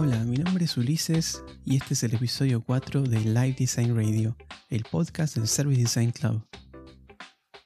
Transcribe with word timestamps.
Hola, 0.00 0.22
mi 0.22 0.36
nombre 0.36 0.64
es 0.64 0.76
Ulises 0.76 1.42
y 1.64 1.74
este 1.74 1.94
es 1.94 2.04
el 2.04 2.14
episodio 2.14 2.62
4 2.62 3.02
de 3.02 3.18
Live 3.18 3.56
Design 3.58 3.96
Radio, 3.96 4.36
el 4.68 4.84
podcast 4.84 5.34
del 5.34 5.48
Service 5.48 5.80
Design 5.80 6.12
Club. 6.12 6.46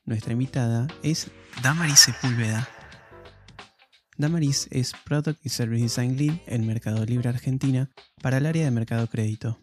Nuestra 0.06 0.32
invitada 0.32 0.87
es 1.03 1.30
Damaris 1.62 2.00
Sepúlveda. 2.00 2.66
Damaris 4.16 4.66
es 4.71 4.95
Product 5.05 5.45
y 5.45 5.50
Service 5.50 5.82
Design 5.82 6.16
Lead 6.16 6.41
en 6.46 6.66
Mercado 6.66 7.05
Libre 7.05 7.29
Argentina 7.29 7.91
para 8.23 8.39
el 8.39 8.46
área 8.46 8.64
de 8.64 8.71
Mercado 8.71 9.09
Crédito. 9.09 9.61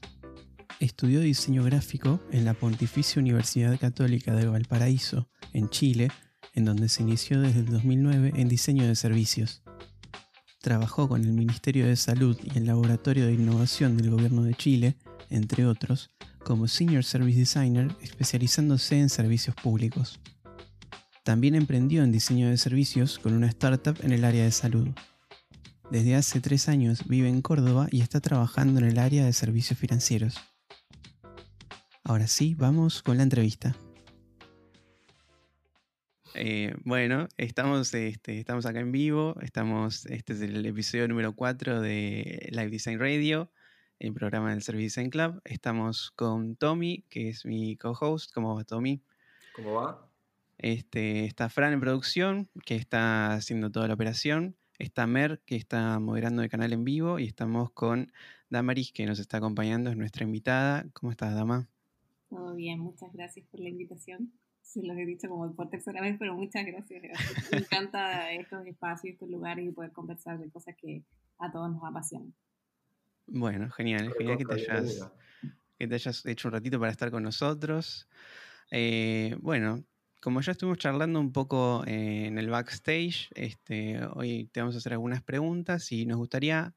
Estudió 0.80 1.22
diseño 1.22 1.64
gráfico 1.64 2.22
en 2.32 2.46
la 2.46 2.54
Pontificia 2.54 3.20
Universidad 3.20 3.80
Católica 3.80 4.36
de 4.36 4.46
Valparaíso, 4.46 5.28
en 5.54 5.70
Chile, 5.70 6.12
en 6.54 6.66
donde 6.66 6.88
se 6.88 7.02
inició 7.02 7.42
desde 7.42 7.62
el 7.62 7.66
2009 7.66 8.34
en 8.36 8.48
diseño 8.48 8.86
de 8.86 8.96
servicios. 8.96 9.64
Trabajó 10.70 11.10
con 11.10 11.24
el 11.24 11.34
Ministerio 11.34 11.88
de 11.88 11.96
Salud 11.96 12.38
y 12.44 12.56
el 12.56 12.68
Laboratorio 12.68 13.26
de 13.26 13.34
Innovación 13.34 13.98
del 13.98 14.12
Gobierno 14.12 14.44
de 14.44 14.54
Chile, 14.54 14.96
entre 15.32 15.66
otros, 15.66 16.12
como 16.46 16.68
Senior 16.68 17.04
Service 17.04 17.40
Designer 17.40 17.96
especializándose 18.04 19.00
en 19.00 19.10
servicios 19.10 19.56
públicos. 19.56 20.20
También 21.24 21.56
emprendió 21.56 22.04
en 22.04 22.12
diseño 22.12 22.50
de 22.50 22.58
servicios 22.58 23.18
con 23.18 23.34
una 23.34 23.48
startup 23.48 23.98
en 24.04 24.12
el 24.12 24.24
área 24.24 24.44
de 24.44 24.52
salud. 24.52 24.90
Desde 25.90 26.14
hace 26.14 26.40
tres 26.40 26.70
años 26.70 27.08
vive 27.08 27.30
en 27.30 27.42
Córdoba 27.42 27.88
y 27.90 28.02
está 28.02 28.20
trabajando 28.20 28.80
en 28.80 28.86
el 28.86 29.00
área 29.00 29.26
de 29.26 29.34
servicios 29.34 29.80
financieros. 29.80 30.36
Ahora 32.04 32.28
sí, 32.28 32.54
vamos 32.54 33.02
con 33.02 33.18
la 33.18 33.24
entrevista. 33.24 33.76
Eh, 36.36 36.76
bueno, 36.84 37.28
estamos, 37.38 37.94
este, 37.94 38.40
estamos 38.40 38.66
acá 38.66 38.80
en 38.80 38.92
vivo, 38.92 39.36
estamos, 39.42 40.06
este 40.06 40.34
es 40.34 40.42
el 40.42 40.64
episodio 40.66 41.08
número 41.08 41.36
4 41.36 41.82
de 41.82 42.50
Live 42.52 42.70
Design 42.70 43.00
Radio, 43.00 43.52
el 43.98 44.14
programa 44.14 44.52
del 44.52 44.62
Service 44.62 44.84
Design 44.84 45.10
Club. 45.10 45.42
Estamos 45.44 46.12
con 46.12 46.56
Tommy, 46.56 47.04
que 47.10 47.30
es 47.30 47.46
mi 47.46 47.78
co-host. 47.78 48.32
¿Cómo 48.34 48.56
va, 48.56 48.64
Tommy? 48.64 49.02
¿Cómo 49.56 49.74
va? 49.74 50.08
Este, 50.60 51.26
está 51.26 51.50
Fran 51.50 51.74
en 51.74 51.80
producción, 51.80 52.50
que 52.66 52.76
está 52.76 53.34
haciendo 53.34 53.72
toda 53.72 53.88
la 53.88 53.96
operación. 53.96 54.56
Está 54.78 55.08
Mer, 55.08 55.42
que 55.46 55.56
está 55.56 56.00
moderando 56.00 56.44
el 56.44 56.50
canal 56.50 56.74
en 56.74 56.86
vivo. 56.86 57.18
Y 57.20 57.26
estamos 57.26 57.72
con 57.72 58.12
Damaris, 58.50 58.92
que 58.92 59.06
nos 59.06 59.20
está 59.20 59.38
acompañando, 59.38 59.90
es 59.90 59.98
nuestra 59.98 60.24
invitada. 60.24 60.86
¿Cómo 60.94 61.12
estás, 61.12 61.34
Dama? 61.34 61.68
Todo 62.30 62.54
bien, 62.56 62.80
muchas 62.80 63.12
gracias 63.12 63.46
por 63.48 63.60
la 63.60 63.70
invitación 63.70 64.32
se 64.70 64.86
los 64.86 64.96
he 64.98 65.06
dicho 65.06 65.28
como 65.28 65.52
por 65.56 65.70
tercera 65.70 66.00
vez, 66.00 66.16
pero 66.20 66.36
muchas 66.36 66.64
gracias. 66.66 67.02
Me 67.52 67.58
encanta 67.58 68.32
estos 68.32 68.66
espacios, 68.68 69.14
estos 69.14 69.30
lugares 69.30 69.66
y 69.66 69.72
poder 69.72 69.92
conversar 69.92 70.38
de 70.40 70.50
cosas 70.52 70.76
que 70.78 71.04
a 71.40 71.52
todos 71.52 71.72
nos 71.72 71.84
apasionan. 71.84 72.34
Bueno, 73.26 73.70
genial, 73.72 74.14
genial 74.16 74.38
que 74.38 74.46
te, 74.46 74.54
hayas, 74.54 75.12
que 75.78 75.88
te 75.88 75.96
hayas 75.96 76.26
hecho 76.26 76.48
un 76.48 76.54
ratito 76.54 76.80
para 76.80 76.92
estar 76.92 77.10
con 77.10 77.24
nosotros. 77.24 78.08
Eh, 78.70 79.36
bueno, 79.42 79.84
como 80.22 80.42
ya 80.42 80.52
estuvimos 80.52 80.78
charlando 80.78 81.20
un 81.20 81.32
poco 81.32 81.84
eh, 81.88 82.28
en 82.28 82.38
el 82.38 82.50
backstage, 82.50 83.30
este, 83.34 84.00
hoy 84.14 84.50
te 84.52 84.60
vamos 84.60 84.76
a 84.76 84.80
hacer 84.80 84.94
algunas 84.94 85.24
preguntas 85.24 85.92
y 85.92 86.06
nos 86.06 86.18
gustaría 86.18 86.76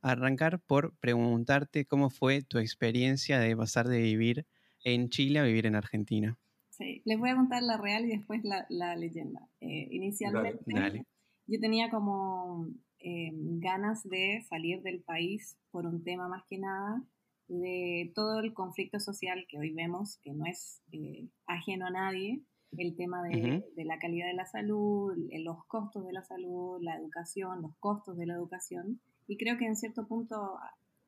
arrancar 0.00 0.60
por 0.60 0.94
preguntarte 0.98 1.86
cómo 1.86 2.08
fue 2.08 2.42
tu 2.42 2.58
experiencia 2.58 3.40
de 3.40 3.56
pasar 3.56 3.88
de 3.88 4.00
vivir 4.00 4.46
en 4.84 5.08
Chile 5.08 5.40
a 5.40 5.44
vivir 5.44 5.66
en 5.66 5.74
Argentina. 5.74 6.38
Sí, 6.72 7.02
les 7.04 7.18
voy 7.18 7.28
a 7.28 7.36
contar 7.36 7.62
la 7.62 7.76
real 7.76 8.06
y 8.06 8.16
después 8.16 8.42
la, 8.44 8.64
la 8.70 8.96
leyenda. 8.96 9.46
Eh, 9.60 9.88
inicialmente 9.90 11.04
yo 11.46 11.60
tenía 11.60 11.90
como 11.90 12.66
eh, 12.98 13.30
ganas 13.34 14.08
de 14.08 14.42
salir 14.48 14.80
del 14.82 15.02
país 15.02 15.58
por 15.70 15.84
un 15.84 16.02
tema 16.02 16.28
más 16.28 16.44
que 16.48 16.56
nada 16.56 17.02
de 17.48 18.10
todo 18.14 18.40
el 18.40 18.54
conflicto 18.54 19.00
social 19.00 19.44
que 19.50 19.58
hoy 19.58 19.74
vemos, 19.74 20.16
que 20.22 20.32
no 20.32 20.46
es 20.46 20.80
eh, 20.92 21.28
ajeno 21.46 21.88
a 21.88 21.90
nadie, 21.90 22.40
el 22.78 22.96
tema 22.96 23.22
de, 23.22 23.62
de, 23.76 23.84
la 23.84 23.98
calidad 23.98 24.28
de 24.28 24.34
la 24.34 24.46
salud, 24.46 25.12
los 25.30 25.62
costos 25.66 26.06
de 26.06 26.12
la 26.14 26.22
salud, 26.22 26.78
la 26.80 26.96
educación, 26.96 27.60
los 27.60 27.76
costos 27.80 28.16
de 28.16 28.24
la 28.24 28.32
educación. 28.32 28.98
Y 29.26 29.36
creo 29.36 29.58
que 29.58 29.66
en 29.66 29.76
cierto 29.76 30.06
punto, 30.06 30.58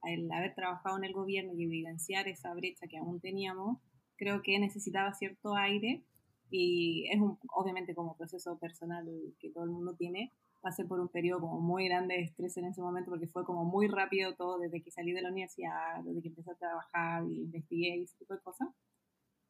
el 0.02 0.30
haber 0.30 0.54
trabajado 0.54 0.98
en 0.98 1.04
el 1.04 1.14
gobierno 1.14 1.54
y 1.54 1.64
evidenciar 1.64 2.28
esa 2.28 2.52
brecha 2.52 2.86
que 2.86 2.98
aún 2.98 3.18
teníamos, 3.18 3.78
creo 4.16 4.42
que 4.42 4.58
necesitaba 4.58 5.12
cierto 5.14 5.54
aire 5.54 6.02
y 6.50 7.08
es 7.10 7.20
un, 7.20 7.38
obviamente 7.54 7.94
como 7.94 8.16
proceso 8.16 8.58
personal 8.58 9.08
que 9.38 9.50
todo 9.50 9.64
el 9.64 9.70
mundo 9.70 9.94
tiene, 9.94 10.30
pasé 10.60 10.84
por 10.84 10.98
un 10.98 11.08
periodo 11.08 11.40
como 11.40 11.60
muy 11.60 11.88
grande 11.88 12.14
de 12.14 12.22
estrés 12.22 12.56
en 12.56 12.66
ese 12.66 12.80
momento 12.80 13.10
porque 13.10 13.26
fue 13.26 13.44
como 13.44 13.64
muy 13.64 13.86
rápido 13.86 14.34
todo 14.34 14.58
desde 14.58 14.82
que 14.82 14.90
salí 14.90 15.12
de 15.12 15.20
la 15.20 15.30
universidad, 15.30 16.02
desde 16.04 16.22
que 16.22 16.28
empecé 16.28 16.50
a 16.52 16.54
trabajar 16.54 17.24
y 17.28 17.42
investigué 17.42 17.96
y 17.96 18.02
ese 18.02 18.16
tipo 18.16 18.34
de 18.34 18.40
cosas. 18.40 18.68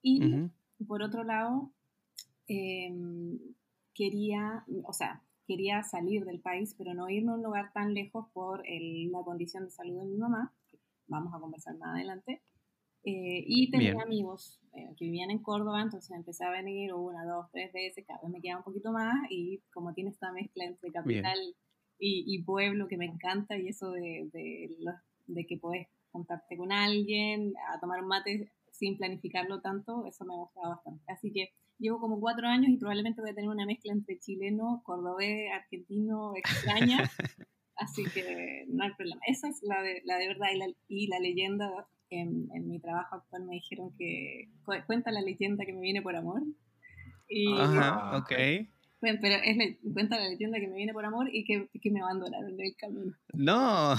Y 0.03 0.51
por 0.87 1.03
otro 1.03 1.25
lado, 1.25 1.71
em, 2.47 3.39
quería, 3.95 4.65
o 4.83 4.93
sea, 4.93 5.23
quería 5.47 5.83
salir 5.83 6.25
del 6.25 6.41
país, 6.41 6.75
pero 6.77 6.95
no 6.95 7.09
irme 7.09 7.33
a 7.33 7.35
un 7.37 7.43
lugar 7.43 7.73
tan 7.73 7.95
lejos 7.95 8.27
por 8.33 8.63
la 8.67 9.23
condición 9.23 9.65
de 9.65 9.71
salud 9.71 10.01
de 10.01 10.07
mi 10.07 10.17
mamá, 10.17 10.53
que 10.69 10.79
vamos 11.07 11.33
a 11.33 11.39
conversar 11.39 11.77
más 11.77 11.95
adelante, 11.95 12.43
eh, 13.07 13.45
y 13.47 13.71
tenía 13.71 14.01
amigos 14.03 14.61
eh, 14.73 14.95
que 14.97 15.05
vivían 15.05 15.31
en 15.31 15.43
Córdoba, 15.43 15.83
entonces 15.83 16.11
empecé 16.11 16.45
a 16.45 16.51
venir 16.51 16.95
una, 16.95 17.25
dos, 17.27 17.51
tres 17.53 17.71
veces, 17.73 18.07
cada 18.07 18.21
vez 18.23 18.31
me 18.31 18.41
quedaba 18.41 18.61
un 18.61 18.65
poquito 18.65 18.93
más 18.93 19.15
y 19.29 19.61
como 19.73 19.93
tiene 19.93 20.11
esta 20.11 20.33
mezcla 20.33 20.65
entre 20.65 20.91
capital 20.91 21.39
y, 21.99 22.43
pueblo 22.45 22.89
que 22.89 22.97
me 22.97 23.07
encanta 23.07 23.57
y 23.57 23.69
eso 23.69 23.91
de, 23.91 24.29
de, 24.33 24.69
de 25.27 25.47
que 25.47 25.59
puedes 25.59 25.87
juntarte 26.13 26.57
con 26.57 26.73
alguien, 26.73 27.53
a 27.73 27.79
tomar 27.79 28.01
un 28.01 28.09
mate 28.09 28.53
sin 28.73 28.97
planificarlo 28.97 29.61
tanto, 29.61 30.07
eso 30.07 30.25
me 30.25 30.35
ha 30.35 30.39
gustado 30.39 30.71
bastante. 30.71 31.05
Así 31.13 31.31
que 31.33 31.51
llevo 31.79 32.01
como 32.01 32.21
cuatro 32.21 32.47
años 32.47 32.71
y 32.71 32.77
probablemente 32.77 33.21
voy 33.21 33.31
a 33.31 33.35
tener 33.35 33.51
una 33.51 33.67
mezcla 33.67 33.93
entre 33.93 34.19
chileno, 34.19 34.83
cordobés, 34.85 35.53
argentino, 35.53 36.35
extraña. 36.37 36.99
Así 37.77 38.05
que 38.05 38.65
no 38.69 38.85
hay 38.85 38.93
problema. 38.95 39.21
Esa 39.27 39.49
es 39.49 39.63
la 39.63 39.83
de, 39.83 40.01
la 40.05 40.17
de 40.17 40.29
verdad 40.29 40.49
y 40.55 40.59
la, 40.59 40.67
y 40.89 41.07
la 41.09 41.19
leyenda 41.19 41.87
en, 42.21 42.49
en, 42.53 42.69
mi 42.69 42.79
trabajo 42.81 43.17
actual 43.17 43.45
me 43.45 43.55
dijeron 43.55 43.93
que 43.97 44.49
cuenta 44.87 45.11
la 45.11 45.21
leyenda 45.21 45.65
que 45.65 45.73
me 45.73 45.81
viene 45.81 46.03
por 46.03 46.17
amor. 46.17 46.43
Y, 47.29 47.53
Ajá, 47.59 48.19
ok. 48.19 48.29
pero 49.01 49.37
es 49.43 49.79
cuenta 49.93 50.19
la 50.19 50.29
leyenda 50.29 50.59
que 50.61 50.69
me 50.69 50.77
viene 50.77 50.93
por 50.93 51.05
amor 51.05 51.29
y 51.33 51.45
que, 51.45 51.69
que 51.81 51.91
me 51.91 52.01
abandonaron 52.01 52.53
en 52.53 52.61
el 52.61 52.77
camino. 52.77 53.13
No. 53.33 53.95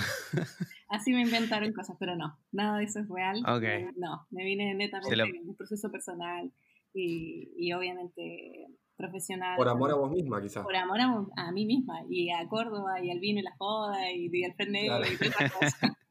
Así 0.90 1.12
me 1.12 1.22
inventaron 1.22 1.74
cosas, 1.74 1.98
pero 2.00 2.16
no, 2.16 2.38
nada 2.52 2.78
de 2.78 2.86
eso 2.86 3.00
es 3.00 3.10
real. 3.10 3.44
Okay. 3.48 3.88
No, 3.98 4.28
me 4.30 4.44
vine 4.44 4.74
netamente 4.74 5.38
en 5.38 5.50
un 5.50 5.56
proceso 5.56 5.92
personal 5.92 6.52
y, 6.94 7.52
y, 7.58 7.74
obviamente 7.74 8.68
profesional. 8.96 9.58
Por 9.58 9.68
amor 9.68 9.92
a 9.92 9.96
vos 9.96 10.12
misma, 10.12 10.42
quizás. 10.42 10.64
Por 10.64 10.76
amor 10.76 11.02
a, 11.02 11.26
a, 11.36 11.52
mí 11.52 11.66
misma 11.66 12.04
y 12.10 12.30
a 12.30 12.48
Córdoba 12.48 13.02
y 13.02 13.12
al 13.12 13.20
vino 13.20 13.40
y 13.40 13.44
la 13.44 13.56
joda 13.58 14.12
y, 14.12 14.30
y 14.32 14.44
al 14.46 14.54
Fernet 14.54 14.86
y 14.86 15.18
todas 15.18 15.22
esas 15.22 15.52
cosas. 15.52 15.80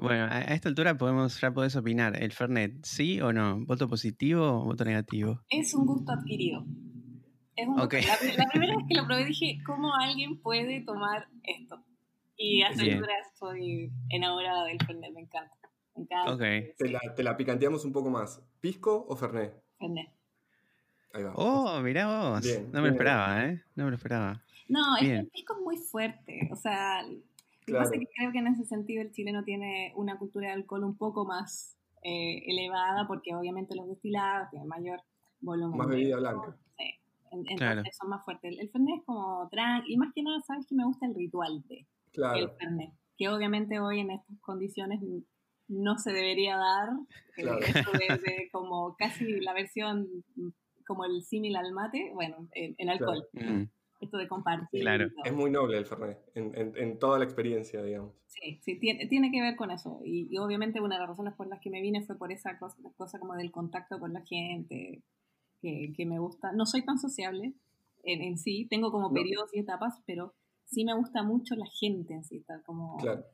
Bueno, 0.00 0.28
a 0.30 0.40
esta 0.40 0.70
altura 0.70 0.96
podemos, 0.96 1.38
ya 1.38 1.52
podés 1.52 1.76
opinar. 1.76 2.22
¿El 2.22 2.32
Fernet, 2.32 2.82
sí 2.82 3.20
o 3.20 3.34
no? 3.34 3.60
¿Voto 3.66 3.86
positivo 3.86 4.62
o 4.62 4.64
voto 4.64 4.82
negativo? 4.82 5.42
Es 5.50 5.74
un 5.74 5.84
gusto 5.84 6.12
adquirido. 6.12 6.64
Es 7.54 7.68
un 7.68 7.76
la, 7.76 7.86
primera 8.50 8.76
vez 8.76 8.86
que 8.88 8.94
lo 8.94 9.06
probé 9.06 9.26
dije, 9.26 9.58
¿cómo 9.66 9.92
alguien 9.94 10.40
puede 10.40 10.80
tomar 10.86 11.28
esto? 11.42 11.84
Y 12.34 12.62
a 12.62 12.68
esta 12.68 12.82
altura 12.82 13.12
estoy 13.30 13.92
enamorada 14.08 14.64
del 14.64 14.78
Fernet, 14.86 15.12
me 15.12 15.20
encanta. 15.20 15.54
Me 15.94 16.04
encanta. 16.04 16.32
Okay. 16.32 16.72
Te, 16.78 16.88
la, 16.88 17.00
te 17.14 17.22
la 17.22 17.36
picanteamos 17.36 17.84
un 17.84 17.92
poco 17.92 18.08
más. 18.08 18.42
¿Pisco 18.62 19.04
o 19.06 19.14
Fernet? 19.16 19.52
Fernet. 19.78 20.08
Ahí 21.12 21.24
va. 21.24 21.34
Oh, 21.34 21.78
mirá 21.80 22.06
vos. 22.06 22.46
no 22.72 22.80
me 22.80 22.88
lo 22.88 22.94
esperaba, 22.94 23.44
¿eh? 23.44 23.62
No 23.74 23.84
me 23.84 23.90
lo 23.90 23.96
esperaba. 23.96 24.42
No, 24.66 24.96
es 24.96 25.02
que 25.02 25.16
el 25.16 25.26
pisco 25.26 25.54
es 25.58 25.60
muy 25.60 25.76
fuerte. 25.76 26.48
O 26.52 26.56
sea, 26.56 27.04
Claro. 27.70 27.90
Que 27.90 28.06
creo 28.14 28.32
que 28.32 28.38
en 28.38 28.46
ese 28.48 28.64
sentido 28.64 29.02
el 29.02 29.12
chileno 29.12 29.44
tiene 29.44 29.92
una 29.96 30.18
cultura 30.18 30.48
de 30.48 30.54
alcohol 30.54 30.84
un 30.84 30.96
poco 30.96 31.24
más 31.24 31.76
eh, 32.02 32.42
elevada 32.46 33.06
porque 33.06 33.34
obviamente 33.34 33.74
los 33.74 33.88
destilados 33.88 34.50
tienen 34.50 34.68
mayor 34.68 35.00
volumen. 35.40 35.78
Más 35.78 35.88
bebida 35.88 36.16
blanca. 36.16 36.56
Sí, 36.76 36.94
entonces 37.30 37.96
son 37.96 38.10
más 38.10 38.24
fuertes. 38.24 38.56
El 38.58 38.70
Fernet 38.70 39.00
es 39.00 39.04
como 39.04 39.48
tranqui, 39.50 39.92
y 39.92 39.96
más 39.96 40.12
que 40.14 40.22
nada 40.22 40.40
sabes 40.40 40.66
que 40.66 40.74
me 40.74 40.84
gusta 40.84 41.06
el 41.06 41.14
ritual 41.14 41.62
de 41.68 41.86
claro. 42.12 42.38
el 42.38 42.50
Fernet, 42.50 42.92
que 43.16 43.28
obviamente 43.28 43.80
hoy 43.80 44.00
en 44.00 44.10
estas 44.10 44.38
condiciones 44.40 45.00
no 45.68 45.98
se 45.98 46.12
debería 46.12 46.56
dar, 46.56 46.88
eh, 47.36 47.42
claro. 47.42 47.58
eso 47.60 47.90
de, 47.92 48.48
como 48.50 48.96
casi 48.96 49.40
la 49.40 49.52
versión 49.52 50.08
como 50.86 51.04
el 51.04 51.22
símil 51.22 51.54
al 51.54 51.72
mate, 51.72 52.10
bueno, 52.14 52.48
en, 52.52 52.74
en 52.78 52.90
alcohol. 52.90 53.28
Claro. 53.32 53.52
Mm 53.52 53.68
esto 54.00 54.16
de 54.16 54.28
compartir. 54.28 54.80
Claro. 54.80 55.08
Es 55.24 55.32
muy 55.32 55.50
noble 55.50 55.78
el 55.78 55.86
Fernet, 55.86 56.18
en, 56.34 56.56
en, 56.56 56.76
en, 56.76 56.98
toda 56.98 57.18
la 57.18 57.24
experiencia, 57.24 57.82
digamos. 57.82 58.14
Sí, 58.26 58.58
sí, 58.62 58.78
tiene, 58.78 59.06
tiene 59.06 59.30
que 59.30 59.40
ver 59.40 59.56
con 59.56 59.70
eso. 59.70 60.00
Y, 60.04 60.28
y, 60.30 60.38
obviamente 60.38 60.80
una 60.80 60.96
de 60.96 61.00
las 61.00 61.10
razones 61.10 61.34
por 61.34 61.46
las 61.46 61.60
que 61.60 61.70
me 61.70 61.82
vine 61.82 62.02
fue 62.02 62.16
por 62.16 62.32
esa 62.32 62.58
cosa, 62.58 62.76
cosa 62.96 63.18
como 63.18 63.34
del 63.34 63.50
contacto 63.50 63.98
con 63.98 64.12
la 64.12 64.22
gente, 64.22 65.02
que, 65.60 65.92
que 65.96 66.06
me 66.06 66.18
gusta. 66.18 66.52
No 66.52 66.66
soy 66.66 66.82
tan 66.84 66.98
sociable 66.98 67.54
en, 68.02 68.22
en 68.22 68.38
sí, 68.38 68.66
tengo 68.68 68.90
como 68.90 69.08
no. 69.08 69.14
periodos 69.14 69.50
y 69.54 69.60
etapas, 69.60 70.02
pero 70.06 70.34
sí 70.64 70.84
me 70.84 70.94
gusta 70.94 71.22
mucho 71.22 71.54
la 71.54 71.66
gente 71.66 72.14
en 72.14 72.24
sí, 72.24 72.40
tal 72.46 72.62
como 72.64 72.96
claro. 72.96 73.24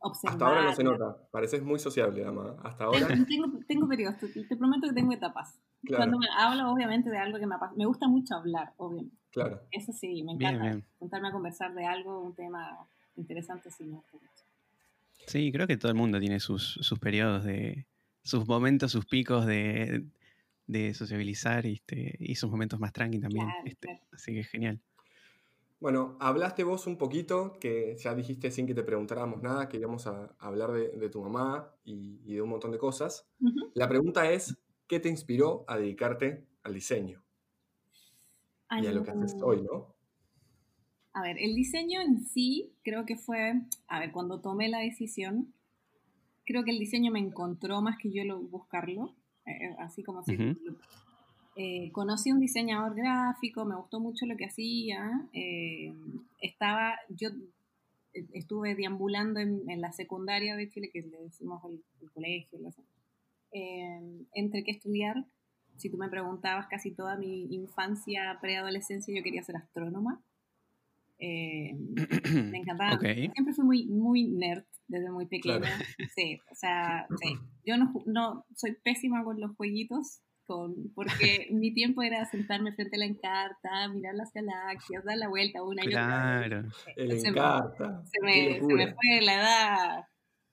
Observar. 0.00 0.34
Hasta 0.34 0.46
ahora 0.46 0.64
no 0.64 0.74
se 0.74 0.84
nota, 0.84 1.16
pareces 1.30 1.62
muy 1.62 1.78
sociable, 1.78 2.22
dama. 2.22 2.56
Hasta 2.62 2.84
ahora. 2.84 3.06
Tengo, 3.06 3.58
tengo, 3.66 3.88
periodos, 3.88 4.16
te, 4.18 4.56
prometo 4.56 4.88
que 4.88 4.94
tengo 4.94 5.12
etapas. 5.12 5.58
Cuando 5.86 6.18
me 6.18 6.26
hablo, 6.36 6.70
obviamente, 6.70 7.10
de 7.10 7.18
algo 7.18 7.38
que 7.38 7.46
me 7.46 7.56
Me 7.76 7.86
gusta 7.86 8.08
mucho 8.08 8.34
hablar, 8.34 8.72
obviamente. 8.76 9.16
Claro. 9.30 9.60
Eso 9.70 9.92
sí, 9.92 10.22
me 10.22 10.32
encanta. 10.32 10.80
Contarme 10.98 11.28
a 11.28 11.32
conversar 11.32 11.74
de 11.74 11.84
algo, 11.84 12.20
un 12.20 12.34
tema 12.34 12.86
interesante, 13.16 13.70
sí, 13.70 13.84
me 13.84 13.96
gusta 13.96 14.16
mucho. 14.16 14.44
Sí, 15.26 15.50
creo 15.52 15.66
que 15.66 15.76
todo 15.76 15.90
el 15.90 15.98
mundo 15.98 16.20
tiene 16.20 16.40
sus, 16.40 16.78
sus 16.80 16.98
periodos 16.98 17.44
de. 17.44 17.86
sus 18.22 18.46
momentos, 18.46 18.92
sus 18.92 19.06
picos 19.06 19.46
de, 19.46 20.04
de 20.66 20.94
sociabilizar 20.94 21.66
este, 21.66 22.16
y 22.18 22.34
sus 22.36 22.50
momentos 22.50 22.78
más 22.80 22.92
tranqui 22.92 23.18
también. 23.18 23.48
este, 23.64 24.00
Así 24.12 24.32
que 24.34 24.44
genial. 24.44 24.80
Bueno, 25.78 26.16
hablaste 26.20 26.64
vos 26.64 26.86
un 26.86 26.96
poquito, 26.96 27.58
que 27.60 27.96
ya 27.98 28.14
dijiste 28.14 28.50
sin 28.50 28.66
que 28.66 28.74
te 28.74 28.82
preguntáramos 28.82 29.42
nada, 29.42 29.68
que 29.68 29.76
íbamos 29.76 30.06
a, 30.06 30.34
hablar 30.38 30.72
de, 30.72 31.08
tu 31.10 31.20
mamá 31.22 31.70
y, 31.84 32.18
de 32.34 32.40
un 32.40 32.48
montón 32.48 32.72
de 32.72 32.78
cosas. 32.78 33.28
La 33.74 33.88
pregunta 33.88 34.30
es, 34.30 34.56
¿qué 34.86 35.00
te 35.00 35.08
inspiró 35.08 35.64
a 35.68 35.76
dedicarte 35.76 36.46
al 36.62 36.74
diseño? 36.74 37.22
y 38.82 38.86
a 38.86 38.92
lo 38.92 39.04
que 39.04 39.10
haces 39.10 39.36
hoy, 39.42 39.62
¿no? 39.62 39.94
A 41.12 41.22
ver, 41.22 41.36
el 41.38 41.54
diseño 41.54 42.00
en 42.00 42.24
sí 42.24 42.74
creo 42.82 43.06
que 43.06 43.16
fue, 43.16 43.54
a 43.86 44.00
ver, 44.00 44.12
cuando 44.12 44.40
tomé 44.40 44.68
la 44.68 44.80
decisión, 44.80 45.54
creo 46.44 46.64
que 46.64 46.72
el 46.72 46.78
diseño 46.78 47.10
me 47.10 47.20
encontró 47.20 47.80
más 47.80 47.96
que 47.98 48.10
yo 48.10 48.24
lo 48.24 48.40
buscarlo, 48.40 49.14
eh, 49.46 49.74
así 49.78 50.02
como 50.02 50.22
si 50.22 50.36
eh, 51.58 51.90
conocí 51.92 52.30
un 52.30 52.40
diseñador 52.40 52.94
gráfico, 52.94 53.64
me 53.64 53.76
gustó 53.76 53.98
mucho 53.98 54.26
lo 54.26 54.36
que 54.36 54.44
hacía. 54.44 55.26
Eh, 55.32 55.94
estaba, 56.38 56.98
yo 57.08 57.30
estuve 58.12 58.74
deambulando 58.74 59.40
en, 59.40 59.80
la 59.80 59.90
secundaria 59.90 60.54
de 60.54 60.68
Chile, 60.68 60.90
que 60.92 61.00
le 61.00 61.18
decimos 61.22 61.62
el, 61.64 61.82
colegio, 62.12 62.58
eh, 63.52 64.26
entre 64.34 64.64
qué 64.64 64.72
estudiar. 64.72 65.24
Si 65.78 65.88
tú 65.88 65.96
me 65.96 66.10
preguntabas 66.10 66.66
casi 66.68 66.90
toda 66.90 67.16
mi 67.16 67.46
infancia, 67.54 68.38
preadolescencia, 68.42 69.16
yo 69.16 69.22
quería 69.22 69.42
ser 69.42 69.56
astrónoma. 69.56 70.22
me 71.18 72.58
encantaba. 72.58 72.98
Siempre 73.00 73.54
fui 73.54 73.64
muy, 73.64 73.86
muy 73.86 74.24
nerd 74.24 74.64
desde 74.88 75.10
muy 75.10 75.24
pequeña. 75.24 75.70
Sí, 76.14 76.38
o 76.50 76.54
sea, 76.54 77.06
sí. 77.18 77.34
Yo 77.64 77.78
no, 77.78 77.94
no 78.04 78.44
soy 78.54 78.76
pésima 78.82 79.24
con 79.24 79.40
los 79.40 79.56
jueguitos, 79.56 80.20
porque 80.94 81.48
mi 81.50 81.72
tiempo 81.72 82.02
era 82.02 82.24
sentarme 82.26 82.72
frente 82.72 82.96
a 82.96 82.98
la 83.00 83.04
encarta, 83.06 83.88
mirar 83.88 84.14
las 84.14 84.32
galaxias, 84.32 85.04
dar 85.04 85.18
la 85.18 85.28
vuelta 85.28 85.62
una 85.62 85.84
y 85.84 85.88
otra. 85.88 86.06
Claro. 86.06 86.68
El 86.96 87.20
se 87.20 87.28
encarta. 87.28 88.02
Se 88.04 88.24
me, 88.24 88.60
se 88.60 88.74
me, 88.74 88.94
fue 88.94 89.20
la 89.22 89.34
edad. 89.34 90.04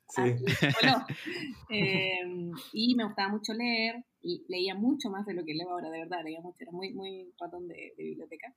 Sí. 0.10 0.22
Em, 1.70 2.52
y 2.72 2.96
me 2.96 3.06
gustaba 3.06 3.30
mucho 3.30 3.54
leer, 3.54 4.04
y 4.22 4.46
leía 4.48 4.76
mucho 4.76 5.10
más 5.10 5.26
de 5.26 5.34
lo 5.34 5.44
que 5.44 5.54
leo 5.54 5.70
ahora, 5.70 5.90
de 5.90 6.00
verdad, 6.00 6.24
leía 6.24 6.40
mucho, 6.40 6.58
era 6.60 6.72
muy, 6.72 6.94
muy 6.94 7.34
ratón 7.40 7.68
de, 7.68 7.94
biblioteca. 7.98 8.54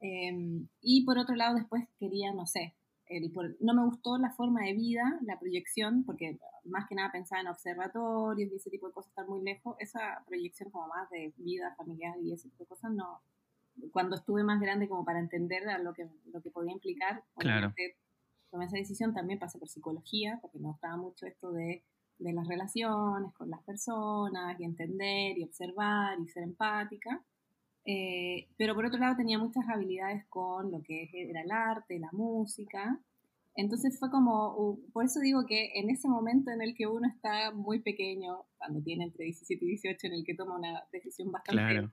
Em, 0.00 0.66
y 0.80 1.04
por 1.04 1.18
otro 1.18 1.36
lado, 1.36 1.56
después 1.56 1.84
quería, 1.98 2.32
no 2.32 2.46
sé, 2.46 2.74
no 3.60 3.74
me 3.74 3.84
gustó 3.84 4.18
la 4.18 4.30
forma 4.30 4.62
de 4.62 4.74
vida, 4.74 5.18
la 5.22 5.38
proyección, 5.38 6.04
porque 6.04 6.38
más 6.64 6.86
que 6.88 6.94
nada 6.94 7.10
pensaba 7.10 7.40
en 7.40 7.48
observatorios 7.48 8.52
y 8.52 8.56
ese 8.56 8.70
tipo 8.70 8.86
de 8.86 8.92
cosas, 8.92 9.10
estar 9.10 9.26
muy 9.26 9.42
lejos. 9.42 9.76
Esa 9.80 10.22
proyección 10.26 10.70
como 10.70 10.86
más 10.88 11.10
de 11.10 11.32
vida 11.36 11.74
familiar 11.76 12.16
y 12.22 12.32
ese 12.32 12.48
tipo 12.48 12.64
de 12.64 12.68
cosas, 12.68 12.92
no. 12.92 13.20
Cuando 13.92 14.16
estuve 14.16 14.44
más 14.44 14.60
grande 14.60 14.88
como 14.88 15.04
para 15.04 15.18
entender 15.18 15.62
lo 15.82 15.92
que, 15.92 16.08
lo 16.32 16.40
que 16.40 16.50
podía 16.50 16.72
implicar, 16.72 17.24
claro. 17.36 17.72
tomé 18.50 18.66
esa 18.66 18.76
decisión, 18.76 19.14
también 19.14 19.38
pasé 19.38 19.58
por 19.58 19.68
psicología, 19.68 20.38
porque 20.40 20.58
me 20.58 20.68
gustaba 20.68 20.96
mucho 20.96 21.26
esto 21.26 21.50
de, 21.52 21.82
de 22.18 22.32
las 22.32 22.46
relaciones 22.46 23.32
con 23.34 23.50
las 23.50 23.62
personas 23.62 24.58
y 24.60 24.64
entender 24.64 25.38
y 25.38 25.44
observar 25.44 26.18
y 26.20 26.28
ser 26.28 26.44
empática. 26.44 27.24
Eh, 27.84 28.48
pero 28.56 28.74
por 28.74 28.84
otro 28.84 28.98
lado 28.98 29.16
tenía 29.16 29.38
muchas 29.38 29.64
habilidades 29.68 30.24
con 30.28 30.70
lo 30.70 30.82
que 30.82 31.08
era 31.12 31.42
el 31.42 31.50
arte, 31.50 31.98
la 31.98 32.10
música. 32.12 33.00
Entonces 33.54 33.98
fue 33.98 34.10
como, 34.10 34.78
por 34.92 35.04
eso 35.04 35.20
digo 35.20 35.44
que 35.46 35.72
en 35.74 35.90
ese 35.90 36.08
momento 36.08 36.50
en 36.50 36.62
el 36.62 36.74
que 36.74 36.86
uno 36.86 37.08
está 37.08 37.50
muy 37.52 37.80
pequeño, 37.80 38.44
cuando 38.58 38.82
tiene 38.82 39.04
entre 39.04 39.24
17 39.24 39.64
y 39.64 39.68
18, 39.68 40.06
en 40.06 40.12
el 40.12 40.24
que 40.24 40.34
toma 40.34 40.56
una 40.56 40.84
decisión 40.92 41.32
bastante 41.32 41.88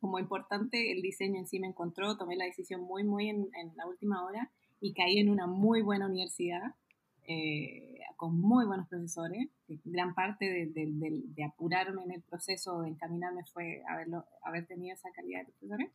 como 0.00 0.18
importante, 0.18 0.92
el 0.92 1.00
diseño 1.00 1.40
en 1.40 1.46
sí 1.46 1.58
me 1.58 1.68
encontró, 1.68 2.18
tomé 2.18 2.36
la 2.36 2.44
decisión 2.44 2.82
muy, 2.82 3.02
muy 3.02 3.30
en, 3.30 3.48
en 3.54 3.74
la 3.76 3.86
última 3.86 4.24
hora 4.24 4.52
y 4.78 4.92
caí 4.92 5.18
en 5.18 5.30
una 5.30 5.46
muy 5.46 5.80
buena 5.80 6.06
universidad 6.06 6.74
eh, 7.28 7.95
con 8.16 8.40
muy 8.40 8.66
buenos 8.66 8.88
profesores. 8.88 9.48
Gran 9.84 10.14
parte 10.14 10.46
de, 10.46 11.44
apurarme 11.44 12.02
en 12.02 12.12
el 12.12 12.22
proceso 12.22 12.80
de 12.82 12.90
encaminarme 12.90 13.44
fue 13.52 13.82
haberlo, 13.88 14.24
haber 14.42 14.66
tenido 14.66 14.94
esa 14.94 15.10
calidad 15.12 15.40
de 15.40 15.52
profesores. 15.52 15.90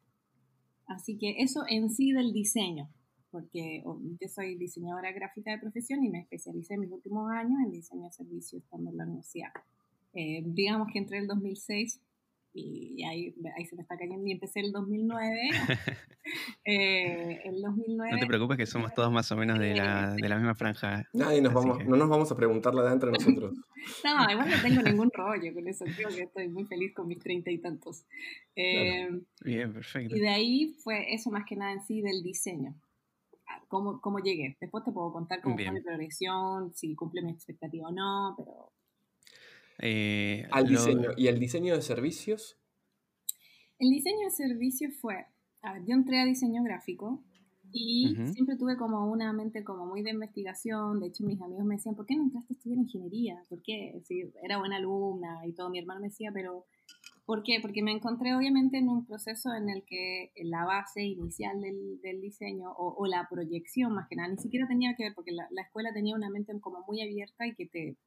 Así 0.88 1.18
que 1.18 1.42
eso 1.42 1.64
en 1.68 1.90
sí 1.90 2.12
del 2.12 2.34
diseño, 2.34 2.90
porque 3.32 3.84
yo 3.84 4.28
soy 4.28 4.56
diseñadora 4.56 5.12
gráfica 5.12 5.52
de 5.52 5.60
profesión 5.60 6.04
y 6.04 6.10
me 6.10 6.20
especialicé 6.20 6.76
en 6.76 6.82
mis 6.82 6.92
últimos 6.92 7.32
años 7.32 7.60
en 7.64 7.72
diseño 7.72 8.04
de 8.04 8.12
servicios 8.12 8.62
estando 8.64 8.92
en 8.92 8.98
la 8.98 9.06
universidad. 9.06 9.52
Eh, 10.14 10.44
digamos 10.46 10.90
que 10.92 11.00
entre 11.00 11.18
el 11.20 11.28
2006 11.28 12.02
y 12.54 13.04
ahí, 13.04 13.34
ahí 13.56 13.66
se 13.66 13.76
me 13.76 13.82
está 13.82 13.98
cayendo 13.98 14.28
y 14.28 14.32
empecé 14.32 14.60
el 14.60 14.72
2009. 14.72 15.50
eh, 16.66 17.42
el 17.46 17.62
2009. 17.62 18.12
No 18.12 18.20
te 18.20 18.28
preocupes 18.28 18.58
que 18.58 18.66
somos 18.66 18.94
todos 18.94 19.12
más 19.12 19.32
o 19.32 19.38
menos 19.38 19.58
de 19.58 19.76
la, 19.76 20.14
de 20.14 20.28
la 20.28 20.36
misma 20.36 20.56
franja. 20.56 21.04
Nadie 21.14 21.42
nos 21.42 21.54
vamos, 21.54 21.86
no 21.86 21.96
nos 21.96 22.10
vamos 22.10 22.32
a 22.32 22.36
preguntar 22.36 22.76
la 22.76 22.84
de 22.84 22.94
entre 22.94 23.12
nosotros. 23.12 23.54
no, 24.04 24.32
igual 24.32 24.50
no 24.50 24.62
tengo 24.62 24.82
ningún 24.82 25.12
rollo 25.14 25.54
con 25.54 25.68
eso, 25.68 25.86
creo 25.96 26.10
que 26.10 26.24
estoy 26.24 26.50
muy 26.50 26.66
feliz 26.66 26.94
con 26.94 27.08
mis 27.08 27.20
treinta 27.20 27.52
y 27.52 27.60
tantos. 27.60 28.06
Eh, 28.56 29.10
Bien, 29.44 29.72
perfecto. 29.72 30.16
Y 30.16 30.20
de 30.20 30.30
ahí 30.30 30.76
fue 30.84 31.14
eso 31.14 31.32
más 31.32 31.46
que 31.48 31.56
nada 31.56 31.72
en 31.72 31.82
sí 31.82 32.02
del 32.02 32.22
diseño. 32.22 32.76
Ah, 33.48 33.64
¿Cómo, 33.70 34.02
cómo 34.02 34.20
llegué? 34.20 34.58
Después 34.60 34.84
te 34.84 34.92
puedo 34.92 35.14
contar 35.14 35.42
cómo 35.42 35.56
fue 35.56 35.72
mi 35.72 35.82
progresión, 35.82 36.74
si 36.74 36.96
cumple 36.96 37.22
mi 37.22 37.32
expectativa 37.32 37.88
o 37.88 37.92
no, 37.92 38.36
pero 38.38 38.74
eh, 39.82 40.48
al 40.52 40.68
diseño. 40.68 41.10
¿Y 41.18 41.28
el 41.28 41.40
diseño 41.40 41.76
de 41.76 41.82
servicios? 41.82 42.58
El 43.80 43.90
diseño 43.90 44.26
de 44.26 44.32
servicios 44.32 44.94
fue, 45.02 45.26
yo 45.88 45.96
entré 45.96 46.22
a 46.22 46.26
diseño 46.26 46.64
gráfico 46.64 47.24
y 47.72 48.16
siempre 48.34 48.58
tuve 48.58 48.78
como 48.78 49.10
una 49.10 49.34
mente 49.34 49.64
como 49.64 49.88
muy 49.88 50.04
de 50.04 50.12
investigación. 50.12 51.00
De 51.00 51.08
hecho, 51.08 51.24
mis 51.24 51.42
amigos 51.42 51.66
me 51.66 51.76
decían, 51.76 51.96
¿por 51.96 52.06
qué 52.06 52.16
no 52.16 52.24
entraste 52.24 52.54
a 52.54 52.58
estudiar 52.58 52.78
ingeniería? 52.78 53.44
¿Por 53.50 53.64
qué? 53.64 54.00
era 54.44 54.60
buena 54.60 54.76
alumna 54.76 55.40
y 55.48 55.54
todo. 55.54 55.70
Mi 55.72 55.80
hermano 55.80 56.02
me 56.02 56.10
decía, 56.10 56.30
pero 56.32 56.66
¿por 57.26 57.42
qué? 57.42 57.60
Porque 57.60 57.82
me 57.82 57.92
encontré 57.92 58.36
obviamente 58.36 58.78
en 58.78 58.88
un 58.88 59.06
proceso 59.08 59.52
en 59.54 59.70
el 59.70 59.84
que 59.84 60.32
la 60.44 60.64
base 60.66 61.02
inicial 61.02 61.60
del, 61.60 62.22
diseño 62.22 62.72
o, 62.78 63.08
la 63.08 63.28
proyección 63.32 63.94
más 63.94 64.08
que 64.08 64.16
nada, 64.16 64.30
ni 64.30 64.38
siquiera 64.38 64.68
tenía 64.68 64.96
que 64.96 65.06
ver, 65.06 65.14
porque 65.16 65.32
la, 65.32 65.48
escuela 65.62 65.92
tenía 65.92 66.16
una 66.16 66.30
mente 66.30 66.54
como 66.60 66.84
muy 66.88 67.02
abierta 67.02 67.48
y 67.48 67.56
que 67.56 67.66
te, 67.66 67.98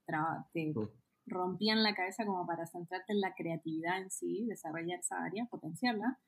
te, 0.53 0.73
mm 0.73 1.04
rompían 1.27 1.83
la 1.83 1.95
cabeza 1.95 2.27
como 2.27 2.47
para 2.47 2.67
centrarte 2.67 3.13
en 3.13 3.21
la 3.21 3.35
creatividad 3.35 3.99
en 3.99 4.11
sí, 4.11 4.45
desarrollar 4.47 5.01
esa 5.01 5.23
área, 5.23 5.47
potenciarla, 5.47 6.19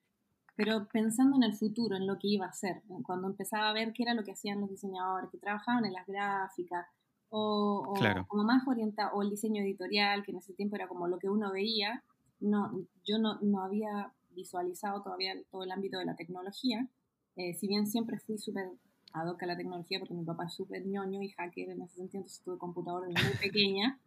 pero 0.55 0.89
pensando 0.89 1.37
en 1.37 1.43
el 1.43 1.55
futuro, 1.55 1.97
en 1.97 2.07
lo 2.07 2.19
que 2.19 2.29
iba 2.29 2.47
a 2.47 2.53
ser, 2.53 2.83
cuando 3.05 3.29
empezaba 3.29 3.69
a 3.69 3.75
ver 3.75 3.93
qué 3.93 4.05
era 4.05 4.15
lo 4.15 4.25
que 4.25 4.33
hacían 4.33 4.61
los 4.61 4.71
diseñadores, 4.71 5.31
que 5.31 5.39
trabajaban 5.39 5.85
en 5.85 5.93
las 5.93 6.07
gráficas, 6.07 6.87
o, 7.29 7.95
como 8.29 8.45
más 8.45 8.67
orientado, 8.67 9.15
o 9.15 9.23
el 9.23 9.31
diseño 9.31 9.63
editorial, 9.63 10.23
que 10.25 10.31
en 10.31 10.39
ese 10.39 10.55
tiempo 10.55 10.77
era 10.77 10.89
como 10.89 11.09
lo 11.09 11.19
que 11.19 11.29
uno 11.29 11.53
veía, 11.53 12.03
no, 12.41 12.71
yo 13.05 13.19
no, 13.19 13.39
no 13.43 13.63
había 13.63 14.13
visualizado 14.31 15.03
todavía 15.03 15.35
todo 15.51 15.65
el 15.65 15.73
ámbito 15.73 15.99
de 15.99 16.07
la 16.07 16.17
tecnología, 16.17 16.89
eh, 17.37 17.53
si 17.55 17.69
bien 17.69 17.87
siempre 17.87 18.19
fui 18.19 18.39
súper 18.39 18.71
ad 19.13 19.29
hoc 19.29 19.43
a 19.43 19.47
la 19.47 19.57
tecnología, 19.57 19.99
porque 19.99 20.15
mi 20.15 20.25
papá 20.25 20.47
es 20.47 20.55
súper 20.55 20.87
ñoño 20.87 21.23
y 21.23 21.31
hacker 21.31 21.71
en 21.71 21.83
ese 21.83 21.97
sentido, 21.97 22.21
entonces 22.21 22.43
tuve 22.43 22.59
computadora 22.59 23.07
muy 23.09 23.37
pequeña, 23.41 24.01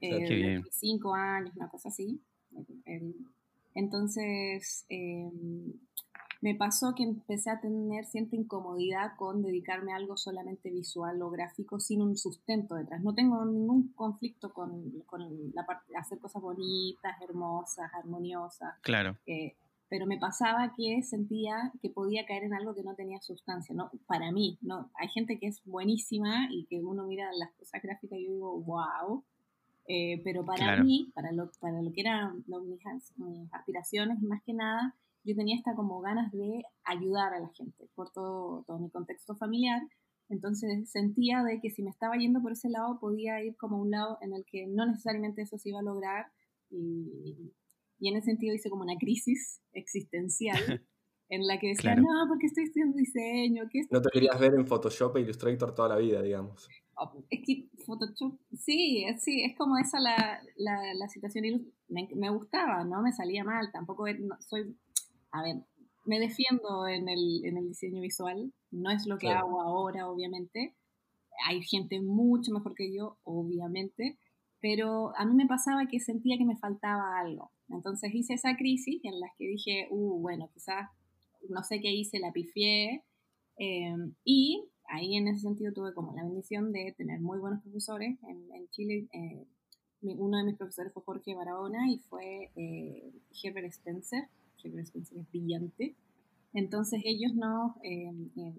eh, 0.00 0.62
cinco 0.70 1.14
años, 1.14 1.54
una 1.56 1.68
cosa 1.68 1.88
así. 1.88 2.20
Entonces, 3.74 4.86
em, 4.88 5.72
me 6.40 6.54
pasó 6.54 6.94
que 6.94 7.02
empecé 7.02 7.50
a 7.50 7.60
tener 7.60 8.04
cierta 8.04 8.36
incomodidad 8.36 9.16
con 9.16 9.42
dedicarme 9.42 9.92
a 9.92 9.96
algo 9.96 10.16
solamente 10.16 10.70
visual 10.70 11.20
o 11.22 11.30
gráfico 11.30 11.80
sin 11.80 12.00
un 12.00 12.16
sustento 12.16 12.76
detrás. 12.76 13.02
No 13.02 13.14
tengo 13.14 13.44
ningún 13.44 13.92
conflicto 13.94 14.52
con, 14.52 15.00
con 15.06 15.52
la 15.52 15.66
parte 15.66 15.92
de 15.92 15.98
hacer 15.98 16.18
cosas 16.18 16.42
bonitas, 16.42 17.20
hermosas, 17.22 17.90
armoniosas. 17.94 18.74
Claro. 18.82 19.16
Eh, 19.26 19.54
pero 19.88 20.06
me 20.06 20.18
pasaba 20.18 20.74
que 20.76 21.02
sentía 21.02 21.72
que 21.80 21.88
podía 21.88 22.26
caer 22.26 22.44
en 22.44 22.54
algo 22.54 22.74
que 22.74 22.82
no 22.82 22.94
tenía 22.94 23.20
sustancia, 23.20 23.74
¿no? 23.74 23.90
Para 24.06 24.30
mí, 24.30 24.58
¿no? 24.60 24.90
Hay 24.94 25.08
gente 25.08 25.38
que 25.38 25.46
es 25.46 25.64
buenísima 25.64 26.48
y 26.50 26.64
que 26.66 26.82
uno 26.82 27.04
mira 27.04 27.30
las 27.32 27.50
cosas 27.52 27.82
gráficas 27.82 28.18
y 28.18 28.26
yo 28.26 28.32
digo, 28.32 28.60
wow, 28.60 29.24
eh, 29.88 30.20
pero 30.22 30.44
para 30.44 30.82
mí, 30.84 31.10
para 31.14 31.32
lo, 31.32 31.50
para 31.60 31.80
lo 31.80 31.90
que 31.92 32.02
eran 32.02 32.44
mis, 32.46 33.52
aspiraciones, 33.52 34.20
más 34.20 34.42
que 34.44 34.52
nada, 34.52 34.94
yo 35.24 35.34
tenía 35.34 35.56
esta 35.56 35.74
como 35.74 36.00
ganas 36.02 36.30
de 36.30 36.62
ayudar 36.84 37.32
a 37.32 37.40
la 37.40 37.48
gente 37.48 37.88
por 37.94 38.10
todo, 38.12 38.64
todo 38.66 38.78
mi 38.78 38.90
contexto 38.90 39.34
familiar. 39.34 39.80
Entonces 40.28 40.90
sentía 40.90 41.42
de 41.42 41.58
que 41.60 41.70
si 41.70 41.82
me 41.82 41.88
estaba 41.88 42.16
yendo 42.16 42.42
por 42.42 42.52
ese 42.52 42.68
lado 42.68 42.98
podía 43.00 43.42
ir 43.42 43.56
como 43.56 43.76
a 43.76 43.80
un 43.80 43.90
lado 43.90 44.18
en 44.20 44.34
el 44.34 44.44
que 44.44 44.66
no 44.66 44.84
necesariamente 44.84 45.40
eso 45.40 45.56
se 45.56 45.70
iba 45.70 45.80
a 45.80 45.82
lograr 45.82 46.26
y, 46.68 47.54
y 47.98 48.08
en 48.10 48.16
ese 48.18 48.26
sentido 48.26 48.54
hice 48.54 48.68
como 48.68 48.82
una 48.82 48.98
crisis 48.98 49.62
existencial 49.72 50.58
en 51.30 51.46
la 51.46 51.58
que 51.58 51.68
decía, 51.68 51.94
no, 51.94 52.26
porque 52.28 52.46
estoy 52.46 52.64
estudiando 52.64 52.96
diseño. 52.96 53.64
no 53.90 54.02
te 54.02 54.10
querías 54.10 54.38
ver 54.38 54.54
en 54.54 54.66
Photoshop 54.66 55.16
e 55.16 55.20
Illustrator 55.20 55.74
toda 55.74 55.88
la 55.88 55.96
vida, 55.96 56.22
digamos. 56.22 56.68
Oh, 57.00 57.24
es 57.30 57.40
que 57.46 57.68
Photoshop, 57.86 58.38
sí, 58.56 59.04
sí, 59.18 59.44
es 59.44 59.56
como 59.56 59.78
esa 59.78 60.00
la, 60.00 60.42
la, 60.56 60.94
la 60.94 61.08
situación. 61.08 61.72
Me, 61.88 62.08
me, 62.14 62.30
gustaba, 62.30 62.82
no 62.84 63.02
me 63.02 63.12
salía 63.12 63.44
mal, 63.44 63.70
tampoco 63.72 64.04
soy, 64.40 64.76
a 65.30 65.42
ver, 65.42 65.56
me 66.04 66.18
defiendo 66.18 66.88
en 66.88 67.08
el, 67.08 67.44
en 67.44 67.56
el 67.56 67.68
diseño 67.68 68.00
visual, 68.00 68.52
no 68.70 68.90
es 68.90 69.06
lo 69.06 69.18
que 69.18 69.28
hago 69.30 69.60
ahora, 69.60 70.08
obviamente. 70.08 70.74
Hay 71.46 71.62
gente 71.62 72.00
mucho 72.00 72.50
mejor 72.52 72.74
que 72.74 72.92
yo, 72.92 73.18
obviamente, 73.22 74.18
pero 74.60 75.16
a 75.16 75.24
mí 75.24 75.34
me 75.34 75.46
pasaba 75.46 75.86
que 75.86 76.00
sentía 76.00 76.36
que 76.36 76.44
me 76.44 76.56
faltaba 76.56 77.20
algo. 77.20 77.52
Entonces 77.68 78.12
hice 78.12 78.34
esa 78.34 78.56
crisis 78.56 79.00
en 79.04 79.20
la 79.20 79.28
que 79.36 79.46
dije, 79.46 79.86
uh, 79.90 80.20
bueno, 80.20 80.50
quizás 80.52 80.88
no 81.48 81.62
sé 81.62 81.80
qué 81.80 81.92
hice, 81.92 82.18
la 82.18 82.32
pifié. 82.32 83.04
Em, 83.56 84.14
y 84.24 84.68
ahí 84.88 85.16
en 85.16 85.28
ese 85.28 85.40
sentido 85.40 85.72
tuve 85.72 85.94
como 85.94 86.14
la 86.14 86.24
bendición 86.24 86.72
de 86.72 86.94
tener 86.96 87.20
muy 87.20 87.38
buenos 87.38 87.62
profesores. 87.62 88.18
En, 88.28 88.68
Chile, 88.70 89.08
eh, 89.12 89.46
uno 90.02 90.38
de 90.38 90.44
mis 90.44 90.56
profesores 90.56 90.92
fue 90.92 91.02
Jorge 91.04 91.34
Barahona 91.34 91.90
y 91.90 91.98
fue 91.98 92.50
eh, 92.56 93.12
Herbert 93.42 93.66
Spencer. 93.68 94.28
Herbert 94.62 94.86
Spencer 94.86 95.18
es 95.18 95.28
brillante. 95.30 95.96
Entonces 96.54 97.02
ellos 97.04 97.34
nos, 97.34 97.72
em, 97.82 98.30
em, 98.36 98.54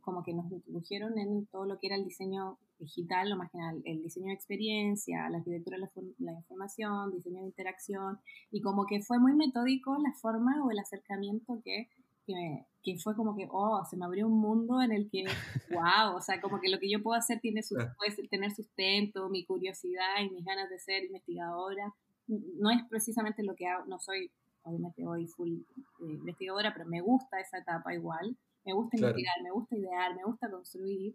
como 0.00 0.22
que 0.22 0.32
nos 0.32 0.50
introdujeron 0.50 1.18
en 1.18 1.46
todo 1.46 1.66
lo 1.66 1.78
que 1.78 1.88
era 1.88 1.96
el 1.96 2.04
diseño 2.04 2.58
digital, 2.78 3.30
lo 3.30 3.36
más 3.36 3.50
general, 3.50 3.82
el 3.84 4.02
diseño 4.02 4.28
de 4.28 4.34
experiencia, 4.34 5.28
la 5.30 5.38
arquitectura 5.38 5.78
de 5.78 6.14
la, 6.18 6.32
información, 6.32 7.10
diseño 7.12 7.40
de 7.40 7.46
interacción, 7.46 8.18
y 8.50 8.60
como 8.60 8.86
que 8.86 9.00
fue 9.00 9.18
muy 9.18 9.34
metódico 9.34 9.96
la 9.98 10.12
forma 10.20 10.64
o 10.64 10.70
el 10.70 10.78
acercamiento 10.78 11.60
que 11.64 11.88
que, 12.26 12.66
que, 12.82 12.98
fue 12.98 13.14
como 13.14 13.36
que, 13.36 13.46
oh, 13.50 13.84
se 13.88 13.96
me 13.96 14.04
abrió 14.04 14.26
un 14.26 14.40
mundo 14.40 14.80
en 14.82 14.92
el 14.92 15.08
que, 15.10 15.24
wow, 15.70 16.16
o 16.16 16.20
sea, 16.20 16.40
como 16.40 16.60
que 16.60 16.70
lo 16.70 16.78
que 16.78 16.90
yo 16.90 17.02
puedo 17.02 17.18
hacer 17.18 17.40
tiene 17.40 17.62
su, 17.62 17.74
puede 17.74 18.28
tener 18.28 18.52
sustento, 18.52 19.28
mi 19.28 19.44
curiosidad 19.44 20.20
y 20.22 20.30
mis 20.30 20.44
ganas 20.44 20.70
de 20.70 20.78
ser 20.78 21.04
investigadora. 21.04 21.94
No 22.26 22.70
es 22.70 22.82
precisamente 22.88 23.42
lo 23.42 23.54
que 23.54 23.66
hago, 23.66 23.84
no 23.86 23.98
soy, 23.98 24.30
obviamente 24.62 25.06
hoy 25.06 25.26
full 25.26 25.50
eh, 25.50 26.12
investigadora, 26.12 26.72
pero 26.72 26.86
me 26.86 27.00
gusta 27.00 27.40
esa 27.40 27.58
etapa 27.58 27.94
igual. 27.94 28.36
Me 28.64 28.72
gusta 28.72 28.96
investigar, 28.96 29.34
me 29.42 29.50
gusta 29.50 29.76
idear, 29.76 30.14
me 30.14 30.24
gusta 30.24 30.50
construir. 30.50 31.14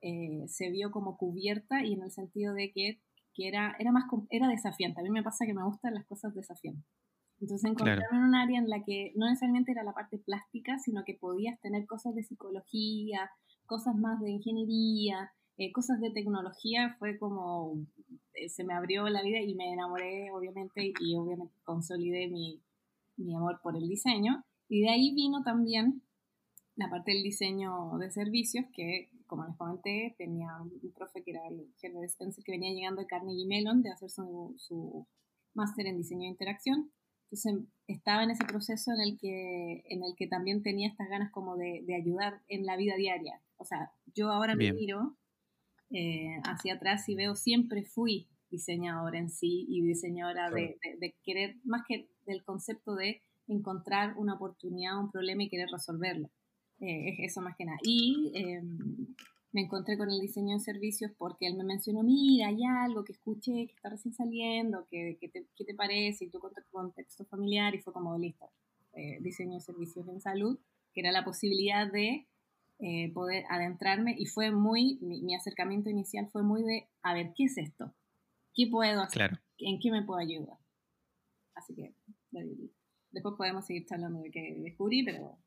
Eh, 0.00 0.44
se 0.48 0.70
vio 0.70 0.90
como 0.90 1.16
cubierta 1.16 1.84
y 1.84 1.92
en 1.92 2.02
el 2.02 2.10
sentido 2.10 2.54
de 2.54 2.70
que, 2.72 3.00
que 3.34 3.48
era, 3.48 3.76
era, 3.78 3.92
más, 3.92 4.04
era 4.30 4.48
desafiante. 4.48 5.00
A 5.00 5.04
mí 5.04 5.10
me 5.10 5.22
pasa 5.22 5.44
que 5.44 5.52
me 5.54 5.64
gustan 5.64 5.94
las 5.94 6.06
cosas 6.06 6.34
desafiantes. 6.34 6.84
Entonces 7.40 7.70
encontrarme 7.70 8.04
en 8.10 8.24
un 8.24 8.34
área 8.34 8.58
en 8.58 8.68
la 8.68 8.82
que 8.82 9.12
no 9.14 9.26
necesariamente 9.26 9.72
era 9.72 9.84
la 9.84 9.92
parte 9.92 10.18
plástica, 10.18 10.78
sino 10.78 11.04
que 11.04 11.14
podías 11.14 11.60
tener 11.60 11.86
cosas 11.86 12.14
de 12.14 12.22
psicología, 12.22 13.30
cosas 13.66 13.94
más 13.96 14.20
de 14.20 14.30
ingeniería, 14.30 15.32
eh, 15.58 15.72
cosas 15.72 16.00
de 16.00 16.10
tecnología, 16.10 16.96
fue 16.98 17.18
como, 17.18 17.78
eh, 18.34 18.48
se 18.48 18.64
me 18.64 18.74
abrió 18.74 19.08
la 19.08 19.22
vida 19.22 19.40
y 19.40 19.54
me 19.54 19.72
enamoré, 19.72 20.30
obviamente, 20.32 20.92
y 21.00 21.16
obviamente 21.16 21.54
consolidé 21.64 22.28
mi, 22.28 22.62
mi 23.16 23.34
amor 23.34 23.60
por 23.62 23.76
el 23.76 23.88
diseño. 23.88 24.44
Y 24.68 24.82
de 24.82 24.90
ahí 24.90 25.14
vino 25.14 25.42
también 25.42 26.02
la 26.74 26.90
parte 26.90 27.12
del 27.12 27.22
diseño 27.22 27.96
de 27.98 28.10
servicios, 28.10 28.66
que 28.72 29.10
como 29.26 29.44
les 29.44 29.56
comenté, 29.56 30.14
tenía 30.18 30.48
un 30.60 30.92
profe 30.92 31.22
que 31.22 31.32
era 31.32 31.40
el 31.48 31.56
de 31.56 32.06
Spencer 32.06 32.44
que 32.44 32.52
venía 32.52 32.72
llegando 32.72 33.00
de 33.00 33.06
Carnegie 33.06 33.46
Mellon 33.46 33.82
de 33.82 33.90
hacer 33.90 34.10
su, 34.10 34.54
su 34.58 35.06
máster 35.54 35.86
en 35.86 35.96
diseño 35.96 36.22
de 36.22 36.28
interacción. 36.28 36.92
Entonces 37.30 37.68
estaba 37.88 38.22
en 38.22 38.30
ese 38.30 38.44
proceso 38.44 38.92
en 38.92 39.00
el 39.00 39.18
que, 39.18 39.84
en 39.88 40.04
el 40.04 40.14
que 40.16 40.26
también 40.26 40.62
tenía 40.62 40.88
estas 40.88 41.08
ganas 41.08 41.30
como 41.32 41.56
de, 41.56 41.82
de 41.84 41.94
ayudar 41.94 42.40
en 42.48 42.64
la 42.66 42.76
vida 42.76 42.94
diaria. 42.96 43.40
O 43.56 43.64
sea, 43.64 43.92
yo 44.14 44.30
ahora 44.30 44.54
me 44.54 44.72
miro 44.72 45.16
eh, 45.90 46.38
hacia 46.44 46.74
atrás 46.74 47.08
y 47.08 47.14
veo 47.14 47.34
siempre 47.34 47.84
fui 47.84 48.28
diseñadora 48.50 49.18
en 49.18 49.30
sí 49.30 49.66
y 49.68 49.82
diseñadora 49.82 50.50
de, 50.50 50.78
de, 50.98 51.14
querer, 51.22 51.56
más 51.64 51.82
que 51.86 52.08
del 52.26 52.44
concepto 52.44 52.94
de 52.94 53.22
encontrar 53.48 54.14
una 54.16 54.34
oportunidad, 54.34 54.98
un 54.98 55.10
problema 55.10 55.44
y 55.44 55.48
querer 55.48 55.68
resolverlo. 55.70 56.30
Eh, 56.80 57.10
es 57.10 57.30
eso 57.30 57.40
más 57.40 57.56
que 57.56 57.64
nada. 57.64 57.78
Y 57.82 58.32
em, 58.34 58.78
me 59.56 59.62
encontré 59.62 59.96
con 59.96 60.10
el 60.10 60.20
diseño 60.20 60.52
de 60.52 60.60
servicios 60.60 61.12
porque 61.16 61.46
él 61.46 61.56
me 61.56 61.64
mencionó, 61.64 62.02
mira, 62.02 62.48
hay 62.48 62.62
algo 62.62 63.04
que 63.04 63.12
escuché 63.12 63.66
que 63.66 63.72
está 63.72 63.88
recién 63.88 64.12
saliendo, 64.12 64.86
que, 64.90 65.16
te, 65.32 65.46
¿qué 65.56 65.64
te 65.64 65.74
parece? 65.74 66.26
Y 66.26 66.28
tú 66.28 66.40
con 66.40 66.52
tu 66.52 66.60
contexto 66.70 67.24
familiar 67.24 67.74
y 67.74 67.80
fue 67.80 67.94
como, 67.94 68.18
listo, 68.18 68.50
eh, 68.92 69.16
diseño 69.22 69.54
de 69.54 69.62
servicios 69.62 70.06
en 70.08 70.20
salud, 70.20 70.58
que 70.92 71.00
era 71.00 71.10
la 71.10 71.24
posibilidad 71.24 71.90
de 71.90 72.26
eh, 72.80 73.10
poder 73.14 73.46
adentrarme 73.48 74.14
y 74.18 74.26
fue 74.26 74.50
muy, 74.50 74.98
mi, 75.00 75.34
acercamiento 75.34 75.88
inicial 75.88 76.28
fue 76.30 76.42
muy 76.42 76.62
de, 76.62 76.90
a 77.00 77.14
ver, 77.14 77.32
¿qué 77.34 77.44
es 77.44 77.56
esto? 77.56 77.94
¿Qué 78.52 78.66
puedo 78.70 79.00
hacer? 79.00 79.40
¿En 79.56 79.80
qué 79.80 79.90
me 79.90 80.02
puedo 80.02 80.20
ayudar? 80.20 80.58
Así 81.54 81.74
que 81.74 81.94
después 83.10 83.34
podemos 83.38 83.64
seguir 83.64 83.86
charlando 83.86 84.20
de 84.20 84.30
qué 84.30 84.54
descubrí, 84.58 85.02
pero 85.02 85.38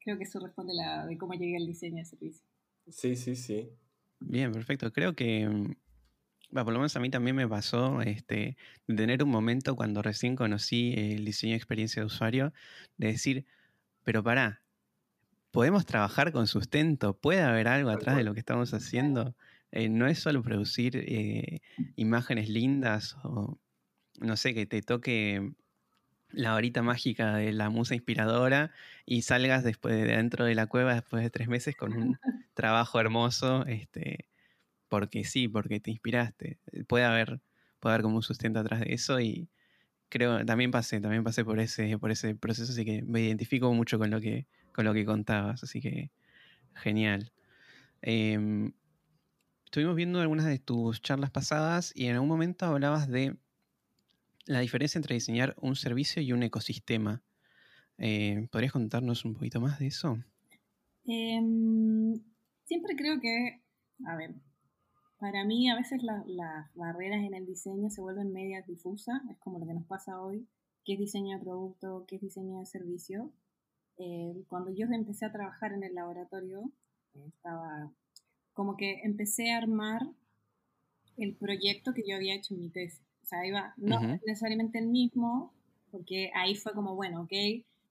creo 0.00 0.18
que 0.18 0.24
eso 0.24 0.40
responde 0.40 0.74
la, 0.74 1.06
de 1.06 1.16
cómo 1.16 1.34
llegué 1.34 1.56
al 1.56 1.66
diseño 1.66 1.98
de 1.98 2.04
servicios. 2.04 2.51
Sí, 2.88 3.16
sí, 3.16 3.34
sí. 3.36 3.76
Bien, 4.20 4.52
perfecto. 4.52 4.92
Creo 4.92 5.14
que, 5.14 5.48
mm, 5.48 5.74
bueno, 6.50 6.64
por 6.64 6.72
lo 6.74 6.80
menos 6.80 6.96
a 6.96 7.00
mí 7.00 7.10
también 7.10 7.36
me 7.36 7.48
pasó 7.48 8.02
este, 8.02 8.56
de 8.86 8.96
tener 8.96 9.22
un 9.24 9.30
momento 9.30 9.76
cuando 9.76 10.02
recién 10.02 10.36
conocí 10.36 10.94
el 10.96 11.24
diseño 11.24 11.52
de 11.52 11.56
experiencia 11.58 12.02
de 12.02 12.06
usuario, 12.06 12.52
de 12.98 13.08
decir, 13.08 13.46
pero 14.04 14.22
pará, 14.24 14.62
podemos 15.52 15.86
trabajar 15.86 16.32
con 16.32 16.46
sustento, 16.48 17.18
puede 17.18 17.42
haber 17.42 17.68
algo 17.68 17.90
atrás 17.90 18.16
de 18.16 18.24
lo 18.24 18.34
que 18.34 18.40
estamos 18.40 18.74
haciendo. 18.74 19.36
Eh, 19.72 19.88
no 19.88 20.06
es 20.06 20.18
solo 20.20 20.42
producir 20.42 20.96
eh, 20.96 21.60
imágenes 21.96 22.48
lindas 22.48 23.16
o, 23.24 23.58
no 24.20 24.36
sé, 24.36 24.54
que 24.54 24.66
te 24.66 24.82
toque 24.82 25.52
la 26.32 26.52
varita 26.52 26.82
mágica 26.82 27.36
de 27.36 27.52
la 27.52 27.70
musa 27.70 27.94
inspiradora 27.94 28.72
y 29.06 29.22
salgas 29.22 29.64
después 29.64 29.94
de 29.94 30.04
dentro 30.04 30.44
de 30.44 30.54
la 30.54 30.66
cueva 30.66 30.94
después 30.94 31.22
de 31.22 31.30
tres 31.30 31.48
meses 31.48 31.76
con 31.76 31.92
un 31.94 32.18
trabajo 32.54 33.00
hermoso, 33.00 33.66
este, 33.66 34.28
porque 34.88 35.24
sí, 35.24 35.48
porque 35.48 35.80
te 35.80 35.90
inspiraste. 35.90 36.58
Puede 36.88 37.04
haber, 37.04 37.40
puede 37.80 37.94
haber 37.94 38.02
como 38.02 38.16
un 38.16 38.22
sustento 38.22 38.60
atrás 38.60 38.80
de 38.80 38.94
eso 38.94 39.20
y 39.20 39.48
creo, 40.08 40.44
también 40.44 40.70
pasé, 40.70 41.00
también 41.00 41.24
pasé 41.24 41.44
por 41.44 41.60
ese, 41.60 41.98
por 41.98 42.10
ese 42.10 42.34
proceso, 42.34 42.72
así 42.72 42.84
que 42.84 43.02
me 43.02 43.22
identifico 43.22 43.72
mucho 43.72 43.98
con 43.98 44.10
lo 44.10 44.20
que, 44.20 44.46
con 44.74 44.84
lo 44.84 44.94
que 44.94 45.04
contabas, 45.06 45.62
así 45.64 45.80
que 45.80 46.10
genial. 46.74 47.32
Em, 48.02 48.72
estuvimos 49.64 49.96
viendo 49.96 50.20
algunas 50.20 50.46
de 50.46 50.58
tus 50.58 51.00
charlas 51.02 51.30
pasadas 51.30 51.92
y 51.94 52.06
en 52.06 52.14
algún 52.14 52.28
momento 52.28 52.66
hablabas 52.66 53.08
de 53.08 53.36
la 54.46 54.60
diferencia 54.60 54.98
entre 54.98 55.14
diseñar 55.14 55.54
un 55.60 55.76
servicio 55.76 56.22
y 56.22 56.32
un 56.32 56.42
ecosistema. 56.42 57.22
Eh, 57.98 58.48
¿Podrías 58.50 58.72
contarnos 58.72 59.24
un 59.24 59.34
poquito 59.34 59.60
más 59.60 59.78
de 59.78 59.86
eso? 59.86 60.18
Em, 61.04 62.14
siempre 62.64 62.96
creo 62.96 63.20
que, 63.20 63.62
a 64.06 64.16
ver, 64.16 64.34
para 65.18 65.44
mí 65.44 65.70
a 65.70 65.76
veces 65.76 66.02
las 66.02 66.74
barreras 66.74 67.22
en 67.24 67.34
el 67.34 67.46
diseño 67.46 67.90
se 67.90 68.00
vuelven 68.00 68.32
medias 68.32 68.66
difusas, 68.66 69.20
es 69.30 69.38
como 69.38 69.58
lo 69.58 69.66
que 69.66 69.74
nos 69.74 69.86
pasa 69.86 70.20
hoy, 70.20 70.48
qué 70.84 70.94
es 70.94 70.98
diseño 70.98 71.36
de 71.38 71.44
producto, 71.44 72.04
qué 72.08 72.16
es 72.16 72.22
diseño 72.22 72.58
de 72.58 72.66
servicio. 72.66 73.32
Eh, 73.98 74.44
cuando 74.48 74.72
yo 74.74 74.86
empecé 74.86 75.26
a 75.26 75.32
trabajar 75.32 75.72
en 75.72 75.84
el 75.84 75.94
laboratorio, 75.94 76.72
estaba 77.14 77.92
como 78.52 78.76
que 78.76 79.00
empecé 79.04 79.52
a 79.52 79.58
armar 79.58 80.02
el 81.16 81.36
proyecto 81.36 81.92
que 81.94 82.02
yo 82.06 82.16
había 82.16 82.34
hecho 82.34 82.54
en 82.54 82.60
mi 82.60 82.70
tesis. 82.70 83.11
O 83.22 83.26
sea, 83.26 83.46
iba, 83.46 83.74
no 83.76 84.00
necesariamente 84.26 84.78
el 84.78 84.88
mismo, 84.88 85.52
porque 85.90 86.30
ahí 86.34 86.54
fue 86.54 86.72
como, 86.72 86.94
bueno, 86.94 87.22
ok, 87.22 87.32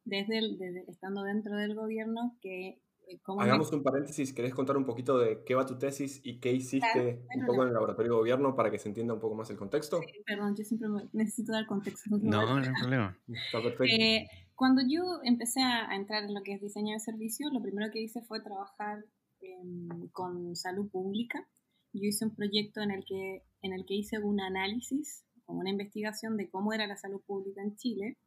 desde, 0.06 0.58
desde 0.58 0.86
estando 0.88 1.24
dentro 1.24 1.56
del 1.56 1.76
gobierno, 1.76 2.36
que... 2.42 2.80
Eh, 3.08 3.20
Hagamos 3.40 3.72
un 3.74 3.84
paréntesis, 3.84 4.32
¿querés 4.32 4.54
contar 4.54 4.78
un 4.78 4.86
poquito 4.86 5.18
de 5.18 5.44
qué 5.44 5.56
va 5.56 5.66
tu 5.66 5.78
tesis 5.78 6.22
y 6.24 6.40
qué 6.40 6.54
hiciste 6.54 7.26
un 7.36 7.46
poco 7.46 7.64
en 7.64 7.70
el 7.70 7.74
laboratorio 7.74 8.12
de 8.12 8.18
gobierno 8.18 8.56
para 8.56 8.72
que 8.72 8.80
se 8.80 8.88
entienda 8.88 9.14
un 9.14 9.20
poco 9.20 9.36
más 9.36 9.50
el 9.50 9.58
contexto? 9.58 10.00
perdón, 10.26 10.56
yo 10.56 10.64
siempre 10.64 10.88
necesito 11.12 11.52
dar 11.52 11.66
contexto. 11.66 12.10
No, 12.22 12.46
no 12.46 12.64
hay 12.64 12.70
problema. 12.80 13.18
Está 13.28 13.62
perfecto. 13.62 13.86
Eh, 13.86 14.28
cuando 14.62 14.84
yo 14.88 15.22
empecé 15.24 15.62
a, 15.62 15.96
entrar 15.96 16.24
en 16.24 16.36
lo 16.36 16.44
que 16.44 16.54
es 16.54 16.62
diseño 16.62 16.94
de 16.94 17.00
servicios, 17.00 17.52
lo 17.52 17.62
primero 17.62 17.92
que 17.92 18.00
hice 18.00 18.22
fue 18.22 18.42
trabajar 18.42 19.04
em, 19.42 20.08
con 20.12 20.56
salud 20.56 20.88
pública. 20.90 21.48
Yo 21.94 22.08
hice 22.08 22.26
un 22.26 22.36
proyecto 22.36 22.82
en 22.82 22.92
el 22.92 23.04
que 23.06 23.44
en 23.62 23.74
el 23.74 23.86
que 23.86 23.96
hice 23.96 24.20
un 24.20 24.40
análisis, 24.42 25.24
como 25.46 25.60
una 25.60 25.70
investigación 25.70 26.38
de 26.38 26.50
cómo 26.50 26.74
era 26.74 26.88
la 26.88 26.98
salud 26.98 27.22
pública 27.26 27.62
en 27.62 27.76
Chile. 27.76 28.18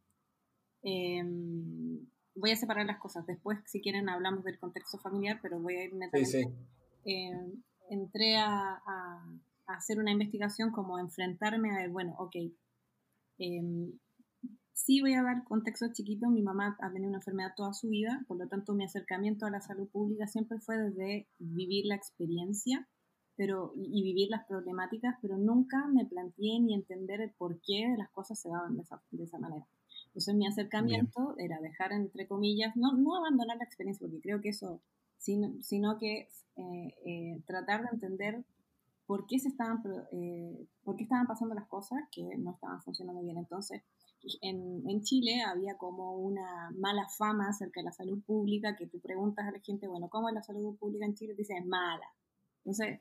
Em, 0.82 2.06
voy 2.34 2.50
a 2.50 2.56
separar 2.56 2.86
las 2.86 2.98
cosas. 2.98 3.26
Después, 3.26 3.58
si 3.66 3.80
quieren, 3.80 4.08
hablamos 4.08 4.44
del 4.44 4.58
contexto 4.58 4.98
familiar, 4.98 5.40
pero 5.42 5.60
voy 5.60 5.76
a 5.76 5.84
ir 5.84 5.94
netamente 5.94 6.54
eh, 7.04 7.30
entré 7.90 8.36
a, 8.36 8.80
hacer 9.66 9.98
una 9.98 10.12
investigación 10.12 10.70
como 10.72 10.98
enfrentarme 10.98 11.70
a 11.70 11.78
ver, 11.78 11.90
bueno, 11.90 12.14
ok, 12.18 12.36
eh, 13.38 13.92
sí 14.74 15.00
voy 15.00 15.14
a 15.14 15.22
dar 15.22 15.42
contexto 15.44 15.86
chiquito, 15.90 16.28
mi 16.28 16.42
mamá 16.42 16.76
ha 16.80 16.92
tenido 16.92 17.08
una 17.08 17.18
enfermedad 17.18 17.52
toda 17.56 17.72
su 17.72 17.88
vida, 17.88 18.24
por 18.28 18.36
lo 18.36 18.46
tanto 18.46 18.74
mi 18.74 18.84
acercamiento 18.84 19.46
a 19.46 19.50
la 19.50 19.62
salud 19.62 19.88
pública 19.88 20.26
siempre 20.26 20.58
fue 20.60 20.76
desde 20.76 21.28
vivir 21.38 21.86
la 21.86 21.94
experiencia 21.94 22.86
pero, 23.36 23.72
y, 23.76 24.02
vivir 24.02 24.28
las 24.30 24.44
problemáticas, 24.46 25.16
pero 25.20 25.36
nunca 25.36 25.86
me 25.88 26.06
planteé 26.06 26.60
ni 26.60 26.74
entender 26.74 27.20
el 27.20 27.30
por 27.32 27.60
qué 27.60 27.88
de 27.88 27.96
las 27.96 28.10
cosas 28.10 28.38
se 28.38 28.48
daban 28.48 28.76
de 28.76 28.82
esa, 28.82 29.02
de 29.10 29.24
esa 29.24 29.38
manera. 29.38 29.66
Entonces 30.06 30.34
mi 30.34 30.46
acercamiento 30.46 31.34
era 31.38 31.60
dejar, 31.60 31.92
entre 31.92 32.28
comillas, 32.28 32.76
no, 32.76 32.96
no 32.96 33.16
abandonar 33.16 33.56
la 33.56 33.64
experiencia, 33.64 34.06
porque 34.06 34.20
creo 34.20 34.40
que 34.40 34.50
eso, 34.50 34.80
sino, 35.18 35.60
sino 35.60 35.98
que 35.98 36.28
eh, 36.56 36.94
eh, 37.04 37.42
tratar 37.46 37.82
de 37.82 37.88
entender 37.92 38.44
por 39.06 39.26
qué, 39.26 39.38
se 39.38 39.48
estaban, 39.48 39.82
eh, 40.12 40.66
por 40.84 40.96
qué 40.96 41.02
estaban 41.02 41.26
pasando 41.26 41.54
las 41.54 41.66
cosas 41.66 41.98
que 42.12 42.22
no 42.38 42.52
estaban 42.52 42.80
funcionando 42.82 43.22
bien. 43.22 43.36
Entonces, 43.38 43.82
en, 44.40 44.88
en, 44.88 45.02
Chile 45.02 45.42
había 45.42 45.76
como 45.76 46.16
una 46.16 46.70
mala 46.78 47.06
fama 47.08 47.48
acerca 47.48 47.80
de 47.80 47.86
la 47.86 47.92
salud 47.92 48.22
pública, 48.22 48.76
que 48.76 48.86
tú 48.86 49.00
preguntas 49.00 49.46
a 49.46 49.50
la 49.50 49.60
gente, 49.60 49.88
bueno, 49.88 50.08
¿cómo 50.08 50.28
es 50.28 50.34
la 50.34 50.42
salud 50.42 50.76
pública 50.76 51.04
en 51.04 51.14
Chile? 51.14 51.34
Y 51.34 51.36
dice, 51.36 51.56
es 51.58 51.66
mala. 51.66 52.06
Entonces, 52.64 53.00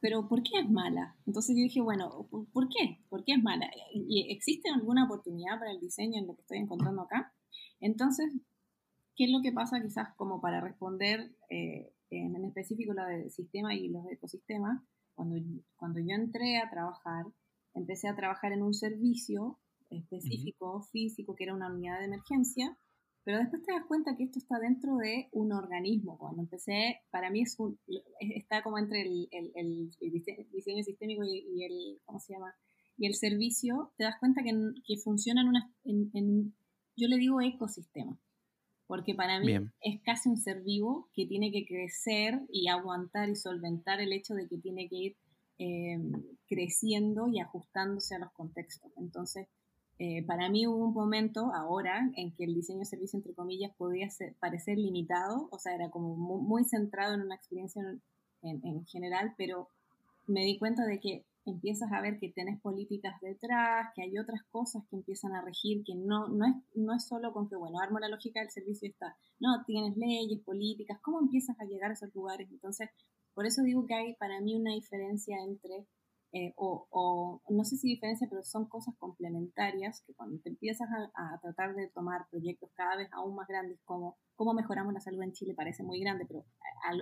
pero 0.00 0.28
¿por 0.28 0.42
qué 0.42 0.60
es 0.60 0.70
mala? 0.70 1.16
Entonces 1.26 1.56
yo 1.56 1.62
dije, 1.62 1.80
bueno, 1.80 2.28
¿por 2.52 2.68
qué? 2.68 3.00
¿Por 3.08 3.24
qué 3.24 3.32
es 3.32 3.42
mala? 3.42 3.70
¿Y 3.92 4.30
existe 4.32 4.70
alguna 4.70 5.04
oportunidad 5.04 5.58
para 5.58 5.72
el 5.72 5.80
diseño 5.80 6.18
en 6.18 6.26
lo 6.26 6.34
que 6.34 6.42
estoy 6.42 6.58
encontrando 6.58 7.02
acá? 7.02 7.32
Entonces, 7.80 8.32
¿qué 9.16 9.24
es 9.24 9.30
lo 9.30 9.40
que 9.42 9.52
pasa 9.52 9.82
quizás 9.82 10.14
como 10.16 10.40
para 10.40 10.60
responder 10.60 11.32
eh, 11.50 11.92
en, 12.10 12.44
específico 12.44 12.92
lo 12.92 13.04
del 13.04 13.30
sistema 13.30 13.74
y 13.74 13.88
los 13.88 14.06
ecosistemas? 14.10 14.82
Cuando, 15.14 15.36
cuando 15.76 16.00
yo 16.00 16.14
entré 16.14 16.58
a 16.58 16.70
trabajar, 16.70 17.26
empecé 17.74 18.08
a 18.08 18.14
trabajar 18.16 18.52
en 18.52 18.62
un 18.62 18.74
servicio 18.74 19.58
específico, 19.90 20.82
físico, 20.92 21.34
que 21.34 21.44
era 21.44 21.54
una 21.54 21.72
unidad 21.72 21.98
de 21.98 22.04
emergencia, 22.04 22.76
pero 23.28 23.40
después 23.40 23.62
te 23.62 23.74
das 23.74 23.84
cuenta 23.86 24.16
que 24.16 24.24
esto 24.24 24.38
está 24.38 24.58
dentro 24.58 24.96
de 24.96 25.28
un 25.32 25.52
organismo. 25.52 26.16
Cuando 26.16 26.40
empecé, 26.40 27.02
para 27.10 27.28
mí 27.28 27.42
es 27.42 27.56
un, 27.58 27.78
está 28.20 28.62
como 28.62 28.78
entre 28.78 29.02
el, 29.02 29.28
el, 29.30 29.90
diseño 30.50 30.82
sistémico 30.82 31.22
y, 31.24 31.62
el, 31.62 32.00
¿cómo 32.06 32.20
se 32.20 32.32
llama? 32.32 32.54
Y 32.96 33.06
el 33.06 33.12
servicio, 33.12 33.92
te 33.98 34.04
das 34.04 34.14
cuenta 34.18 34.42
que, 34.42 34.52
que 34.82 34.96
funciona 34.96 35.42
en, 35.84 36.10
en, 36.14 36.54
yo 36.96 37.06
le 37.06 37.18
digo 37.18 37.42
ecosistema, 37.42 38.18
porque 38.86 39.14
para 39.14 39.40
mí 39.40 39.52
es 39.82 40.00
casi 40.04 40.30
un 40.30 40.38
ser 40.38 40.62
vivo 40.62 41.10
que 41.12 41.26
tiene 41.26 41.52
que 41.52 41.66
crecer 41.66 42.40
y 42.48 42.68
aguantar 42.68 43.28
y 43.28 43.36
solventar 43.36 44.00
el 44.00 44.14
hecho 44.14 44.32
de 44.32 44.48
que 44.48 44.56
tiene 44.56 44.88
que 44.88 44.96
ir 44.96 45.16
eh, 45.58 45.98
creciendo 46.46 47.28
y 47.28 47.40
ajustándose 47.40 48.14
a 48.14 48.20
los 48.20 48.32
contextos. 48.32 48.90
Entonces, 48.96 49.48
eh, 50.00 50.24
para 50.24 50.48
mí 50.48 50.64
hubo 50.66 50.84
un 50.86 50.94
momento 50.94 51.52
ahora 51.52 52.08
en 52.14 52.32
que 52.32 52.44
el 52.44 52.54
diseño 52.54 52.80
de 52.80 52.84
servicio, 52.84 53.16
entre 53.16 53.34
comillas, 53.34 53.72
podía 53.76 54.08
parecer 54.38 54.78
limitado, 54.78 55.48
o 55.50 55.58
sea, 55.58 55.74
era 55.74 55.90
como 55.90 56.14
muy, 56.14 56.64
centrado 56.64 57.14
en 57.14 57.22
una 57.22 57.34
experiencia 57.34 57.82
en, 58.42 58.86
general, 58.86 59.34
pero 59.36 59.68
me 60.28 60.44
di 60.44 60.56
cuenta 60.56 60.84
de 60.86 61.00
que 61.00 61.24
empiezas 61.46 61.90
a 61.90 62.00
ver 62.00 62.20
que 62.20 62.28
tienes 62.28 62.60
políticas 62.60 63.20
detrás, 63.20 63.88
que 63.96 64.02
hay 64.02 64.16
otras 64.18 64.42
cosas 64.52 64.84
que 64.88 64.94
empiezan 64.94 65.34
a 65.34 65.42
regir, 65.42 65.82
que 65.82 65.96
no, 65.96 66.28
no, 66.28 66.46
es, 66.46 66.54
no 66.76 66.94
es 66.94 67.04
solo 67.04 67.32
con 67.32 67.48
que, 67.48 67.56
bueno, 67.56 67.80
armo 67.80 67.98
la 67.98 68.08
lógica 68.08 68.38
del 68.38 68.50
servicio 68.50 68.86
y 68.86 68.90
está, 68.92 69.16
no, 69.40 69.64
tienes 69.66 69.96
leyes, 69.96 70.40
políticas, 70.44 71.00
¿cómo 71.00 71.18
empiezas 71.18 71.58
a 71.58 71.64
llegar 71.64 71.90
a 71.90 71.94
esos 71.94 72.14
lugares? 72.14 72.48
Entonces, 72.52 72.90
por 73.34 73.46
eso 73.46 73.62
digo 73.62 73.84
que 73.86 73.94
hay 73.94 74.14
para 74.14 74.40
mí 74.40 74.54
una 74.54 74.74
diferencia 74.74 75.38
entre 75.42 75.86
eh, 76.32 76.52
o, 76.56 77.40
no 77.48 77.64
sé 77.64 77.76
si 77.76 77.88
diferencia, 77.88 78.26
pero 78.28 78.42
son 78.42 78.68
cosas 78.68 78.94
complementarias 78.98 80.02
que 80.06 80.12
cuando 80.14 80.38
te 80.40 80.50
empiezas 80.50 80.88
a, 81.14 81.40
tratar 81.40 81.74
de 81.74 81.88
tomar 81.88 82.28
proyectos 82.30 82.70
cada 82.74 82.96
vez 82.96 83.08
aún 83.12 83.34
más 83.34 83.48
grandes 83.48 83.80
como 83.84 84.18
cómo 84.36 84.52
mejoramos 84.52 84.92
la 84.92 85.00
salud 85.00 85.22
en 85.22 85.32
Chile 85.32 85.54
parece 85.56 85.82
muy 85.82 86.00
grande, 86.00 86.26
pero 86.26 86.44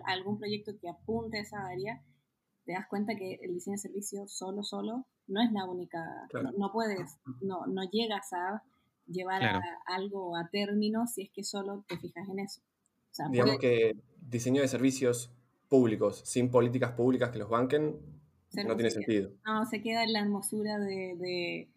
algún 0.04 0.38
proyecto 0.38 0.72
que 0.80 0.88
apunte 0.88 1.38
a 1.38 1.42
esa 1.42 1.66
área, 1.66 2.02
te 2.64 2.72
das 2.72 2.86
cuenta 2.88 3.16
que 3.16 3.38
el 3.42 3.52
diseño 3.54 3.74
de 3.74 3.78
servicios 3.78 4.32
solo, 4.32 4.62
solo 4.62 5.06
no 5.26 5.42
es 5.42 5.52
la 5.52 5.64
única, 5.64 5.98
no, 6.56 6.72
puedes, 6.72 7.18
no, 7.40 7.66
no 7.66 7.82
llegas 7.90 8.32
a 8.32 8.62
llevar 9.08 9.42
algo 9.86 10.36
a 10.36 10.48
término 10.50 11.06
si 11.06 11.22
es 11.22 11.30
que 11.30 11.42
solo 11.42 11.84
te 11.88 11.98
fijas 11.98 12.28
en 12.28 12.40
eso. 12.40 12.60
Digamos 13.30 13.58
que 13.58 13.96
diseño 14.20 14.62
de 14.62 14.68
servicios 14.68 15.32
públicos, 15.68 16.22
sin 16.24 16.50
políticas 16.50 16.92
públicas 16.92 17.30
que 17.30 17.38
los 17.38 17.48
banquen, 17.48 17.98
no 18.52 18.76
tiene 18.76 18.90
sentido. 18.90 19.30
No, 19.44 19.64
se 19.66 19.82
queda 19.82 20.04
en 20.04 20.12
la 20.12 20.20
hermosura 20.20 20.78
de, 20.78 21.68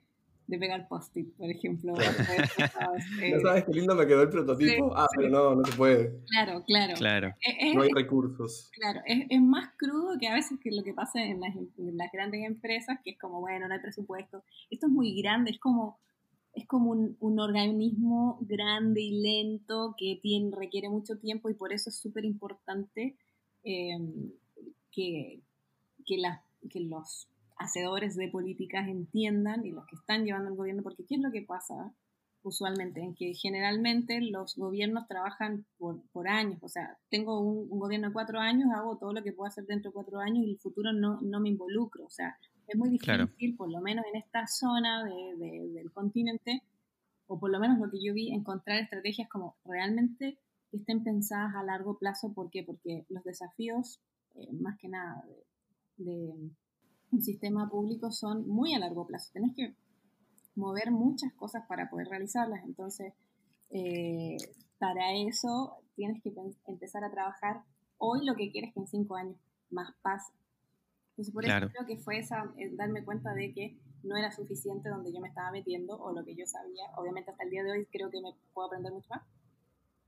de, 0.47 0.59
pegar 0.59 0.87
post-it, 0.87 1.33
por 1.35 1.49
ejemplo. 1.49 1.93
no 3.33 3.41
sabes 3.41 3.65
qué 3.65 3.71
lindo 3.71 3.95
me 3.95 4.07
quedó 4.07 4.23
el 4.23 4.29
prototipo. 4.29 4.95
ah, 4.95 5.07
pero 5.15 5.29
no, 5.29 5.55
no 5.55 5.63
se 5.63 5.75
puede. 5.75 6.19
Claro, 6.27 6.63
claro. 6.65 6.93
claro. 6.95 7.35
no 7.75 7.81
hay 7.81 7.89
recursos. 7.93 8.69
Claro, 8.73 9.01
es, 9.05 9.25
es, 9.29 9.41
más 9.41 9.69
crudo 9.77 10.17
que 10.19 10.27
a 10.27 10.33
veces 10.33 10.59
que 10.59 10.71
lo 10.71 10.83
que 10.83 10.93
pasa 10.93 11.21
en 11.23 11.41
las, 11.41 11.55
las, 11.77 12.11
grandes 12.11 12.45
empresas, 12.45 12.99
que 13.03 13.11
es 13.11 13.19
como, 13.19 13.41
bueno, 13.41 13.67
no 13.67 13.73
hay 13.73 13.79
presupuesto. 13.79 14.43
Esto 14.69 14.87
es 14.87 14.91
muy 14.91 15.21
grande, 15.21 15.51
es 15.51 15.59
como 15.59 15.99
es 16.53 16.65
como 16.67 16.91
un, 16.91 17.15
un, 17.19 17.39
organismo 17.39 18.39
grande 18.41 19.01
y 19.01 19.21
lento 19.21 19.95
que 19.97 20.19
tiene, 20.21 20.55
requiere 20.55 20.89
mucho 20.89 21.17
tiempo 21.17 21.49
y 21.49 21.53
por 21.53 21.71
eso 21.71 21.89
es 21.89 21.97
súper 21.97 22.25
importante 22.25 23.15
eh, 23.63 23.97
que, 24.91 25.41
que 26.05 26.17
las 26.17 26.39
que 26.69 26.81
los 26.81 27.29
hacedores 27.57 28.15
de 28.15 28.29
políticas 28.29 28.87
entiendan 28.87 29.65
y 29.65 29.71
los 29.71 29.85
que 29.85 29.95
están 29.95 30.25
llevando 30.25 30.49
el 30.49 30.55
gobierno, 30.55 30.81
porque 30.81 31.05
¿qué 31.05 31.15
es 31.15 31.21
lo 31.21 31.31
que 31.31 31.41
pasa 31.41 31.93
usualmente? 32.41 33.01
En 33.01 33.13
que 33.15 33.33
generalmente 33.33 34.21
los 34.21 34.55
gobiernos 34.55 35.07
trabajan 35.07 35.65
por, 35.77 36.01
por 36.11 36.27
años, 36.29 36.59
o 36.61 36.69
sea, 36.69 36.97
tengo 37.09 37.41
un, 37.41 37.69
gobierno 37.69 38.07
de 38.07 38.13
cuatro 38.13 38.39
años, 38.39 38.69
hago 38.73 38.97
todo 38.97 39.13
lo 39.13 39.21
que 39.23 39.33
puedo 39.33 39.47
hacer 39.47 39.65
dentro 39.65 39.91
de 39.91 39.93
cuatro 39.93 40.19
años 40.19 40.45
y 40.45 40.51
el 40.51 40.59
futuro 40.59 40.93
no, 40.93 41.19
no 41.21 41.39
me 41.39 41.49
involucro, 41.49 42.05
o 42.05 42.09
sea, 42.09 42.37
es 42.67 42.77
muy 42.77 42.89
difícil, 42.89 43.55
por 43.57 43.71
lo 43.71 43.81
menos 43.81 44.05
en 44.11 44.19
esta 44.19 44.47
zona 44.47 45.03
de, 45.03 45.69
del 45.73 45.91
continente, 45.91 46.63
o 47.27 47.39
por 47.39 47.51
lo 47.51 47.59
menos 47.59 47.79
lo 47.79 47.89
que 47.89 47.99
yo 48.03 48.13
vi, 48.13 48.31
encontrar 48.31 48.79
estrategias 48.79 49.27
como 49.27 49.57
realmente 49.65 50.39
que 50.71 50.77
estén 50.77 51.03
pensadas 51.03 51.55
a 51.55 51.63
largo 51.63 51.97
plazo, 51.97 52.33
¿por 52.33 52.49
qué? 52.51 52.63
Porque 52.63 53.05
los 53.09 53.23
desafíos, 53.23 53.99
eh, 54.35 54.51
más 54.53 54.77
que 54.77 54.87
nada, 54.87 55.23
de 55.27 55.48
un 55.99 57.21
sistema 57.21 57.69
público 57.69 58.11
son 58.11 58.47
muy 58.47 58.73
a 58.73 58.79
largo 58.79 59.05
plazo. 59.05 59.31
Tenés 59.33 59.55
que 59.55 59.75
mover 60.55 60.91
muchas 60.91 61.33
cosas 61.33 61.65
para 61.67 61.89
poder 61.89 62.07
realizarlas. 62.07 62.63
Entonces, 62.65 63.13
eh, 63.71 64.37
para 64.77 65.13
eso 65.15 65.77
tienes 65.95 66.21
que 66.23 66.33
empezar 66.67 67.03
a 67.03 67.11
trabajar 67.11 67.63
hoy 67.97 68.25
lo 68.25 68.35
que 68.35 68.51
quieres 68.51 68.73
que 68.73 68.79
en 68.79 68.87
cinco 68.87 69.15
años 69.15 69.37
más 69.69 69.93
pase. 70.01 70.33
Entonces, 71.11 71.33
por 71.33 71.45
eso 71.45 71.69
creo 71.69 71.85
que 71.85 71.97
fue 71.97 72.19
esa, 72.19 72.53
darme 72.77 73.03
cuenta 73.03 73.33
de 73.33 73.53
que 73.53 73.77
no 74.03 74.15
era 74.15 74.31
suficiente 74.31 74.87
donde 74.89 75.11
yo 75.11 75.19
me 75.19 75.27
estaba 75.27 75.51
metiendo 75.51 75.97
o 75.97 76.13
lo 76.13 76.23
que 76.23 76.35
yo 76.35 76.45
sabía. 76.45 76.85
Obviamente 76.97 77.31
hasta 77.31 77.43
el 77.43 77.49
día 77.49 77.63
de 77.63 77.71
hoy 77.71 77.85
creo 77.91 78.09
que 78.09 78.21
me 78.21 78.33
puedo 78.53 78.67
aprender 78.67 78.93
mucho 78.93 79.09
más, 79.09 79.23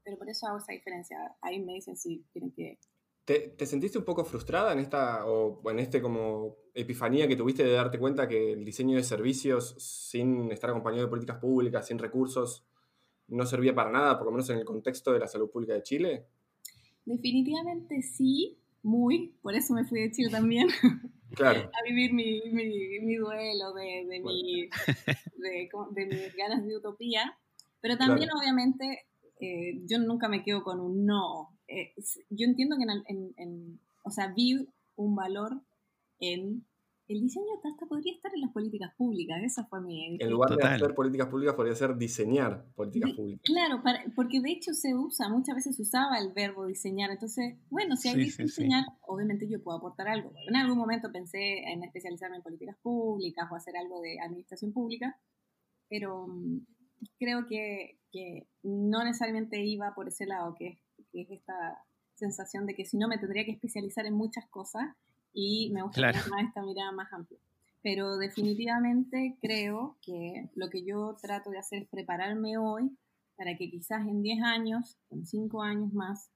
pero 0.04 0.18
por 0.18 0.30
eso 0.30 0.48
hago 0.48 0.60
esa 0.60 0.72
diferencia. 0.72 1.36
Ahí 1.42 1.60
me 1.60 1.74
dicen 1.74 1.98
si 1.98 2.24
quieren 2.32 2.52
que 2.52 2.80
¿Te, 3.26 3.66
sentiste 3.66 3.98
un 3.98 4.06
poco 4.06 4.26
frustrada 4.26 4.74
en 4.74 4.80
esta, 4.80 5.26
o 5.26 5.62
en 5.70 5.80
este 5.80 6.02
como 6.02 6.58
epifanía 6.74 7.28
que 7.28 7.36
tuviste 7.36 7.64
de 7.64 7.74
darte 7.74 8.00
cuenta 8.00 8.28
que 8.28 8.54
el 8.54 8.66
diseño 8.66 8.98
de 8.98 9.04
servicios 9.04 9.76
sin 9.78 10.52
estar 10.52 10.70
acompañado 10.70 11.04
de 11.04 11.10
políticas 11.10 11.38
públicas, 11.38 11.88
sin 11.88 12.00
recursos, 12.00 12.66
no 13.28 13.46
servía 13.46 13.74
para 13.74 13.92
nada, 13.92 14.18
por 14.18 14.28
lo 14.28 14.32
menos 14.32 14.50
en 14.50 14.58
el 14.58 14.66
contexto 14.66 15.14
de 15.14 15.20
la 15.20 15.28
salud 15.28 15.50
pública 15.50 15.74
de 15.74 15.84
Chile? 15.84 16.26
Definitivamente 17.06 18.02
sí, 18.02 18.58
muy, 18.84 19.34
por 19.42 19.56
eso 19.56 19.74
me 19.74 19.86
fui 19.86 20.02
de 20.02 20.12
Chile 20.12 20.30
también. 20.30 20.68
Claro. 21.34 21.62
a 21.62 21.84
vivir 21.88 22.12
mi, 22.12 22.42
mi, 22.52 23.16
duelo 23.16 23.72
de, 23.74 24.06
de, 24.06 24.20
mi, 24.20 24.68
de, 25.96 26.06
mis 26.06 26.36
ganas 26.36 26.68
de 26.68 26.76
utopía. 26.76 27.38
Pero 27.80 27.98
también, 27.98 28.28
obviamente, 28.38 29.06
eh, 29.40 29.80
yo 29.86 29.98
nunca 30.00 30.28
me 30.28 30.44
quedo 30.44 30.62
con 30.62 30.82
un 30.82 31.06
no. 31.06 31.58
Eh, 31.72 31.94
yo 32.30 32.46
entiendo 32.46 32.76
que 32.78 32.84
en, 32.84 33.34
en, 33.38 33.80
o 34.04 34.10
sea, 34.10 34.34
vi 34.34 34.68
un 34.96 35.16
valor 35.16 35.62
en 36.20 36.66
el 37.12 37.22
diseño 37.22 37.46
hasta 37.64 37.86
podría 37.86 38.14
estar 38.14 38.32
en 38.34 38.42
las 38.42 38.52
políticas 38.52 38.94
públicas, 38.96 39.38
esa 39.44 39.66
fue 39.66 39.82
mi... 39.82 40.18
En 40.20 40.30
lugar 40.30 40.56
de 40.56 40.64
hacer 40.64 40.96
políticas 40.96 41.28
públicas, 41.28 41.56
podría 41.56 41.76
ser 41.76 41.98
diseñar 41.98 42.66
políticas 42.74 43.12
públicas. 43.12 43.42
Claro, 43.44 43.84
porque 44.16 44.40
de 44.40 44.52
hecho 44.52 44.74
se 44.74 44.96
usa, 44.96 45.28
muchas 45.30 45.56
veces 45.56 45.76
se 45.76 45.82
usaba 45.82 46.18
el 46.20 46.32
verbo 46.32 46.66
diseñar, 46.66 47.12
entonces, 47.12 47.58
bueno, 47.70 47.98
si 47.98 48.10
hay 48.10 48.16
que 48.16 48.44
diseñar, 48.44 48.86
obviamente 49.02 49.48
yo 49.50 49.62
puedo 49.62 49.78
aportar 49.78 50.08
algo. 50.08 50.32
En 50.48 50.56
algún 50.56 50.78
momento 50.78 51.12
pensé 51.12 51.64
en 51.72 51.84
especializarme 51.84 52.38
en 52.38 52.44
políticas 52.44 52.78
públicas 52.82 53.48
o 53.52 53.56
hacer 53.56 53.76
algo 53.76 54.00
de 54.00 54.20
administración 54.22 54.72
pública, 54.72 55.20
pero 55.90 56.28
mm, 56.28 56.66
creo 57.20 57.46
que, 57.48 58.00
que 58.12 58.48
no 58.64 59.04
necesariamente 59.04 59.62
iba 59.66 59.94
por 59.94 60.08
ese 60.08 60.26
lado, 60.26 60.56
que 60.58 60.80
que 61.12 61.22
es 61.22 61.32
esta 61.32 61.84
sensación 62.16 62.66
de 62.66 62.76
que 62.76 62.86
si 62.86 62.98
no 62.98 63.08
me 63.08 63.18
tendría 63.18 63.46
que 63.46 63.52
especializar 63.52 64.06
en 64.06 64.14
muchas 64.14 64.46
cosas 64.48 64.96
y 65.34 65.72
me 65.74 65.82
gusta 65.82 66.02
más 66.30 66.44
esta 66.48 66.62
mirada 66.64 66.92
más 66.92 67.12
amplia. 67.12 67.40
Pero 67.84 68.18
definitivamente 68.18 69.38
creo 69.42 69.98
que 70.02 70.50
lo 70.56 70.70
que 70.70 70.84
yo 70.84 71.18
trato 71.20 71.50
de 71.50 71.58
hacer 71.58 71.84
es 71.84 71.90
prepararme 71.90 72.58
hoy 72.58 72.96
para 73.36 73.58
que 73.58 73.72
quizás 73.72 74.08
en 74.08 74.22
10 74.22 74.44
años, 74.44 74.98
en 75.10 75.26
5 75.26 75.64
años 75.64 75.92
más, 75.94 76.30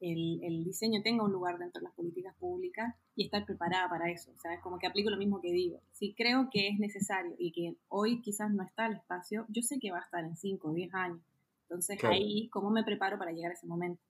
el, 0.00 0.42
el, 0.42 0.64
diseño 0.64 1.02
tenga 1.02 1.24
un 1.24 1.32
lugar 1.32 1.58
dentro 1.58 1.80
de 1.80 1.84
las 1.84 1.94
políticas 1.94 2.34
públicas 2.38 2.94
y 3.16 3.24
estar 3.24 3.44
preparada 3.44 3.88
para 3.88 4.10
eso. 4.10 4.30
O 4.32 4.38
sea, 4.38 4.54
es 4.54 4.60
como 4.60 4.78
que 4.78 4.86
aplico 4.86 5.10
lo 5.10 5.16
mismo 5.16 5.40
que 5.40 5.52
digo. 5.52 5.80
Si 5.92 6.14
creo 6.14 6.48
que 6.50 6.68
es 6.68 6.78
necesario 6.78 7.34
y 7.38 7.52
que 7.52 7.76
hoy 7.88 8.20
quizás 8.20 8.50
no 8.50 8.62
está 8.62 8.86
el 8.86 8.94
espacio, 8.94 9.46
yo 9.48 9.62
sé 9.62 9.78
que 9.78 9.90
va 9.90 9.98
a 9.98 10.04
estar 10.04 10.24
en 10.24 10.36
5 10.36 10.68
o 10.68 10.72
10 10.72 10.94
años. 10.94 11.20
Entonces 11.62 12.02
ahí, 12.04 12.48
¿cómo 12.48 12.70
me 12.70 12.82
preparo 12.82 13.18
para 13.18 13.32
llegar 13.32 13.52
a 13.52 13.54
ese 13.54 13.66
momento? 13.66 14.02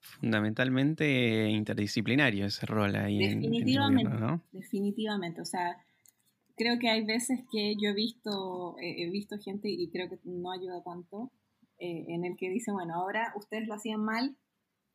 Fundamentalmente 0.00 1.48
interdisciplinario 1.50 2.46
ese 2.46 2.66
rol 2.66 2.96
ahí. 2.96 3.18
Definitivamente, 3.18 4.18
¿no? 4.18 4.42
definitivamente. 4.52 5.40
O 5.40 5.44
sea, 5.44 5.76
creo 6.56 6.78
que 6.78 6.90
hay 6.90 7.04
veces 7.04 7.40
que 7.50 7.74
yo 7.80 7.90
he 7.90 7.94
visto, 7.94 8.76
he 8.80 9.08
visto 9.10 9.38
gente 9.38 9.68
y 9.68 9.88
creo 9.90 10.08
que 10.08 10.18
no 10.24 10.50
ayuda 10.50 10.82
tanto, 10.82 11.30
eh, 11.84 12.14
en 12.14 12.24
el 12.24 12.36
que 12.36 12.48
dice, 12.48 12.70
bueno, 12.70 12.94
ahora 12.94 13.32
ustedes 13.34 13.66
lo 13.66 13.74
hacían 13.74 14.04
mal, 14.04 14.36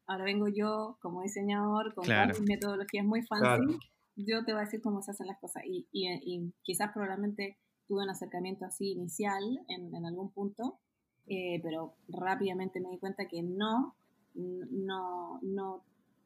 ahora 0.06 0.24
vengo 0.24 0.48
yo 0.48 0.98
como 1.02 1.22
diseñador 1.22 1.94
con 1.94 2.06
claro. 2.06 2.34
mis 2.34 2.48
metodologías 2.48 3.06
muy 3.06 3.24
fancy, 3.24 3.78
yo 4.16 4.46
te 4.46 4.54
voy 4.54 4.62
a 4.62 4.64
decir 4.64 4.82
cómo 4.82 5.02
se 5.02 5.12
hacen 5.12 5.28
las 5.28 5.38
cosas. 5.38 5.64
Y, 5.66 5.86
y, 5.92 6.54
quizás 6.64 6.92
probablemente 6.94 7.58
tuve 7.88 8.04
un 8.04 8.10
acercamiento 8.10 8.64
así 8.64 8.92
inicial 8.92 9.44
en, 9.68 9.94
en 9.94 10.06
algún 10.06 10.32
punto, 10.32 10.80
eh, 11.26 11.60
pero 11.62 11.96
rápidamente 12.08 12.80
me 12.80 12.90
di 12.90 13.00
cuenta 13.00 13.28
que 13.28 13.44
no, 13.44 13.98
no, 14.38 15.40
no, 15.42 15.84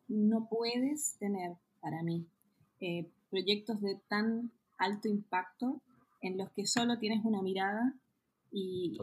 no 0.07 0.47
puedes 0.49 1.17
tener 1.17 1.53
para 1.79 2.03
mí 2.03 2.27
eh, 2.79 3.09
proyectos 3.29 3.81
de 3.81 3.99
tan 4.07 4.51
alto 4.77 5.07
impacto 5.07 5.81
en 6.21 6.37
los 6.37 6.51
que 6.51 6.65
solo 6.65 6.99
tienes 6.99 7.23
una 7.23 7.41
mirada 7.41 7.95
y, 8.51 8.97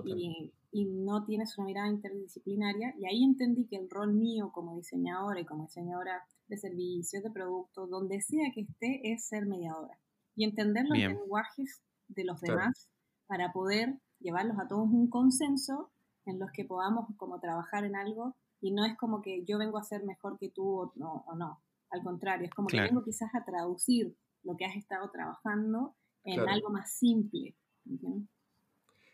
y, 0.73 0.85
no 0.85 1.25
tienes 1.25 1.57
una 1.57 1.67
mirada 1.67 1.89
interdisciplinaria. 1.89 2.95
Y 2.99 3.07
ahí 3.07 3.25
entendí 3.25 3.67
que 3.67 3.77
el 3.77 3.89
rol 3.89 4.13
mío 4.13 4.51
como 4.53 4.77
diseñadora 4.77 5.41
y 5.41 5.47
como 5.47 5.65
diseñadora 5.65 6.23
de 6.49 6.57
servicios, 6.59 7.23
de 7.23 7.31
productos, 7.31 7.89
donde 7.89 8.21
sea 8.21 8.51
que 8.55 8.63
esté, 8.63 9.13
es 9.13 9.27
ser 9.27 9.47
mediadora 9.47 9.99
y 10.39 10.45
entender 10.45 10.85
los 10.87 10.99
lenguajes 10.99 11.83
de 12.09 12.25
los 12.25 12.41
demás 12.41 12.89
para 13.27 13.53
poder 13.53 13.99
llevarlos 14.21 14.59
a 14.59 14.69
todos 14.69 14.89
un 14.89 15.11
consenso 15.11 15.91
en 16.27 16.39
los 16.39 16.51
que 16.53 16.65
podamos 16.65 17.07
como 17.17 17.41
trabajar 17.41 17.85
en 17.85 17.97
algo 17.97 18.37
y 18.61 18.73
no 18.73 18.85
es 18.85 18.97
como 18.97 19.23
que 19.23 19.45
yo 19.45 19.59
vengo 19.59 19.79
a 19.79 19.85
ser 19.85 20.05
mejor 20.05 20.39
que 20.39 20.51
tú 20.51 20.81
o 20.81 20.93
no, 20.97 21.25
o 21.27 21.35
no. 21.37 21.63
al 21.91 22.03
contrario, 22.03 22.47
es 22.47 22.55
como 22.55 22.69
que 22.69 22.81
vengo 22.81 23.03
quizás 23.03 23.35
a 23.35 23.45
traducir 23.45 24.17
lo 24.43 24.57
que 24.57 24.65
has 24.65 24.77
estado 24.77 25.11
trabajando 25.11 25.97
en 26.25 26.41
algo 26.49 26.71
más 26.71 26.93
simple. 26.93 27.57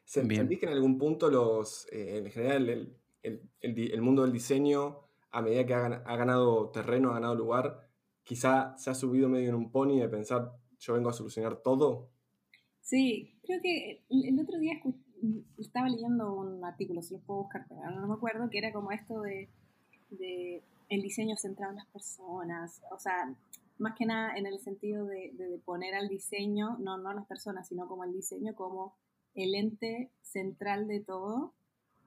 ¿Sentís 0.04 0.58
que 0.58 0.66
en 0.66 0.72
algún 0.72 0.98
punto 0.98 1.30
los, 1.30 1.86
eh, 1.92 2.18
en 2.18 2.30
general 2.30 2.68
el, 2.68 2.96
el, 3.22 3.50
el, 3.60 4.02
mundo 4.02 4.22
del 4.22 4.32
diseño, 4.32 5.00
a 5.30 5.40
medida 5.40 5.64
que 5.64 5.74
ha, 5.74 5.86
ha, 5.86 6.16
ganado 6.16 6.70
terreno, 6.70 7.10
ha 7.10 7.14
ganado 7.14 7.34
lugar, 7.34 7.88
quizá 8.22 8.76
se 8.76 8.90
ha 8.90 8.94
subido 8.94 9.28
medio 9.28 9.50
en 9.50 9.54
un 9.54 9.70
pony 9.70 10.00
de 10.00 10.08
pensar, 10.08 10.52
yo 10.78 10.94
vengo 10.94 11.10
a 11.10 11.12
solucionar 11.14 11.62
todo? 11.62 12.10
Sí, 12.80 13.38
creo 13.42 13.60
que 13.62 14.04
el 14.10 14.38
otro 14.38 14.58
día 14.58 14.74
estaba 15.58 15.88
leyendo 15.88 16.32
un 16.32 16.64
artículo, 16.64 17.02
si 17.02 17.14
lo 17.14 17.20
puedo 17.20 17.42
buscar, 17.42 17.66
pero 17.68 17.90
no 17.90 18.06
me 18.06 18.14
acuerdo, 18.14 18.50
que 18.50 18.58
era 18.58 18.72
como 18.72 18.92
esto 18.92 19.20
de, 19.22 19.48
de 20.10 20.62
el 20.88 21.02
diseño 21.02 21.36
centrado 21.36 21.72
en 21.72 21.78
las 21.78 21.86
personas, 21.86 22.82
o 22.90 22.98
sea, 22.98 23.34
más 23.78 23.94
que 23.96 24.06
nada 24.06 24.36
en 24.36 24.46
el 24.46 24.60
sentido 24.60 25.06
de, 25.06 25.32
de, 25.34 25.58
poner 25.64 25.94
al 25.94 26.08
diseño, 26.08 26.76
no, 26.78 26.98
no 26.98 27.10
a 27.10 27.14
las 27.14 27.26
personas, 27.26 27.68
sino 27.68 27.88
como 27.88 28.04
el 28.04 28.12
diseño 28.12 28.54
como 28.54 28.94
el 29.34 29.54
ente 29.54 30.10
central 30.22 30.86
de 30.86 31.00
todo. 31.00 31.52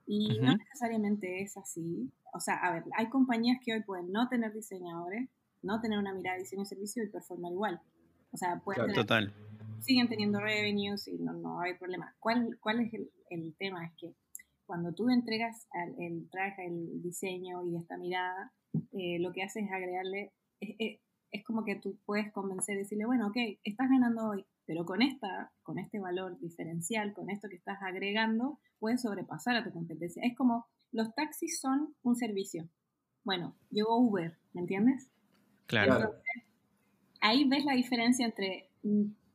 Y 0.05 0.39
no 0.39 0.55
necesariamente 0.55 1.41
es 1.41 1.57
así. 1.57 2.09
O 2.33 2.39
sea, 2.39 2.55
a 2.55 2.71
ver, 2.71 2.83
hay 2.97 3.09
compañías 3.09 3.59
que 3.63 3.73
hoy 3.73 3.83
pueden 3.83 4.11
no 4.11 4.29
tener 4.29 4.53
diseñadores, 4.53 5.27
no 5.61 5.81
tener 5.81 5.99
una 5.99 6.13
mirada 6.13 6.37
de 6.37 6.43
diseño 6.43 6.61
y 6.61 6.65
servicio 6.65 7.03
y 7.03 7.09
performar 7.09 7.51
igual. 7.51 7.81
O 8.31 8.37
sea, 8.37 8.59
pueden 8.59 8.93
Total. 8.93 9.33
Siguen 9.81 10.07
teniendo 10.07 10.39
revenues 10.39 11.07
y 11.07 11.17
no, 11.17 11.33
no 11.33 11.59
hay 11.61 11.75
problema. 11.75 12.15
¿Cuál, 12.19 12.57
cuál 12.59 12.81
es 12.81 12.93
el, 12.93 13.11
el 13.29 13.55
tema? 13.57 13.85
Es 13.85 13.93
que 13.97 14.15
cuando 14.65 14.93
tú 14.93 15.09
entregas 15.09 15.67
el, 15.73 16.03
el 16.03 16.29
traje, 16.29 16.67
el 16.67 17.01
diseño 17.01 17.63
y 17.65 17.77
esta 17.77 17.97
mirada, 17.97 18.53
eh, 18.91 19.17
lo 19.19 19.31
que 19.31 19.43
haces 19.43 19.63
es 19.63 19.71
agregarle, 19.71 20.33
es, 20.59 20.99
es, 21.31 21.43
como 21.45 21.63
que 21.63 21.75
tú 21.75 21.97
puedes 22.05 22.31
convencer 22.31 22.75
y 22.75 22.79
decirle, 22.79 23.05
bueno, 23.05 23.27
ok, 23.27 23.37
estás 23.63 23.89
ganando 23.89 24.27
hoy, 24.27 24.45
pero 24.65 24.85
con, 24.85 25.01
esta, 25.01 25.51
con 25.63 25.79
este 25.79 25.99
valor 25.99 26.37
diferencial, 26.39 27.13
con 27.13 27.29
esto 27.29 27.47
que 27.49 27.55
estás 27.55 27.81
agregando, 27.81 28.59
puedes 28.79 29.01
sobrepasar 29.01 29.55
a 29.55 29.63
tu 29.63 29.71
competencia. 29.71 30.21
Es 30.25 30.35
como 30.35 30.67
los 30.91 31.13
taxis 31.15 31.59
son 31.59 31.95
un 32.03 32.15
servicio. 32.15 32.69
Bueno, 33.23 33.55
llegó 33.71 33.97
Uber, 33.97 34.37
¿me 34.53 34.61
entiendes? 34.61 35.09
Claro. 35.65 36.13
ahí 37.21 37.47
ves 37.47 37.65
la 37.65 37.73
diferencia 37.73 38.25
entre 38.25 38.69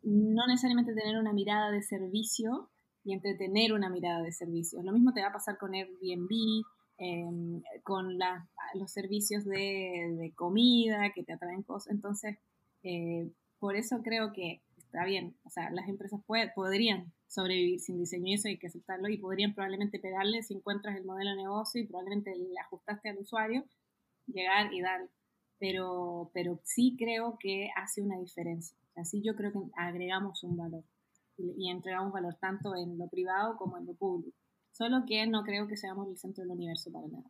no 0.03 0.47
necesariamente 0.47 0.95
tener 0.95 1.19
una 1.19 1.33
mirada 1.33 1.71
de 1.71 1.83
servicio 1.83 2.71
y 3.05 3.13
entre 3.13 3.35
tener 3.35 3.73
una 3.73 3.89
mirada 3.89 4.23
de 4.23 4.33
servicio. 4.33 4.83
Lo 4.83 4.93
mismo 4.93 5.13
te 5.13 5.23
va 5.23 5.29
a 5.29 5.33
pasar 5.33 5.59
con 5.59 5.75
Airbnb, 5.75 6.65
em, 6.99 7.63
con 7.83 8.19
los 8.75 8.93
servicios 8.93 9.45
de, 9.45 10.33
comida 10.37 11.13
que 11.15 11.25
te 11.25 11.33
atraen 11.33 11.63
cosas. 11.63 11.93
Entonces, 11.93 12.39
eh, 12.83 13.31
por 13.59 13.77
eso 13.77 14.03
creo 14.03 14.33
que 14.33 14.63
está 14.77 15.05
bien, 15.05 15.35
o 15.45 15.51
sea, 15.51 15.71
las 15.71 15.89
empresas 15.89 16.21
podrían 16.55 17.13
sobrevivir 17.27 17.81
sin 17.81 17.99
diseño 17.99 18.27
y 18.27 18.35
eso 18.35 18.49
hay 18.49 18.59
que 18.59 18.67
aceptarlo 18.67 19.09
y 19.09 19.17
podrían 19.17 19.55
probablemente 19.55 19.99
pegarle 19.99 20.43
si 20.43 20.55
encuentras 20.55 20.97
el 20.97 21.05
modelo 21.05 21.31
de 21.31 21.37
negocio 21.37 21.81
y 21.81 21.87
probablemente 21.87 22.37
le 22.37 22.59
ajustaste 22.61 23.09
al 23.09 23.19
usuario, 23.19 23.65
llegar 24.27 24.73
y 24.73 24.83
dar. 24.83 25.09
Pero, 25.63 26.29
pero 26.35 26.59
sí 26.65 26.97
creo 26.99 27.39
que 27.39 27.71
hace 27.77 28.03
una 28.03 28.19
diferencia. 28.19 28.77
Así 28.97 29.23
yo 29.23 29.37
creo 29.37 29.53
que 29.53 29.61
agregamos 29.77 30.43
un 30.43 30.57
valor 30.57 30.83
y, 31.39 31.71
entregamos 31.71 32.13
valor 32.13 32.35
tanto 32.41 32.75
en 32.75 32.99
lo 32.99 33.07
privado 33.07 33.57
como 33.57 33.79
en 33.79 33.87
lo 33.87 33.95
público. 33.95 34.37
Solo 34.73 35.05
que 35.07 35.25
no 35.29 35.45
creo 35.45 35.69
que 35.69 35.77
seamos 35.77 36.09
el 36.09 36.19
centro 36.19 36.43
del 36.43 36.51
universo 36.51 36.91
para 36.91 37.07
nada. 37.07 37.25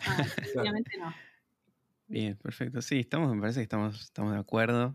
Ah, 0.00 0.16
obviamente 0.60 0.98
no. 0.98 1.14
Bien, 2.08 2.36
perfecto. 2.36 2.82
Sí, 2.82 3.00
estamos, 3.00 3.34
me 3.34 3.40
parece 3.40 3.60
que 3.60 3.64
estamos, 3.64 4.02
estamos 4.02 4.34
de 4.34 4.38
acuerdo 4.38 4.94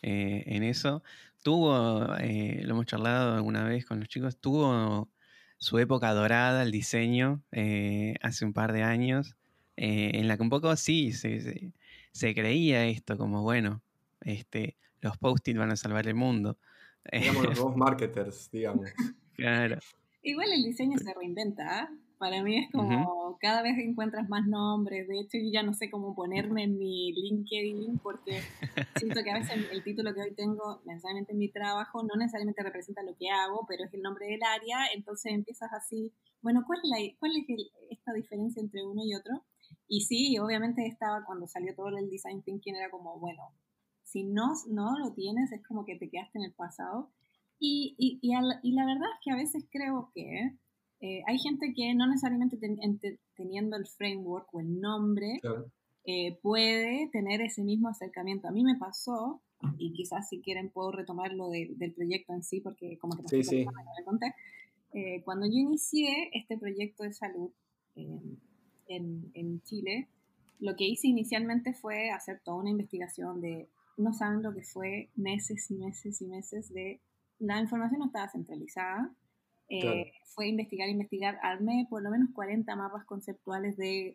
eh, 0.00 0.42
en 0.46 0.62
eso. 0.62 1.02
Tuvo, 1.42 2.16
eh, 2.16 2.62
lo 2.64 2.70
hemos 2.70 2.86
charlado 2.86 3.34
alguna 3.34 3.64
vez 3.64 3.84
con 3.84 4.00
los 4.00 4.08
chicos, 4.08 4.38
tuvo 4.38 5.10
su 5.58 5.78
época 5.78 6.14
dorada 6.14 6.62
el 6.62 6.72
diseño 6.72 7.42
eh, 7.52 8.14
hace 8.22 8.46
un 8.46 8.54
par 8.54 8.72
de 8.72 8.84
años, 8.84 9.36
en 9.76 10.26
la 10.26 10.38
que 10.38 10.42
un 10.42 10.48
poco 10.48 10.74
sí 10.76 11.12
se, 11.12 11.40
se, 11.42 11.72
creía 12.34 12.86
esto, 12.86 13.16
como 13.16 13.42
bueno, 13.42 13.82
este, 14.20 14.76
los 15.00 15.16
post-it 15.18 15.56
van 15.56 15.70
a 15.70 15.76
salvar 15.76 16.06
el 16.06 16.14
mundo. 16.14 16.58
Digamos 17.10 17.44
los 17.44 17.54
nuevos 17.56 17.76
marketers, 17.76 18.50
digamos. 18.50 18.86
Claro. 19.34 19.78
Igual 20.22 20.48
el 20.52 20.64
diseño 20.64 20.98
se 20.98 21.14
reinventa, 21.14 21.82
¿ah? 21.82 21.90
Para 22.18 22.42
mí 22.42 22.58
es 22.58 22.72
como 22.72 23.36
cada 23.40 23.62
vez 23.62 23.76
encuentras 23.78 24.28
más 24.30 24.46
nombres. 24.46 25.06
De 25.06 25.20
hecho, 25.20 25.36
yo 25.36 25.50
ya 25.52 25.62
no 25.62 25.74
sé 25.74 25.90
cómo 25.90 26.14
ponerme 26.14 26.64
en 26.64 26.78
mi 26.78 27.12
LinkedIn 27.12 27.98
porque 27.98 28.40
siento 28.96 29.22
que 29.22 29.30
a 29.30 29.38
veces 29.38 29.68
el 29.70 29.84
título 29.84 30.14
que 30.14 30.22
hoy 30.22 30.34
tengo 30.34 30.80
necesariamente 30.86 31.32
en 31.32 31.38
mi 31.38 31.50
trabajo 31.50 32.02
no 32.02 32.16
necesariamente 32.16 32.62
representa 32.62 33.02
lo 33.02 33.14
que 33.16 33.28
hago, 33.28 33.66
pero 33.68 33.84
es 33.84 33.92
el 33.92 34.00
nombre 34.00 34.26
del 34.26 34.42
área. 34.42 34.86
Entonces 34.94 35.32
empiezas 35.32 35.70
así, 35.74 36.10
bueno, 36.40 36.64
¿cuál 36.66 36.80
es, 36.82 36.88
la, 36.88 37.18
cuál 37.18 37.32
es 37.36 37.44
esta 37.90 38.14
diferencia 38.14 38.62
entre 38.62 38.82
uno 38.82 39.02
y 39.04 39.14
otro? 39.14 39.44
Y 39.88 40.02
sí, 40.02 40.38
obviamente 40.38 40.86
estaba 40.86 41.24
cuando 41.24 41.46
salió 41.46 41.74
todo 41.74 41.88
el 41.88 42.10
design 42.10 42.42
thinking, 42.42 42.74
era 42.74 42.90
como, 42.90 43.18
bueno, 43.18 43.54
si 44.02 44.24
no, 44.24 44.54
no 44.68 44.98
lo 44.98 45.12
tienes, 45.12 45.52
es 45.52 45.66
como 45.66 45.84
que 45.84 45.96
te 45.96 46.08
quedaste 46.08 46.38
en 46.38 46.44
el 46.44 46.52
pasado. 46.52 47.10
Y, 47.58 47.94
y, 47.98 48.18
y, 48.20 48.32
y 48.62 48.72
la 48.72 48.86
verdad 48.86 49.08
es 49.14 49.20
que 49.24 49.30
a 49.30 49.36
veces 49.36 49.64
creo 49.70 50.10
que 50.14 50.56
eh, 51.00 51.22
hay 51.26 51.38
gente 51.38 51.72
que 51.74 51.94
no 51.94 52.06
necesariamente 52.06 52.58
teniendo 53.34 53.76
el 53.76 53.86
framework 53.86 54.48
o 54.54 54.60
el 54.60 54.80
nombre 54.80 55.40
eh, 56.04 56.38
puede 56.42 57.08
tener 57.12 57.42
ese 57.42 57.62
mismo 57.62 57.88
acercamiento. 57.88 58.48
A 58.48 58.52
mí 58.52 58.64
me 58.64 58.76
pasó, 58.76 59.42
y 59.78 59.92
quizás 59.92 60.28
si 60.28 60.40
quieren 60.40 60.70
puedo 60.70 60.92
retomar 60.92 61.32
lo 61.32 61.50
del 61.50 61.92
proyecto 61.94 62.32
en 62.32 62.42
sí, 62.42 62.60
porque 62.60 62.98
como 62.98 63.16
que 63.16 63.28
sí, 63.28 63.42
sí. 63.42 63.66
me 63.66 64.04
conté. 64.04 64.34
Eh, 64.92 65.22
cuando 65.24 65.46
yo 65.46 65.58
inicié 65.58 66.30
este 66.32 66.56
proyecto 66.56 67.02
de 67.02 67.12
salud 67.12 67.50
en, 68.88 69.30
en 69.34 69.62
Chile, 69.62 70.08
lo 70.58 70.76
que 70.76 70.84
hice 70.84 71.08
inicialmente 71.08 71.74
fue 71.74 72.10
hacer 72.10 72.40
toda 72.44 72.58
una 72.58 72.70
investigación 72.70 73.40
de, 73.40 73.68
no 73.96 74.12
saben 74.12 74.42
lo 74.42 74.54
que 74.54 74.62
fue 74.62 75.10
meses 75.14 75.70
y 75.70 75.74
meses 75.74 76.20
y 76.20 76.26
meses 76.26 76.72
de, 76.72 77.00
la 77.38 77.60
información 77.60 78.00
no 78.00 78.06
estaba 78.06 78.28
centralizada, 78.28 79.14
Eh, 79.68 80.12
fue 80.32 80.46
investigar, 80.46 80.88
investigar. 80.88 81.40
Armé 81.42 81.88
por 81.90 82.00
lo 82.00 82.10
menos 82.10 82.28
40 82.32 82.76
mapas 82.76 83.04
conceptuales 83.04 83.76
de, 83.76 84.14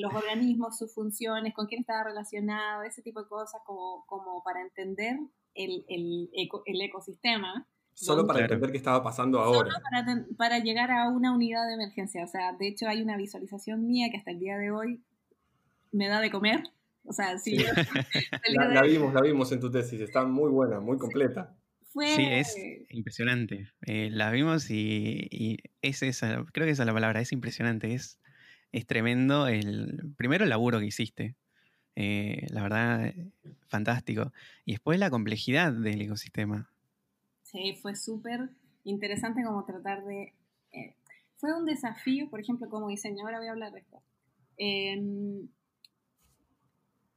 los 0.00 0.14
organismos, 0.14 0.78
sus 0.78 0.94
funciones, 0.94 1.52
con 1.52 1.66
quién 1.66 1.82
estaba 1.82 2.04
relacionado, 2.04 2.82
ese 2.82 3.02
tipo 3.02 3.22
de 3.22 3.28
cosas, 3.28 3.60
como, 3.66 4.04
como 4.06 4.42
para 4.42 4.62
entender 4.62 5.18
el, 5.54 5.84
el, 5.88 6.30
el 6.32 6.80
ecosistema. 6.80 7.68
Solo 7.96 8.26
para 8.26 8.40
entender 8.40 8.70
qué 8.70 8.76
estaba 8.76 9.02
pasando 9.02 9.40
ahora. 9.40 9.70
Solo 9.70 9.82
para, 9.82 10.26
para, 10.36 10.58
llegar 10.58 10.90
a 10.90 11.08
una 11.08 11.32
unidad 11.32 11.66
de 11.66 11.74
emergencia. 11.74 12.24
O 12.24 12.26
sea, 12.26 12.52
de 12.52 12.68
hecho 12.68 12.86
hay 12.86 13.00
una 13.00 13.16
visualización 13.16 13.86
mía 13.86 14.08
que 14.10 14.18
hasta 14.18 14.32
el 14.32 14.38
día 14.38 14.58
de 14.58 14.70
hoy 14.70 15.02
me 15.92 16.06
da 16.06 16.20
de 16.20 16.30
comer. 16.30 16.62
O 17.04 17.12
sea, 17.14 17.38
sí. 17.38 17.56
la, 18.54 18.82
vimos, 18.82 19.14
la 19.14 19.22
vimos 19.22 19.50
en 19.52 19.60
tu 19.60 19.70
tesis. 19.70 19.98
Está 19.98 20.26
muy 20.26 20.50
buena, 20.50 20.78
muy 20.78 20.98
completa. 20.98 21.56
Sí, 21.80 22.26
es 22.28 22.54
impresionante. 22.90 23.70
Eh, 23.86 24.10
la 24.12 24.30
vimos 24.30 24.70
y, 24.70 25.56
es 25.80 26.02
esa, 26.02 26.44
creo 26.52 26.66
que 26.66 26.72
esa 26.72 26.82
es 26.82 26.86
la 26.86 26.92
palabra, 26.92 27.22
es 27.22 27.32
impresionante. 27.32 27.94
Es, 27.94 28.20
es 28.72 28.86
tremendo 28.86 29.48
el 29.48 30.12
primero 30.18 30.44
el 30.44 30.50
laburo 30.50 30.80
que 30.80 30.86
hiciste. 30.86 31.34
Eh, 31.94 32.46
la 32.50 32.62
verdad, 32.62 33.14
fantástico. 33.68 34.34
Y 34.66 34.72
después 34.72 34.98
la 34.98 35.08
complejidad 35.08 35.72
del 35.72 36.02
ecosistema. 36.02 36.70
Sí, 37.50 37.78
fue 37.80 37.94
súper 37.94 38.50
interesante 38.84 39.44
como 39.44 39.64
tratar 39.64 40.04
de... 40.04 40.34
Eh, 40.72 40.96
fue 41.36 41.56
un 41.56 41.64
desafío, 41.64 42.28
por 42.28 42.40
ejemplo, 42.40 42.68
como 42.68 42.88
diseñadora, 42.88 43.38
voy 43.38 43.48
a 43.48 43.52
hablar 43.52 43.72
de 43.72 43.80
esto. 43.80 44.02
Em, 44.56 45.48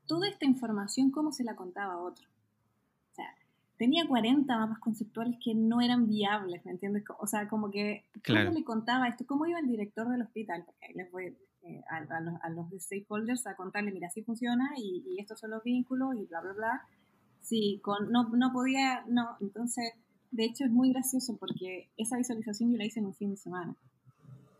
toda 0.06 0.28
esta 0.28 0.46
información, 0.46 1.10
¿cómo 1.12 1.32
se 1.32 1.44
la 1.44 1.56
contaba 1.56 1.94
a 1.94 2.02
otro? 2.02 2.28
O 3.12 3.16
sea, 3.16 3.26
tenía 3.78 4.08
40 4.08 4.56
mapas 4.58 4.80
conceptuales 4.80 5.38
que 5.44 5.56
no 5.56 5.82
eran 5.82 6.08
viables, 6.08 6.64
¿me 6.66 6.72
entiendes? 6.72 7.04
O 7.18 7.26
sea, 7.26 7.48
como 7.48 7.72
que, 7.72 8.06
¿cómo 8.26 8.52
le 8.52 8.64
contaba 8.64 9.08
esto? 9.08 9.26
¿Cómo 9.26 9.48
iba 9.48 9.60
el 9.60 9.68
director 9.68 10.10
del 10.10 10.22
hospital? 10.22 10.64
Porque 10.66 10.86
ahí 10.86 10.94
les 10.94 11.12
voy 11.12 11.38
eh, 11.64 11.82
a, 11.90 12.02
los, 12.22 12.36
a, 12.44 12.50
los, 12.50 12.68
stakeholders 12.84 13.48
a 13.48 13.56
contarle, 13.56 13.92
mira, 13.92 14.08
así 14.08 14.22
funciona 14.22 14.72
y, 14.78 15.04
y, 15.08 15.20
estos 15.20 15.40
son 15.40 15.52
los 15.52 15.64
vínculos 15.64 16.16
y 16.16 16.26
bla, 16.26 16.42
bla, 16.42 16.54
bla. 16.54 16.82
Sí, 17.42 17.80
con, 17.82 18.12
no, 18.12 18.30
no 18.30 18.52
podía, 18.52 19.04
no, 19.08 19.38
entonces 19.40 19.94
de 20.32 20.46
hecho, 20.46 20.66
es 20.66 20.72
muy 20.72 20.92
gracioso 20.92 21.38
porque 21.38 21.90
esa 21.98 22.18
visualización 22.18 22.72
yo 22.72 22.78
la 22.78 22.86
hice 22.86 23.00
en 23.00 23.08
un 23.08 23.16
fin 23.16 23.32
de 23.32 23.38
semana, 23.38 23.76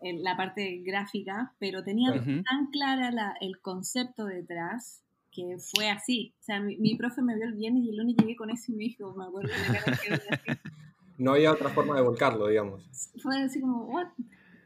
en 0.02 0.24
la 0.24 0.38
parte 0.38 0.82
gráfica, 0.84 1.54
pero 1.60 1.84
tenía 1.84 2.14
tan 2.14 2.68
clara 2.72 3.12
la, 3.12 3.36
el 3.42 3.60
concepto 3.60 4.26
detrás 4.26 5.04
que 5.32 5.58
fue 5.74 5.90
así. 5.90 6.34
O 6.40 6.44
sea, 6.44 6.60
mi, 6.60 6.96
profe 6.96 7.22
me 7.22 7.36
vio 7.36 7.46
el 7.46 7.54
viernes 7.54 7.84
y 7.84 7.90
el 7.90 7.98
lunes 7.98 8.16
llegué 8.18 8.36
con 8.36 8.50
eso 8.50 8.72
y 8.72 8.76
me 8.76 8.84
dijo, 8.86 9.14
me 9.16 9.26
acuerdo 9.26 9.50
que 9.50 10.58
No 11.18 11.34
había 11.34 11.52
otra 11.52 11.70
forma 11.70 11.96
de 11.98 12.02
volcarlo, 12.02 12.48
digamos. 12.48 12.82
Fue 13.22 13.44
así 13.44 13.60
como, 13.60 13.88
¿what? 13.88 14.08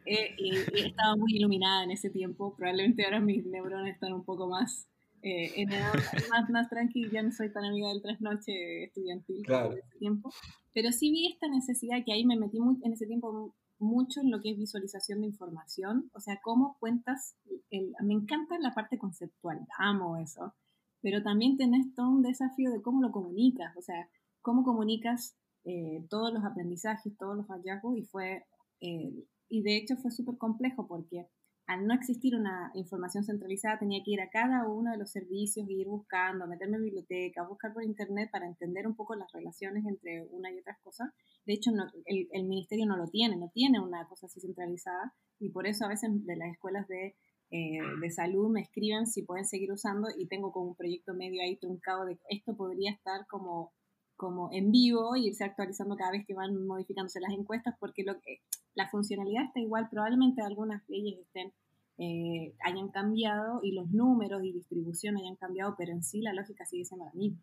Eh, 0.06 0.36
y, 0.38 0.52
estaba 0.86 1.16
muy 1.16 1.36
iluminada 1.36 1.84
en 1.84 1.92
ese 1.92 2.10
tiempo. 2.10 2.56
Probablemente 2.56 3.04
ahora 3.04 3.20
mis 3.20 3.46
neuronas 3.46 3.90
están 3.90 4.14
un 4.14 4.24
poco 4.24 4.48
más 4.48 4.88
eh, 5.24 5.52
en 5.56 5.72
edad 5.72 5.94
más, 6.30 6.50
más 6.50 6.70
tranquila, 6.70 7.10
ya 7.12 7.24
no 7.24 7.32
soy 7.32 7.52
tan 7.52 7.64
amiga 7.66 7.90
del 7.90 8.02
trasnoche 8.02 8.84
estudiantil 8.84 9.42
claro. 9.44 9.72
en 9.72 9.80
ese 9.80 9.98
tiempo. 9.98 10.32
Pero 10.74 10.92
sí 10.92 11.12
vi 11.12 11.28
esta 11.28 11.48
necesidad 11.48 12.04
que 12.06 12.14
ahí 12.14 12.26
me 12.26 12.38
metí 12.38 12.58
en 12.58 12.94
ese 12.94 13.06
tiempo 13.06 13.54
mucho 13.80 14.22
en 14.22 14.32
lo 14.32 14.42
que 14.42 14.52
es 14.52 14.58
visualización 14.58 15.22
de 15.22 15.28
información, 15.28 16.10
o 16.14 16.20
sea, 16.20 16.40
cómo 16.42 16.78
cuentas, 16.80 17.36
me 17.70 18.14
encanta 18.14 18.58
la 18.60 18.74
parte 18.74 18.98
conceptual, 18.98 19.60
amo 19.78 20.18
eso, 20.18 20.54
pero 21.02 21.22
también 21.22 21.58
tenés 21.58 21.94
todo 21.96 22.10
un 22.10 22.24
desafío 22.24 22.72
de 22.72 22.82
cómo 22.82 23.02
lo 23.02 23.12
comunicas, 23.12 23.76
o 23.78 23.82
sea, 23.82 24.10
cómo 24.42 24.64
comunicas 24.64 25.36
eh, 25.66 26.06
todos 26.10 26.34
los 26.34 26.44
aprendizajes, 26.44 27.18
todos 27.18 27.36
los 27.36 27.48
hallazgos, 27.48 27.98
y 27.98 28.04
fue, 28.04 28.46
eh, 28.82 29.26
y 29.50 29.62
de 29.62 29.78
hecho 29.78 29.98
fue 29.98 30.12
súper 30.12 30.38
complejo 30.38 30.88
porque 30.88 31.28
al 31.66 31.88
no 31.88 31.94
existir 31.94 32.36
una 32.36 32.72
información 32.74 33.24
centralizada, 33.24 33.80
tenía 33.80 34.04
que 34.04 34.12
ir 34.12 34.22
a 34.22 34.30
cada 34.30 34.68
uno 34.68 34.92
de 34.92 34.98
los 34.98 35.12
servicios, 35.12 35.70
ir 35.70 35.88
buscando, 35.88 36.46
meterme 36.46 36.78
en 36.78 36.84
biblioteca, 36.84 37.48
buscar 37.48 37.74
por 37.74 37.84
internet 37.84 38.30
para 38.32 38.48
entender 38.48 38.86
un 38.86 38.96
poco 38.96 39.16
las 39.16 39.32
relaciones 39.32 39.86
entre 39.86 40.24
una 40.32 40.52
y 40.52 40.60
otras 40.60 40.78
cosas. 40.82 41.10
De 41.46 41.54
hecho, 41.54 41.72
el, 42.06 42.44
ministerio 42.46 42.86
no 42.86 42.98
lo 42.98 43.08
tiene, 43.08 43.38
no 43.38 43.50
tiene 43.54 43.80
una 43.80 44.06
cosa 44.08 44.28
así 44.28 44.42
centralizada 44.42 45.14
y 45.40 45.52
por 45.52 45.66
eso 45.66 45.86
a 45.86 45.90
veces 45.90 46.10
de 46.26 46.36
las 46.36 46.52
escuelas 46.52 46.88
de, 46.88 47.16
eh, 47.52 47.80
de 48.02 48.10
salud 48.10 48.52
me 48.52 48.62
escriben 48.62 49.08
si 49.08 49.24
pueden 49.24 49.46
seguir 49.46 49.72
usando 49.72 50.10
y 50.18 50.28
tengo 50.28 50.52
como 50.52 50.70
un 50.70 50.76
proyecto 50.76 51.14
medio 51.14 51.42
ahí 51.42 51.58
truncado 51.58 52.06
de 52.06 52.20
esto 52.30 52.58
podría 52.58 52.92
estar 52.92 53.26
como 53.28 53.72
como 54.16 54.50
en 54.52 54.72
vivo 54.72 55.16
y 55.16 55.28
irse 55.28 55.44
actualizando 55.44 55.96
cada 55.96 56.12
vez 56.12 56.26
que 56.26 56.34
van 56.34 56.66
modificándose 56.66 57.20
las 57.20 57.34
encuestas 57.34 57.76
porque 57.80 58.04
lo 58.04 58.20
que 58.20 58.42
la 58.76 58.90
funcionalidad 58.90 59.46
está 59.46 59.60
igual, 59.60 59.90
probablemente 59.90 60.42
algunas 60.42 60.88
leyes 60.88 61.20
estén, 61.20 61.52
eh, 61.98 62.56
hayan 62.66 62.90
cambiado 62.90 63.60
y 63.64 63.74
los 63.74 63.90
números 63.92 64.44
y 64.44 64.52
distribución 64.52 65.18
hayan 65.18 65.36
cambiado, 65.36 65.76
pero 65.78 65.92
en 65.92 66.04
sí 66.04 66.22
la 66.22 66.34
lógica 66.34 66.66
sigue 66.66 66.86
siendo 66.86 67.06
la 67.06 67.14
misma. 67.14 67.40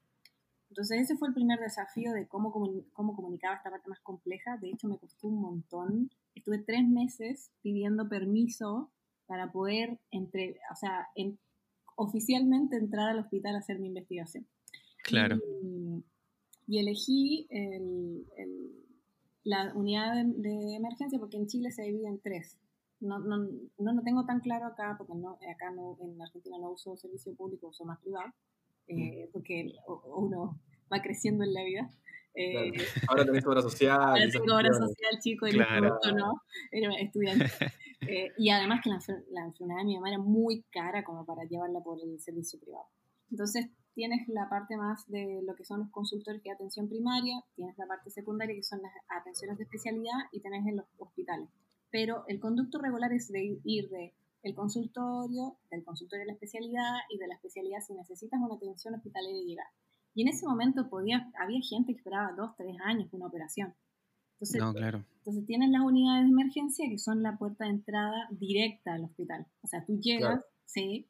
Entonces 0.70 1.00
ese 1.00 1.16
fue 1.16 1.28
el 1.28 1.34
primer 1.34 1.58
desafío 1.58 2.12
de 2.12 2.28
cómo, 2.28 2.52
cómo 2.92 3.16
comunicaba 3.16 3.56
esta 3.56 3.70
parte 3.70 3.88
más 3.88 4.00
compleja. 4.00 4.56
De 4.58 4.70
hecho 4.70 4.86
me 4.86 4.98
costó 4.98 5.26
un 5.26 5.40
montón. 5.40 6.10
Estuve 6.34 6.58
tres 6.58 6.86
meses 6.86 7.50
pidiendo 7.60 8.08
permiso 8.08 8.90
para 9.26 9.50
poder, 9.50 9.98
entre, 10.10 10.60
o 10.72 10.76
sea, 10.76 11.08
oficialmente 11.96 12.76
entrar 12.76 13.10
al 13.10 13.18
hospital 13.18 13.56
a 13.56 13.58
hacer 13.58 13.78
mi 13.78 13.88
investigación. 13.88 14.46
Claro. 15.04 15.38
Y, 15.62 15.79
elegí 16.78 17.46
el 17.50 18.24
la 19.44 19.72
unidad 19.74 20.24
de, 20.24 20.76
emergencia, 20.76 21.18
porque 21.18 21.36
en 21.36 21.46
Chile 21.46 21.70
se 21.70 21.82
divide 21.82 22.08
en 22.08 22.20
tres. 22.20 22.58
No, 23.00 23.18
no, 23.18 23.38
no, 23.78 23.92
no 23.92 24.02
tengo 24.02 24.26
tan 24.26 24.40
claro 24.40 24.66
acá, 24.66 24.94
porque 24.98 25.14
no, 25.14 25.38
acá 25.54 25.70
no, 25.74 25.96
en 26.02 26.20
Argentina 26.20 26.58
no 26.60 26.70
uso 26.70 26.96
servicio 26.96 27.34
público, 27.34 27.68
uso 27.68 27.84
más 27.84 27.98
privado, 28.00 28.30
eh, 28.88 29.26
mm. 29.26 29.32
porque 29.32 29.72
uno 30.04 30.60
va 30.92 31.00
creciendo 31.00 31.44
en 31.44 31.54
la 31.54 31.64
vida. 31.64 31.90
Eh, 32.34 32.72
Ahora 33.08 33.24
tenés 33.24 33.44
obra 33.46 33.62
social. 33.62 33.98
Ahora 33.98 34.28
tengo 34.30 34.54
obra 34.54 34.72
social, 34.72 35.18
chico, 35.20 35.48
y 35.48 35.52
claro. 35.52 35.98
¿no? 36.14 36.42
Era 36.70 36.94
estudiante. 36.94 37.46
Eh, 38.08 38.32
y 38.38 38.48
además 38.48 38.80
que 38.82 38.88
la, 38.88 38.98
la 39.30 39.44
enfermedad 39.44 39.80
de 39.80 39.84
mi 39.84 39.94
mamá 39.96 40.08
era 40.08 40.18
muy 40.18 40.62
cara 40.70 41.04
como 41.04 41.26
para 41.26 41.44
llevarla 41.44 41.80
por 41.80 41.98
el 42.02 42.18
servicio 42.18 42.58
privado. 42.58 42.86
Entonces, 43.30 43.68
tienes 44.00 44.26
la 44.28 44.48
parte 44.48 44.78
más 44.78 45.06
de 45.10 45.42
lo 45.46 45.54
que 45.54 45.62
son 45.66 45.80
los 45.80 45.90
consultores 45.90 46.42
de 46.42 46.50
atención 46.50 46.88
primaria, 46.88 47.44
tienes 47.54 47.76
la 47.76 47.86
parte 47.86 48.08
secundaria 48.08 48.56
que 48.56 48.62
son 48.62 48.80
las 48.80 48.92
atenciones 49.10 49.58
de 49.58 49.64
especialidad 49.64 50.20
y 50.32 50.40
tenés 50.40 50.66
en 50.66 50.78
los 50.78 50.86
hospitales. 50.96 51.50
Pero 51.90 52.24
el 52.26 52.40
conducto 52.40 52.78
regular 52.78 53.12
es 53.12 53.28
de 53.28 53.60
ir 53.62 53.90
de 53.90 54.14
el 54.42 54.54
consultorio, 54.54 55.58
del 55.70 55.84
consultorio 55.84 56.22
a 56.22 56.28
la 56.28 56.32
especialidad 56.32 56.94
y 57.10 57.18
de 57.18 57.28
la 57.28 57.34
especialidad 57.34 57.80
si 57.86 57.92
necesitas 57.92 58.40
una 58.40 58.54
atención 58.54 58.94
hospitalaria 58.94 59.38
y 59.38 59.44
llegar. 59.44 59.66
Y 60.14 60.22
en 60.22 60.28
ese 60.28 60.46
momento 60.46 60.88
podía, 60.88 61.30
había 61.38 61.60
gente 61.60 61.92
que 61.92 61.98
esperaba 61.98 62.32
dos, 62.34 62.56
tres 62.56 62.78
años 62.82 63.12
una 63.12 63.26
operación. 63.26 63.74
Entonces, 64.36 64.62
no, 64.62 64.72
claro. 64.72 65.04
entonces 65.18 65.44
tienes 65.44 65.68
las 65.68 65.82
unidades 65.82 66.24
de 66.24 66.30
emergencia 66.30 66.88
que 66.88 66.96
son 66.96 67.22
la 67.22 67.36
puerta 67.36 67.64
de 67.64 67.72
entrada 67.72 68.28
directa 68.30 68.94
al 68.94 69.04
hospital. 69.04 69.46
O 69.60 69.66
sea, 69.66 69.84
tú 69.84 70.00
llegas, 70.00 70.42
sí, 70.64 71.06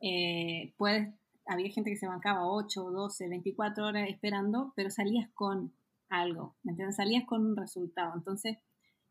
eh, 0.00 0.72
puedes 0.78 1.12
había 1.50 1.72
gente 1.72 1.90
que 1.90 1.96
se 1.96 2.06
bancaba 2.06 2.46
8, 2.46 2.90
12, 2.92 3.28
24 3.28 3.84
horas 3.84 4.08
esperando, 4.08 4.72
pero 4.76 4.88
salías 4.88 5.28
con 5.34 5.74
algo, 6.08 6.54
¿me 6.62 6.70
entiendes? 6.70 6.96
Salías 6.96 7.24
con 7.26 7.44
un 7.44 7.56
resultado. 7.56 8.12
Entonces, 8.14 8.58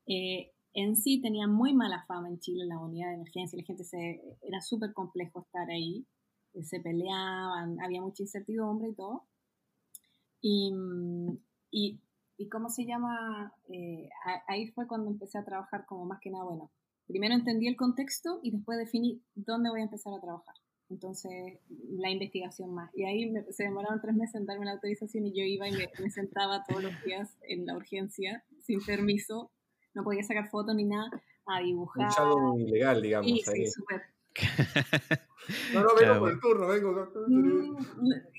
eh, 0.07 0.53
en 0.73 0.95
sí 0.95 1.21
tenía 1.21 1.47
muy 1.47 1.73
mala 1.73 2.05
fama 2.07 2.29
en 2.29 2.39
Chile 2.39 2.65
la 2.65 2.79
unidad 2.79 3.09
de 3.09 3.15
emergencia, 3.15 3.59
la 3.59 3.65
gente 3.65 3.83
se, 3.83 4.21
era 4.41 4.61
súper 4.61 4.93
complejo 4.93 5.41
estar 5.41 5.69
ahí, 5.69 6.07
eh, 6.53 6.63
se 6.63 6.79
peleaban, 6.79 7.81
había 7.81 8.01
mucha 8.01 8.23
incertidumbre 8.23 8.89
y 8.89 8.95
todo. 8.95 9.27
Y, 10.41 10.71
y, 11.71 11.99
y 12.37 12.47
¿cómo 12.47 12.69
se 12.69 12.85
llama? 12.85 13.53
Eh, 13.67 14.07
ahí 14.47 14.71
fue 14.71 14.87
cuando 14.87 15.11
empecé 15.11 15.37
a 15.37 15.43
trabajar 15.43 15.85
como 15.85 16.05
más 16.05 16.21
que 16.21 16.31
nada, 16.31 16.45
bueno, 16.45 16.71
primero 17.05 17.35
entendí 17.35 17.67
el 17.67 17.75
contexto 17.75 18.39
y 18.43 18.51
después 18.51 18.77
definí 18.77 19.21
dónde 19.35 19.69
voy 19.69 19.81
a 19.81 19.83
empezar 19.83 20.13
a 20.13 20.21
trabajar. 20.21 20.55
Entonces, 20.89 21.59
la 21.69 22.09
investigación 22.09 22.73
más. 22.73 22.91
Y 22.95 23.03
ahí 23.05 23.31
se 23.51 23.63
demoraron 23.63 24.01
tres 24.01 24.15
meses 24.15 24.35
en 24.35 24.45
darme 24.45 24.65
la 24.65 24.71
autorización 24.73 25.25
y 25.27 25.31
yo 25.31 25.43
iba 25.43 25.67
y 25.67 25.71
me, 25.71 26.09
sentaba 26.09 26.63
todos 26.67 26.83
los 26.83 27.03
días 27.03 27.37
en 27.47 27.65
la 27.65 27.75
urgencia, 27.75 28.43
sin 28.61 28.81
permiso. 28.81 29.51
No 29.93 30.03
podía 30.03 30.23
sacar 30.23 30.49
fotos 30.49 30.75
ni 30.75 30.85
nada, 30.85 31.09
a 31.45 31.61
dibujar. 31.61 32.05
Un 32.05 32.11
shadow 32.11 32.59
ilegal, 32.59 33.01
digamos. 33.01 33.31
Sí, 33.31 33.41
sí, 33.45 33.67
súper. 33.67 34.01
no, 35.73 35.83
no, 35.83 35.95
vengo 35.95 36.19
por 36.19 36.31
el 36.31 36.39
turno, 36.39 36.67
vengo. 36.67 37.11
Mm, 37.27 37.75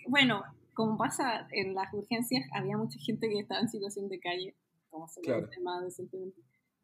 bueno, 0.09 0.43
como 0.75 0.97
pasa 0.97 1.47
en 1.53 1.75
las 1.75 1.93
urgencias, 1.93 2.49
había 2.53 2.77
mucha 2.77 2.99
gente 2.99 3.29
que 3.29 3.41
estaba 3.41 3.61
en 3.61 3.69
situación 3.69 4.09
de 4.09 4.19
calle, 4.19 4.57
como 4.89 5.07
se 5.09 5.21
claro. 5.21 5.47
dice 5.47 5.61
más 5.61 5.85
decentemente. 5.85 6.41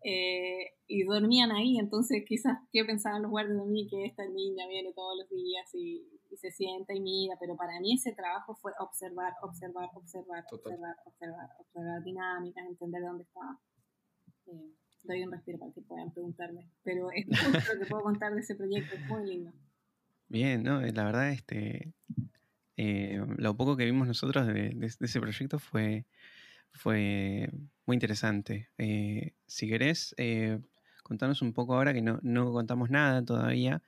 Eh, 0.09 0.71
y 0.87 1.03
dormían 1.03 1.51
ahí, 1.51 1.79
entonces 1.81 2.23
quizás 2.25 2.59
qué 2.71 2.85
pensaban 2.85 3.23
los 3.23 3.31
guardias 3.33 3.59
de 3.59 3.67
mí, 3.67 3.89
que 3.89 4.05
esta 4.05 4.25
niña 4.25 4.69
viene 4.69 4.93
todos 4.93 5.19
los 5.19 5.29
días 5.29 5.69
y, 5.75 6.07
se 6.37 6.53
sienta 6.53 6.95
y 6.95 7.01
mira, 7.01 7.35
pero 7.41 7.57
para 7.57 7.81
mí 7.81 7.95
ese 7.95 8.13
trabajo 8.13 8.55
fue 8.55 8.71
observar, 8.79 9.33
observar, 9.43 9.89
observar, 9.95 10.45
observar, 10.53 10.95
observar, 11.07 11.49
observar 11.59 12.05
dinámicas, 12.05 12.65
entender 12.69 13.03
dónde 13.03 13.25
estaba. 13.25 13.59
eh, 14.47 14.75
doy 15.03 15.25
un 15.25 15.33
respiro 15.33 15.59
para 15.59 15.73
que 15.73 15.81
puedan 15.81 16.13
preguntarme. 16.13 16.71
Pero 16.85 17.11
es 17.15 17.27
lo 17.27 17.81
que 17.81 17.87
puedo 17.87 18.05
contar 18.05 18.33
de 18.33 18.43
ese 18.43 18.55
proyecto, 18.55 18.95
es 18.95 19.09
muy 19.09 19.27
lindo. 19.27 19.53
Bien, 20.29 20.63
¿no? 20.63 20.83
La 20.83 21.05
verdad, 21.05 21.33
este, 21.33 21.95
eh, 22.77 23.25
lo 23.39 23.57
poco 23.57 23.77
que 23.77 23.87
vimos 23.87 24.07
nosotros 24.07 24.47
de, 24.47 24.77
ese 25.01 25.21
proyecto 25.21 25.59
fue, 25.59 26.05
fue 26.75 27.51
muy 27.87 27.95
interesante. 27.95 28.69
Eh, 28.79 29.35
si 29.47 29.69
querés, 29.69 30.15
eh, 30.19 30.61
contanos 31.03 31.43
un 31.43 31.53
poco 31.53 31.75
ahora 31.75 31.95
que 31.95 32.03
no, 32.03 32.19
no, 32.23 32.53
contamos 32.53 32.91
nada 32.91 33.25
todavía 33.25 33.83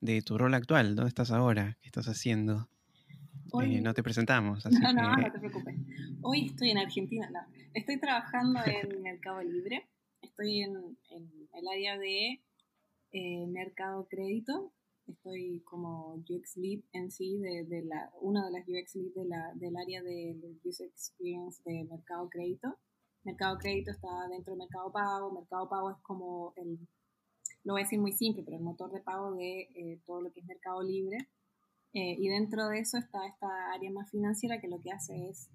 de 0.00 0.22
tu 0.22 0.38
rol 0.38 0.54
actual. 0.54 0.96
¿Dónde 0.96 1.08
estás 1.08 1.30
ahora? 1.30 1.78
¿Qué 1.80 1.88
estás 1.88 2.08
haciendo? 2.08 2.68
no 3.52 3.92
te 3.92 4.02
presentamos. 4.02 4.64
no, 4.70 4.92
no, 4.92 5.16
no 5.16 5.32
te 5.32 5.38
preocupes. 5.38 5.76
Hoy 6.22 6.46
estoy 6.46 6.70
en 6.70 6.78
Argentina. 6.78 7.28
No. 7.30 7.40
Estoy 7.74 8.00
trabajando 8.00 8.60
en 8.64 9.02
Mercado 9.02 9.42
Libre. 9.42 9.88
Estoy 10.22 10.62
en, 10.62 10.74
en 11.10 11.30
el 11.52 11.68
área 11.68 11.98
de 11.98 12.40
mercado 13.48 14.08
crédito 14.08 14.72
estoy 15.06 15.60
como 15.64 16.14
UX 16.28 16.56
Lead 16.56 16.80
en 16.92 17.10
sí, 17.10 17.38
de, 17.38 17.64
de 17.64 17.82
la, 17.82 18.10
una 18.20 18.44
de 18.46 18.52
las 18.52 18.68
UX 18.68 18.94
Lead 18.96 19.14
de 19.14 19.24
la, 19.24 19.52
del 19.54 19.76
área 19.76 20.02
de, 20.02 20.36
User 20.64 20.86
Experience 20.86 21.62
de 21.64 21.84
Mercado 21.84 22.28
Crédito. 22.28 22.78
Mercado 23.24 23.58
Crédito 23.58 23.90
está 23.90 24.08
dentro 24.30 24.52
de 24.52 24.58
Mercado 24.58 24.92
Pago. 24.92 25.32
Mercado 25.32 25.68
Pago 25.68 25.90
es 25.90 25.98
como 26.02 26.52
el, 26.56 26.78
lo 27.64 27.74
voy 27.74 27.82
a 27.82 27.84
decir 27.84 28.00
muy 28.00 28.12
simple, 28.12 28.42
pero 28.44 28.56
el 28.56 28.62
motor 28.62 28.90
de 28.90 29.00
pago 29.00 29.34
de 29.34 29.68
eh, 29.74 30.00
todo 30.06 30.20
lo 30.20 30.32
que 30.32 30.40
es 30.40 30.46
Mercado 30.46 30.82
Libre. 30.82 31.18
Eh, 31.94 32.16
y 32.18 32.28
dentro 32.28 32.68
de 32.68 32.80
eso 32.80 32.98
está 32.98 33.26
esta 33.26 33.72
área 33.72 33.90
más 33.90 34.10
financiera 34.10 34.60
que 34.60 34.68
lo 34.68 34.80
que 34.80 34.92
hace 34.92 35.28
es, 35.28 35.50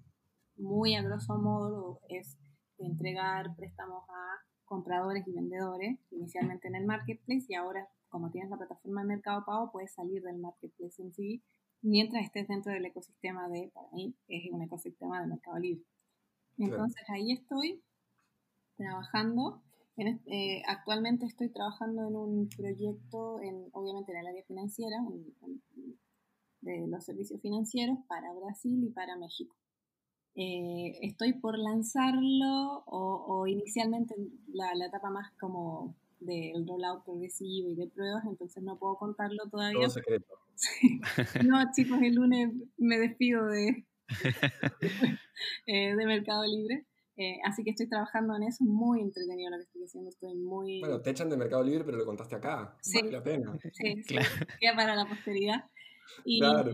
muy 0.56 0.94
a 0.94 1.02
grosso 1.02 1.36
modo, 1.36 2.00
es 2.08 2.36
entregar 2.78 3.54
préstamos 3.56 4.04
a 4.08 4.44
compradores 4.64 5.26
y 5.26 5.32
vendedores, 5.32 5.98
inicialmente 6.10 6.68
en 6.68 6.76
el 6.76 6.84
marketplace 6.84 7.46
y 7.48 7.54
ahora 7.54 7.88
como 8.08 8.30
tienes 8.30 8.50
la 8.50 8.56
plataforma 8.56 9.02
de 9.02 9.08
Mercado 9.08 9.44
Pago, 9.44 9.70
puedes 9.70 9.92
salir 9.92 10.22
del 10.22 10.38
marketplace 10.38 11.02
en 11.02 11.12
sí 11.12 11.42
mientras 11.82 12.24
estés 12.24 12.48
dentro 12.48 12.72
del 12.72 12.84
ecosistema 12.86 13.48
de, 13.48 13.70
para 13.72 13.88
mí, 13.92 14.16
es 14.28 14.50
un 14.52 14.62
ecosistema 14.62 15.20
de 15.20 15.28
Mercado 15.28 15.58
Libre. 15.58 15.84
Entonces 16.58 17.02
ahí 17.08 17.32
estoy 17.32 17.82
trabajando. 18.76 19.62
Eh, 19.96 20.62
actualmente 20.68 21.26
estoy 21.26 21.48
trabajando 21.50 22.06
en 22.06 22.16
un 22.16 22.48
proyecto, 22.48 23.40
en, 23.40 23.68
obviamente 23.72 24.12
en 24.12 24.18
el 24.18 24.26
área 24.28 24.44
financiera, 24.44 24.96
de 26.60 26.86
los 26.86 27.04
servicios 27.04 27.40
financieros 27.40 27.98
para 28.08 28.32
Brasil 28.32 28.84
y 28.84 28.90
para 28.90 29.16
México. 29.16 29.56
Eh, 30.34 30.98
estoy 31.02 31.32
por 31.32 31.58
lanzarlo 31.58 32.84
o, 32.86 33.46
inicialmente 33.48 34.14
la, 34.52 34.72
la 34.74 34.86
etapa 34.86 35.10
más 35.10 35.32
como 35.40 35.96
del 36.20 36.66
rollout 36.66 37.04
progresivo 37.04 37.70
y 37.70 37.74
de 37.74 37.88
pruebas, 37.88 38.24
entonces 38.24 38.62
no 38.62 38.78
puedo 38.78 38.96
contarlo 38.96 39.48
todavía. 39.50 39.80
Todo 39.80 39.90
secreto. 39.90 40.34
No, 41.46 41.58
chicos, 41.72 41.98
el 42.02 42.14
lunes 42.14 42.52
me 42.76 42.98
despido 42.98 43.46
de, 43.46 43.84
eh, 45.66 45.94
de 45.96 46.06
Mercado 46.06 46.44
Libre. 46.44 46.86
Eh, 47.16 47.40
así 47.44 47.64
que 47.64 47.70
estoy 47.70 47.88
trabajando 47.88 48.36
en 48.36 48.44
eso, 48.44 48.62
muy 48.64 49.00
entretenido 49.00 49.50
lo 49.50 49.56
que 49.56 49.64
estoy 49.64 49.82
haciendo, 49.82 50.08
estoy 50.08 50.36
muy... 50.36 50.78
Bueno, 50.78 51.00
te 51.00 51.10
echan 51.10 51.28
de 51.28 51.36
Mercado 51.36 51.64
Libre, 51.64 51.82
pero 51.82 51.98
lo 51.98 52.06
contaste 52.06 52.36
acá, 52.36 52.76
sí, 52.80 52.98
vale 52.98 53.10
la 53.10 53.22
pena. 53.24 53.58
Sí, 53.72 54.02
claro. 54.06 54.28
queda 54.60 54.76
para 54.76 54.94
la 54.94 55.04
posteridad. 55.04 55.64
Y, 56.24 56.38
claro. 56.38 56.70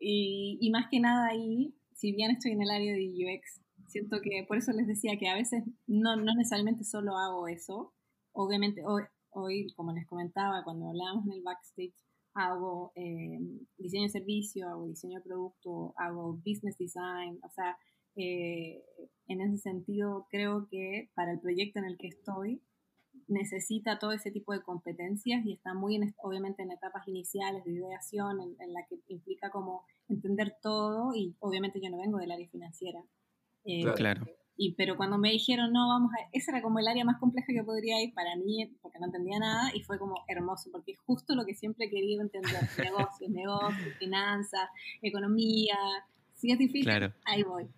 y, 0.00 0.58
y, 0.60 0.70
más 0.70 0.86
que 0.90 0.98
nada 0.98 1.28
ahí, 1.28 1.74
si 1.92 2.12
bien 2.12 2.30
estoy 2.30 2.52
en 2.52 2.62
el 2.62 2.70
área 2.70 2.94
de 2.94 3.06
UX, 3.06 3.60
siento 3.86 4.22
que 4.22 4.46
por 4.48 4.56
eso 4.56 4.72
les 4.72 4.86
decía 4.86 5.18
que 5.18 5.28
a 5.28 5.34
veces 5.34 5.62
no, 5.86 6.16
no 6.16 6.34
necesariamente 6.34 6.82
solo 6.82 7.18
hago 7.18 7.46
eso, 7.46 7.92
obviamente 8.32 8.82
hoy, 8.82 9.02
hoy, 9.28 9.66
como 9.76 9.92
les 9.92 10.06
comentaba, 10.06 10.64
cuando 10.64 10.88
hablábamos 10.88 11.26
en 11.26 11.32
el 11.34 11.42
backstage, 11.42 11.94
hago 12.36 12.92
eh, 12.94 13.38
diseño 13.78 14.04
de 14.04 14.10
servicio, 14.10 14.68
hago 14.68 14.86
diseño 14.86 15.18
de 15.18 15.24
producto, 15.24 15.94
hago 15.96 16.34
business 16.34 16.76
design, 16.78 17.40
o 17.42 17.50
sea, 17.50 17.76
eh, 18.14 18.82
en 19.26 19.40
ese 19.40 19.58
sentido 19.58 20.26
creo 20.30 20.68
que 20.70 21.10
para 21.14 21.32
el 21.32 21.40
proyecto 21.40 21.78
en 21.78 21.86
el 21.86 21.96
que 21.98 22.08
estoy 22.08 22.62
necesita 23.28 23.98
todo 23.98 24.12
ese 24.12 24.30
tipo 24.30 24.52
de 24.52 24.62
competencias 24.62 25.44
y 25.44 25.54
está 25.54 25.74
muy 25.74 25.98
obviamente 26.22 26.62
en 26.62 26.70
etapas 26.70 27.08
iniciales 27.08 27.64
de 27.64 27.72
ideación 27.72 28.38
en, 28.58 28.72
la 28.72 28.86
que 28.86 29.00
implica 29.08 29.50
como 29.50 29.84
entender 30.08 30.54
todo 30.62 31.14
y 31.14 31.34
obviamente 31.40 31.80
yo 31.82 31.90
no 31.90 31.98
vengo 31.98 32.18
del 32.18 32.30
área 32.30 32.48
financiera. 32.48 33.02
Eh, 33.64 33.84
claro. 33.96 34.26
Y, 34.56 34.74
pero 34.74 34.96
cuando 34.96 35.18
me 35.18 35.30
dijeron, 35.30 35.72
no, 35.72 35.88
vamos 35.88 36.10
a... 36.12 36.28
Esa 36.32 36.52
era 36.52 36.62
como 36.62 36.78
el 36.78 36.88
área 36.88 37.04
más 37.04 37.18
compleja 37.18 37.52
que 37.52 37.62
podría 37.62 38.02
ir 38.02 38.14
para 38.14 38.36
mí, 38.36 38.74
porque 38.80 38.98
no 38.98 39.06
entendía 39.06 39.38
nada, 39.38 39.70
y 39.74 39.82
fue 39.82 39.98
como 39.98 40.24
hermoso, 40.28 40.70
porque 40.72 40.92
es 40.92 40.98
justo 41.00 41.34
lo 41.34 41.44
que 41.44 41.54
siempre 41.54 41.86
he 41.86 41.90
querido 41.90 42.22
entender. 42.22 42.52
negocios, 42.78 43.30
negocios, 43.30 43.94
finanzas, 43.98 44.68
economía. 45.02 45.76
Si 46.34 46.50
es 46.50 46.58
difícil, 46.58 47.12
ahí 47.24 47.42
voy. 47.42 47.68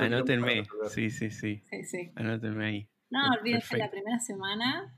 Anótenme, 0.00 0.64
sí, 0.88 1.10
sí, 1.10 1.30
sí. 1.30 1.62
Sí, 1.70 1.84
sí. 1.84 2.10
Anótenme 2.14 2.66
ahí. 2.66 2.88
No, 3.10 3.20
olvídense, 3.38 3.76
la 3.76 3.90
primera 3.90 4.18
semana, 4.18 4.96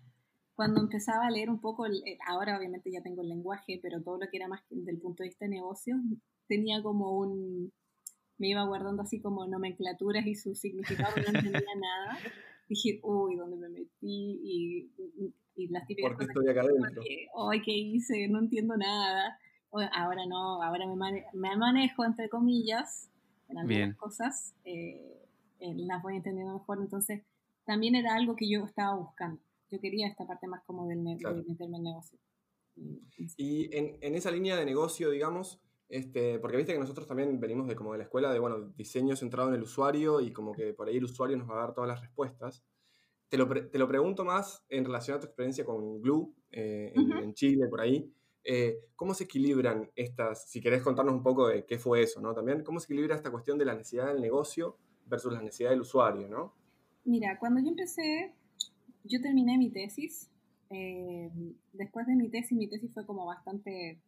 cuando 0.55 0.81
empezaba 0.81 1.27
a 1.27 1.31
leer 1.31 1.51
un 1.51 1.61
poco, 1.61 1.87
ahora 2.27 2.57
obviamente 2.57 2.91
ya 2.91 3.03
tengo 3.03 3.23
el 3.23 3.29
lenguaje, 3.29 3.79
pero 3.83 4.03
todo 4.03 4.19
lo 4.19 4.29
que 4.31 4.37
era 4.37 4.49
más 4.49 4.63
del 4.71 4.99
punto 4.99 5.23
de 5.23 5.29
vista 5.29 5.45
de 5.45 5.51
negocios, 5.51 5.99
tenía 6.47 6.83
como 6.83 7.19
un 7.19 7.73
me 8.39 8.49
iba 8.49 8.65
guardando 8.65 9.03
así 9.03 9.21
como 9.21 9.47
nomenclaturas 9.47 10.27
y 10.27 10.35
su 10.35 10.55
significado, 10.55 11.15
no 11.17 11.39
entendía 11.39 11.53
nada. 11.81 12.19
Dije, 12.69 13.01
uy, 13.03 13.37
¿dónde 13.37 13.57
me 13.57 13.69
metí? 13.69 13.89
Y, 14.03 14.91
y, 15.57 15.69
las 15.69 15.87
típicas 15.87 16.11
¿Por 16.11 16.19
qué 16.19 16.25
estoy 16.27 16.49
acá 16.49 16.63
adentro? 16.63 17.03
Ay, 17.51 17.63
¿qué 17.63 17.73
hice? 17.73 18.29
No 18.29 18.41
entiendo 18.41 18.77
nada. 18.77 19.39
Ahora 19.71 20.27
no, 20.27 20.63
ahora 20.63 20.87
me, 20.87 21.25
me 21.33 21.57
manejo, 21.57 22.05
entre 22.05 22.29
comillas, 22.29 23.11
en 23.49 23.59
algunas 23.59 23.97
cosas. 23.97 24.55
Eh, 24.65 25.17
eh, 25.61 25.75
las 25.77 26.03
voy 26.03 26.17
entendiendo 26.17 26.55
mejor. 26.55 26.79
Entonces, 26.81 27.23
también 27.65 27.95
era 27.95 28.15
algo 28.15 28.37
que 28.37 28.49
yo 28.51 28.65
estaba 28.65 28.97
buscando. 28.97 29.41
Yo 29.71 29.81
quería 29.81 30.09
esta 30.09 30.27
parte 30.27 30.47
más 30.47 30.63
como 30.65 30.87
del 30.87 31.03
de 31.05 31.45
meterme 31.49 31.79
en 31.79 31.83
negocio. 31.85 32.19
Y 33.37 33.75
en, 33.75 33.97
en 34.01 34.15
esa 34.15 34.31
línea 34.31 34.57
de 34.57 34.67
negocio, 34.67 35.11
digamos, 35.11 35.61
este, 35.89 36.39
porque 36.39 36.57
viste 36.57 36.73
que 36.73 36.79
nosotros 36.79 37.07
también 37.07 37.39
venimos 37.39 37.69
de 37.69 37.77
como 37.77 37.93
de 37.93 37.99
la 37.99 38.05
escuela 38.05 38.33
de, 38.33 38.39
bueno, 38.39 38.73
diseño 38.77 39.15
centrado 39.15 39.49
en 39.49 39.55
el 39.55 39.63
usuario 39.63 40.21
y 40.21 40.33
como 40.33 40.53
que 40.53 40.73
por 40.73 40.89
ahí 40.89 40.97
el 40.97 41.05
usuario 41.05 41.37
nos 41.37 41.49
va 41.49 41.55
a 41.55 41.67
dar 41.67 41.75
todas 41.75 41.89
las 41.89 42.01
respuestas. 42.01 42.65
Te 43.29 43.37
lo, 43.37 43.49
te 43.49 43.79
lo 43.79 43.89
pregunto 43.89 44.25
más 44.25 44.65
en 44.69 44.85
relación 44.85 45.17
a 45.17 45.21
tu 45.21 45.27
experiencia 45.27 45.65
con 45.65 46.01
Glue 46.01 46.33
eh, 46.53 46.93
en, 46.95 47.35
Chile, 47.35 47.67
por 47.69 47.81
ahí. 47.81 48.13
Eh, 48.45 48.79
¿Cómo 48.95 49.15
se 49.15 49.25
equilibran 49.25 49.91
estas, 49.97 50.49
si 50.49 50.61
querés 50.61 50.83
contarnos 50.83 51.15
un 51.15 51.23
poco 51.23 51.49
de 51.49 51.65
qué 51.67 51.79
fue 51.79 52.03
eso, 52.03 52.21
¿no? 52.21 52.35
También, 52.35 52.63
¿cómo 52.63 52.79
se 52.79 52.87
equilibra 52.87 53.17
esta 53.17 53.33
cuestión 53.33 53.59
de 53.59 53.65
la 53.65 53.75
necesidad 53.75 54.07
del 54.07 54.21
negocio 54.21 54.79
versus 55.07 55.33
la 55.33 55.43
necesidad 55.43 55.71
del 55.71 55.81
usuario, 55.81 56.29
¿no? 56.29 56.55
Mira, 57.05 57.39
cuando 57.39 57.61
yo 57.61 57.69
empecé, 57.69 58.33
yo 59.05 59.21
terminé 59.21 59.59
mi 59.59 59.71
tesis. 59.71 60.31
Eh, 60.71 61.31
después 61.73 62.07
de 62.07 62.17
mi 62.17 62.29
tesis, 62.29 62.57
mi 62.57 62.69
tesis 62.69 62.93
fue 62.93 63.07
como 63.07 63.27
bastante 63.27 64.01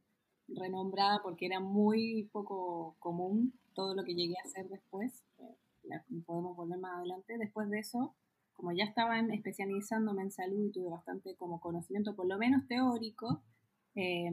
renombrada 0.48 1.20
porque 1.22 1.46
era 1.46 1.60
muy 1.60 2.28
poco 2.32 2.96
común 2.98 3.52
todo 3.74 3.94
lo 3.94 4.04
que 4.04 4.14
llegué 4.14 4.34
a 4.38 4.48
hacer 4.48 4.68
después. 4.68 5.24
Eh, 5.38 5.56
podemos 6.26 6.56
volver 6.56 6.78
más 6.78 6.98
adelante. 6.98 7.38
Después 7.38 7.70
de 7.70 7.78
eso, 7.78 8.14
como 8.54 8.72
ya 8.72 8.84
estaba 8.84 9.20
especializándome 9.20 10.22
en 10.22 10.30
salud 10.30 10.66
y 10.66 10.72
tuve 10.72 10.90
bastante 10.90 11.36
como 11.36 11.60
conocimiento, 11.60 12.14
por 12.14 12.26
lo 12.26 12.38
menos 12.38 12.66
teórico, 12.66 13.42
eh, 13.94 14.30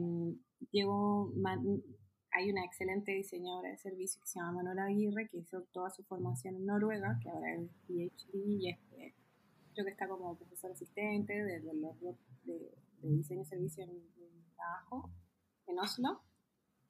hay 2.32 2.50
una 2.50 2.64
excelente 2.64 3.12
diseñadora 3.12 3.70
de 3.70 3.78
servicios 3.78 4.22
que 4.22 4.28
se 4.28 4.38
llama 4.38 4.62
Manuela 4.62 4.84
Aguirre, 4.84 5.28
que 5.28 5.38
hizo 5.38 5.62
toda 5.72 5.90
su 5.90 6.02
formación 6.04 6.56
en 6.56 6.66
Noruega, 6.66 7.18
que 7.22 7.30
ahora 7.30 7.54
es 7.54 7.70
PhD 7.86 8.34
y 8.34 8.70
es, 8.70 8.78
eh, 8.98 9.14
creo 9.72 9.86
que 9.86 9.92
está 9.92 10.06
como 10.06 10.36
profesor 10.36 10.72
asistente 10.72 11.32
de, 11.32 11.60
de, 11.60 12.72
diseño 13.02 13.40
de 13.40 13.46
servicio 13.46 13.84
en, 13.84 13.90
en 13.90 14.54
trabajo 14.54 15.10
en 15.66 15.78
Oslo, 15.78 16.22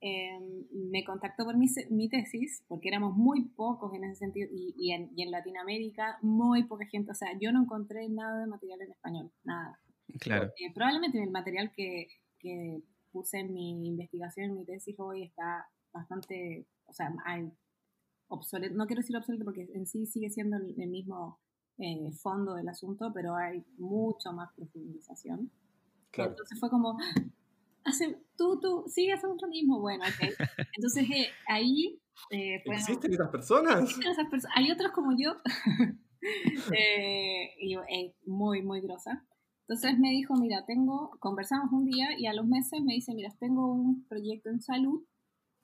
em, 0.00 0.66
me 0.90 1.04
contactó 1.04 1.44
por 1.44 1.56
mi, 1.56 1.66
mi, 1.90 2.08
tesis, 2.08 2.64
porque 2.68 2.88
éramos 2.88 3.16
muy 3.16 3.44
pocos 3.48 3.92
en 3.94 4.04
ese 4.04 4.16
sentido, 4.16 4.48
y, 4.52 4.74
y, 4.76 4.92
en, 4.92 5.10
y, 5.16 5.22
en, 5.22 5.30
Latinoamérica 5.30 6.18
muy 6.22 6.64
poca 6.64 6.86
gente, 6.86 7.12
o 7.12 7.14
sea, 7.14 7.30
yo 7.40 7.52
no 7.52 7.62
encontré 7.62 8.08
nada 8.08 8.40
de 8.40 8.46
material 8.46 8.82
en 8.82 8.90
español, 8.90 9.32
nada. 9.44 9.80
Claro. 10.20 10.52
Eh, 10.58 10.72
probablemente 10.74 11.22
el 11.22 11.30
material 11.30 11.72
que, 11.74 12.08
que, 12.38 12.82
puse 13.12 13.38
en 13.38 13.54
mi 13.54 13.88
investigación, 13.88 14.50
en 14.50 14.56
mi 14.56 14.64
tesis 14.66 14.94
hoy 14.98 15.22
está 15.22 15.66
bastante, 15.90 16.66
o 16.84 16.92
sea, 16.92 17.14
hay 17.24 17.50
obsoleto, 18.28 18.74
no 18.74 18.86
quiero 18.86 19.00
decir 19.00 19.16
obsoleto 19.16 19.44
porque 19.44 19.66
en 19.72 19.86
sí 19.86 20.04
sigue 20.04 20.28
siendo 20.28 20.58
el, 20.58 20.88
mismo 20.88 21.40
eh, 21.78 22.12
fondo 22.12 22.54
del 22.54 22.68
asunto, 22.68 23.12
pero 23.14 23.34
hay 23.34 23.64
mucho 23.78 24.32
más 24.32 24.52
profundización. 24.54 25.50
Claro. 26.10 26.32
Entonces 26.32 26.60
fue 26.60 26.68
como, 26.68 26.98
hace, 27.86 28.18
tú, 28.36 28.60
tú, 28.60 28.84
sigue 28.88 29.12
haciendo 29.12 29.36
lo 29.40 29.48
mismo. 29.48 29.80
Bueno, 29.80 30.04
ok. 30.04 30.34
Entonces 30.76 31.08
eh, 31.10 31.28
ahí... 31.48 32.00
Eh, 32.30 32.62
¿Existen 32.64 33.12
esas 33.12 33.28
personas? 33.28 33.82
Existen 33.82 34.12
esas 34.12 34.28
personas. 34.28 34.56
Hay 34.56 34.70
otros 34.70 34.92
como 34.92 35.12
yo 35.16 35.36
eh, 36.72 37.50
y 37.60 37.76
muy, 38.24 38.62
muy 38.62 38.80
grosa. 38.80 39.26
Entonces 39.68 39.98
me 39.98 40.10
dijo, 40.10 40.34
mira, 40.34 40.64
tengo, 40.64 41.16
conversamos 41.18 41.72
un 41.72 41.84
día 41.84 42.16
y 42.16 42.26
a 42.26 42.32
los 42.32 42.46
meses 42.46 42.80
me 42.82 42.94
dice, 42.94 43.12
mira, 43.14 43.34
tengo 43.40 43.72
un 43.72 44.06
proyecto 44.06 44.48
en 44.48 44.60
salud, 44.60 45.04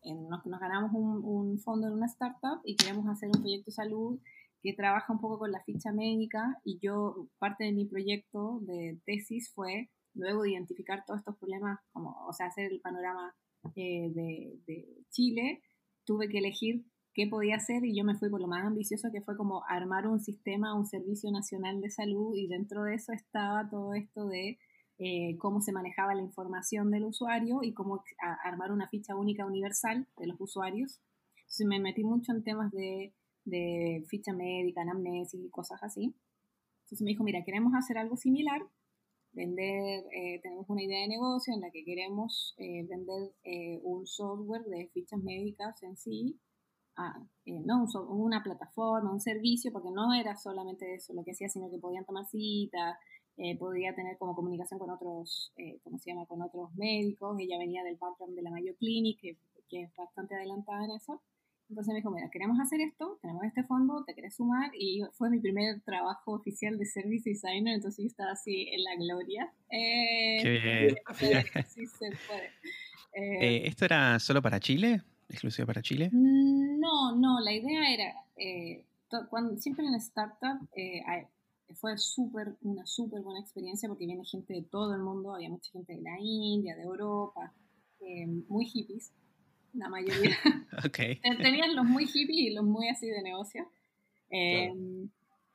en, 0.03 0.29
nos, 0.29 0.45
nos 0.45 0.59
ganamos 0.59 0.91
un, 0.93 1.25
un, 1.25 1.59
fondo 1.61 1.87
en 1.87 1.93
una 1.93 2.07
startup 2.07 2.61
y 2.65 2.75
queremos 2.75 3.07
hacer 3.09 3.29
un 3.29 3.41
proyecto 3.41 3.71
de 3.71 3.75
salud 3.75 4.21
que 4.61 4.73
trabaja 4.73 5.13
un 5.13 5.21
poco 5.21 5.39
con 5.39 5.53
la 5.53 5.63
ficha 5.63 5.93
médica 5.93 6.61
y 6.65 6.81
yo, 6.81 7.29
parte 7.39 7.65
de 7.65 7.73
mi 7.73 7.85
proyecto 7.85 8.59
de 8.63 9.01
tesis 9.05 9.53
fue 9.55 9.89
luego 10.15 10.43
de 10.43 10.53
identificar 10.53 11.05
todos 11.07 11.21
estos 11.21 11.37
problemas, 11.39 11.79
como, 11.93 12.27
o 12.27 12.33
sea, 12.33 12.47
hacer 12.47 12.73
el 12.73 12.81
panorama 12.81 13.35
eh, 13.77 14.11
de, 14.15 14.61
de 14.67 15.05
Chile, 15.11 15.63
tuve 16.05 16.29
que 16.29 16.39
elegir 16.39 16.85
qué 17.15 17.27
podía 17.27 17.57
hacer 17.57 17.85
y 17.85 17.97
yo 17.97 18.05
me 18.05 18.17
fui 18.17 18.31
por 18.31 18.41
lo 18.41 18.49
más 18.49 18.65
ambicioso 18.65 19.11
que 19.13 19.21
fue 19.21 19.37
como 19.37 19.63
armar 19.69 20.07
un 20.07 20.21
sistema, 20.21 20.75
un 20.75 20.87
servicio 20.87 21.31
nacional 21.31 21.81
de 21.81 21.91
salud 21.91 22.35
y 22.35 22.49
dentro 22.49 22.85
de 22.85 22.95
eso 22.95 23.13
estaba 23.13 23.69
todo 23.69 23.95
esto 23.95 24.27
de 24.27 24.59
eh, 24.99 25.37
cómo 25.39 25.61
se 25.61 25.73
manejaba 25.73 26.15
la 26.15 26.23
información 26.23 26.91
del 26.91 27.05
usuario 27.05 27.61
y 27.63 27.75
cómo 27.75 28.03
armar 28.45 28.73
una 28.73 28.89
ficha 28.89 29.17
única 29.17 29.45
universal 29.45 30.07
de 30.17 30.27
los 30.27 30.41
usuarios. 30.41 31.01
Entonces 31.41 31.67
me 31.67 31.81
metí 31.81 32.05
mucho 32.05 32.33
en 32.33 32.45
temas 32.45 32.71
de, 32.73 33.13
de 33.45 34.05
ficha 34.09 34.33
médica, 34.33 34.83
anamnesis 34.83 35.41
y 35.45 35.51
cosas 35.51 35.83
así. 35.83 36.15
Entonces 36.85 37.03
me 37.03 37.11
dijo, 37.11 37.25
mira, 37.25 37.43
queremos 37.45 37.75
hacer 37.75 37.99
algo 37.99 38.17
similar, 38.17 38.63
vender, 39.33 40.05
eh, 40.13 40.41
tenemos 40.43 40.69
una 40.69 40.83
idea 40.83 41.01
de 41.01 41.09
negocio 41.09 41.55
en 41.55 41.61
la 41.61 41.71
que 41.71 41.85
queremos 41.85 42.55
eh, 42.59 42.87
vender 42.89 43.33
un 43.83 44.07
software 44.07 44.65
de 44.65 44.89
fichas 44.93 45.23
médicas 45.23 45.83
en 45.83 45.97
sí 45.97 46.39
eh, 47.47 47.61
no 47.65 47.85
una 48.09 48.43
plataforma, 48.43 49.11
un 49.13 49.21
servicio, 49.21 49.73
porque 49.73 49.91
no 49.91 50.13
era 50.15 50.37
solamente 50.37 50.95
eso 50.95 51.13
lo 51.15 51.25
que 51.25 51.33
hacía, 51.33 51.49
sino 51.49 51.71
que 51.71 51.79
podían 51.79 52.05
tomar 52.05 52.27
citas, 52.27 52.97
eh, 53.37 53.57
podía 53.59 53.95
tener 53.95 54.19
como 54.19 54.35
comunicación 54.35 54.79
con 54.79 54.91
otros, 54.91 55.53
eh, 55.57 55.81
¿cómo 55.83 55.99
se 55.99 56.11
llama?, 56.11 56.27
con 56.27 56.43
otros 56.43 56.75
médicos. 56.75 57.39
Ella 57.41 57.59
venía 57.59 57.83
del 57.83 57.97
background 57.97 58.37
de 58.37 58.43
la 58.43 58.51
Mayo 58.51 58.75
Clinic, 58.79 59.21
que, 59.21 59.37
es 59.71 59.97
bastante 59.97 60.35
adelantada 60.35 60.85
en 60.85 60.91
eso. 60.91 61.23
Entonces 61.73 61.93
me 61.93 62.01
dijo, 62.01 62.11
mira, 62.11 62.29
queremos 62.31 62.61
hacer 62.61 62.81
esto, 62.81 63.19
tenemos 63.23 63.43
este 63.45 63.65
fondo, 63.65 64.05
te 64.05 64.15
querés 64.15 64.37
sumar. 64.37 64.71
Y 64.79 65.03
fue 65.13 65.31
mi 65.31 65.41
primer 65.41 65.81
trabajo 65.81 66.33
oficial 66.33 66.79
de 66.79 66.85
Service 66.85 67.29
Designer, 67.29 67.75
entonces 67.75 68.05
yo 68.05 68.09
estaba 68.09 68.33
así 68.33 68.69
en 68.71 68.85
la 68.85 68.95
gloria. 68.97 69.53
Qué 69.71 70.61
bien. 70.63 70.97
Sí 71.69 71.87
se 71.87 72.11
puede. 72.27 73.67
¿Esto 73.67 73.87
era 73.87 74.19
solo 74.19 74.43
para 74.43 74.61
Chile? 74.61 75.03
exclusiva 75.33 75.67
para 75.67 75.83
Chile? 75.83 76.11
No, 76.13 77.17
no, 77.17 77.41
la 77.41 77.53
idea 77.53 77.93
era, 77.93 78.15
eh, 78.37 78.85
cuando, 79.31 79.57
siempre 79.57 79.87
en 79.87 79.95
startup 79.95 80.69
eh, 80.77 81.03
fue 81.75 81.97
súper, 81.99 82.57
una 82.63 82.87
súper 82.87 83.23
buena 83.23 83.41
experiencia 83.41 83.89
porque 83.89 84.07
viene 84.07 84.25
gente 84.25 84.53
de 84.55 84.63
todo 84.63 84.95
el 84.95 85.01
mundo, 85.01 85.35
había 85.35 85.49
mucha 85.49 85.71
gente 85.73 85.97
de 85.97 86.03
la 86.03 86.19
India, 86.21 86.77
de 86.77 86.83
Europa, 86.83 87.53
eh, 88.01 88.27
muy 88.49 88.67
hippies, 88.67 89.13
la 89.73 89.89
mayoría. 89.89 90.37
okay. 90.87 91.21
Tenían 91.21 91.75
los 91.75 91.85
muy 91.85 92.07
hippies 92.07 92.51
y 92.51 92.55
los 92.55 92.65
muy 92.65 92.89
así 92.89 93.09
de 93.09 93.23
negocio. 93.23 93.69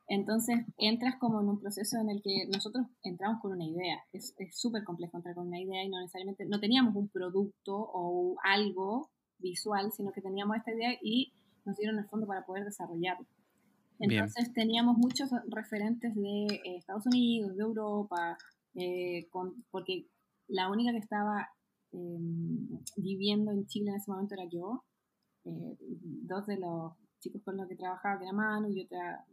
Entonces 0.08 0.60
entras 0.78 1.16
como 1.20 1.40
en 1.42 1.48
un 1.50 1.60
proceso 1.60 1.98
en 2.00 2.08
el 2.08 2.22
que 2.22 2.46
nosotros 2.52 2.86
entramos 3.02 3.42
con 3.42 3.52
una 3.52 3.66
idea. 3.66 4.02
Es 4.12 4.34
súper 4.52 4.82
complejo 4.82 5.18
entrar 5.18 5.34
con 5.34 5.48
una 5.48 5.60
idea 5.60 5.84
y 5.84 5.90
no 5.90 6.00
necesariamente, 6.00 6.46
no 6.46 6.60
teníamos 6.60 6.96
un 6.96 7.08
producto 7.08 7.76
o 7.76 8.36
algo 8.42 9.10
visual, 9.38 9.92
sino 9.92 10.12
que 10.12 10.22
teníamos 10.22 10.56
esta 10.56 10.72
idea 10.72 10.98
y 11.02 11.34
nos 11.66 11.76
dieron 11.76 11.98
el 11.98 12.06
fondo 12.06 12.26
para 12.26 12.46
poder 12.46 12.64
desarrollarlo. 12.64 13.26
Entonces 14.00 14.52
teníamos 14.54 14.96
muchos 14.96 15.30
referentes 15.48 16.14
de 16.14 16.46
eh, 16.64 16.76
Estados 16.78 17.04
Unidos, 17.06 17.56
de 17.56 17.62
Europa, 17.62 18.38
eh, 18.76 19.28
porque 19.70 20.06
la 20.46 20.70
única 20.70 20.92
que 20.92 20.98
estaba 20.98 21.50
em, 21.92 22.80
viviendo 22.96 23.50
en 23.52 23.66
Chile 23.66 23.90
en 23.90 23.96
ese 23.96 24.10
momento 24.10 24.34
era 24.34 24.48
yo. 24.50 24.84
Eh, 25.44 25.76
dos 25.80 26.46
de 26.46 26.58
los 26.58 26.92
chicos 27.20 27.42
con 27.44 27.56
los 27.56 27.68
que 27.68 27.76
trabajaba, 27.76 28.18
que 28.18 28.24
era 28.24 28.32
Manu, 28.32 28.68
y 28.68 28.84
otra, 28.84 29.24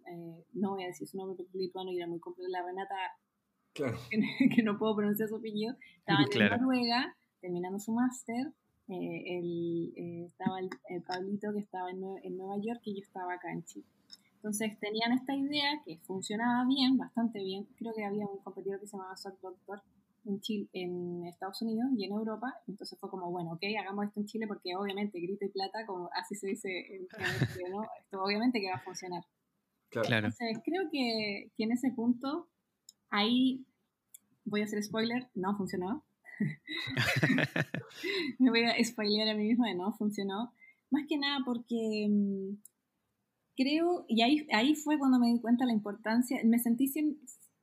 no 0.53 0.71
voy 0.71 0.83
a 0.83 0.87
decir 0.87 1.07
su 1.07 1.17
nombre 1.17 1.35
porque 1.35 1.57
lituano 1.57 1.91
y 1.91 1.97
era 1.97 2.07
muy 2.07 2.19
complejo, 2.19 2.49
la 2.49 2.63
Renata, 2.63 2.95
que, 4.55 4.63
no 4.63 4.77
puedo 4.77 4.95
pronunciar 4.95 5.29
su 5.29 5.35
opinión, 5.35 5.77
estaba 5.99 6.19
en 6.23 6.61
Noruega 6.61 7.15
terminando 7.41 7.77
su 7.77 7.91
máster 7.91 8.53
eh, 8.87 9.39
el, 9.39 9.93
eh, 9.95 10.25
estaba 10.27 10.59
el, 10.59 11.01
Pablito 11.03 11.51
que 11.53 11.59
estaba 11.59 11.89
en, 11.89 12.03
en, 12.23 12.37
Nueva 12.37 12.57
York 12.61 12.81
y 12.83 12.95
yo 12.95 13.01
estaba 13.01 13.33
acá 13.33 13.51
en 13.51 13.63
Chile. 13.63 13.87
Entonces 14.35 14.79
tenían 14.79 15.11
esta 15.11 15.35
idea 15.35 15.81
que 15.83 15.97
funcionaba 16.05 16.65
bien, 16.67 16.97
bastante 16.97 17.39
bien. 17.43 17.67
Creo 17.77 17.93
que 17.95 18.05
había 18.05 18.27
un 18.27 18.37
competidor 18.43 18.79
que 18.79 18.85
se 18.85 18.95
llamaba 18.95 19.17
Sock 19.17 19.39
Doctor 19.41 19.81
en, 20.25 20.41
Chile, 20.41 20.69
en 20.73 21.25
Estados 21.27 21.61
Unidos 21.61 21.87
y 21.97 22.05
en 22.05 22.11
Europa. 22.11 22.53
Entonces 22.67 22.97
fue 22.99 23.09
como, 23.09 23.31
bueno, 23.31 23.53
ok, 23.53 23.63
hagamos 23.79 24.05
esto 24.05 24.19
en 24.19 24.25
Chile 24.25 24.47
porque 24.47 24.75
obviamente 24.75 25.19
grito 25.19 25.45
y 25.45 25.49
plata, 25.49 25.85
como 25.85 26.09
así 26.13 26.35
se 26.35 26.47
dice 26.47 26.69
en 26.69 27.07
¿no? 27.71 27.83
Esto 28.01 28.23
obviamente 28.23 28.59
que 28.59 28.69
va 28.69 28.77
a 28.77 28.83
funcionar. 28.83 29.23
Claro. 29.89 30.27
Entonces 30.27 30.59
creo 30.65 30.89
que, 30.91 31.51
que 31.55 31.63
en 31.63 31.71
ese 31.71 31.91
punto, 31.91 32.49
ahí 33.09 33.65
voy 34.43 34.61
a 34.61 34.65
hacer 34.65 34.83
spoiler, 34.83 35.29
no 35.33 35.55
funcionó. 35.57 36.03
me 38.39 38.49
voy 38.49 38.63
a 38.63 38.83
spoilear 38.83 39.29
a 39.29 39.35
mí 39.35 39.47
misma 39.47 39.67
de 39.67 39.75
no 39.75 39.93
funcionó. 39.93 40.53
Más 40.91 41.05
que 41.07 41.17
nada 41.17 41.39
porque 41.45 42.07
mm, 42.09 42.57
creo, 43.55 44.05
y 44.07 44.21
ahí, 44.21 44.47
ahí 44.51 44.75
fue 44.75 44.97
cuando 44.97 45.19
me 45.19 45.27
di 45.27 45.39
cuenta 45.39 45.65
la 45.65 45.73
importancia, 45.73 46.39
me 46.43 46.59
sentí 46.59 46.91
eh, 46.95 47.15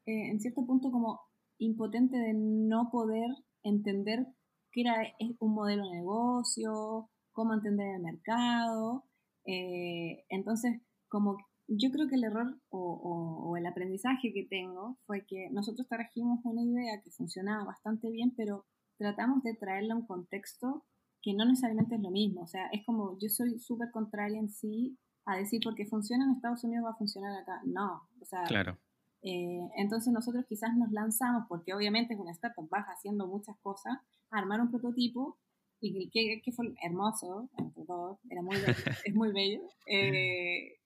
en 0.07 0.41
cierto 0.41 0.65
punto 0.67 0.91
como 0.91 1.21
impotente 1.65 2.17
de 2.17 2.35
no 2.35 2.91
poder 2.91 3.29
entender 3.63 4.27
qué 4.73 4.83
era 4.83 4.95
un 5.39 5.55
modelo 5.55 5.85
de 5.85 5.97
negocio, 5.97 7.11
cómo 7.33 7.55
entender 7.55 7.95
el 7.95 8.03
mercado. 8.03 9.05
Eh, 9.45 10.25
entonces, 10.29 10.81
como 11.09 11.37
yo 11.69 11.91
creo 11.91 12.09
que 12.09 12.17
el 12.17 12.25
error 12.25 12.59
o, 12.71 13.55
el 13.57 13.67
aprendizaje 13.67 14.33
que 14.33 14.47
tengo 14.49 14.99
fue 15.07 15.25
que 15.27 15.49
nosotros 15.53 15.87
trajimos 15.89 16.41
una 16.45 16.63
idea 16.63 17.01
que 17.03 17.11
funcionaba 17.11 17.65
bastante 17.65 18.11
bien, 18.11 18.33
pero 18.37 18.67
tratamos 18.99 19.43
de 19.43 19.55
traerla 19.55 19.95
a 19.95 19.99
un 19.99 20.07
contexto 20.07 20.85
que 21.23 21.35
no 21.35 21.45
necesariamente 21.45 21.95
es 21.97 22.03
lo 22.03 22.11
mismo. 22.11 22.43
O 22.43 22.47
sea, 22.47 22.67
es 22.73 22.85
como 22.85 23.19
yo 23.21 23.29
soy 23.29 23.59
súper 23.59 23.91
contraria 23.93 24.39
en 24.39 24.51
sí 24.51 24.99
a 25.25 25.37
decir 25.37 25.61
porque 25.63 25.87
funciona 25.87 26.25
en 26.25 26.33
Estados 26.33 26.65
Unidos 26.65 26.87
va 26.87 26.91
a 26.91 26.99
funcionar 26.99 27.41
acá. 27.41 27.61
No, 27.65 28.09
o 28.21 28.25
sea, 28.25 28.43
claro. 28.45 28.79
Eh, 29.23 29.69
entonces 29.77 30.13
nosotros 30.13 30.45
quizás 30.49 30.77
nos 30.77 30.91
lanzamos, 30.91 31.45
porque 31.49 31.75
obviamente 31.75 32.15
es 32.15 32.21
una 32.21 32.33
startup, 32.33 32.69
vas 32.69 32.87
haciendo 32.87 33.27
muchas 33.27 33.57
cosas, 33.63 33.99
a 34.31 34.39
armar 34.39 34.61
un 34.61 34.71
prototipo 34.71 35.39
y 35.81 36.09
que, 36.11 36.41
que 36.43 36.53
fue 36.53 36.75
hermoso, 36.83 37.49
entre 37.59 37.85
todos, 37.85 38.19
era 38.31 38.43
muy 38.43 38.57
es 39.07 39.15
muy 39.15 39.33
bello. 39.33 39.61
Eh, 39.87 40.79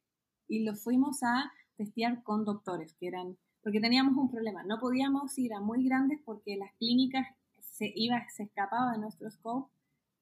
y 0.49 0.65
lo 0.65 0.75
fuimos 0.75 1.23
a 1.23 1.51
testear 1.77 2.23
con 2.23 2.45
doctores, 2.45 2.95
que 2.95 3.09
eran, 3.09 3.37
porque 3.63 3.81
teníamos 3.81 4.17
un 4.17 4.31
problema, 4.31 4.63
no 4.65 4.79
podíamos 4.79 5.37
ir 5.39 5.53
a 5.55 5.61
muy 5.61 5.85
grandes 5.85 6.21
porque 6.25 6.57
las 6.57 6.73
clínicas 6.79 7.27
se, 7.61 7.93
iba, 7.95 8.23
se 8.35 8.45
escapaban 8.45 8.95
de 8.95 9.01
nuestro 9.01 9.31
scope 9.31 9.71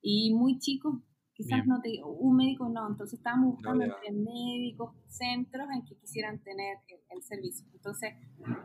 y 0.03 0.35
muy 0.35 0.59
chicos, 0.59 0.97
quizás 1.35 1.66
no 1.66 1.80
te, 1.80 2.01
un 2.03 2.37
médico 2.37 2.68
no, 2.68 2.89
entonces 2.89 3.18
estábamos 3.18 3.55
buscando 3.55 3.85
entre 3.85 4.12
médicos, 4.12 4.95
centros 5.09 5.68
en 5.74 5.85
que 5.85 5.97
quisieran 5.97 6.39
tener 6.39 6.78
el, 7.11 7.22
servicio. 7.22 7.66
Entonces 7.72 8.14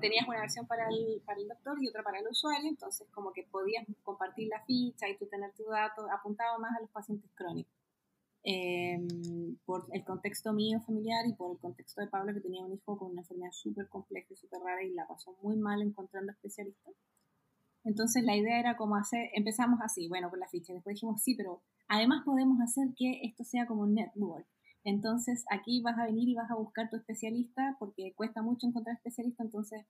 tenías 0.02 0.28
una 0.28 0.42
versión 0.42 0.68
para 0.68 0.88
el, 0.90 1.22
para 1.26 1.40
el 1.40 1.48
doctor 1.48 1.78
y 1.82 1.88
otra 1.88 2.04
para 2.04 2.20
el 2.20 2.28
usuario, 2.28 2.70
entonces 2.70 3.08
como 3.12 3.32
que 3.32 3.44
podías 3.44 3.86
compartir 4.04 4.48
la 4.50 4.64
ficha 4.66 5.08
y 5.10 5.18
tú 5.18 5.28
tener 5.28 5.54
tu 5.54 5.64
dato, 5.66 6.08
apuntaba 6.12 6.58
más 6.60 6.76
a 6.78 6.82
los 6.82 6.90
pacientes 6.90 7.30
crónicos. 7.34 7.74
Em, 8.44 9.58
por 9.66 9.86
el 9.92 10.04
contexto 10.06 10.54
mío 10.54 10.80
familiar 10.80 11.28
y 11.28 11.34
por 11.34 11.52
el 11.52 11.60
contexto 11.60 12.00
de 12.02 12.08
Pablo 12.08 12.34
que 12.34 12.40
tenía 12.40 12.64
un 12.64 12.74
hijo 12.74 12.98
con 12.98 13.12
una 13.12 13.22
enfermedad 13.22 13.52
súper 13.52 13.90
compleja 13.90 14.28
y 14.32 14.36
súper 14.38 14.62
rara 14.62 14.82
y 14.82 14.94
la 14.94 15.06
pasó 15.08 15.36
muy 15.42 15.58
mal 15.58 15.82
encontrando 15.82 16.32
especialistas. 16.32 16.96
Entonces 17.84 18.24
la 18.24 18.36
idea 18.36 18.60
era 18.60 18.78
como 18.78 18.96
hacer, 18.96 19.30
empezamos 19.34 19.80
así, 19.82 20.08
bueno, 20.08 20.30
con 20.30 20.40
la 20.40 20.48
ficha, 20.48 20.74
después 20.74 20.96
dijimos, 20.96 21.22
sí, 21.22 21.36
pero 21.36 21.62
además 21.88 22.24
podemos 22.26 22.60
hacer 22.62 22.90
que 22.96 23.22
esto 23.24 23.44
sea 23.44 23.66
como 23.66 23.84
un 23.84 23.94
network. 23.94 24.48
Entonces 24.84 25.46
aquí 25.50 25.82
vas 25.82 25.98
a 25.98 26.06
venir 26.06 26.28
y 26.30 26.36
vas 26.36 26.52
a 26.52 26.56
buscar 26.56 26.90
tu 26.90 26.98
especialista 26.98 27.76
porque 27.80 28.14
cuesta 28.16 28.42
mucho 28.42 28.68
encontrar 28.68 28.96
especialista, 28.96 29.44
entonces 29.44 29.86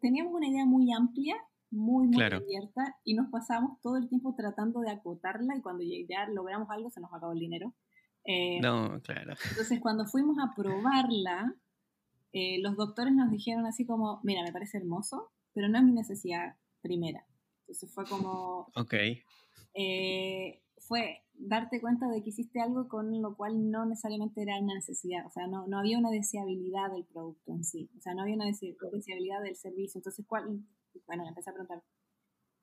teníamos 0.00 0.32
una 0.32 0.48
idea 0.48 0.66
muy 0.66 0.92
amplia 0.92 1.36
muy, 1.70 2.08
muy 2.08 2.22
abierta 2.22 2.96
y 3.04 3.14
nos 3.14 3.30
pasamos 3.30 3.80
todo 3.82 3.96
el 3.96 4.08
tiempo 4.08 4.34
tratando 4.34 4.80
de 4.80 4.90
acotarla 4.90 5.56
y 5.56 5.60
cuando 5.60 5.84
ya 5.84 6.26
logramos 6.28 6.68
algo 6.70 6.90
se 6.90 7.00
nos 7.00 7.12
acabó 7.12 7.32
el 7.32 7.40
dinero. 7.40 7.74
Eh, 8.24 8.60
no, 8.60 9.00
claro. 9.02 9.34
Entonces 9.50 9.80
cuando 9.80 10.06
fuimos 10.06 10.38
a 10.38 10.54
probarla, 10.54 11.54
eh, 12.32 12.60
los 12.60 12.76
doctores 12.76 13.14
nos 13.14 13.30
dijeron 13.30 13.66
así 13.66 13.86
como, 13.86 14.20
mira, 14.22 14.42
me 14.42 14.52
parece 14.52 14.78
hermoso, 14.78 15.30
pero 15.52 15.68
no 15.68 15.78
es 15.78 15.84
mi 15.84 15.92
necesidad 15.92 16.56
primera. 16.80 17.24
Entonces 17.60 17.92
fue 17.92 18.04
como... 18.04 18.70
Ok. 18.74 18.94
Eh, 19.74 20.62
fue, 20.78 21.22
darte 21.34 21.80
cuenta 21.80 22.08
de 22.08 22.22
que 22.22 22.30
hiciste 22.30 22.60
algo 22.60 22.88
con 22.88 23.20
lo 23.22 23.36
cual 23.36 23.70
no 23.70 23.84
necesariamente 23.86 24.42
era 24.42 24.58
una 24.58 24.74
necesidad, 24.74 25.26
o 25.26 25.30
sea, 25.30 25.46
no, 25.46 25.66
no 25.66 25.78
había 25.78 25.98
una 25.98 26.10
deseabilidad 26.10 26.90
del 26.90 27.04
producto 27.04 27.52
en 27.52 27.64
sí, 27.64 27.90
o 27.96 28.00
sea, 28.00 28.14
no 28.14 28.22
había 28.22 28.34
una 28.34 28.46
deseabilidad 28.46 29.42
del 29.42 29.56
servicio. 29.56 29.98
Entonces, 29.98 30.24
¿cuál? 30.26 30.64
Bueno, 31.06 31.26
empecé 31.28 31.50
a 31.50 31.52
preguntar. 31.52 31.82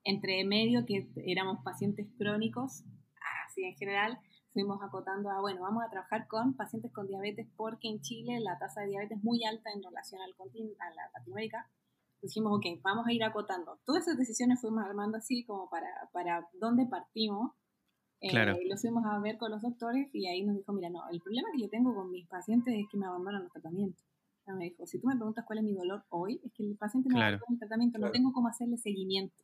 Entre 0.03 0.43
medio, 0.45 0.85
que 0.85 1.07
éramos 1.25 1.63
pacientes 1.63 2.07
crónicos, 2.17 2.83
así 3.47 3.63
en 3.63 3.75
general, 3.75 4.19
fuimos 4.53 4.79
acotando 4.83 5.29
a, 5.31 5.41
bueno, 5.41 5.61
vamos 5.61 5.83
a 5.83 5.89
trabajar 5.89 6.27
con 6.27 6.55
pacientes 6.55 6.91
con 6.93 7.07
diabetes 7.07 7.47
porque 7.55 7.89
en 7.89 8.01
Chile 8.01 8.39
la 8.39 8.57
tasa 8.59 8.81
de 8.81 8.87
diabetes 8.87 9.17
es 9.17 9.23
muy 9.23 9.43
alta 9.43 9.71
en 9.71 9.81
relación 9.81 10.21
al 10.21 10.31
a 10.31 10.89
la 10.95 11.11
Latinoamérica. 11.13 11.69
Dijimos, 12.21 12.53
ok, 12.57 12.81
vamos 12.81 13.05
a 13.07 13.13
ir 13.13 13.23
acotando. 13.23 13.79
Todas 13.85 14.03
esas 14.03 14.17
decisiones 14.17 14.59
fuimos 14.59 14.83
armando 14.83 15.17
así 15.17 15.43
como 15.45 15.69
para, 15.69 15.87
para 16.11 16.47
dónde 16.53 16.85
partimos. 16.85 17.51
Eh, 18.21 18.29
claro. 18.29 18.55
los 18.67 18.81
fuimos 18.81 19.05
a 19.05 19.19
ver 19.19 19.37
con 19.37 19.51
los 19.51 19.61
doctores 19.61 20.09
y 20.13 20.27
ahí 20.27 20.43
nos 20.43 20.55
dijo, 20.55 20.73
mira, 20.73 20.89
no, 20.89 21.07
el 21.11 21.21
problema 21.21 21.49
que 21.53 21.61
yo 21.61 21.69
tengo 21.69 21.93
con 21.93 22.09
mis 22.09 22.27
pacientes 22.27 22.73
es 22.73 22.85
que 22.89 22.97
me 22.97 23.05
abandonan 23.05 23.43
los 23.43 23.51
tratamientos. 23.51 24.03
me 24.47 24.65
dijo, 24.65 24.85
si 24.87 24.99
tú 24.99 25.07
me 25.07 25.15
preguntas 25.15 25.43
cuál 25.45 25.59
es 25.59 25.65
mi 25.65 25.73
dolor 25.73 26.03
hoy, 26.09 26.41
es 26.43 26.51
que 26.53 26.63
el 26.63 26.77
paciente 26.77 27.09
me 27.09 27.19
abandona 27.19 27.45
el 27.49 27.59
tratamiento, 27.59 27.99
no 27.99 28.11
tengo 28.11 28.31
cómo 28.31 28.47
hacerle 28.47 28.77
seguimiento. 28.77 29.43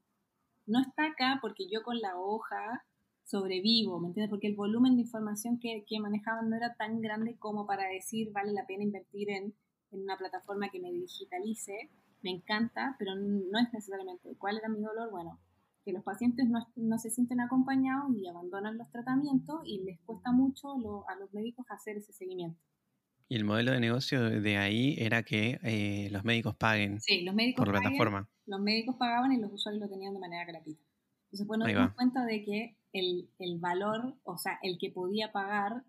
No 0.66 0.80
está 0.80 1.08
acá 1.08 1.40
porque 1.42 1.68
yo 1.70 1.84
con 1.84 2.00
la 2.00 2.18
hoja 2.18 2.86
sobrevivo, 3.24 4.00
¿me 4.00 4.08
entiendes? 4.08 4.30
Porque 4.30 4.48
el 4.48 4.56
volumen 4.56 4.96
de 4.96 5.04
información 5.04 5.60
que, 5.60 5.86
que, 5.88 6.00
manejaban 6.00 6.50
no 6.50 6.58
era 6.58 6.76
tan 6.76 7.02
grande 7.02 7.38
como 7.38 7.66
para 7.66 7.88
decir 7.88 8.32
vale 8.32 8.52
la 8.52 8.66
pena 8.66 8.84
invertir 8.84 9.30
en, 9.30 9.54
en, 9.92 10.02
una 10.02 10.18
plataforma 10.18 10.70
que 10.70 10.80
me 10.80 10.92
digitalice. 10.92 11.90
Me 12.22 12.32
encanta, 12.32 12.96
pero 13.00 13.16
no 13.16 13.60
es 13.60 13.74
necesariamente. 13.74 14.36
¿Cuál 14.38 14.58
era 14.58 14.70
mi 14.70 14.82
dolor? 14.82 15.10
Bueno, 15.12 15.40
que 15.84 15.92
los 15.92 16.04
pacientes 16.04 16.48
no, 16.48 16.68
no 16.76 16.98
se 17.00 17.10
sienten 17.10 17.42
acompañados 17.42 18.16
y 18.16 18.28
abandonan 18.28 18.78
los 18.78 18.90
tratamientos 18.92 19.62
y 19.66 19.84
les 19.84 20.00
cuesta 20.02 20.32
mucho 20.32 20.70
a 21.08 21.16
los 21.16 21.34
médicos 21.34 21.66
hacer 21.70 21.98
ese 21.98 22.14
seguimiento. 22.14 22.60
Y 23.28 23.38
el 23.38 23.46
modelo 23.46 23.72
de 23.72 23.80
negocio 23.80 24.22
de 24.42 24.58
ahí 24.58 24.96
era 25.00 25.24
que 25.24 25.58
eh, 25.64 26.10
los 26.12 26.26
médicos 26.26 26.54
paguen 26.58 27.00
sí, 27.00 27.22
los 27.22 27.34
médicos 27.34 27.66
por 27.66 27.74
plataforma. 27.74 28.28
Los 28.46 28.60
médicos 28.60 28.98
pagaban 28.98 29.32
y 29.32 29.38
los 29.38 29.54
usuarios 29.54 29.82
lo 29.82 29.90
tenían 29.90 30.14
de 30.14 30.20
manera 30.20 30.44
gratuita. 30.44 30.84
Entonces, 31.28 31.48
bueno, 31.48 31.64
nos 31.64 31.74
dimos 31.74 31.94
cuenta 31.94 32.26
de 32.26 32.44
que 32.44 32.76
el, 32.92 33.30
el, 33.40 33.58
valor, 33.60 34.18
o 34.24 34.38
sea, 34.38 34.60
el 34.62 34.78
que 34.78 34.92
podía 34.92 35.32
pagar 35.32 35.84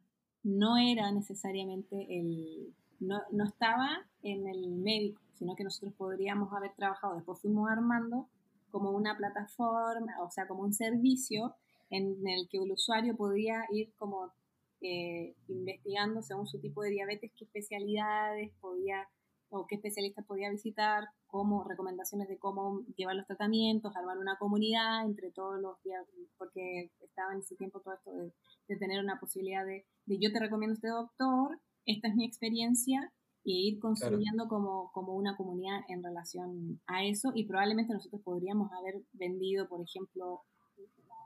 no 0.45 0.77
era 0.77 1.11
necesariamente 1.11 2.07
el, 2.17 2.77
no, 3.01 3.21
no, 3.33 3.45
estaba 3.45 4.07
en 4.23 4.47
el 4.47 4.69
médico, 4.71 5.21
sino 5.35 5.55
que 5.55 5.65
nosotros 5.65 5.95
podríamos 5.95 6.53
haber 6.53 6.73
trabajado, 6.75 7.15
después 7.15 7.41
fuimos 7.41 7.71
armando 7.71 8.29
como 8.71 8.91
una 8.91 9.17
plataforma, 9.17 10.15
o 10.23 10.31
sea, 10.31 10.47
como 10.49 10.63
un 10.63 10.73
servicio 10.73 11.55
en 11.91 12.27
el 12.27 12.49
que 12.49 12.59
el 12.59 12.73
usuario 12.73 13.17
podía 13.17 13.65
ir 13.71 13.93
como 13.99 14.33
eh, 14.81 15.37
investigando 15.49 16.23
según 16.23 16.47
su 16.47 16.59
tipo 16.59 16.83
de 16.83 16.91
diabetes, 16.91 17.31
qué 17.37 17.45
especialidades 17.45 18.51
podía 18.61 19.07
o 19.51 19.67
qué 19.67 19.75
especialistas 19.75 20.25
podía 20.25 20.51
visitar, 20.51 21.05
como 21.27 21.63
recomendaciones 21.63 22.27
de 22.27 22.39
cómo 22.39 22.81
llevar 22.97 23.17
los 23.17 23.27
tratamientos, 23.27 23.95
armar 23.95 24.17
una 24.17 24.39
comunidad 24.39 25.05
entre 25.05 25.31
todos 25.31 25.61
los 25.61 25.81
días, 25.83 26.07
porque 26.39 26.91
estaba 27.01 27.35
en 27.35 27.41
ese 27.41 27.55
tiempo 27.57 27.81
todo 27.81 27.95
esto 27.95 28.11
de, 28.13 28.33
tener 28.79 29.05
una 29.05 29.21
posibilidad 29.21 29.67
de, 29.67 29.85
de, 30.07 30.19
yo 30.19 30.33
te 30.33 30.41
recomiendo 30.41 30.75
este 30.75 30.89
doctor, 30.89 31.61
esta 31.85 32.09
es 32.09 32.15
mi 32.15 32.25
experiencia, 32.25 33.13
y 33.45 33.69
ir 33.69 33.81
construyendo 33.81 34.47
como, 34.49 34.91
como 34.93 35.15
una 35.15 35.37
comunidad 35.37 35.81
en 35.89 36.03
relación 36.03 36.81
a 36.87 37.05
eso, 37.05 37.33
y 37.35 37.45
probablemente 37.47 37.93
nosotros 37.93 38.23
podríamos 38.23 38.71
haber 38.73 39.03
vendido, 39.13 39.69
por 39.69 39.81
ejemplo, 39.81 40.43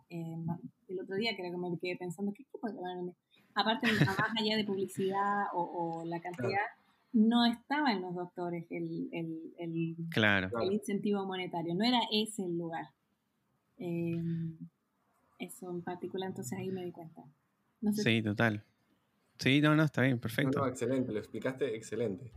eh, 0.08 0.36
el 0.88 1.00
otro 1.00 1.16
día 1.16 1.36
creo 1.36 1.50
que 1.50 1.58
me 1.58 1.78
quedé 1.78 1.96
pensando, 1.96 2.32
¿qué, 2.32 2.44
qué 2.44 2.58
podría 2.58 2.94
vender? 2.96 3.14
Aparte, 3.54 3.86
más 4.06 4.30
allá 4.38 4.56
de 4.56 4.64
publicidad 4.64 5.44
o, 5.52 6.04
la 6.06 6.20
cantidad 6.20 6.66
no 7.12 7.46
estaba 7.46 7.92
en 7.92 8.02
los 8.02 8.14
doctores 8.14 8.66
el, 8.70 9.08
el, 9.12 9.54
el, 9.58 9.96
el 10.14 10.72
incentivo 10.72 11.24
monetario, 11.24 11.74
no 11.74 11.84
era 11.84 12.00
ese 12.12 12.44
el 12.44 12.58
lugar. 12.58 12.86
Em, 13.78 14.56
eso 15.38 15.70
en 15.70 15.82
particular, 15.82 16.28
entonces 16.28 16.58
ahí 16.58 16.70
me 16.70 16.84
di 16.84 16.92
cuenta. 16.92 17.22
sí, 17.92 18.22
total. 18.22 18.64
Sí, 19.38 19.60
no, 19.60 19.74
no, 19.74 19.84
está 19.84 20.02
bien, 20.02 20.18
perfecto. 20.18 20.60
No, 20.60 20.66
excelente, 20.66 21.12
lo 21.12 21.18
explicaste 21.18 21.74
excelente. 21.74 22.32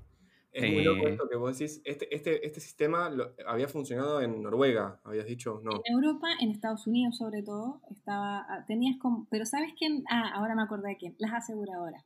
Es 0.52 0.74
muy 0.74 0.84
loco 0.84 1.08
eh, 1.08 1.12
esto 1.12 1.30
que 1.30 1.38
vos 1.38 1.58
decís. 1.58 1.82
Este, 1.86 2.14
este, 2.14 2.45
este 2.45 2.60
sistema 2.60 3.12
había 3.47 3.68
funcionado 3.68 4.22
en 4.22 4.41
Noruega, 4.41 5.00
habías 5.04 5.26
dicho, 5.26 5.62
¿no? 5.64 5.72
En 5.84 5.93
Europa, 5.93 6.28
en 6.39 6.50
Estados 6.50 6.88
Unidos 6.88 7.18
sobre 7.18 7.43
todo, 7.43 7.82
estaba, 7.91 8.45
ah, 8.50 8.66
tenías 8.68 8.97
como, 9.00 9.28
pero 9.30 9.45
¿sabes 9.45 9.74
quién? 9.78 10.04
Ah, 10.10 10.32
ahora 10.34 10.56
me 10.56 10.64
acordé 10.64 10.89
de 10.89 10.97
quién, 10.97 11.16
las 11.20 11.34
aseguradoras. 11.34 12.04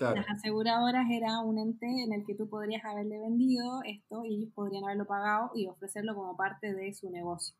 Las 0.00 0.28
aseguradoras 0.28 1.06
era 1.08 1.38
un 1.38 1.56
ente 1.56 1.86
en 1.86 2.12
el 2.12 2.24
que 2.26 2.34
tú 2.34 2.48
podrías 2.48 2.84
haberle 2.84 3.20
vendido 3.20 3.80
esto 3.84 4.24
y 4.24 4.38
ellos 4.38 4.52
podrían 4.52 4.82
haberlo 4.82 5.06
pagado 5.06 5.52
y 5.54 5.68
ofrecerlo 5.68 6.16
como 6.16 6.36
parte 6.36 6.74
de 6.74 6.92
su 6.92 7.10
negocio. 7.10 7.54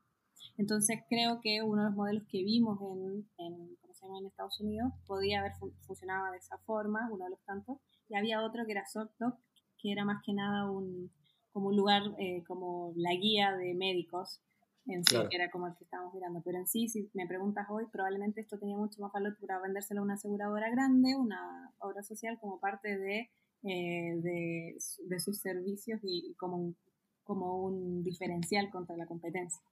Entonces 0.56 1.00
creo 1.08 1.40
que 1.40 1.62
uno 1.62 1.82
de 1.82 1.88
los 1.88 1.96
modelos 1.96 2.24
que 2.28 2.42
vimos 2.44 2.78
en, 2.80 3.28
en, 3.38 3.76
¿cómo 3.80 3.94
se 3.94 4.06
llama? 4.06 4.18
en 4.18 4.26
Estados 4.26 4.60
Unidos 4.60 4.92
podía 5.06 5.40
haber 5.40 5.52
funcionado 5.86 6.30
de 6.32 6.38
esa 6.38 6.58
forma, 6.58 7.08
uno 7.12 7.24
de 7.24 7.30
los 7.30 7.40
tantos, 7.44 7.78
y 8.08 8.16
había 8.16 8.42
otro 8.42 8.64
que 8.66 8.72
era 8.72 8.86
SocDoc, 8.86 9.38
que 9.78 9.92
era 9.92 10.04
más 10.04 10.22
que 10.24 10.32
nada 10.32 10.70
un, 10.70 11.10
como 11.52 11.68
un 11.68 11.76
lugar, 11.76 12.02
eh, 12.18 12.42
como 12.46 12.92
la 12.96 13.14
guía 13.14 13.52
de 13.56 13.74
médicos 13.74 14.40
en 14.86 15.04
sí, 15.04 15.16
que 15.30 15.36
era 15.36 15.50
como 15.50 15.66
el 15.66 15.74
que 15.76 15.84
estábamos 15.84 16.14
mirando. 16.14 16.42
Pero 16.44 16.58
en 16.58 16.66
sí, 16.66 16.88
si 16.88 17.10
me 17.14 17.26
preguntas 17.26 17.66
hoy, 17.70 17.86
probablemente 17.90 18.40
esto 18.40 18.58
tenía 18.58 18.76
mucho 18.76 19.00
más 19.00 19.12
valor 19.12 19.36
para 19.40 19.60
vendérselo 19.60 20.00
a 20.00 20.04
una 20.04 20.14
aseguradora 20.14 20.70
grande, 20.70 21.16
una 21.16 21.72
obra 21.78 22.02
social, 22.02 22.38
como 22.40 22.60
parte 22.60 22.98
de, 22.98 23.30
eh, 23.62 24.16
de, 24.16 24.76
de, 25.06 25.20
sus 25.20 25.38
servicios 25.38 26.00
y, 26.02 26.34
como, 26.34 26.56
un, 26.56 26.76
como 27.22 27.62
un 27.64 28.02
diferencial 28.02 28.70
contra 28.70 28.96
la 28.96 29.06
competencia. 29.06 29.62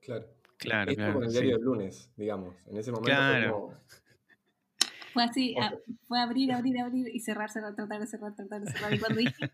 Claro. 0.00 0.26
Claro, 0.60 0.90
Esto 0.90 1.12
con 1.14 1.24
el 1.24 1.32
diario 1.32 1.56
del 1.56 1.64
lunes, 1.64 2.10
digamos. 2.16 2.54
En 2.66 2.76
ese 2.76 2.92
momento 2.92 3.10
claro. 3.10 3.80
fue 5.14 5.24
así, 5.24 5.54
fue 6.06 6.20
abrir, 6.20 6.52
abrir, 6.52 6.78
abrir 6.78 7.08
y 7.08 7.20
cerrar, 7.20 7.50
cerrar, 7.50 7.74
tratar 7.74 7.98
de 7.98 8.06
cerrar, 8.06 8.34
tratar 8.34 8.60
de 8.60 8.70
cerrar. 8.70 8.92
Y 8.92 8.98
cuando 8.98 9.20
dije, 9.20 9.50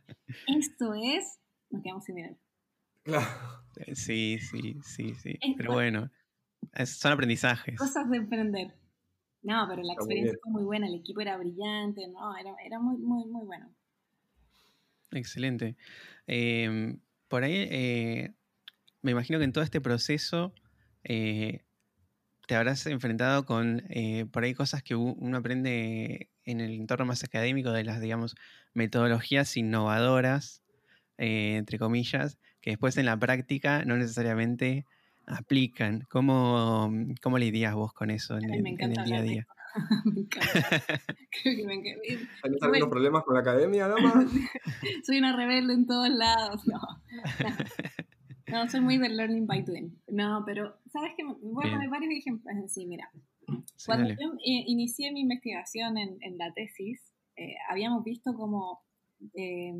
esto 0.48 0.94
es, 0.94 1.38
nos 1.70 1.82
quedamos 1.82 2.04
sin 2.04 2.16
dinero. 2.16 2.36
Claro. 3.04 3.24
Eh, 3.76 3.94
sí, 3.94 4.38
sí, 4.40 4.80
sí, 4.82 5.14
sí. 5.14 5.38
pero 5.56 5.74
bueno, 5.74 6.10
son 6.84 7.12
aprendizajes. 7.12 7.78
Cosas 7.78 8.10
de 8.10 8.16
emprender. 8.16 8.74
No, 9.42 9.64
pero 9.68 9.82
la 9.84 9.92
experiencia 9.92 10.36
fue 10.42 10.50
muy 10.50 10.64
buena, 10.64 10.88
el 10.88 10.96
equipo 10.96 11.20
era 11.20 11.36
brillante, 11.36 12.08
no, 12.08 12.36
era, 12.36 12.52
era 12.64 12.80
muy, 12.80 12.96
muy, 12.96 13.26
muy 13.26 13.46
bueno. 13.46 13.72
Excelente. 15.12 15.76
Em, 16.26 16.98
por 17.28 17.44
ahí, 17.44 17.68
eh, 17.70 18.34
me 19.02 19.12
imagino 19.12 19.38
que 19.38 19.44
en 19.44 19.52
todo 19.52 19.64
este 19.64 19.80
proceso 19.80 20.54
eh, 21.04 21.62
te 22.46 22.54
habrás 22.54 22.86
enfrentado 22.86 23.44
con 23.44 23.82
por 24.30 24.44
ahí 24.44 24.54
cosas 24.54 24.82
que 24.82 24.94
uno 24.94 25.36
aprende 25.36 26.30
en 26.44 26.60
el 26.60 26.72
entorno 26.72 27.04
más 27.04 27.24
académico 27.24 27.72
de 27.72 27.84
las, 27.84 28.00
digamos, 28.00 28.36
metodologías 28.72 29.56
innovadoras, 29.56 30.62
entre 31.18 31.78
comillas, 31.78 32.38
que 32.60 32.70
después 32.70 32.96
en 32.98 33.06
la 33.06 33.16
práctica 33.16 33.84
no 33.84 33.96
necesariamente 33.96 34.86
aplican. 35.26 36.06
¿Cómo, 36.08 36.90
cómo 37.22 37.38
lidias 37.38 37.74
vos 37.74 37.92
con 37.92 38.10
eso 38.10 38.38
en, 38.38 38.66
el, 38.66 39.04
día 39.04 39.18
a 39.18 39.22
día? 39.22 39.46
me 40.04 40.20
encanta. 40.20 40.48
Creo 41.42 41.56
que 41.56 41.66
me 41.66 41.74
encanta. 41.74 42.00
¿Tienes 42.42 42.62
algunos 42.62 42.88
problemas 42.88 43.24
con 43.24 43.34
la 43.34 43.40
academia, 43.40 43.88
dama? 43.88 44.24
soy 45.04 45.18
una 45.18 45.36
rebelde 45.36 45.74
en 45.74 45.86
todos 45.86 46.08
lados. 46.08 46.66
No, 46.66 46.78
no. 46.78 47.56
Soy 48.68 48.80
muy 48.80 48.98
del 48.98 49.16
learning 49.16 49.46
by 49.46 49.62
doing. 49.62 50.00
No, 50.08 50.42
pero, 50.46 50.76
¿sabes 50.92 51.12
qué? 51.16 51.24
Voy 51.24 51.68
a 51.68 51.72
poner 51.72 51.88
varios 51.88 52.12
ejemplos 52.12 52.54
en 52.54 52.68
sí, 52.68 52.86
mira. 52.86 53.10
Cuando 53.84 54.08
yo 54.08 54.32
eh, 54.34 54.64
inicié 54.66 55.12
mi 55.12 55.20
investigación 55.20 55.98
en, 55.98 56.18
en 56.20 56.38
la 56.38 56.52
tesis, 56.52 57.12
eh, 57.36 57.54
habíamos 57.68 58.02
visto 58.02 58.34
como 58.34 58.80
eh, 59.34 59.72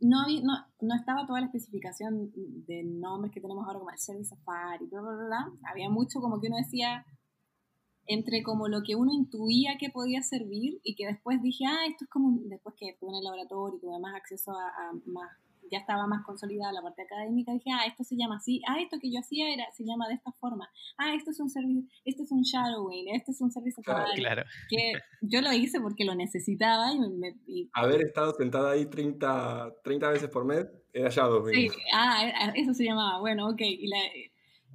no, 0.00 0.26
no, 0.42 0.52
no, 0.80 0.94
estaba 0.94 1.26
toda 1.26 1.40
la 1.40 1.46
especificación 1.46 2.32
de 2.34 2.84
nombres 2.84 3.32
que 3.32 3.40
tenemos 3.40 3.66
ahora 3.66 3.80
como 3.80 3.90
el 3.90 3.98
Service 3.98 4.30
Safari, 4.30 4.86
bla, 4.86 5.00
bla, 5.00 5.12
bla, 5.12 5.52
Había 5.70 5.90
mucho 5.90 6.20
como 6.20 6.40
que 6.40 6.46
uno 6.46 6.56
decía 6.56 7.04
entre 8.06 8.42
como 8.42 8.68
lo 8.68 8.82
que 8.82 8.94
uno 8.94 9.12
intuía 9.12 9.76
que 9.78 9.90
podía 9.90 10.22
servir 10.22 10.80
y 10.82 10.94
que 10.94 11.06
después 11.06 11.42
dije, 11.42 11.64
ah, 11.66 11.84
esto 11.86 12.04
es 12.04 12.10
como, 12.10 12.38
después 12.44 12.74
que 12.78 12.96
tuve 12.98 13.10
en 13.10 13.16
el 13.18 13.24
laboratorio 13.24 13.76
y 13.76 13.80
tuve 13.80 13.98
más 13.98 14.14
acceso 14.14 14.52
a, 14.52 14.66
a 14.66 14.92
más 15.04 15.28
ya 15.70 15.78
estaba 15.78 16.06
más 16.06 16.24
consolidada 16.24 16.72
la 16.72 16.82
parte 16.82 17.02
académica, 17.02 17.52
dije, 17.52 17.70
ah, 17.72 17.86
esto 17.86 18.04
se 18.04 18.16
llama 18.16 18.36
así, 18.36 18.60
ah, 18.68 18.80
esto 18.80 18.98
que 19.00 19.10
yo 19.12 19.20
hacía 19.20 19.52
era, 19.52 19.64
se 19.72 19.84
llama 19.84 20.08
de 20.08 20.14
esta 20.14 20.32
forma, 20.32 20.68
ah, 20.98 21.14
esto 21.14 21.30
es 21.30 21.40
un 21.40 21.50
servicio, 21.50 21.82
este 22.04 22.22
es 22.22 22.32
un 22.32 22.42
shadowing, 22.42 23.14
este 23.14 23.32
es 23.32 23.40
un 23.40 23.50
servicio 23.50 23.82
claro, 23.82 24.42
que 24.68 24.92
yo 25.22 25.40
lo 25.42 25.52
hice 25.52 25.80
porque 25.80 26.04
lo 26.04 26.14
necesitaba 26.14 26.92
y, 26.92 26.98
me, 26.98 27.34
Haber 27.72 28.02
estado 28.02 28.34
sentada 28.34 28.72
ahí 28.72 28.86
30, 28.86 29.74
30 29.82 30.10
veces 30.10 30.28
por 30.30 30.44
mes 30.44 30.66
era 30.92 31.08
shadowing. 31.08 31.54
Sí, 31.54 31.70
ah, 31.92 32.52
eso 32.54 32.74
se 32.74 32.84
llamaba, 32.84 33.20
bueno, 33.20 33.48
ok, 33.48 33.60
y 33.60 33.88
la, 33.88 33.98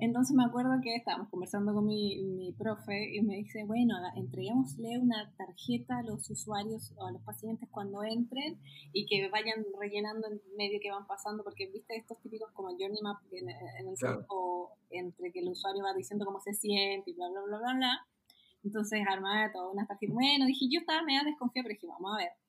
Entonces 0.04 0.36
me 0.36 0.44
acuerdo 0.44 0.82
que 0.84 0.96
estábamos 0.96 1.30
conversando 1.30 1.74
con 1.74 1.86
mi, 1.86 2.22
mi 2.24 2.52
profe 2.52 3.16
y 3.16 3.22
me 3.22 3.38
dice, 3.38 3.64
bueno, 3.64 3.96
entreguémosle 4.18 5.00
una 5.00 5.34
tarjeta 5.38 6.00
a 6.00 6.04
los 6.04 6.30
usuarios 6.30 6.92
o 6.98 7.06
a 7.06 7.12
los 7.14 7.22
pacientes 7.22 7.70
cuando 7.72 8.04
entren 8.04 8.60
y 8.92 9.06
que 9.06 9.30
vayan 9.30 9.66
rellenando 9.80 10.28
en 10.28 10.42
medio 10.58 10.82
que 10.82 10.92
van 10.92 11.08
pasando, 11.08 11.42
porque 11.46 11.68
viste 11.68 11.96
estos 11.96 12.20
típicos 12.20 12.52
como 12.52 12.72
Journey 12.72 13.02
Map 13.02 13.22
en, 13.32 13.48
el 13.88 13.96
tiempo 13.96 14.74
entre 14.90 15.32
que 15.32 15.40
el 15.40 15.48
usuario 15.48 15.86
va 15.86 15.94
diciendo 15.94 16.26
cómo 16.26 16.42
se 16.42 16.54
siente 16.54 17.12
y 17.12 17.14
bla, 17.14 17.30
bla, 17.30 17.42
bla, 17.44 17.58
bla, 17.60 17.74
bla. 17.74 18.08
Entonces 18.62 19.02
armaba 19.10 19.54
toda 19.54 19.72
una 19.72 19.88
tarjeta. 19.88 20.12
Bueno, 20.12 20.46
dije, 20.48 20.68
yo 20.70 20.82
estaba 20.82 21.02
medio 21.04 21.24
desconfiada, 21.24 21.64
pero 21.64 21.80
dije, 21.80 21.88
vamos 21.88 22.12
a 22.14 22.18
ver 22.18 22.43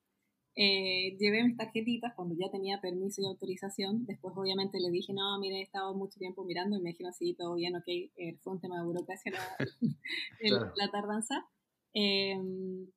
eh, 0.57 1.17
llevé 1.19 1.43
mis 1.43 1.57
tarjetitas 1.57 2.13
cuando 2.15 2.33
ya 2.35 2.49
tenía 2.49 2.79
permiso 2.79 3.21
y 3.21 3.25
autorización. 3.25 4.05
Después, 4.05 4.33
obviamente, 4.37 4.79
le 4.79 4.89
dije, 4.89 5.13
no, 5.13 5.37
mire, 5.39 5.59
he 5.59 5.63
estado 5.63 5.93
mucho 5.93 6.17
tiempo 6.17 6.45
mirando 6.45 6.77
y 6.77 6.81
me 6.81 6.91
dijeron, 6.91 7.13
sí, 7.13 7.33
todo 7.37 7.55
bien, 7.55 7.75
ok. 7.75 7.87
Eh, 7.87 8.37
fue 8.41 8.53
un 8.53 8.61
tema 8.61 8.79
de 8.79 8.85
burocracia 8.85 9.33
la, 10.75 10.91
tardanza. 10.91 11.45
Em, 11.93 12.87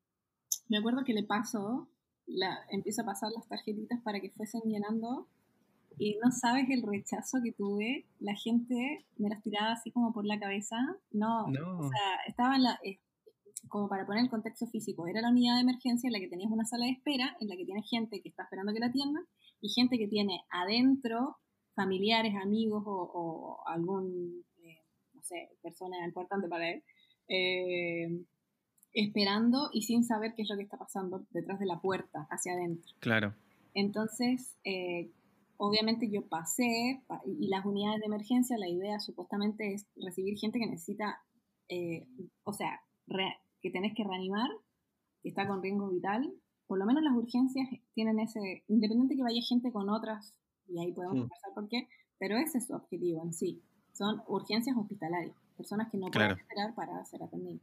me 0.69 0.79
acuerdo 0.79 1.05
que 1.05 1.15
le 1.15 1.25
paso, 1.25 1.89
la, 2.27 2.59
empiezo 2.71 3.03
a 3.03 3.07
pasar 3.07 3.33
las 3.33 3.49
tarjetitas 3.49 4.01
para 4.03 4.21
que 4.21 4.31
fuesen 4.31 4.63
llenando 4.65 5.29
y 5.99 6.17
no 6.23 6.31
sabes 6.31 6.71
el 6.71 6.83
rechazo 6.83 7.39
que 7.43 7.53
tuve. 7.53 8.07
La 8.21 8.37
gente 8.37 9.05
me 9.17 9.29
las 9.29 9.43
tiraba 9.43 9.73
así 9.73 9.91
como 9.91 10.13
por 10.13 10.25
la 10.25 10.39
cabeza. 10.39 10.77
No, 11.11 11.49
no. 11.49 11.81
o 11.81 11.89
sea, 11.89 12.17
estaba 12.29 12.55
en 12.55 12.63
la, 12.63 12.79
como 13.69 13.89
para 13.89 14.07
poner 14.07 14.25
el 14.25 14.31
contexto 14.31 14.67
físico, 14.67 15.07
era 15.07 15.21
la 15.21 15.31
unidad 15.31 15.57
de 15.57 15.63
emergencia 15.63 16.09
en 16.09 16.13
la 16.13 16.21
que 16.21 16.29
tenías 16.29 16.51
una 16.51 16.65
sala 16.65 16.87
de 16.87 16.93
espera, 16.93 17.37
en 17.41 17.49
la 17.49 17.57
que 17.57 17.65
tienes 17.65 17.89
gente 17.89 18.21
que 18.23 18.29
está 18.29 18.45
esperando 18.45 18.73
que 18.73 18.81
la 18.81 18.87
atiendan 18.87 19.25
y 19.61 19.71
gente 19.71 19.99
que 19.99 20.09
tiene 20.09 20.43
adentro 20.51 21.37
familiares, 21.79 22.35
amigos 22.43 22.83
o, 22.87 23.63
algún, 23.67 24.45
eh, 24.65 24.83
no 25.15 25.23
sé, 25.23 25.49
persona 25.63 26.05
importante 26.05 26.49
para 26.49 26.71
él, 26.71 26.83
eh, 27.29 28.25
esperando 28.93 29.71
y 29.73 29.83
sin 29.83 30.03
saber 30.03 30.35
qué 30.35 30.43
es 30.43 30.51
lo 30.51 30.57
que 30.57 30.65
está 30.65 30.77
pasando 30.77 31.25
detrás 31.31 31.61
de 31.61 31.67
la 31.67 31.81
puerta, 31.81 32.27
hacia 32.31 32.55
adentro. 32.55 32.93
Claro. 32.99 33.33
Entonces, 33.75 34.59
eh, 34.65 35.13
obviamente 35.57 36.11
yo 36.11 36.27
pasé 36.29 37.01
y 37.39 37.47
las 37.47 37.65
unidades 37.65 38.01
de 38.01 38.07
emergencia, 38.07 38.59
la 38.59 38.69
idea 38.69 38.99
supuestamente 38.99 39.73
es 39.73 39.87
recibir 39.95 40.37
gente 40.37 40.59
que 40.59 40.67
necesita, 40.67 41.23
o 42.43 42.53
sea, 42.53 42.81
que 43.61 43.71
tenés 43.71 43.95
que 43.95 44.05
reanimar, 44.05 44.51
que 45.23 45.31
está 45.31 45.47
con 45.47 45.63
riesgo 45.63 45.89
vital, 45.89 46.33
por 46.67 46.79
lo 46.79 46.87
menos 46.87 47.03
las 47.03 47.15
urgencias 47.15 47.69
tienen 47.95 48.19
ese, 48.21 48.65
independiente 48.69 49.17
que 49.17 49.23
vaya 49.23 49.41
gente 49.43 49.73
con 49.73 49.89
otras, 49.89 50.35
y 50.69 50.79
ahí 50.79 50.93
podemos 50.93 51.21
conversar 51.21 51.55
por 51.55 51.69
qué, 51.69 51.89
pero 52.19 52.37
ese 52.37 52.59
es 52.59 52.67
su 52.67 52.75
objetivo 52.75 53.23
en 53.25 53.33
sí. 53.33 53.63
Son 53.93 54.23
urgencias 54.29 54.77
hospitalarias, 54.77 55.37
personas 55.57 55.91
que 55.91 55.99
no 55.99 56.11
pueden 56.11 56.33
esperar 56.33 56.75
para 56.75 57.05
ser 57.05 57.23
atendidas. 57.23 57.63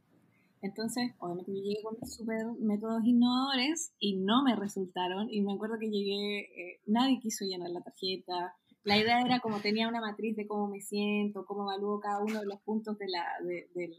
Entonces, 0.62 1.12
obviamente 1.18 1.52
yo 1.52 1.62
llegué 1.62 1.82
con 1.82 1.96
super 2.08 2.44
métodos 2.58 3.04
innovadores 3.04 3.92
y 3.98 4.16
no 4.16 4.42
me 4.42 4.56
resultaron. 4.56 5.28
Y 5.30 5.40
me 5.42 5.52
acuerdo 5.52 5.78
que 5.78 5.88
llegué, 5.88 6.40
eh, 6.40 6.80
nadie 6.86 7.20
quiso 7.20 7.44
llenar 7.44 7.70
la 7.70 7.82
tarjeta. 7.82 8.56
La 8.82 8.98
idea 8.98 9.20
era 9.20 9.40
como 9.40 9.60
tenía 9.60 9.88
una 9.88 10.00
matriz 10.00 10.36
de 10.36 10.46
cómo 10.46 10.68
me 10.68 10.80
siento, 10.80 11.44
cómo 11.44 11.62
evalúo 11.70 12.00
cada 12.00 12.22
uno 12.22 12.40
de 12.40 12.46
los 12.46 12.60
puntos 12.60 12.98
de 12.98 13.08
la, 13.08 13.24
de, 13.42 13.68
del, 13.74 13.94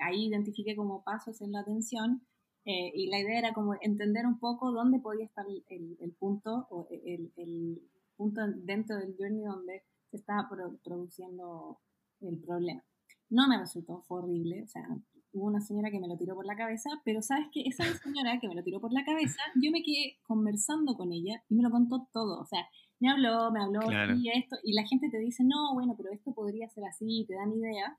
ahí 0.00 0.26
identifiqué 0.26 0.76
como 0.76 1.02
pasos 1.02 1.40
en 1.40 1.52
la 1.52 1.60
atención 1.60 2.22
eh, 2.64 2.92
y 2.94 3.08
la 3.08 3.18
idea 3.18 3.38
era 3.38 3.52
como 3.52 3.74
entender 3.80 4.26
un 4.26 4.38
poco 4.38 4.70
dónde 4.70 5.00
podía 5.00 5.24
estar 5.24 5.44
el, 5.46 5.96
el 6.00 6.12
punto 6.12 6.66
o 6.70 6.86
el, 6.90 7.32
el, 7.36 7.82
punto 8.16 8.40
dentro 8.56 8.96
del 8.96 9.16
journey 9.18 9.42
donde 9.42 9.82
se 10.10 10.18
estaba 10.18 10.48
produciendo 10.84 11.80
el 12.20 12.38
problema. 12.38 12.84
No 13.30 13.48
me 13.48 13.58
resultó, 13.58 14.02
fue 14.02 14.20
horrible, 14.20 14.62
o 14.62 14.68
sea, 14.68 14.86
hubo 15.32 15.46
una 15.46 15.60
señora 15.60 15.90
que 15.90 15.98
me 15.98 16.06
lo 16.06 16.16
tiró 16.16 16.34
por 16.34 16.46
la 16.46 16.54
cabeza, 16.54 16.90
pero 17.04 17.22
sabes 17.22 17.48
que 17.52 17.62
esa 17.62 17.84
señora 18.04 18.38
que 18.38 18.48
me 18.48 18.54
lo 18.54 18.62
tiró 18.62 18.80
por 18.80 18.92
la 18.92 19.04
cabeza, 19.04 19.40
yo 19.60 19.70
me 19.72 19.82
quedé 19.82 20.18
conversando 20.22 20.94
con 20.94 21.10
ella 21.10 21.42
y 21.48 21.54
me 21.54 21.62
lo 21.62 21.70
contó 21.70 22.06
todo, 22.12 22.40
o 22.40 22.44
sea, 22.46 22.64
me 23.00 23.10
habló, 23.10 23.50
me 23.50 23.60
habló 23.60 23.80
y 24.16 24.28
esto, 24.28 24.56
y 24.62 24.74
la 24.74 24.86
gente 24.86 25.08
te 25.10 25.18
dice, 25.18 25.42
no, 25.42 25.74
bueno, 25.74 25.94
pero 25.96 26.12
esto 26.12 26.32
podría 26.32 26.68
ser 26.68 26.84
así, 26.84 27.24
te 27.26 27.34
dan 27.34 27.52
idea, 27.52 27.98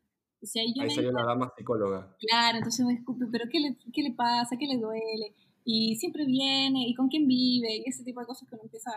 ahí, 0.55 0.89
salió 0.89 1.11
la 1.11 1.25
dama 1.25 1.51
psicóloga. 1.55 2.15
Claro, 2.19 2.57
entonces 2.57 2.85
me 2.85 2.93
disculpe, 2.93 3.25
pero 3.31 3.45
qué 3.51 3.59
le, 3.59 3.77
¿qué 3.93 4.01
le 4.01 4.11
pasa? 4.11 4.57
¿Qué 4.57 4.67
le 4.67 4.77
duele? 4.77 5.35
Y 5.65 5.95
siempre 5.95 6.25
viene, 6.25 6.87
¿y 6.87 6.93
con 6.95 7.07
quién 7.07 7.27
vive? 7.27 7.77
Y 7.77 7.89
ese 7.89 8.03
tipo 8.03 8.19
de 8.19 8.25
cosas 8.25 8.47
que 8.47 8.55
uno 8.55 8.63
empieza 8.63 8.91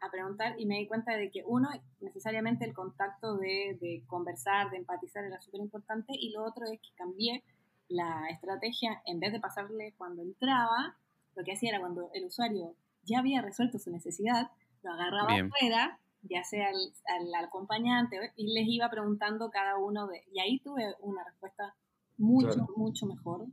a 0.00 0.10
preguntar 0.10 0.54
y 0.58 0.66
me 0.66 0.78
di 0.78 0.86
cuenta 0.86 1.16
de 1.16 1.30
que 1.30 1.42
uno, 1.46 1.68
necesariamente 2.00 2.64
el 2.64 2.72
contacto 2.72 3.36
de, 3.36 3.76
de 3.80 4.04
conversar, 4.06 4.70
de 4.70 4.78
empatizar 4.78 5.24
era 5.24 5.40
súper 5.40 5.60
importante 5.60 6.12
y 6.18 6.30
lo 6.30 6.44
otro 6.44 6.64
es 6.64 6.80
que 6.80 6.94
cambié 6.96 7.42
la 7.88 8.28
estrategia, 8.30 9.02
en 9.06 9.18
vez 9.18 9.32
de 9.32 9.40
pasarle 9.40 9.94
cuando 9.96 10.22
entraba, 10.22 10.96
lo 11.34 11.44
que 11.44 11.52
hacía 11.52 11.70
era 11.70 11.80
cuando 11.80 12.10
el 12.12 12.26
usuario 12.26 12.74
ya 13.02 13.20
había 13.20 13.42
resuelto 13.42 13.78
su 13.78 13.90
necesidad, 13.90 14.50
lo 14.82 14.92
agarraba 14.92 15.32
afuera 15.34 15.98
ya 16.28 16.44
sea 16.44 16.68
al, 16.68 17.44
acompañante, 17.44 18.16
y 18.36 18.52
les 18.52 18.68
iba 18.68 18.88
preguntando 18.90 19.50
cada 19.50 19.78
uno 19.78 20.06
de... 20.06 20.22
Y 20.32 20.40
ahí 20.40 20.60
tuve 20.60 20.94
una 21.00 21.24
respuesta 21.24 21.74
mucho, 22.16 22.66
mucho 22.76 23.06
mejor. 23.06 23.46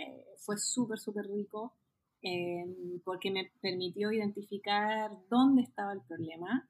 Eh, 0.00 0.24
fue 0.38 0.58
súper, 0.58 0.98
súper 0.98 1.26
rico 1.26 1.74
em, 2.20 3.00
porque 3.04 3.30
me 3.30 3.50
permitió 3.60 4.12
identificar 4.12 5.10
dónde 5.30 5.62
estaba 5.62 5.92
el 5.92 6.02
problema. 6.02 6.68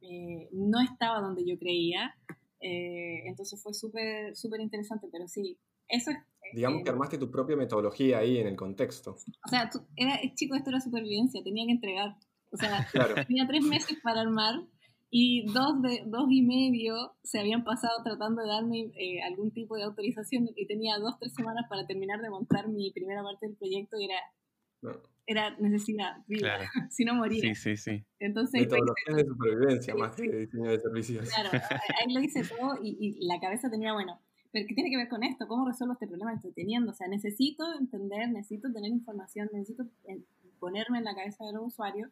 Eh, 0.00 0.48
no 0.52 0.80
estaba 0.80 1.20
donde 1.20 1.44
yo 1.46 1.58
creía. 1.58 2.14
Eh, 2.60 3.26
entonces 3.26 3.62
fue 3.62 3.72
súper, 3.74 4.34
súper 4.36 4.60
interesante, 4.60 5.08
pero 5.10 5.28
sí, 5.28 5.58
eso 5.88 6.10
es... 6.10 6.18
Digamos 6.54 6.84
que 6.84 6.90
armaste 6.90 7.18
tu 7.18 7.30
propia 7.30 7.56
metodología 7.56 8.18
ahí 8.18 8.38
en 8.38 8.46
el 8.46 8.56
contexto. 8.56 9.16
O 9.44 9.48
sea, 9.48 9.68
era, 9.96 10.20
chico, 10.34 10.54
esto 10.54 10.70
era 10.70 10.80
supervivencia, 10.80 11.42
tenía 11.42 11.66
que 11.66 11.72
entregar. 11.72 12.16
O 12.52 12.56
sea, 12.56 12.86
tenía 13.26 13.46
tres 13.46 13.64
meses 13.64 13.98
para 14.02 14.20
armar 14.20 14.62
y 15.10 15.46
dos, 15.52 15.80
de, 15.82 16.02
dos 16.06 16.26
y 16.30 16.42
medio 16.42 17.14
se 17.22 17.38
habían 17.38 17.64
pasado 17.64 18.02
tratando 18.02 18.42
de 18.42 18.48
darme 18.48 18.90
eh, 18.98 19.22
algún 19.22 19.52
tipo 19.52 19.76
de 19.76 19.84
autorización 19.84 20.48
y 20.56 20.66
tenía 20.66 20.98
dos, 20.98 21.18
tres 21.18 21.32
semanas 21.34 21.66
para 21.68 21.86
terminar 21.86 22.20
de 22.20 22.30
montar 22.30 22.68
mi 22.68 22.90
primera 22.90 23.22
parte 23.22 23.46
del 23.46 23.56
proyecto 23.56 23.96
y 23.98 24.06
era, 24.06 24.96
era 25.26 25.56
necesidad, 25.58 26.16
si 26.90 27.04
no 27.04 27.14
moría. 27.14 27.40
Sí, 27.40 27.54
sí, 27.54 27.76
sí. 27.76 28.04
Entonces, 28.18 28.62
Metodología 28.62 29.14
de 29.14 29.24
supervivencia 29.24 29.94
más 29.94 30.16
que 30.16 30.22
diseño 30.22 30.70
de 30.70 30.80
servicios. 30.80 31.28
Claro, 31.28 31.50
ahí 31.52 32.12
lo 32.12 32.20
hice 32.20 32.42
todo 32.42 32.78
y, 32.82 32.96
y, 33.00 33.26
la 33.26 33.38
cabeza 33.40 33.70
tenía, 33.70 33.92
bueno, 33.92 34.20
pero 34.50 34.66
¿qué 34.66 34.74
tiene 34.74 34.90
que 34.90 34.96
ver 34.96 35.08
con 35.08 35.22
esto? 35.22 35.46
¿Cómo 35.46 35.68
resuelvo 35.68 35.92
este 35.92 36.08
problema 36.08 36.32
que 36.32 36.36
estoy 36.48 36.52
teniendo? 36.52 36.90
O 36.90 36.94
sea, 36.94 37.06
necesito 37.06 37.64
entender, 37.78 38.28
necesito 38.30 38.72
tener 38.72 38.90
información, 38.90 39.48
necesito 39.52 39.84
eh, 40.08 40.20
ponerme 40.58 40.98
en 40.98 41.04
la 41.04 41.14
cabeza 41.14 41.44
de 41.44 41.52
los 41.52 41.66
usuarios 41.66 42.10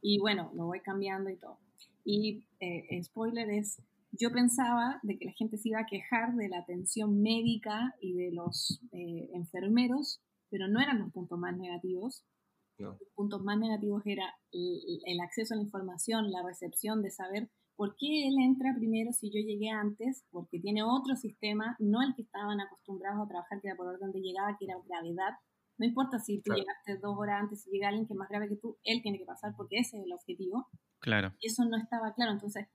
y 0.00 0.20
bueno, 0.20 0.52
lo 0.54 0.66
voy 0.66 0.80
cambiando 0.80 1.30
y 1.30 1.36
todo. 1.36 1.58
Y 2.10 2.46
eh, 2.60 3.02
spoiler 3.04 3.50
es, 3.50 3.82
yo 4.12 4.32
pensaba 4.32 4.98
de 5.02 5.18
que 5.18 5.26
la 5.26 5.32
gente 5.32 5.58
se 5.58 5.68
iba 5.68 5.80
a 5.80 5.84
quejar 5.84 6.34
de 6.36 6.48
la 6.48 6.60
atención 6.60 7.20
médica 7.20 7.94
y 8.00 8.14
de 8.14 8.32
los 8.32 8.80
eh, 8.92 9.28
enfermeros, 9.34 10.22
pero 10.48 10.68
no 10.68 10.80
eran 10.80 11.00
los 11.00 11.12
puntos 11.12 11.38
más 11.38 11.54
negativos. 11.58 12.24
Los 12.78 12.96
puntos 13.14 13.42
más 13.42 13.58
negativos 13.58 14.00
era 14.06 14.24
el, 14.52 15.20
acceso 15.20 15.52
a 15.52 15.58
la 15.58 15.64
información, 15.64 16.30
la 16.30 16.42
recepción 16.42 17.02
de 17.02 17.10
saber 17.10 17.50
por 17.76 17.94
qué 17.98 18.26
él 18.26 18.36
entra 18.40 18.74
primero 18.74 19.12
si 19.12 19.28
yo 19.28 19.40
llegué 19.46 19.68
antes, 19.68 20.24
porque 20.30 20.60
tiene 20.60 20.82
otro 20.82 21.14
sistema, 21.14 21.76
no 21.78 22.00
el 22.00 22.14
que 22.14 22.22
estaban 22.22 22.58
acostumbrados 22.58 23.26
a 23.26 23.28
trabajar, 23.28 23.60
que 23.60 23.68
era 23.68 23.76
por 23.76 23.86
orden 23.86 24.12
de 24.12 24.20
llegada, 24.20 24.56
que 24.58 24.64
era 24.64 24.76
gravedad. 24.88 25.34
No 25.78 25.86
importa 25.86 26.18
si 26.18 26.40
tú 26.40 26.52
llegaste 26.52 26.98
dos 26.98 27.16
horas 27.16 27.42
antes 27.42 27.66
y 27.66 27.70
llega 27.70 27.88
alguien 27.88 28.06
que 28.06 28.14
es 28.14 28.18
más 28.18 28.28
grave 28.28 28.48
que 28.48 28.56
tú, 28.56 28.76
él 28.84 29.00
tiene 29.02 29.18
que 29.18 29.24
pasar 29.24 29.54
porque 29.56 29.78
ese 29.78 29.98
es 29.98 30.04
el 30.04 30.12
objetivo. 30.12 30.68
Claro. 30.98 31.32
Y 31.40 31.46
eso 31.46 31.64
no 31.64 31.76
estaba 31.76 32.14
claro. 32.14 32.32
Entonces, 32.32 32.66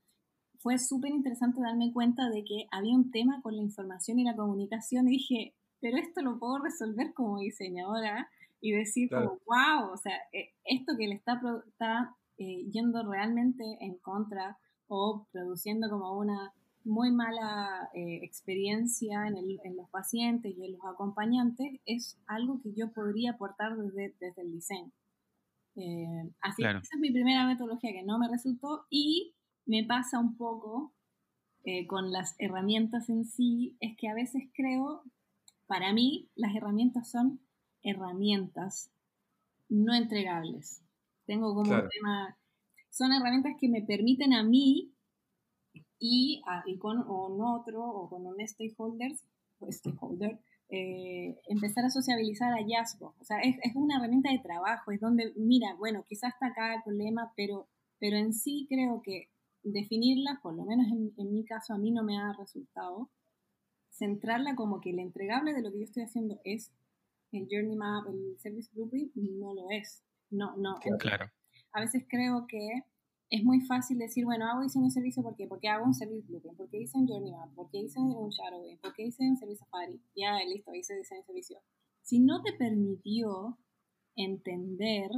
fue 0.60 0.80
súper 0.80 1.12
interesante 1.12 1.62
darme 1.62 1.92
cuenta 1.92 2.30
de 2.30 2.46
que 2.46 2.68
había 2.72 2.96
un 2.96 3.12
tema 3.12 3.42
con 3.42 3.56
la 3.56 3.62
información 3.62 4.20
y 4.20 4.24
la 4.24 4.36
comunicación 4.36 5.08
y 5.10 5.18
dije, 5.18 5.56
pero 5.82 5.98
esto 5.98 6.22
lo 6.22 6.40
puedo 6.40 6.60
resolver 6.60 7.14
como 7.14 7.40
diseñadora 7.40 8.30
y 8.62 8.72
decir 8.72 9.10
como, 9.10 9.40
wow, 9.46 9.92
o 9.92 9.98
sea, 9.98 10.16
eh, 10.32 10.54
esto 10.64 10.94
que 10.98 11.10
le 11.10 11.16
está, 11.16 11.42
está 11.68 12.16
eh, 12.38 12.64
yendo 12.72 13.04
realmente 13.04 13.64
en 13.82 13.98
contra 13.98 14.58
o 14.88 15.28
produciendo 15.34 15.90
como 15.90 16.18
una 16.18 16.54
muy 16.86 17.12
mala 17.12 17.90
eh, 17.94 18.20
experiencia 18.24 19.28
en, 19.28 19.38
el, 19.38 19.60
en, 19.64 19.78
los 19.78 19.90
pacientes 19.90 20.54
y 20.56 20.66
en 20.66 20.74
los 20.74 20.86
acompañantes 20.86 21.80
es 21.86 22.20
algo 22.28 22.62
que 22.62 22.74
yo 22.74 22.92
podría 22.92 23.32
aportar 23.32 23.76
desde, 23.78 24.16
desde 24.20 24.42
el 24.42 24.52
diseño. 24.52 24.92
Eh, 25.76 26.32
así 26.42 26.62
que 26.62 26.70
esa 26.70 26.80
es 26.80 27.00
mi 27.00 27.12
primera 27.12 27.48
metodología 27.48 27.92
que 27.92 28.04
no 28.04 28.20
me 28.20 28.28
resultó 28.28 28.86
y 28.90 29.34
me 29.66 29.84
pasa 29.84 30.20
un 30.20 30.38
poco 30.38 30.94
eh, 31.66 31.88
con 31.88 32.12
las 32.12 32.36
herramientas 32.40 33.10
en 33.10 33.26
sí, 33.26 33.78
es 33.80 33.96
que 33.98 34.10
a 34.10 34.14
veces 34.14 34.44
creo, 34.54 35.04
para 35.66 35.94
mí, 35.94 36.30
las 36.36 36.54
herramientas 36.56 37.10
son 37.10 37.40
herramientas 37.82 38.92
no 39.70 39.96
entregables. 39.96 40.84
Tengo 41.26 41.56
como 41.56 41.72
un 41.72 41.90
tema, 41.90 42.38
son 42.90 43.14
herramientas 43.14 43.54
que 43.60 43.70
me 43.70 43.82
permiten 43.82 44.34
a 44.34 44.44
mí 44.44 44.93
y, 46.06 46.42
ah, 46.46 46.62
y 46.66 46.78
con 46.78 47.00
otro 47.00 47.82
o 47.82 48.10
con 48.10 48.26
un 48.26 48.36
stakeholder, 48.46 49.14
stakeholder 49.70 50.38
eh, 50.68 51.40
empezar 51.48 51.86
a 51.86 51.90
sociabilizar 51.90 52.52
hallazgos. 52.52 53.16
O 53.22 53.24
sea, 53.24 53.40
es, 53.40 53.56
es, 53.64 53.74
una 53.74 53.96
herramienta 53.96 54.30
de 54.30 54.40
trabajo, 54.40 54.92
es 54.92 55.00
donde, 55.00 55.32
mira, 55.38 55.74
bueno, 55.76 56.04
quizás 56.06 56.34
está 56.34 56.48
acá 56.48 56.76
el 56.76 56.84
problema, 56.84 57.32
pero, 57.38 57.70
pero 58.00 58.18
en 58.18 58.34
sí 58.34 58.66
creo 58.68 59.02
que 59.02 59.30
definirla, 59.64 60.42
por 60.44 60.56
lo 60.56 60.66
menos 60.66 60.88
en, 60.88 61.14
en 61.18 61.34
mi 61.34 61.46
caso, 61.46 61.74
a 61.74 61.78
mí 61.78 61.90
no 61.90 62.04
me 62.04 62.18
ha 62.18 62.34
resultado, 62.34 63.10
centrarla 63.90 64.56
como 64.56 64.82
que 64.82 64.90
el 64.90 65.00
entregable 65.00 65.54
de 65.54 65.62
lo 65.62 65.72
que 65.72 65.78
yo 65.78 65.84
estoy 65.86 66.04
haciendo 66.04 66.42
es 66.44 66.74
el 67.32 67.48
Journey 67.50 67.78
Map, 67.78 68.08
el 68.10 68.38
Service 68.40 68.70
Blueprint, 68.74 69.16
no 69.16 69.54
lo 69.54 69.70
es. 69.72 70.04
No, 70.30 70.58
no. 70.58 70.76
Claro. 71.00 71.32
A 71.72 71.80
veces 71.80 72.06
creo 72.10 72.46
que 72.46 72.84
es 73.34 73.44
muy 73.44 73.62
fácil 73.62 73.98
decir, 73.98 74.26
bueno, 74.26 74.46
hago 74.46 74.62
diseño 74.62 74.86
de 74.86 74.92
servicio 74.92 75.24
¿por 75.24 75.36
qué? 75.36 75.48
porque 75.48 75.68
hago 75.68 75.86
un 75.86 75.96
Service 75.96 76.28
Blueprint, 76.28 76.56
porque 76.56 76.78
hice 76.78 77.00
un 77.00 77.08
Journey 77.08 77.32
Map, 77.32 77.50
porque 77.56 77.80
hice 77.80 78.00
un 78.00 78.30
Shadowing, 78.30 78.78
porque 78.78 79.08
hice 79.08 79.28
un 79.28 79.38
Service 79.38 79.58
Safari. 79.58 80.00
Ya, 80.16 80.38
listo, 80.48 80.72
hice 80.76 80.96
diseño 80.96 81.22
de 81.22 81.26
servicio. 81.26 81.58
Si 82.04 82.20
no 82.20 82.44
te 82.44 82.54
permitió 82.54 83.58
entender 84.16 85.10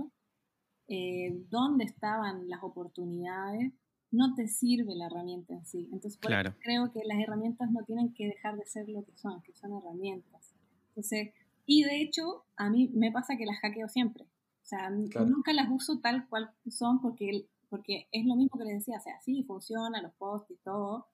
eh, 0.88 1.44
dónde 1.50 1.84
estaban 1.84 2.48
las 2.48 2.64
oportunidades, 2.64 3.74
no 4.12 4.34
te 4.34 4.48
sirve 4.48 4.96
la 4.96 5.08
herramienta 5.08 5.54
en 5.54 5.66
sí. 5.66 5.90
Entonces, 5.92 6.18
creo 6.62 6.94
que 6.94 7.02
las 7.04 7.20
herramientas 7.20 7.70
no 7.70 7.84
tienen 7.84 8.14
que 8.14 8.28
dejar 8.28 8.56
de 8.56 8.66
ser 8.66 8.88
lo 8.88 9.04
que 9.04 9.18
son, 9.18 9.42
que 9.42 9.54
son 9.54 9.74
herramientas. 9.74 10.56
Entonces, 10.88 11.34
y 11.66 11.84
de 11.84 12.02
hecho, 12.02 12.46
a 12.56 12.70
mí 12.70 12.90
me 12.94 13.12
pasa 13.12 13.36
que 13.36 13.46
las 13.46 13.60
hackeo 13.60 13.90
siempre. 13.90 14.24
O 14.24 14.68
sea, 14.68 14.90
nunca 14.90 15.54
las 15.54 15.70
uso 15.70 16.00
tal 16.00 16.28
cual 16.30 16.50
son 16.70 17.02
porque, 17.02 17.50
porque 17.70 18.08
es 18.12 18.26
lo 18.26 18.36
mismo 18.36 18.58
que 18.58 18.66
les 18.66 18.80
decía. 18.80 18.98
O 18.98 19.02
sea, 19.02 19.20
sí, 19.22 19.44
funciona, 19.44 20.02
los 20.02 20.14
posts 20.14 20.52
y 20.52 20.58
todo, 20.58 21.08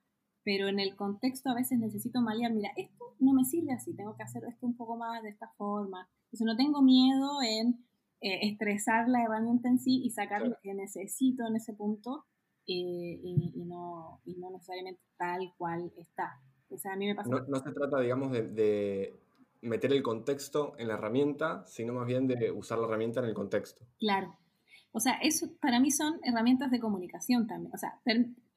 pero 0.43 0.68
en 0.68 0.80
el 0.80 0.95
contexto 0.95 1.49
a 1.49 1.56
veces 1.56 1.80
necesito 1.80 2.22
malear. 2.22 2.52
Mira, 2.52 2.72
esto 2.76 3.16
no 3.20 3.34
me 3.34 3.45
sirve 3.45 3.74
así, 3.74 3.95
tengo 3.95 4.16
que 4.16 4.24
hacer 4.24 4.43
esto 4.45 4.66
un 4.66 4.76
poco 4.76 4.97
más 4.97 5.22
de 5.24 5.30
esta 5.30 5.49
forma. 5.58 6.10
Entonces, 6.26 6.45
no 6.45 6.56
tengo 6.56 6.82
miedo 6.82 7.41
en 7.41 7.86
eh, 8.22 8.47
estresar 8.49 9.10
la 9.10 9.24
herramienta 9.24 9.70
en 9.70 9.80
sí 9.80 10.02
y 10.04 10.12
sacar 10.12 10.41
lo 10.47 10.56
que 10.62 10.74
necesito 10.74 11.47
en 11.47 11.56
ese 11.56 11.74
punto 11.74 12.26
eh, 12.68 13.20
y, 13.24 13.64
no, 13.66 14.22
y, 14.26 14.36
no, 14.36 14.52
necesariamente 14.52 15.02
tal 15.18 15.54
cual 15.58 15.91
está. 15.97 16.39
O 16.70 16.78
sea, 16.78 16.93
a 16.93 16.95
mí 16.95 17.08
me 17.08 17.16
pasa... 17.16 17.30
No, 17.30 17.60
se 17.60 17.72
trata, 17.72 17.99
digamos, 17.99 18.32
de, 18.32 19.20
meter 19.62 19.91
el 19.91 20.04
contexto 20.04 20.74
en 20.78 20.88
la 20.88 20.93
herramienta, 20.95 21.66
sino 21.66 21.93
más 21.93 22.06
bien 22.08 22.28
de 22.28 22.52
usar 22.52 22.80
la 22.80 22.86
herramienta 22.86 23.20
en 23.20 23.26
el 23.26 23.34
contexto. 23.34 23.86
Claro. 23.99 24.38
O 24.91 24.99
sea, 24.99 25.13
eso 25.21 25.47
para 25.61 25.79
mí 25.79 25.91
son 25.91 26.19
herramientas 26.23 26.71
de 26.71 26.79
comunicación 26.79 27.47
también. 27.47 27.73
O 27.73 27.77
sea, 27.77 27.99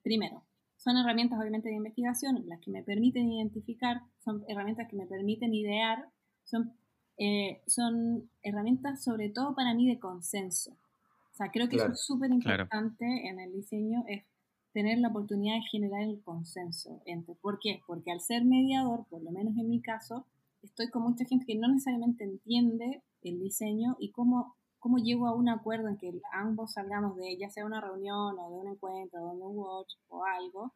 primero, 0.02 0.42
son 0.76 0.96
herramientas 0.96 1.38
obviamente 1.38 1.68
de 1.68 1.76
investigación, 1.76 2.44
las 2.46 2.60
que 2.60 2.70
me 2.70 2.82
permiten 2.82 3.30
identificar, 3.32 4.02
son 4.18 4.44
herramientas 4.48 4.88
que 4.88 4.96
me 4.96 5.06
permiten 5.06 5.54
idear, 5.54 6.08
son, 6.44 6.74
eh, 7.16 7.62
son 7.66 8.28
herramientas 8.42 9.02
sobre 9.02 9.30
todo 9.30 9.54
para 9.54 9.74
mí 9.74 9.88
de 9.88 9.98
consenso. 9.98 10.72
O 10.72 11.36
sea, 11.36 11.50
creo 11.50 11.68
que 11.68 11.76
eso 11.76 11.90
es 11.90 12.04
súper 12.04 12.30
importante 12.30 13.28
en 13.28 13.40
el 13.40 13.52
diseño, 13.52 14.04
es 14.06 14.24
tener 14.72 14.98
la 14.98 15.08
oportunidad 15.08 15.54
de 15.54 15.62
generar 15.70 16.02
el 16.02 16.20
consenso. 16.22 17.02
Entre, 17.06 17.34
¿Por 17.36 17.58
qué? 17.60 17.80
Porque 17.86 18.12
al 18.12 18.20
ser 18.20 18.44
mediador, 18.44 19.06
por 19.08 19.22
lo 19.22 19.30
menos 19.30 19.56
en 19.56 19.68
mi 19.68 19.80
caso, 19.80 20.26
estoy 20.62 20.90
con 20.90 21.02
mucha 21.02 21.24
gente 21.24 21.46
que 21.46 21.56
no 21.56 21.68
necesariamente 21.68 22.24
entiende 22.24 23.02
el 23.22 23.40
diseño 23.40 23.96
y 23.98 24.10
cómo, 24.10 24.56
cómo 24.84 24.98
llego 24.98 25.26
a 25.26 25.34
un 25.34 25.48
acuerdo 25.48 25.88
en 25.88 25.96
que 25.96 26.12
ambos 26.30 26.74
salgamos 26.74 27.16
de 27.16 27.38
ya 27.38 27.48
sea 27.48 27.64
una 27.64 27.80
reunión 27.80 28.38
o 28.38 28.50
de 28.50 28.56
un 28.58 28.68
encuentro 28.68 29.18
o 29.18 29.34
de 29.34 29.42
un 29.42 29.56
watch 29.56 29.94
o 30.08 30.26
algo, 30.26 30.74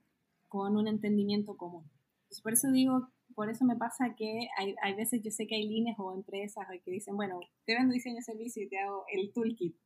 con 0.48 0.78
un 0.78 0.88
entendimiento 0.88 1.58
común. 1.58 1.84
por 2.42 2.54
eso 2.54 2.72
digo, 2.72 3.06
por 3.34 3.50
eso 3.50 3.66
me 3.66 3.76
pasa 3.76 4.14
que 4.16 4.48
hay, 4.56 4.74
hay 4.82 4.94
veces 4.94 5.20
yo 5.22 5.30
sé 5.30 5.46
que 5.46 5.56
hay 5.56 5.68
líneas 5.68 5.98
o 5.98 6.14
empresas 6.14 6.64
que 6.82 6.90
dicen, 6.90 7.16
bueno, 7.16 7.38
te 7.66 7.74
vendo 7.74 7.92
diseño 7.92 8.16
de 8.16 8.22
servicio 8.22 8.62
y 8.62 8.70
te 8.70 8.78
hago 8.78 9.04
el 9.12 9.30
toolkit 9.34 9.76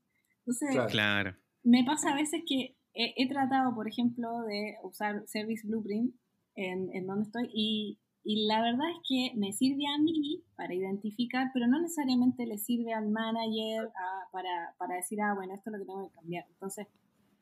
entonces, 0.47 0.93
claro. 0.93 1.35
me 1.65 1.83
pasa 1.83 2.13
a 2.13 2.15
veces 2.15 2.43
que 2.47 2.77
he, 2.95 3.29
tratado, 3.29 3.75
por 3.75 3.89
ejemplo, 3.89 4.43
de 4.43 4.77
usar 4.85 5.25
Service 5.27 5.67
Blueprint 5.67 6.15
en, 6.55 6.95
en 6.95 7.09
donde 7.09 7.25
estoy 7.25 7.51
y, 7.53 7.99
y, 8.25 8.47
la 8.47 8.63
verdad 8.63 8.89
es 8.91 8.99
que 9.09 9.33
me 9.37 9.53
sirve 9.53 9.85
a 9.87 9.99
mí 9.99 10.43
para 10.57 10.75
identificar, 10.75 11.51
pero 11.53 11.67
no 11.67 11.81
necesariamente 11.81 12.47
le 12.47 12.59
sirve 12.59 12.93
al 12.93 13.09
manager 13.09 13.91
para, 14.31 14.75
para, 14.79 14.97
decir, 14.97 15.21
ah, 15.21 15.35
bueno, 15.35 15.55
esto 15.55 15.71
es 15.71 15.73
lo 15.73 15.79
que 15.79 15.87
tengo 15.87 16.09
que 16.09 16.15
cambiar. 16.15 16.47
Entonces, 16.49 16.87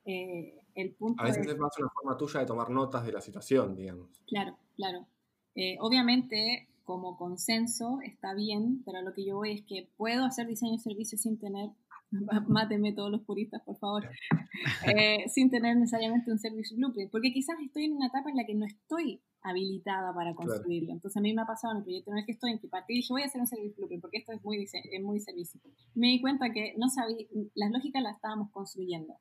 eh, 0.05 0.59
el 0.75 0.95
punto 0.95 1.23
A 1.23 1.27
veces 1.27 1.47
es, 1.47 1.59
más 1.59 1.77
una 1.79 1.91
forma 1.91 2.17
tuya 2.17 2.41
de 2.41 2.47
tomar 2.47 2.71
notas 2.71 3.05
de 3.05 3.13
la 3.13 3.21
situación, 3.21 3.77
digamos. 3.77 4.09
Claro, 4.27 4.57
claro. 4.77 5.07
Eh, 5.55 5.77
obviamente, 5.81 6.69
como 6.85 7.17
consenso 7.17 7.99
está 8.03 8.35
bien, 8.35 8.83
pero 8.85 9.03
lo 9.03 9.13
que 9.13 9.25
yo 9.25 9.37
voy 9.37 9.53
es 9.53 9.63
que 9.63 9.89
puedo 9.97 10.25
hacer 10.25 10.47
diseño 10.47 10.73
de 10.73 10.79
servicio 10.79 11.19
sin 11.19 11.39
tener 11.39 11.71
máteme 12.49 12.93
todos 12.93 13.11
los 13.11 13.23
puristas, 13.23 13.63
por 13.63 13.79
favor, 13.79 14.09
eh, 14.87 15.29
sin 15.29 15.51
tener 15.51 15.77
necesariamente 15.77 16.31
un 16.31 16.39
service 16.39 16.75
blueprint, 16.75 17.11
porque 17.11 17.33
quizás 17.33 17.57
estoy 17.65 17.85
en 17.85 17.95
una 17.95 18.09
etapa 18.09 18.31
en 18.31 18.37
la 18.37 18.45
que 18.45 18.55
no 18.55 18.67
estoy 18.67 19.23
habilitada 19.43 20.13
para 20.15 20.35
construirlo. 20.35 20.93
Entonces 20.93 21.17
a 21.17 21.21
mí 21.21 21.33
me 21.33 21.43
ha 21.43 21.47
pasado 21.47 21.73
en 21.73 21.79
el 21.79 21.85
proyecto 21.85 22.11
en 22.11 22.19
el 22.19 22.27
que 22.27 22.33
estoy, 22.33 22.53
en 22.53 22.59
que 22.59 22.69
partí 22.69 22.95
y 22.95 22.97
dije, 22.97 23.13
voy 23.13 23.23
a 23.23 23.27
hacer 23.27 23.41
un 23.41 23.47
service 23.47 23.75
blueprint, 23.77 24.03
porque 24.03 24.19
esto 24.19 24.33
es 24.33 24.45
muy, 24.45 24.63
es 24.63 25.03
muy 25.03 25.21
servicio. 25.21 25.61
Me 25.95 26.09
di 26.09 26.21
cuenta 26.21 26.53
que 26.53 26.75
no 26.77 26.89
sabía, 26.89 27.27
las 27.55 27.71
lógicas 27.71 28.03
las 28.03 28.17
estábamos 28.17 28.51
construyendo. 28.51 29.15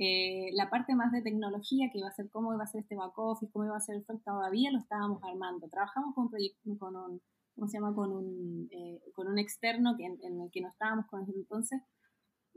Eh, 0.00 0.50
la 0.52 0.70
parte 0.70 0.94
más 0.94 1.10
de 1.10 1.22
tecnología, 1.22 1.90
que 1.92 1.98
iba 1.98 2.08
a 2.08 2.12
ser 2.12 2.30
cómo 2.30 2.54
iba 2.54 2.62
a 2.62 2.68
ser 2.68 2.82
este 2.82 2.94
back 2.94 3.18
office, 3.18 3.50
cómo 3.52 3.64
iba 3.64 3.76
a 3.76 3.80
ser 3.80 3.96
el 3.96 4.04
front, 4.04 4.22
todavía 4.24 4.70
lo 4.70 4.78
estábamos 4.78 5.20
armando. 5.24 5.68
Trabajamos 5.68 6.14
con 6.14 6.24
un 6.24 6.30
proyecto, 6.30 6.78
con 6.78 6.94
un, 6.94 7.20
¿cómo 7.56 7.66
se 7.66 7.78
llama? 7.78 7.92
Con 7.94 8.12
un, 8.12 8.68
eh, 8.70 9.00
con 9.12 9.26
un 9.26 9.38
externo 9.38 9.96
que, 9.96 10.04
en, 10.04 10.16
en, 10.22 10.40
el 10.40 10.50
que 10.52 10.60
no 10.60 10.68
estábamos 10.68 11.06
con 11.06 11.26
entonces 11.34 11.82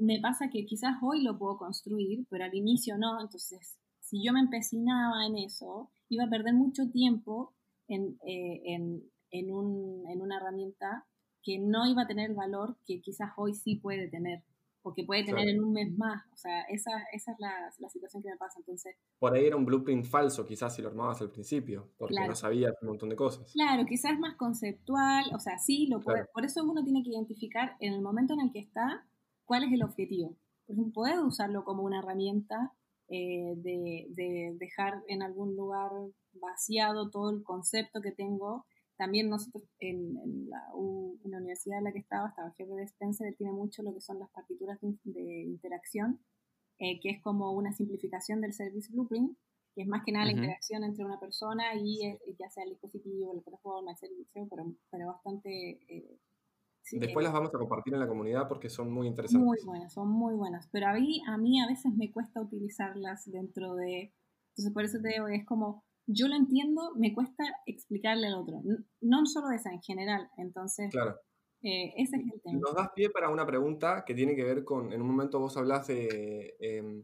me 0.01 0.19
pasa 0.19 0.49
que 0.49 0.65
quizás 0.65 0.95
hoy 1.01 1.21
lo 1.21 1.37
puedo 1.37 1.57
construir, 1.57 2.25
pero 2.29 2.43
al 2.43 2.55
inicio 2.55 2.97
no, 2.97 3.21
entonces 3.21 3.77
si 3.99 4.23
yo 4.25 4.33
me 4.33 4.39
empecinaba 4.41 5.25
en 5.25 5.37
eso, 5.37 5.91
iba 6.09 6.25
a 6.25 6.29
perder 6.29 6.53
mucho 6.53 6.89
tiempo 6.91 7.53
en, 7.87 8.17
eh, 8.27 8.61
en, 8.65 9.03
en, 9.29 9.51
un, 9.51 10.03
en, 10.09 10.21
una 10.21 10.37
herramienta 10.37 11.07
que 11.43 11.59
no 11.59 11.87
iba 11.87 12.01
a 12.01 12.07
tener 12.07 12.31
el 12.31 12.35
valor 12.35 12.77
que 12.85 12.99
quizás 12.99 13.29
hoy 13.37 13.53
sí 13.53 13.75
puede 13.75 14.09
tener, 14.09 14.43
o 14.81 14.93
que 14.93 15.05
puede 15.05 15.23
tener 15.23 15.47
en 15.47 15.63
un 15.63 15.71
mes 15.71 15.95
más. 15.97 16.23
O 16.33 16.35
sea, 16.35 16.63
esa, 16.63 16.91
esa 17.13 17.31
es 17.31 17.39
la, 17.39 17.71
la, 17.77 17.89
situación 17.89 18.21
que 18.23 18.29
me 18.29 18.37
pasa. 18.37 18.59
Entonces, 18.59 18.95
Por 19.19 19.33
ahí 19.33 19.45
era 19.45 19.55
un 19.55 19.65
blueprint 19.65 20.03
falso, 20.03 20.45
quizás 20.45 20.75
si 20.75 20.81
lo 20.81 20.89
armabas 20.89 21.21
al 21.21 21.31
principio, 21.31 21.91
porque 21.97 22.15
no 22.27 22.35
sabías 22.35 22.73
un 22.81 22.89
montón 22.89 23.09
de 23.09 23.15
cosas. 23.15 23.53
Claro, 23.53 23.85
quizás 23.85 24.19
más 24.19 24.35
conceptual, 24.35 25.25
o 25.33 25.39
sea, 25.39 25.57
sí, 25.57 25.87
lo 25.87 26.01
puede, 26.01 26.25
por 26.33 26.43
eso 26.43 26.63
uno 26.63 26.83
tiene 26.83 27.03
que 27.03 27.11
identificar 27.11 27.77
en 27.79 27.93
el 27.93 28.01
momento 28.01 28.33
en 28.33 28.41
el 28.41 28.51
que 28.51 28.59
está 28.59 29.05
¿Cuál 29.51 29.65
es 29.65 29.73
el 29.73 29.83
objetivo? 29.83 30.37
Por 30.65 30.75
ejemplo, 30.75 30.93
puedo 30.93 31.27
usarlo 31.27 31.65
como 31.65 31.83
una 31.83 31.99
herramienta 31.99 32.71
eh, 33.09 33.53
de, 33.57 34.55
dejar 34.57 35.03
en 35.09 35.23
algún 35.23 35.57
lugar 35.57 35.91
vaciado 36.35 37.09
todo 37.09 37.31
el 37.31 37.43
concepto 37.43 37.99
que 37.99 38.13
tengo. 38.13 38.65
También 38.95 39.27
nosotros 39.27 39.65
en, 39.79 40.47
la, 40.49 40.73
universidad 40.73 41.79
en 41.79 41.83
la 41.83 41.91
que 41.91 41.99
estaba, 41.99 42.29
estaba 42.29 42.53
jefe 42.53 42.71
de 42.75 42.83
Spencer, 42.83 43.27
él 43.27 43.35
tiene 43.35 43.51
mucho 43.51 43.83
lo 43.83 43.93
que 43.93 43.99
son 43.99 44.19
las 44.19 44.29
partituras 44.29 44.79
de, 44.79 45.41
interacción, 45.43 46.21
eh, 46.79 47.01
que 47.01 47.09
es 47.09 47.21
como 47.21 47.51
una 47.51 47.73
simplificación 47.73 48.39
del 48.39 48.53
Service 48.53 48.89
Blueprint, 48.89 49.37
que 49.75 49.81
es 49.81 49.87
más 49.89 50.05
que 50.05 50.13
nada 50.13 50.27
la 50.27 50.31
interacción 50.31 50.85
entre 50.85 51.03
una 51.03 51.19
persona 51.19 51.75
y 51.75 52.05
eh, 52.05 52.21
ya 52.39 52.49
sea 52.49 52.63
el 52.63 52.69
dispositivo, 52.69 53.33
la 53.33 53.41
plataforma, 53.41 53.91
el 53.91 53.97
servicio, 53.97 54.47
pero, 54.49 54.73
pero 54.89 55.07
bastante 55.07 55.81
Después 56.91 57.23
las 57.23 57.33
vamos 57.33 57.53
a 57.53 57.57
compartir 57.57 57.93
en 57.93 57.99
la 57.99 58.07
comunidad 58.07 58.47
porque 58.47 58.69
son 58.69 58.91
muy 58.91 59.07
interesantes. 59.07 59.45
Muy 59.45 59.57
buenas, 59.65 59.93
son 59.93 60.09
muy 60.09 60.33
buenas. 60.33 60.67
Pero 60.71 60.87
a 60.87 60.93
mí, 60.93 61.21
a 61.27 61.37
mí 61.37 61.61
a 61.61 61.67
veces 61.67 61.93
me 61.95 62.11
cuesta 62.11 62.41
utilizarlas 62.41 63.29
dentro 63.31 63.75
de... 63.75 64.13
Entonces 64.49 64.73
por 64.73 64.83
eso 64.83 64.99
te 65.01 65.09
digo, 65.09 65.27
es 65.27 65.45
como, 65.45 65.85
yo 66.07 66.27
lo 66.27 66.35
entiendo, 66.35 66.93
me 66.97 67.13
cuesta 67.13 67.43
explicarle 67.65 68.27
al 68.27 68.35
otro. 68.35 68.61
No 68.99 69.25
solo 69.25 69.51
esa, 69.51 69.71
en 69.71 69.81
general. 69.81 70.29
Entonces, 70.37 70.89
claro. 70.91 71.17
Eh, 71.63 71.93
ese 71.95 72.17
es 72.17 72.23
el 72.33 72.41
tema. 72.41 72.59
Nos 72.59 72.75
das 72.75 72.89
pie 72.95 73.09
para 73.09 73.29
una 73.29 73.45
pregunta 73.45 74.03
que 74.05 74.15
tiene 74.15 74.35
que 74.35 74.43
ver 74.43 74.63
con, 74.63 74.91
en 74.91 75.01
un 75.01 75.07
momento 75.07 75.39
vos 75.39 75.55
hablas 75.57 75.87
de, 75.87 76.55
em, 76.59 77.03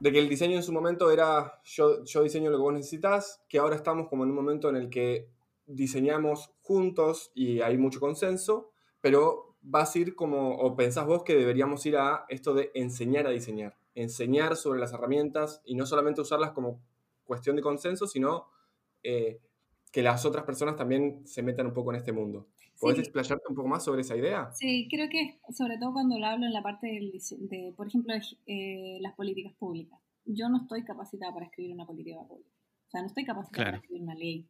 de 0.00 0.12
que 0.12 0.18
el 0.18 0.28
diseño 0.28 0.56
en 0.56 0.62
su 0.62 0.72
momento 0.72 1.10
era 1.10 1.60
yo, 1.64 2.02
yo 2.04 2.22
diseño 2.22 2.50
lo 2.50 2.56
que 2.56 2.62
vos 2.62 2.72
necesitas, 2.72 3.44
que 3.48 3.58
ahora 3.58 3.76
estamos 3.76 4.08
como 4.08 4.24
en 4.24 4.30
un 4.30 4.36
momento 4.36 4.70
en 4.70 4.76
el 4.76 4.88
que 4.88 5.28
diseñamos 5.66 6.55
juntos 6.66 7.30
y 7.34 7.60
hay 7.60 7.78
mucho 7.78 8.00
consenso, 8.00 8.72
pero 9.00 9.56
vas 9.62 9.94
a 9.94 9.98
ir 9.98 10.14
como, 10.14 10.56
o 10.56 10.76
pensás 10.76 11.06
vos 11.06 11.22
que 11.22 11.34
deberíamos 11.34 11.84
ir 11.86 11.96
a 11.96 12.24
esto 12.28 12.54
de 12.54 12.70
enseñar 12.74 13.26
a 13.26 13.30
diseñar, 13.30 13.76
enseñar 13.94 14.56
sobre 14.56 14.80
las 14.80 14.92
herramientas 14.92 15.62
y 15.64 15.74
no 15.74 15.86
solamente 15.86 16.20
usarlas 16.20 16.50
como 16.50 16.80
cuestión 17.24 17.56
de 17.56 17.62
consenso, 17.62 18.06
sino 18.06 18.46
eh, 19.02 19.40
que 19.92 20.02
las 20.02 20.24
otras 20.26 20.44
personas 20.44 20.76
también 20.76 21.26
se 21.26 21.42
metan 21.42 21.66
un 21.66 21.72
poco 21.72 21.90
en 21.92 21.96
este 21.96 22.12
mundo. 22.12 22.48
¿Puedes 22.78 22.98
explayarte 22.98 23.44
un 23.48 23.56
poco 23.56 23.68
más 23.68 23.84
sobre 23.84 24.02
esa 24.02 24.16
idea? 24.16 24.50
Sí, 24.52 24.86
creo 24.90 25.08
que 25.08 25.40
sobre 25.54 25.78
todo 25.78 25.94
cuando 25.94 26.18
lo 26.18 26.26
hablo 26.26 26.44
en 26.44 26.52
la 26.52 26.62
parte 26.62 26.86
de, 26.86 27.72
por 27.74 27.86
ejemplo, 27.86 28.12
eh, 28.46 28.98
las 29.00 29.14
políticas 29.14 29.54
públicas. 29.54 29.98
yo 30.26 30.48
no 30.48 30.58
estoy 30.58 30.84
capacitada 30.84 31.32
para 31.32 31.46
escribir 31.46 31.72
una 31.72 31.86
política 31.86 32.22
pública. 32.28 32.50
O 32.86 32.90
sea, 32.90 33.00
no 33.00 33.06
estoy 33.06 33.24
capacitada 33.24 33.64
para 33.64 33.76
escribir 33.78 34.02
una 34.02 34.14
ley. 34.14 34.46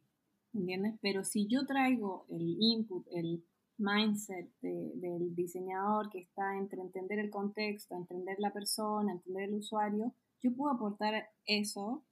¿Entiendes? 0.57 0.95
Pero 1.01 1.23
si 1.23 1.47
yo 1.47 1.65
traigo 1.65 2.25
el 2.29 2.57
input, 2.59 3.05
el 3.11 3.43
mindset 3.77 4.49
del 4.59 5.35
diseñador 5.35 6.09
que 6.09 6.19
está 6.19 6.57
entre 6.57 6.81
entender 6.81 7.19
el 7.19 7.29
contexto, 7.29 7.95
entender 7.95 8.37
la 8.39 8.51
persona, 8.51 9.11
entender 9.11 9.49
el 9.49 9.53
usuario, 9.53 10.13
yo 10.41 10.51
puedo 10.55 10.73
aportar 10.73 11.29
eso. 11.45 12.03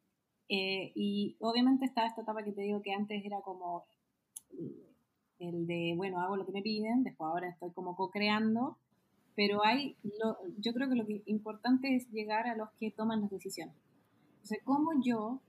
Eh, 0.47 0.91
y 0.93 1.37
obviamente 1.39 1.85
está 1.85 2.05
esta 2.05 2.21
etapa 2.21 2.43
que 2.43 2.51
te 2.51 2.61
digo 2.61 2.83
que 2.83 2.93
antes 2.93 3.25
era 3.25 3.41
como 3.41 3.85
el 5.39 5.65
de, 5.65 5.93
bueno, 5.97 6.21
hago 6.21 6.37
lo 6.37 6.45
que 6.45 6.51
me 6.51 6.61
piden, 6.61 7.03
después 7.03 7.27
ahora 7.27 7.49
estoy 7.49 7.71
como 7.71 7.95
co-creando, 7.95 8.77
pero 9.35 9.65
hay, 9.65 9.97
yo 10.59 10.73
creo 10.73 10.87
que 10.87 10.95
lo 10.95 11.05
que 11.07 11.23
importante 11.25 11.95
es 11.95 12.09
llegar 12.11 12.47
a 12.47 12.55
los 12.55 12.69
que 12.79 12.91
toman 12.91 13.21
las 13.21 13.31
decisiones. 13.31 13.75
Entonces, 14.35 14.61
¿cómo 14.63 14.91
yo 15.03 15.41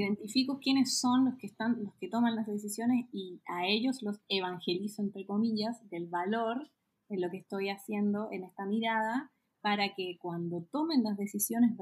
identifico 0.00 0.58
quiénes 0.58 0.98
son 0.98 1.24
los 1.24 1.34
que 1.36 1.46
están, 1.46 1.82
los 1.84 1.94
que 1.96 2.08
toman 2.08 2.36
las 2.36 2.46
decisiones 2.46 3.06
y 3.12 3.40
a 3.46 3.66
ellos 3.66 4.02
los 4.02 4.20
evangelizo, 4.28 5.02
entre 5.02 5.26
comillas, 5.26 5.78
del 5.90 6.06
valor 6.06 6.70
de 7.08 7.18
lo 7.18 7.30
que 7.30 7.38
estoy 7.38 7.68
haciendo 7.68 8.28
en 8.32 8.44
esta 8.44 8.66
mirada 8.66 9.32
para 9.60 9.94
que 9.94 10.16
cuando 10.20 10.62
tomen 10.70 11.02
las 11.02 11.16
decisiones 11.16 11.76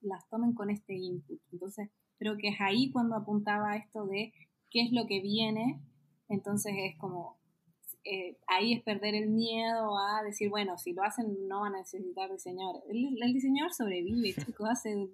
las 0.00 0.28
tomen 0.28 0.54
con 0.54 0.70
este 0.70 0.94
input. 0.94 1.40
Entonces, 1.52 1.90
creo 2.18 2.36
que 2.36 2.48
es 2.48 2.60
ahí 2.60 2.90
cuando 2.90 3.16
apuntaba 3.16 3.76
esto 3.76 4.06
de 4.06 4.32
qué 4.70 4.82
es 4.82 4.92
lo 4.92 5.06
que 5.06 5.20
viene. 5.20 5.80
Entonces 6.28 6.74
es 6.76 6.98
como, 6.98 7.38
eh, 8.04 8.36
ahí 8.46 8.74
es 8.74 8.82
perder 8.82 9.14
el 9.14 9.30
miedo 9.30 9.96
a 9.98 10.22
decir, 10.22 10.50
bueno, 10.50 10.76
si 10.76 10.92
lo 10.92 11.02
hacen 11.02 11.48
no 11.48 11.60
van 11.60 11.74
a 11.74 11.78
necesitar 11.78 12.30
diseñador. 12.30 12.82
El, 12.88 13.16
el 13.22 13.32
diseñador 13.32 13.72
sobrevive, 13.72 14.34
chicos, 14.46 14.68
hace 14.70 15.08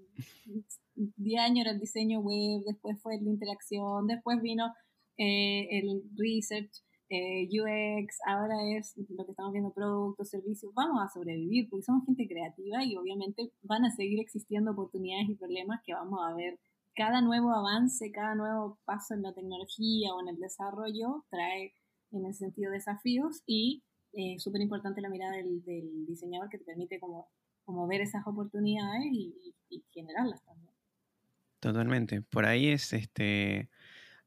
10 0.95 1.41
años 1.41 1.66
era 1.66 1.70
el 1.70 1.80
diseño 1.80 2.20
web, 2.20 2.62
después 2.66 3.01
fue 3.01 3.20
la 3.20 3.30
interacción, 3.30 4.07
después 4.07 4.43
vino 4.43 4.72
eh, 5.16 5.68
el 5.78 6.03
research, 6.16 6.70
eh, 7.11 7.49
UX, 7.49 8.18
ahora 8.26 8.55
es 8.76 8.95
lo 9.09 9.24
que 9.24 9.32
estamos 9.32 9.53
viendo, 9.53 9.72
productos, 9.72 10.30
servicios. 10.30 10.72
Vamos 10.74 11.03
a 11.03 11.09
sobrevivir 11.09 11.68
porque 11.68 11.84
somos 11.84 12.07
gente 12.07 12.26
creativa 12.28 12.84
y 12.84 12.97
obviamente 12.97 13.53
van 13.62 13.84
a 13.84 13.91
seguir 13.91 14.20
existiendo 14.20 14.72
oportunidades 14.72 15.28
y 15.28 15.34
problemas 15.34 15.80
que 15.84 15.95
vamos 15.95 16.20
a 16.22 16.34
ver. 16.34 16.59
Cada 16.95 17.20
nuevo 17.20 17.53
avance, 17.53 18.11
cada 18.12 18.34
nuevo 18.34 18.78
paso 18.84 19.14
en 19.14 19.22
la 19.22 19.32
tecnología 19.32 20.14
o 20.14 20.20
en 20.20 20.28
el 20.28 20.38
desarrollo 20.38 21.24
trae 21.30 21.72
en 22.13 22.27
el 22.27 22.35
sentido 22.35 22.71
desafíos 22.71 23.43
y 23.47 23.83
eh, 24.13 24.39
súper 24.39 24.61
importante 24.61 25.01
la 25.01 25.09
mirada 25.09 25.37
del, 25.37 25.63
diseñador 26.07 26.49
que 26.49 26.59
te 26.59 26.65
permite 26.65 26.99
como, 26.99 27.29
como 27.65 27.87
ver 27.87 28.01
esas 28.01 28.27
oportunidades 28.27 29.07
y 29.13 29.85
generarlas 29.93 30.45
también. 30.45 30.71
Totalmente. 31.61 32.23
Por 32.23 32.47
ahí 32.47 32.69
es 32.69 32.93
este. 32.93 33.69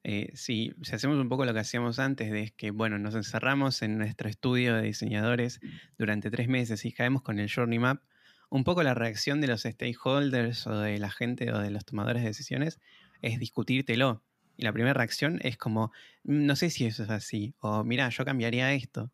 Eh, 0.06 0.32
si, 0.36 0.74
hacemos 0.92 1.18
un 1.18 1.30
poco 1.30 1.46
lo 1.46 1.54
que 1.54 1.60
hacíamos 1.60 1.98
antes, 1.98 2.32
de 2.32 2.54
que, 2.56 2.72
bueno, 2.72 3.00
nos 3.00 3.16
encerramos 3.16 3.82
en 3.82 3.98
nuestro 3.98 4.30
estudio 4.30 4.76
de 4.76 4.84
diseñadores 4.84 5.60
durante 5.98 6.30
tres 6.30 6.48
meses 6.48 6.86
y 6.86 6.92
caemos 6.92 7.22
con 7.22 7.40
el 7.40 7.50
Journey 7.52 7.80
Map, 7.80 8.04
un 8.50 8.66
poco 8.66 8.84
la 8.84 8.94
reacción 8.94 9.42
de 9.42 9.48
los 9.48 9.62
stakeholders 9.62 10.68
o 10.68 10.78
de 10.78 11.00
la 11.00 11.10
gente 11.10 11.52
o 11.54 11.60
de 11.60 11.72
los 11.72 11.86
tomadores 11.86 12.22
de 12.22 12.28
decisiones 12.30 12.80
es 13.22 13.40
discutírtelo. 13.40 14.22
Y 14.58 14.64
la 14.64 14.74
primera 14.74 14.94
reacción 14.94 15.40
es 15.44 15.58
como, 15.58 15.92
mm, 16.24 16.46
no 16.46 16.56
sé 16.56 16.70
si 16.70 16.86
eso 16.86 17.04
es 17.04 17.10
así, 17.10 17.54
o 17.60 17.84
mira, 17.84 18.10
yo 18.10 18.26
cambiaría 18.26 18.74
esto. 18.74 19.12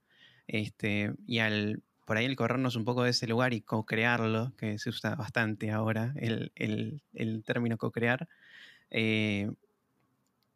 Este, 0.48 1.14
y 1.28 1.40
al 1.40 1.84
por 2.10 2.18
ahí 2.18 2.26
el 2.26 2.36
corrernos 2.36 2.76
un 2.76 2.86
poco 2.86 3.04
de 3.04 3.12
ese 3.12 3.28
lugar 3.28 3.54
y 3.54 3.62
co-crearlo, 3.62 4.52
que 4.58 4.80
se 4.80 4.90
usa 4.90 5.14
bastante 5.14 5.70
ahora, 5.70 6.12
el, 6.16 6.52
término 7.46 7.78
co-crear, 7.78 8.28
eh, 8.90 9.52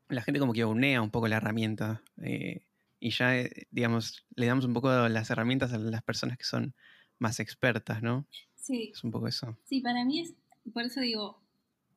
la 0.09 0.23
gente 0.23 0.39
como 0.39 0.51
que 0.51 0.65
unea 0.65 0.99
un 1.03 1.11
poco 1.11 1.27
la 1.27 1.35
herramienta 1.35 2.01
eh, 2.23 2.65
y 2.99 3.11
ya, 3.11 3.37
eh, 3.37 3.67
digamos, 3.69 4.25
le 4.35 4.47
damos 4.47 4.65
un 4.65 4.73
poco 4.73 4.89
las 5.09 5.29
herramientas 5.29 5.71
a 5.73 5.77
las 5.77 6.01
personas 6.01 6.39
que 6.39 6.45
son 6.45 6.73
más 7.19 7.39
expertas, 7.39 8.01
¿no? 8.01 8.25
Sí. 8.55 8.89
Es 8.91 9.03
un 9.03 9.11
poco 9.11 9.27
eso. 9.27 9.55
Sí, 9.65 9.79
para 9.81 10.03
mí 10.05 10.21
es, 10.21 10.33
por 10.73 10.85
eso 10.85 11.01
digo, 11.01 11.42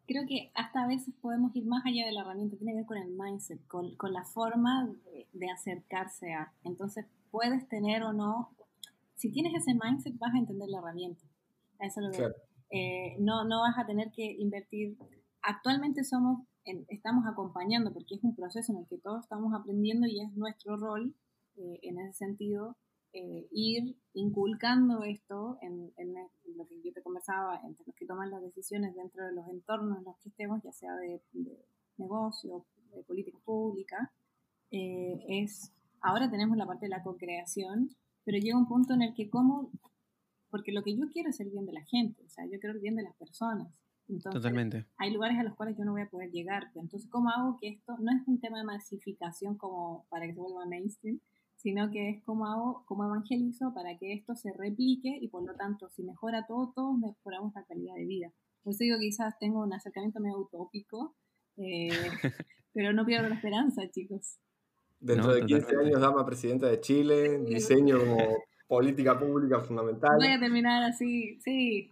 creo 0.07 0.25
que 0.27 0.51
hasta 0.55 0.85
a 0.85 0.87
veces 0.87 1.15
podemos 1.21 1.55
ir 1.55 1.67
más 1.67 1.85
allá 1.85 2.07
de 2.07 2.13
la 2.13 2.23
herramienta, 2.23 2.57
tiene 2.57 2.73
que 2.73 2.77
ver 2.79 2.87
con 2.87 2.99
el 2.99 3.11
mindset, 3.11 3.67
con, 3.67 3.97
la 4.13 4.25
forma 4.25 4.89
de, 5.05 5.29
de, 5.33 5.51
acercarse 5.51 6.33
a. 6.33 6.53
Entonces, 6.65 7.07
puedes 7.31 7.69
tener 7.69 8.03
o 8.03 8.13
no 8.13 8.57
si 9.17 9.31
tienes 9.33 9.55
ese 9.55 9.75
mindset 9.75 10.17
vas 10.19 10.35
a 10.35 10.39
entender 10.39 10.69
la 10.69 10.79
herramienta. 10.79 11.25
Eso 11.81 12.01
lo 12.01 12.11
eh, 12.71 13.17
no, 13.19 13.45
no 13.45 13.61
vas 13.61 13.79
a 13.79 13.87
tener 13.87 14.11
que 14.13 14.37
invertir. 14.39 14.97
Actualmente 15.43 16.05
somos, 16.05 16.47
estamos 16.89 17.25
acompañando 17.27 17.93
porque 17.93 18.17
es 18.17 18.25
un 18.25 18.35
proceso 18.35 18.73
en 18.73 18.79
el 18.79 18.87
que 18.89 18.99
todos 18.99 19.23
estamos 19.23 19.55
aprendiendo 19.55 20.07
y 20.07 20.21
es 20.21 20.33
nuestro 20.37 20.77
rol 20.77 21.15
eh, 21.57 21.79
en 21.83 21.99
ese 22.01 22.13
sentido 22.13 22.77
eh, 23.17 23.49
ir 23.51 23.97
inculcando 24.15 25.03
esto 25.03 25.59
en, 25.63 25.93
lo 26.57 26.67
que 26.67 26.81
yo 26.83 26.93
te 26.93 27.03
conversaba, 27.03 27.61
entre 27.65 27.85
los 27.87 27.95
que 27.95 28.07
toman 28.07 28.31
las 28.31 28.43
decisiones 28.43 28.95
dentro 28.95 29.25
de 29.25 29.33
los 29.33 29.49
entornos 29.49 29.99
en 29.99 30.05
los 30.05 30.17
que 30.19 30.29
estemos, 30.29 30.63
ya 30.63 30.73
sea 30.73 30.95
de, 30.97 31.23
de 31.33 31.65
negocio, 31.99 32.67
de 32.95 33.03
política 33.05 33.39
pública, 33.45 34.13
es 34.71 35.73
ahora 36.01 36.31
tenemos 36.31 36.57
la 36.57 36.67
parte 36.67 36.87
de 36.87 36.91
la 36.91 37.03
co-creación 37.03 37.97
pero 38.27 38.39
llega 38.39 38.59
un 38.59 38.67
punto 38.67 38.93
en 38.93 39.03
el 39.03 39.15
que 39.15 39.31
como, 39.31 39.71
porque 40.51 40.73
lo 40.73 40.83
que 40.83 40.97
yo 40.97 41.09
quiero 41.13 41.31
es 41.31 41.39
el 41.39 41.49
bien 41.49 41.65
de 41.65 41.73
la 41.73 41.85
gente, 41.85 42.25
o 42.25 42.29
sea, 42.29 42.45
yo 42.45 42.59
quiero 42.59 42.75
el 42.75 42.81
bien 42.81 42.97
de 42.97 43.05
las 43.05 43.15
personas. 43.15 43.73
Entonces, 44.09 44.43
Totalmente. 44.43 44.87
Hay 44.99 45.13
lugares 45.13 45.39
a 45.39 45.45
los 45.45 45.55
cuales 45.55 45.77
yo 45.79 45.85
no 45.85 45.93
voy 45.93 46.03
a 46.03 46.11
poder 46.11 46.31
llegar. 46.31 46.65
Entonces, 46.75 47.09
¿cómo 47.09 47.31
hago 47.31 47.57
que 47.61 47.69
esto 47.69 47.97
no 47.99 48.13
es 48.13 48.27
un 48.27 48.41
tema 48.41 48.59
de 48.59 48.65
masificación 48.65 49.57
como 49.57 50.07
para 50.11 50.27
que 50.27 50.35
se 50.35 50.41
vuelva 50.41 50.67
mainstream, 50.67 51.21
sino 51.57 51.91
que 51.91 52.11
es 52.11 52.25
cómo 52.25 52.47
hago, 52.47 52.85
cómo 52.87 53.05
evangelizo 53.05 53.73
para 53.75 53.97
que 53.99 54.13
esto 54.13 54.35
se 54.35 54.53
replique 54.53 55.19
y 55.21 55.29
por 55.29 55.45
lo 55.45 55.55
tanto, 55.55 55.89
si 55.91 56.05
mejora 56.05 56.47
todo, 56.47 56.73
todos 56.75 56.99
mejoramos 56.99 57.53
la 57.55 57.65
calidad 57.65 57.95
de 57.95 58.07
vida. 58.07 58.33
Por 58.63 58.73
eso 58.73 58.85
digo 58.85 58.99
que 58.99 59.07
quizás 59.07 59.39
tengo 59.39 59.63
un 59.63 59.73
acercamiento 59.73 60.21
medio 60.21 60.39
utópico, 60.39 61.17
eh, 61.57 61.89
pero 62.75 62.93
no 62.93 63.07
pierdo 63.07 63.29
la 63.29 63.37
esperanza, 63.37 63.83
chicos. 63.91 64.39
Dentro 64.99 65.35
de 65.35 65.45
15 65.45 65.77
años, 65.77 66.01
dama 66.01 66.25
presidenta 66.25 66.67
de 66.69 66.81
Chile, 66.81 67.39
diseño 67.45 67.99
como 67.99 68.17
política 68.67 69.19
pública 69.19 69.61
fundamental. 69.61 70.17
Voy 70.19 70.33
a 70.33 70.41
terminar 70.41 70.83
así, 70.83 71.39
sí. 71.41 71.89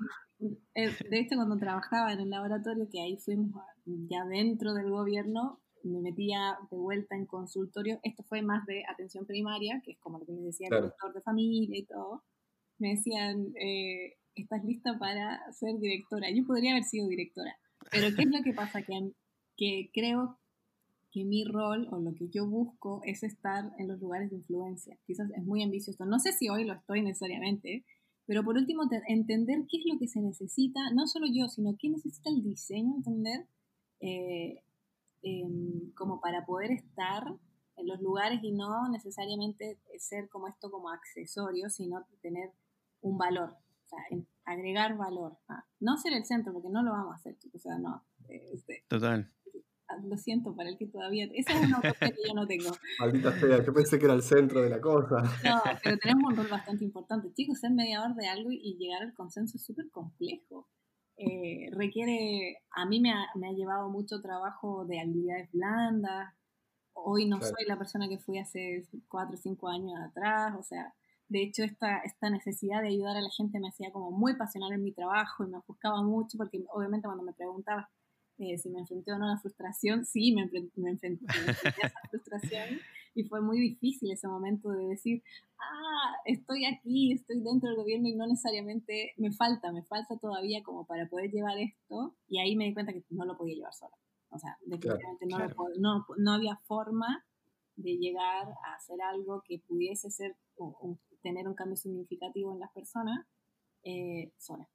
Eh, 0.74 0.90
de 1.10 1.20
hecho, 1.20 1.36
cuando 1.36 1.58
trabajaba 1.58 2.12
en 2.12 2.20
el 2.20 2.30
laboratorio, 2.30 2.88
que 2.90 3.00
ahí 3.00 3.16
fuimos 3.18 3.52
ya 3.84 4.24
dentro 4.26 4.74
del 4.74 4.90
gobierno, 4.90 5.60
me 5.88 6.00
metía 6.00 6.56
de 6.70 6.76
vuelta 6.76 7.14
en 7.14 7.26
consultorio. 7.26 8.00
Esto 8.02 8.22
fue 8.24 8.42
más 8.42 8.66
de 8.66 8.84
atención 8.88 9.26
primaria, 9.26 9.80
que 9.84 9.92
es 9.92 9.98
como 9.98 10.18
lo 10.18 10.26
que 10.26 10.32
les 10.32 10.44
decía 10.44 10.68
el 10.70 10.82
doctor 10.82 11.12
de 11.12 11.20
familia 11.20 11.78
y 11.78 11.84
todo. 11.84 12.22
Me 12.78 12.90
decían, 12.90 13.54
eh, 13.56 14.16
¿estás 14.34 14.64
lista 14.64 14.98
para 14.98 15.40
ser 15.52 15.78
directora? 15.78 16.28
Yo 16.30 16.44
podría 16.44 16.72
haber 16.72 16.84
sido 16.84 17.08
directora. 17.08 17.56
Pero 17.90 18.14
¿qué 18.16 18.22
es 18.22 18.30
lo 18.30 18.42
que 18.42 18.52
pasa? 18.52 18.82
Que, 18.82 19.12
que 19.56 19.90
creo 19.92 20.38
que 21.12 21.24
mi 21.24 21.44
rol 21.44 21.86
o 21.92 22.00
lo 22.00 22.12
que 22.14 22.28
yo 22.28 22.48
busco 22.48 23.00
es 23.04 23.22
estar 23.22 23.70
en 23.78 23.86
los 23.86 24.00
lugares 24.00 24.30
de 24.30 24.36
influencia. 24.36 24.98
Quizás 25.06 25.30
es 25.30 25.44
muy 25.44 25.62
ambicioso. 25.62 26.04
No 26.06 26.18
sé 26.18 26.32
si 26.32 26.48
hoy 26.48 26.64
lo 26.64 26.74
estoy 26.74 27.02
necesariamente, 27.02 27.84
pero 28.26 28.42
por 28.42 28.56
último, 28.56 28.82
entender 29.06 29.64
qué 29.70 29.78
es 29.78 29.84
lo 29.86 29.98
que 29.98 30.08
se 30.08 30.20
necesita, 30.20 30.80
no 30.94 31.06
solo 31.06 31.26
yo, 31.32 31.48
sino 31.48 31.76
qué 31.78 31.90
necesita 31.90 32.30
el 32.30 32.42
diseño, 32.42 32.96
entender, 32.96 33.46
eh, 34.00 34.62
em, 35.24 35.90
como 35.94 36.20
para 36.20 36.44
poder 36.44 36.70
estar 36.70 37.24
en 37.76 37.88
los 37.88 38.00
lugares 38.00 38.40
y 38.42 38.52
no 38.52 38.88
necesariamente 38.90 39.80
ser 39.98 40.28
como 40.28 40.48
esto 40.48 40.70
como 40.70 40.90
accesorio, 40.90 41.68
sino 41.70 42.06
tener 42.22 42.52
un 43.00 43.18
valor, 43.18 43.50
o 43.50 43.88
sea, 43.88 43.98
agregar 44.44 44.96
valor. 44.96 45.38
Ah, 45.48 45.64
no 45.80 45.96
ser 45.96 46.12
el 46.12 46.24
centro, 46.24 46.52
porque 46.52 46.68
no 46.70 46.82
lo 46.82 46.92
vamos 46.92 47.12
a 47.12 47.16
hacer, 47.16 47.36
chicos, 47.38 47.60
o 47.60 47.68
sea, 47.68 47.78
no. 47.78 48.04
Este, 48.28 48.84
Total. 48.88 49.30
Ah, 49.88 49.96
lo 50.02 50.16
siento 50.16 50.56
para 50.56 50.70
el 50.70 50.78
que 50.78 50.86
todavía. 50.86 51.28
Esa 51.34 51.52
es 51.52 51.66
una 51.66 51.78
utopía 51.78 52.10
que 52.10 52.22
yo 52.26 52.34
no 52.34 52.46
tengo. 52.46 52.70
Maldita 53.00 53.32
sea, 53.38 53.62
yo 53.62 53.74
pensé 53.74 53.98
que 53.98 54.06
era 54.06 54.14
el 54.14 54.22
centro 54.22 54.62
de 54.62 54.70
la 54.70 54.80
cosa. 54.80 55.22
No, 55.44 55.60
pero 55.82 55.98
tenemos 55.98 56.32
un 56.32 56.36
rol 56.36 56.48
bastante 56.48 56.84
importante. 56.84 57.32
Chicos, 57.34 57.60
ser 57.60 57.70
mediador 57.72 58.14
de 58.14 58.26
algo 58.26 58.50
y 58.50 58.76
llegar 58.78 59.02
al 59.02 59.14
consenso 59.14 59.58
es 59.58 59.64
súper 59.64 59.90
complejo. 59.90 60.68
Eh, 61.16 61.68
requiere, 61.72 62.58
a 62.70 62.86
mí 62.86 63.00
me 63.00 63.12
ha, 63.12 63.26
me 63.36 63.48
ha, 63.48 63.52
llevado 63.52 63.88
mucho 63.88 64.20
trabajo 64.20 64.84
de 64.84 65.00
habilidades 65.00 65.50
blandas. 65.52 66.34
Hoy 66.92 67.26
no 67.26 67.40
soy 67.40 67.64
la 67.66 67.78
persona 67.78 68.08
que 68.08 68.18
fui 68.18 68.38
hace 68.38 68.84
cuatro 69.08 69.34
o 69.34 69.38
cinco 69.38 69.68
años 69.68 69.98
atrás. 70.00 70.54
O 70.58 70.62
sea, 70.62 70.94
de 71.28 71.42
hecho, 71.42 71.62
esta, 71.64 71.98
esta 71.98 72.30
necesidad 72.30 72.82
de 72.82 72.88
ayudar 72.88 73.16
a 73.16 73.20
la 73.20 73.30
gente 73.30 73.60
me 73.60 73.68
hacía 73.68 73.92
como 73.92 74.10
muy 74.10 74.36
pasional 74.36 74.72
en 74.72 74.82
mi 74.82 74.92
trabajo 74.92 75.44
y 75.44 75.50
me 75.50 75.60
buscaba 75.66 76.02
mucho 76.02 76.36
porque 76.38 76.64
obviamente 76.72 77.06
cuando 77.06 77.24
me 77.24 77.32
preguntaba 77.32 77.90
eh, 78.38 78.58
si 78.58 78.68
me 78.68 78.80
enfrenté 78.80 79.12
o 79.12 79.18
no 79.18 79.26
a 79.26 79.34
la 79.34 79.38
frustración, 79.38 80.04
sí, 80.04 80.34
me, 80.34 80.42
enfrenté, 80.42 81.24
a 81.28 81.86
esa 81.86 82.00
frustración, 82.10 82.80
y 83.14 83.24
fue 83.24 83.40
muy 83.40 83.60
difícil 83.60 84.10
ese 84.10 84.28
momento 84.28 84.70
de 84.70 84.86
decir, 84.86 85.22
ah, 85.58 86.14
estoy 86.24 86.64
aquí, 86.64 87.12
estoy 87.12 87.40
dentro 87.40 87.68
del 87.68 87.76
gobierno 87.76 88.08
y 88.08 88.14
no 88.14 88.26
necesariamente 88.26 89.14
me 89.16 89.32
falta, 89.32 89.72
me 89.72 89.82
falta 89.82 90.16
todavía 90.18 90.62
como 90.62 90.86
para 90.86 91.08
poder 91.08 91.30
llevar 91.30 91.58
esto 91.58 92.16
y 92.28 92.40
ahí 92.40 92.56
me 92.56 92.64
di 92.66 92.74
cuenta 92.74 92.92
que 92.92 93.04
no 93.10 93.24
lo 93.24 93.36
podía 93.36 93.56
llevar 93.56 93.74
sola. 93.74 93.96
O 94.30 94.38
sea, 94.38 94.58
definitivamente 94.66 95.26
no, 95.78 96.04
no, 96.18 96.32
había 96.32 96.56
forma 96.64 97.24
de 97.76 97.96
llegar 97.96 98.48
a 98.48 98.74
hacer 98.74 99.00
algo 99.00 99.42
que 99.46 99.60
pudiese 99.60 100.10
ser 100.10 100.36
o, 100.56 100.98
tener 101.22 101.48
un 101.48 101.54
cambio 101.54 101.76
significativo 101.76 102.52
en 102.52 102.60
las 102.60 102.70
personas 102.72 103.26
eh, 103.82 104.32
sola 104.36 104.68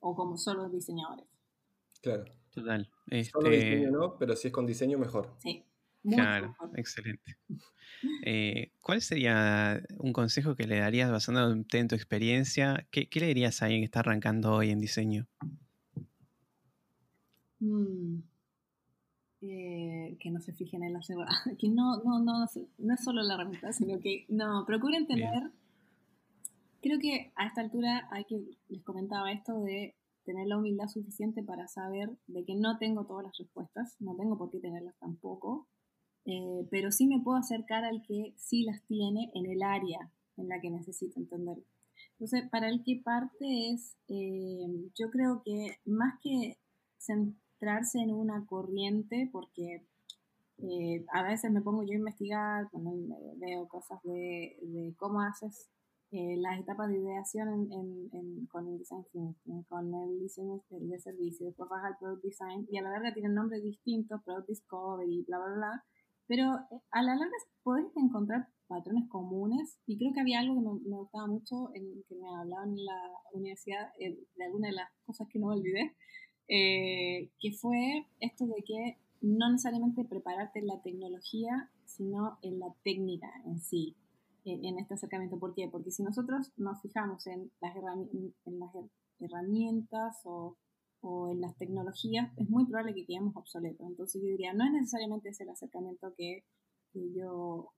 o 0.00 0.16
como 0.16 0.36
solo 0.36 0.68
diseñadores. 0.68 1.26
Claro. 2.02 2.24
Total. 2.52 2.90
Solo 3.30 3.50
este 3.50 3.50
diseño 3.50 3.90
no, 3.90 4.18
pero 4.18 4.34
si 4.34 4.48
es 4.48 4.52
con 4.52 4.66
diseño 4.66 4.98
mejor. 4.98 5.34
Sí. 5.38 5.64
Claro, 6.02 6.56
excelente. 6.76 7.36
Eh, 8.24 8.72
¿Cuál 8.80 9.02
sería 9.02 9.82
un 9.98 10.12
consejo 10.12 10.56
que 10.56 10.66
le 10.66 10.78
darías 10.78 11.10
basándote 11.10 11.78
en 11.78 11.88
tu 11.88 11.94
experiencia? 11.94 12.86
¿Qué, 12.90 13.08
le 13.12 13.26
dirías 13.26 13.60
a 13.60 13.66
alguien 13.66 13.82
que 13.82 13.86
está 13.86 14.00
arrancando 14.00 14.52
hoy 14.52 14.70
en 14.70 14.80
diseño? 14.80 15.26
Mm. 17.58 18.20
Eh, 19.42 20.18
que 20.20 20.30
no 20.30 20.40
se 20.40 20.52
fijen 20.52 20.82
en 20.82 20.92
la 20.92 21.02
segunda. 21.02 21.30
Que 21.58 21.68
no, 21.68 22.02
no, 22.04 22.20
no, 22.20 22.46
no 22.78 22.94
es 22.94 23.04
solo 23.04 23.22
la 23.22 23.34
herramienta, 23.34 23.72
sino 23.72 24.00
que 24.00 24.26
no, 24.28 24.64
procuren 24.66 25.06
tener. 25.06 25.50
Creo 26.82 26.98
que 26.98 27.32
a 27.36 27.46
esta 27.46 27.60
altura 27.60 28.08
hay 28.10 28.24
que, 28.24 28.40
les 28.68 28.82
comentaba 28.82 29.32
esto 29.32 29.60
de 29.60 29.94
tener 30.24 30.46
la 30.46 30.58
humildad 30.58 30.88
suficiente 30.88 31.42
para 31.42 31.68
saber 31.68 32.10
de 32.26 32.44
que 32.44 32.54
no 32.54 32.78
tengo 32.78 33.04
todas 33.06 33.24
las 33.24 33.36
respuestas, 33.38 33.96
no 34.00 34.16
tengo 34.16 34.38
por 34.38 34.50
qué 34.50 34.60
tenerlas 34.60 34.96
tampoco, 34.98 35.68
eh, 36.24 36.66
pero 36.70 36.90
sí 36.90 37.06
me 37.06 37.20
puedo 37.20 37.38
acercar 37.38 37.84
al 37.84 38.02
que 38.02 38.34
sí 38.36 38.64
las 38.64 38.82
tiene 38.86 39.30
en 39.34 39.46
el 39.46 39.62
área 39.62 40.10
en 40.36 40.48
la 40.48 40.60
que 40.60 40.70
necesito 40.70 41.18
entender. 41.18 41.58
Entonces, 42.12 42.48
para 42.50 42.68
el 42.68 42.82
que 42.84 43.00
parte 43.04 43.70
es, 43.72 43.96
eh, 44.08 44.90
yo 44.98 45.10
creo 45.10 45.42
que 45.44 45.78
más 45.84 46.14
que 46.22 46.58
centrarse 46.98 47.98
en 47.98 48.12
una 48.12 48.46
corriente, 48.46 49.28
porque 49.32 49.86
eh, 50.58 51.04
a 51.12 51.22
veces 51.22 51.50
me 51.50 51.62
pongo 51.62 51.82
yo 51.82 51.92
a 51.92 51.96
investigar, 51.96 52.68
cuando 52.70 52.92
veo 53.36 53.68
cosas 53.68 54.02
de, 54.02 54.56
de 54.62 54.94
cómo 54.98 55.20
haces 55.22 55.70
eh, 56.12 56.36
las 56.38 56.58
etapas 56.58 56.88
de 56.88 56.98
ideación 56.98 57.70
en, 57.70 58.46
con 58.46 58.66
el 58.66 58.78
design 58.78 59.04
thinking, 59.12 59.62
con 59.68 59.94
el 59.94 60.18
diseño 60.18 60.60
de 60.68 60.98
servicio, 60.98 61.46
después 61.46 61.70
vas 61.70 61.84
al 61.84 61.96
product 61.98 62.24
design 62.24 62.66
y 62.68 62.78
a 62.78 62.82
la 62.82 62.90
larga 62.90 63.14
tienen 63.14 63.34
nombres 63.34 63.62
distintos, 63.62 64.20
product 64.24 64.48
discovery, 64.48 65.24
bla, 65.28 65.38
bla, 65.38 65.54
bla. 65.54 65.84
Pero 66.30 66.44
eh, 66.70 66.80
a 66.92 67.02
la 67.02 67.16
larga 67.16 67.34
podés 67.64 67.86
encontrar 67.96 68.46
patrones 68.68 69.08
comunes 69.08 69.80
y 69.84 69.98
creo 69.98 70.12
que 70.12 70.20
había 70.20 70.38
algo 70.38 70.54
que 70.54 70.88
me, 70.88 70.96
gustaba 70.96 71.26
mucho 71.26 71.74
en 71.74 72.04
que 72.08 72.14
me 72.14 72.28
hablaban 72.28 72.78
en 72.78 72.84
la 72.84 73.02
universidad 73.32 73.90
eh, 73.98 74.16
de 74.36 74.44
alguna 74.44 74.68
de 74.68 74.74
las 74.74 74.88
cosas 75.04 75.26
que 75.28 75.40
no 75.40 75.48
olvidé, 75.48 75.96
que 76.46 77.52
fue 77.60 78.06
esto 78.20 78.46
de 78.46 78.62
que 78.64 78.98
no 79.22 79.50
necesariamente 79.50 80.04
prepararte 80.04 80.60
en 80.60 80.68
la 80.68 80.80
tecnología, 80.82 81.68
sino 81.84 82.38
en 82.42 82.60
la 82.60 82.72
técnica 82.84 83.28
en 83.44 83.60
sí 83.60 83.96
en, 84.44 84.78
este 84.78 84.94
acercamiento. 84.94 85.38
¿Por 85.38 85.54
qué? 85.54 85.68
Porque 85.68 85.90
si 85.90 86.04
nosotros 86.04 86.52
nos 86.56 86.80
fijamos 86.80 87.26
en 87.26 87.50
las, 87.60 87.74
en 87.76 88.58
las 88.60 88.70
herramientas 89.18 90.20
o, 90.24 90.56
o, 91.00 91.30
en 91.30 91.40
las 91.40 91.56
tecnologías, 91.56 92.32
es 92.36 92.48
muy 92.48 92.66
probable 92.66 92.94
que 92.94 93.06
quedemos 93.06 93.36
obsoletos. 93.36 93.86
Entonces 93.86 94.20
yo 94.22 94.28
diría, 94.28 94.52
no 94.52 94.64
es 94.64 94.72
necesariamente 94.72 95.30
ese 95.30 95.44
el 95.44 95.50
acercamiento 95.50 96.14
que, 96.16 96.44
que 96.92 97.12
yo 97.14 97.72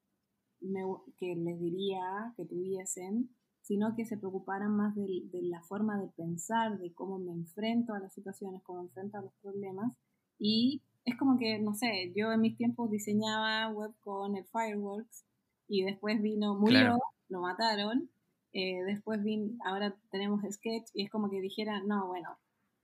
me, 0.60 0.82
que 1.18 1.34
les 1.36 1.60
diría 1.60 2.32
que 2.36 2.44
tuviesen, 2.44 3.30
sino 3.62 3.94
que 3.94 4.04
se 4.04 4.16
preocuparan 4.16 4.76
más 4.76 4.94
de, 4.96 5.22
de, 5.32 5.42
la 5.42 5.62
forma 5.62 6.00
de 6.00 6.08
pensar, 6.08 6.78
de 6.78 6.92
cómo 6.92 7.18
me 7.18 7.32
enfrento 7.32 7.94
a 7.94 8.00
las 8.00 8.12
situaciones, 8.12 8.62
cómo 8.62 8.82
enfrento 8.82 9.18
a 9.18 9.22
los 9.22 9.32
problemas. 9.40 9.92
Y 10.38 10.82
es 11.04 11.16
como 11.16 11.38
que, 11.38 11.58
no 11.60 11.74
sé, 11.74 12.12
yo 12.16 12.32
en 12.32 12.40
mis 12.40 12.56
tiempos 12.56 12.90
diseñaba 12.90 13.68
web 13.72 13.92
con 14.00 14.36
el 14.36 14.44
Fireworks 14.46 15.24
y 15.68 15.82
después 15.84 16.20
vino, 16.20 16.54
murió, 16.54 16.98
lo 17.28 17.40
mataron, 17.40 18.10
eh, 18.52 18.82
después 18.84 19.22
vino, 19.22 19.56
ahora 19.64 19.96
tenemos 20.10 20.42
Sketch 20.42 20.90
y 20.94 21.04
es 21.04 21.10
como 21.10 21.30
que 21.30 21.40
dijera, 21.40 21.82
no, 21.84 22.06
bueno, 22.08 22.28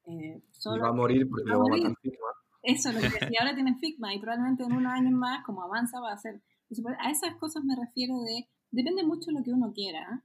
eh, 0.08 0.42
solo... 0.52 0.82
va 0.82 0.88
a 0.88 0.92
morir 0.92 1.28
porque 1.28 1.50
lo 1.50 1.58
va 1.58 1.64
a 1.64 1.76
matar 1.76 1.96
Figma. 2.00 2.28
Eso 2.62 2.92
lo 2.92 3.00
que 3.00 3.08
y 3.32 3.36
ahora 3.38 3.54
tienen 3.54 3.78
Figma 3.78 4.14
y 4.14 4.20
probablemente 4.20 4.64
en 4.64 4.72
unos 4.72 4.92
años 4.92 5.12
más, 5.12 5.44
como 5.44 5.62
avanza, 5.62 6.00
va 6.00 6.12
a 6.12 6.18
ser... 6.18 6.40
A 6.98 7.10
esas 7.10 7.36
cosas 7.36 7.64
me 7.64 7.74
refiero 7.76 8.20
de, 8.22 8.46
depende 8.70 9.02
mucho 9.02 9.30
de 9.30 9.38
lo 9.38 9.44
que 9.44 9.52
uno 9.52 9.72
quiera. 9.72 10.22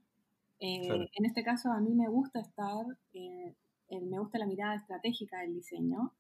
Eh, 0.59 1.09
en 1.13 1.25
este 1.25 1.43
caso 1.43 1.71
a 1.71 1.79
mí 1.79 1.93
me 1.93 2.09
gusta 2.09 2.39
estar, 2.41 2.85
me 3.13 4.19
gusta 4.19 4.39
la 4.39 4.45
mirada 4.45 4.75
estratégica 4.75 5.39
del 5.39 5.53
diseño. 5.53 6.13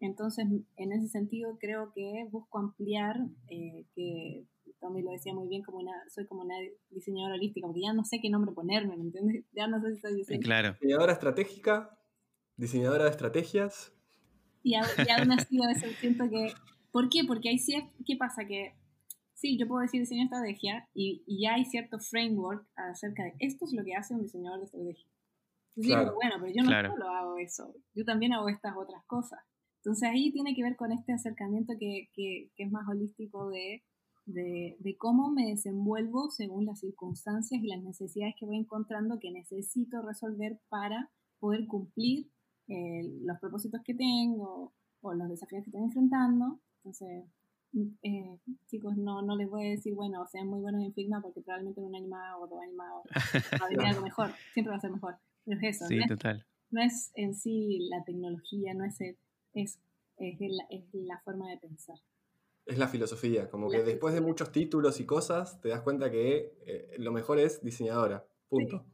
Entonces, 0.00 0.46
en 0.76 0.92
ese 0.92 1.08
sentido, 1.08 1.56
creo 1.58 1.92
que 1.94 2.26
busco 2.30 2.58
ampliar 2.58 3.16
que 3.48 4.46
Tommy 4.82 5.00
lo 5.00 5.12
decía 5.12 5.32
muy 5.32 5.48
bien, 5.48 5.62
como 5.62 5.78
una, 5.78 5.92
soy 6.10 6.26
como 6.26 6.42
una 6.42 6.56
diseñadora 6.90 7.36
holística, 7.36 7.66
porque 7.66 7.82
ya 7.82 7.94
no 7.94 8.04
sé 8.04 8.18
qué 8.20 8.28
nombre 8.28 8.52
ponerme, 8.52 8.96
¿me 8.96 9.04
entiendes? 9.04 9.44
Ya 9.52 9.68
no 9.68 9.80
sé 9.80 9.94
si 9.94 10.00
soy 10.00 10.16
diseñadora. 10.16 10.44
Claro. 10.44 10.72
Diseñadora 10.80 11.12
estratégica, 11.12 11.98
diseñadora 12.56 13.04
de 13.04 13.10
estrategias. 13.10 13.92
Y, 14.62 14.74
aún 14.74 15.32
así 15.32 15.62
a 15.62 15.68
veces 15.68 15.96
siento 15.98 16.28
que... 16.28 16.52
¿Por 16.90 17.08
qué? 17.08 17.24
Porque 17.26 17.48
hay 17.48 17.58
cierto... 17.58 17.90
¿Qué 18.06 18.16
pasa? 18.16 18.46
Que 18.46 18.74
sí, 19.34 19.58
yo 19.58 19.66
puedo 19.66 19.82
decir 19.82 20.00
diseño 20.00 20.20
de 20.20 20.24
estrategia 20.24 20.88
y, 20.94 21.22
y, 21.26 21.42
ya 21.42 21.54
hay 21.54 21.64
cierto 21.64 21.98
framework 21.98 22.66
acerca 22.76 23.24
de 23.24 23.34
esto 23.40 23.64
es 23.64 23.72
lo 23.72 23.84
que 23.84 23.94
hace 23.94 24.14
un 24.14 24.22
diseñador 24.22 24.60
de 24.60 24.66
estrategia. 24.66 25.06
Claro. 25.74 26.14
bueno, 26.14 26.34
pero 26.38 26.52
yo 26.54 26.62
no 26.64 26.90
solo 26.90 27.08
hago 27.08 27.38
eso, 27.38 27.74
yo 27.94 28.04
también 28.04 28.34
hago 28.34 28.48
estas 28.50 28.76
otras 28.76 29.02
cosas. 29.06 29.40
Entonces 29.78 30.08
ahí 30.08 30.30
tiene 30.30 30.54
que 30.54 30.62
ver 30.62 30.76
con 30.76 30.92
este 30.92 31.14
acercamiento 31.14 31.72
que, 31.80 32.10
que, 32.12 32.50
que 32.54 32.64
es 32.64 32.70
más 32.70 32.86
holístico 32.88 33.48
de 33.48 33.82
de, 34.26 34.76
de, 34.78 34.96
cómo 34.96 35.30
me 35.30 35.46
desenvuelvo 35.46 36.30
según 36.30 36.66
las 36.66 36.80
circunstancias 36.80 37.60
y 37.60 37.66
las 37.66 37.82
necesidades 37.82 38.34
que 38.38 38.46
voy 38.46 38.56
encontrando 38.56 39.18
que 39.18 39.32
necesito 39.32 40.00
resolver 40.02 40.60
para 40.68 41.10
poder 41.40 41.66
cumplir 41.66 42.30
eh, 42.72 43.02
los 43.22 43.38
propósitos 43.38 43.82
que 43.84 43.94
tengo 43.94 44.72
o 45.02 45.14
los 45.14 45.28
desafíos 45.28 45.62
que 45.62 45.70
estoy 45.70 45.82
enfrentando. 45.82 46.58
Entonces, 46.78 47.24
eh, 48.02 48.38
chicos, 48.66 48.96
no, 48.96 49.20
no 49.20 49.36
les 49.36 49.48
voy 49.48 49.66
a 49.66 49.70
decir, 49.70 49.94
bueno, 49.94 50.26
sean 50.26 50.46
muy 50.46 50.60
buenos 50.60 50.82
en 50.82 50.94
Figma 50.94 51.20
porque 51.20 51.42
probablemente 51.42 51.80
en 51.80 51.86
un 51.86 51.94
año 51.94 52.08
más 52.08 52.34
o 52.40 52.46
dos 52.46 52.60
años 52.62 52.76
más 52.76 52.88
va 53.62 53.66
a 53.66 53.68
venir 53.68 53.86
algo 53.86 54.00
mejor, 54.00 54.30
siempre 54.54 54.70
va 54.70 54.78
a 54.78 54.80
ser 54.80 54.90
mejor. 54.90 55.16
Pero 55.44 55.60
es 55.60 55.76
eso, 55.76 55.86
sí, 55.86 55.98
no, 55.98 56.06
total. 56.06 56.38
Es, 56.38 56.46
no 56.70 56.82
es 56.82 57.12
en 57.14 57.34
sí 57.34 57.88
la 57.90 58.02
tecnología, 58.04 58.72
no 58.72 58.84
es, 58.86 59.00
es, 59.00 59.78
es, 60.16 60.40
la, 60.40 60.64
es 60.70 60.84
la 60.94 61.20
forma 61.20 61.50
de 61.50 61.58
pensar. 61.58 61.96
Es 62.64 62.78
la 62.78 62.88
filosofía, 62.88 63.50
como 63.50 63.68
que 63.68 63.82
después 63.82 64.14
de 64.14 64.20
muchos 64.22 64.50
títulos 64.50 64.98
y 65.00 65.04
cosas, 65.04 65.60
te 65.60 65.68
das 65.68 65.82
cuenta 65.82 66.10
que 66.10 66.54
eh, 66.64 66.94
lo 66.98 67.12
mejor 67.12 67.38
es 67.38 67.62
diseñadora, 67.62 68.24
punto. 68.48 68.86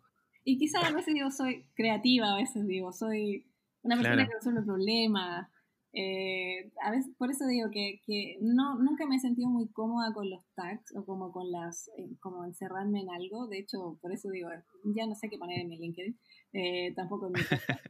Y 0.42 0.56
quizás 0.56 0.82
a 0.84 0.92
veces 0.92 1.12
digo, 1.14 1.30
soy 1.30 1.68
creativa, 1.74 2.32
a 2.32 2.36
veces 2.36 2.66
digo, 2.66 2.92
soy 2.92 3.46
una 3.82 3.96
persona 3.96 4.26
que 4.26 4.34
resuelve 4.34 4.62
problemas. 4.62 5.48
Eh, 5.94 6.70
a 6.82 6.90
veces, 6.90 7.12
por 7.16 7.30
eso 7.30 7.46
digo 7.46 7.70
que, 7.72 8.00
que, 8.06 8.36
no, 8.40 8.78
nunca 8.78 9.06
me 9.06 9.16
he 9.16 9.20
sentido 9.20 9.48
muy 9.48 9.68
cómoda 9.68 10.12
con 10.12 10.28
los 10.28 10.44
tags 10.54 10.94
o 10.94 11.04
como 11.04 11.32
con 11.32 11.50
las, 11.50 11.88
eh, 11.96 12.10
como 12.20 12.44
encerrarme 12.44 13.00
en 13.00 13.10
algo. 13.10 13.46
De 13.48 13.58
hecho, 13.58 13.98
por 14.02 14.12
eso 14.12 14.30
digo, 14.30 14.48
ya 14.94 15.06
no 15.06 15.14
sé 15.14 15.28
qué 15.30 15.38
poner 15.38 15.60
en 15.60 15.68
mi 15.68 15.78
LinkedIn, 15.78 16.94
tampoco 16.94 17.26
en 17.26 17.32
mi 17.32 17.40
casa. 17.48 17.80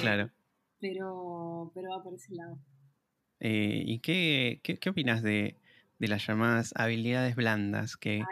claro. 0.00 0.30
Pero, 0.80 1.70
pero 1.74 1.90
va 1.90 2.02
por 2.02 2.14
ese 2.14 2.34
lado. 2.34 2.58
Eh, 3.44 3.82
¿Y 3.84 3.98
qué, 3.98 4.60
qué, 4.62 4.88
opinas 4.88 5.20
de, 5.20 5.56
las 5.98 6.24
llamadas 6.24 6.72
habilidades 6.76 7.34
blandas 7.34 7.96
que, 7.96 8.22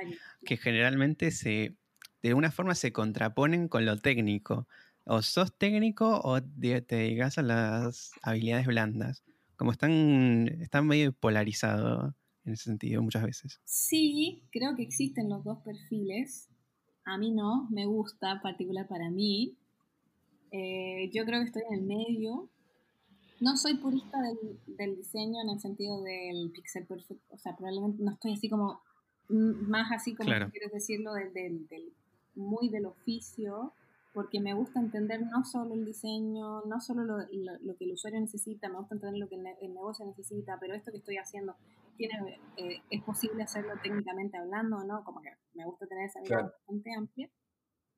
que 0.45 0.57
generalmente 0.57 1.33
se, 1.33 1.75
de 2.23 2.29
alguna 2.29 2.53
forma 2.53 2.77
se 2.77 2.93
contraponen 2.93 3.67
con 3.67 3.85
lo 3.85 3.97
técnico? 3.97 4.69
O 5.13 5.23
sos 5.23 5.53
técnico 5.59 6.21
o 6.23 6.41
te 6.41 6.81
dedicas 6.83 7.37
a 7.39 7.43
las 7.43 8.13
habilidades 8.23 8.67
blandas. 8.67 9.25
Como 9.57 9.73
están, 9.73 10.47
están 10.61 10.87
medio 10.87 11.13
polarizados 11.13 12.15
en 12.45 12.53
ese 12.53 12.65
sentido 12.65 13.03
muchas 13.03 13.25
veces. 13.25 13.61
Sí, 13.65 14.45
creo 14.53 14.77
que 14.77 14.83
existen 14.83 15.29
los 15.29 15.43
dos 15.43 15.59
perfiles. 15.65 16.49
A 17.05 17.19
mí 17.19 17.33
no, 17.33 17.69
me 17.71 17.87
gusta, 17.87 18.41
particular 18.41 18.87
para 18.87 19.11
mí. 19.11 19.59
Eh, 20.53 21.11
yo 21.13 21.25
creo 21.25 21.41
que 21.41 21.47
estoy 21.47 21.63
en 21.71 21.81
el 21.81 21.83
medio 21.83 22.49
no 23.41 23.57
soy 23.57 23.75
purista 23.79 24.19
del, 24.67 24.97
diseño 24.97 25.41
en 25.43 25.49
el 25.49 25.61
sentido 25.61 26.03
del 26.03 26.51
pixel 26.53 26.87
perfecto, 26.87 27.35
o 27.35 27.39
sea, 27.39 27.57
probablemente 27.57 28.03
no 28.03 28.13
estoy 28.13 28.35
así 28.35 28.51
como, 28.51 28.83
más 29.29 29.91
así 29.93 30.15
como 30.15 30.29
quieres 30.29 30.73
decirlo, 30.73 31.15
del, 31.15 31.33
del, 31.33 31.93
muy 32.35 32.69
del 32.69 32.87
oficio, 32.87 33.73
porque 34.13 34.41
me 34.41 34.55
gusta 34.55 34.81
entender 34.81 35.21
no 35.23 35.45
solo 35.45 35.75
el 35.75 35.85
diseño, 35.85 36.63
no 36.63 36.81
solo 36.81 37.05
lo, 37.05 37.77
que 37.77 37.85
el 37.85 37.93
usuario 37.93 38.21
necesita, 38.21 38.69
me 38.69 38.77
gusta 38.77 38.97
entender 38.97 39.21
lo 39.21 39.29
que 39.29 39.37
el, 39.37 39.75
negocio 39.75 40.05
necesita, 40.05 40.59
pero 40.61 40.75
esto 40.75 40.91
que 40.91 40.99
estoy 40.99 41.17
haciendo, 41.17 41.55
tiene, 41.97 42.41
eh, 42.57 42.83
es 42.91 43.03
posible 43.03 43.43
hacerlo 43.43 43.75
técnicamente 43.83 44.37
hablando, 44.37 44.83
¿no? 44.85 45.05
Como 45.05 45.21
que 45.21 45.31
me 45.55 45.65
gusta 45.65 45.87
tener 45.87 46.07
esa 46.07 46.21
mirada 46.21 46.45
bastante 46.45 46.91
amplia. 46.97 47.31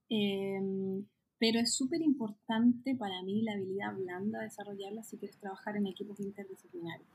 Em, 0.08 1.06
pero 1.38 1.58
es 1.58 1.74
súper 1.74 2.02
importante 2.02 2.94
para 2.94 3.22
mí 3.22 3.42
la 3.42 3.54
habilidad 3.54 3.94
blanda 3.94 4.40
desarrollarla 4.40 5.02
si 5.02 5.16
quieres 5.16 5.38
trabajar 5.38 5.76
en 5.76 5.86
equipos 5.86 6.20
interdisciplinarios. 6.20 7.08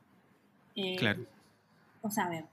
Eh, 0.76 0.96
claro. 0.98 1.26
O 2.02 2.10
sea, 2.10 2.26
a 2.26 2.30
ver, 2.30 2.46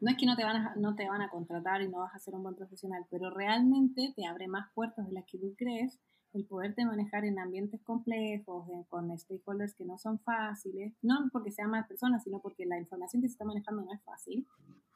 no 0.00 0.10
es 0.10 0.16
que 0.16 0.26
no 0.26 0.36
te, 0.36 0.44
van 0.44 0.56
a, 0.56 0.74
no 0.76 0.94
te 0.94 1.08
van 1.08 1.22
a 1.22 1.30
contratar 1.30 1.82
y 1.82 1.88
no 1.88 2.00
vas 2.00 2.14
a 2.14 2.18
ser 2.18 2.34
un 2.34 2.42
buen 2.42 2.54
profesional, 2.54 3.04
pero 3.10 3.30
realmente 3.30 4.12
te 4.14 4.26
abre 4.26 4.48
más 4.48 4.72
puertas 4.74 5.06
de 5.06 5.12
las 5.12 5.24
que 5.26 5.38
tú 5.38 5.54
crees 5.56 5.98
el 6.34 6.44
poderte 6.46 6.84
manejar 6.84 7.24
en 7.24 7.38
ambientes 7.38 7.80
complejos, 7.82 8.66
con 8.88 9.18
stakeholders 9.18 9.74
que 9.74 9.84
no 9.84 9.98
son 9.98 10.18
fáciles, 10.20 10.92
no 11.02 11.14
porque 11.32 11.50
sean 11.50 11.70
más 11.70 11.86
personas, 11.88 12.22
sino 12.22 12.40
porque 12.40 12.66
la 12.66 12.78
información 12.78 13.22
que 13.22 13.28
se 13.28 13.32
está 13.32 13.44
manejando 13.44 13.82
no 13.82 13.92
es 13.92 14.02
fácil. 14.04 14.46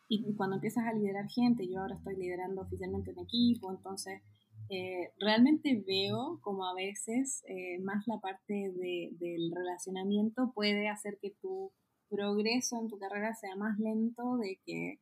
Y 0.09 0.35
cuando 0.35 0.57
empiezas 0.57 0.85
a 0.85 0.93
liderar 0.93 1.27
gente, 1.29 1.67
yo 1.67 1.81
ahora 1.81 1.97
estoy 1.97 2.17
liderando 2.17 2.61
oficialmente 2.61 3.13
un 3.13 3.21
equipo, 3.21 3.73
entonces 3.73 4.21
eh, 4.69 5.13
realmente 5.19 5.83
veo 5.87 6.39
como 6.43 6.67
a 6.67 6.75
veces 6.75 7.43
eh, 7.49 7.79
más 7.81 8.07
la 8.07 8.21
parte 8.21 8.73
del 8.75 9.53
relacionamiento 9.55 10.53
puede 10.55 10.89
hacer 10.89 11.19
que 11.21 11.31
tu 11.41 11.73
progreso 12.15 12.79
en 12.79 12.89
tu 12.89 12.99
carrera 12.99 13.35
sea 13.35 13.57
más 13.57 13.79
lento 13.79 14.37
de 14.37 14.59
que 14.65 14.99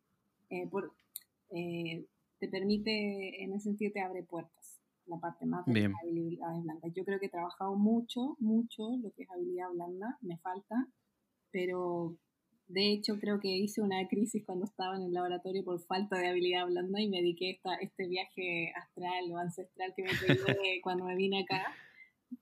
eh, 0.50 0.66
por, 0.68 0.94
te 1.50 2.48
permite, 2.48 3.42
en 3.42 3.52
ese 3.52 3.64
sentido 3.64 3.92
te 3.92 4.00
abre 4.00 4.22
puertas 4.22 4.80
la 5.06 5.18
parte 5.18 5.44
más 5.44 5.66
de 5.66 5.92
habilidades 6.02 6.62
blandas. 6.62 6.92
Yo 6.94 7.04
creo 7.04 7.18
que 7.18 7.26
he 7.26 7.30
trabajado 7.30 7.74
mucho, 7.74 8.36
mucho 8.38 8.96
lo 9.02 9.10
que 9.10 9.24
es 9.24 9.30
habilidad 9.30 9.70
blanda, 9.72 10.16
me 10.20 10.38
falta, 10.38 10.86
pero 11.50 12.16
de 12.68 12.92
hecho 12.92 13.18
creo 13.18 13.40
que 13.40 13.48
hice 13.48 13.82
una 13.82 14.06
crisis 14.06 14.44
cuando 14.46 14.64
estaba 14.64 14.96
en 14.96 15.02
el 15.02 15.12
laboratorio 15.12 15.64
por 15.64 15.80
falta 15.80 16.16
de 16.16 16.28
habilidad 16.28 16.66
blanda 16.66 17.00
y 17.00 17.08
me 17.08 17.18
dediqué 17.18 17.60
a 17.64 17.74
este 17.80 18.06
viaje 18.06 18.72
astral 18.76 19.32
o 19.32 19.38
ancestral 19.38 19.92
que 19.96 20.04
me 20.04 20.10
pegué 20.56 20.80
cuando 20.80 21.04
me 21.04 21.16
vine 21.16 21.42
acá 21.42 21.74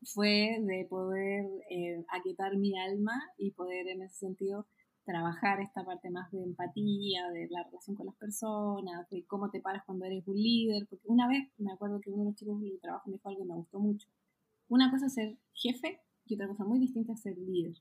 fue 0.03 0.59
de 0.61 0.87
poder 0.89 1.45
eh, 1.71 2.05
aquietar 2.09 2.57
mi 2.57 2.79
alma 2.79 3.15
y 3.37 3.53
poder 3.53 3.89
en 3.89 4.03
ese 4.03 4.17
sentido 4.17 4.67
trabajar 5.05 5.61
esta 5.61 5.85
parte 5.85 6.11
más 6.11 6.31
de 6.33 6.43
empatía, 6.43 7.31
de 7.31 7.49
la 7.49 7.65
relación 7.65 7.97
con 7.97 8.07
las 8.07 8.17
personas, 8.17 9.09
de 9.09 9.25
cómo 9.25 9.51
te 9.51 9.61
paras 9.61 9.83
cuando 9.87 10.05
eres 10.05 10.27
un 10.29 10.37
líder, 10.37 10.87
porque 10.87 11.09
una 11.09 11.27
vez 11.27 11.49
me 11.57 11.73
acuerdo 11.73 12.01
que 12.01 12.11
uno 12.11 12.25
de 12.25 12.31
los 12.31 12.37
chicos 12.37 12.61
de 12.61 12.79
trabajo 12.83 13.09
me 13.09 13.15
dijo 13.15 13.29
algo 13.29 13.41
que 13.41 13.49
me 13.49 13.55
gustó 13.55 13.79
mucho. 13.79 14.07
Una 14.69 14.91
cosa 14.91 15.07
es 15.07 15.15
ser 15.15 15.39
jefe 15.55 16.01
y 16.27 16.35
otra 16.35 16.49
cosa 16.49 16.65
muy 16.65 16.79
distinta 16.79 17.15
es 17.15 17.21
ser 17.21 17.39
líder. 17.39 17.75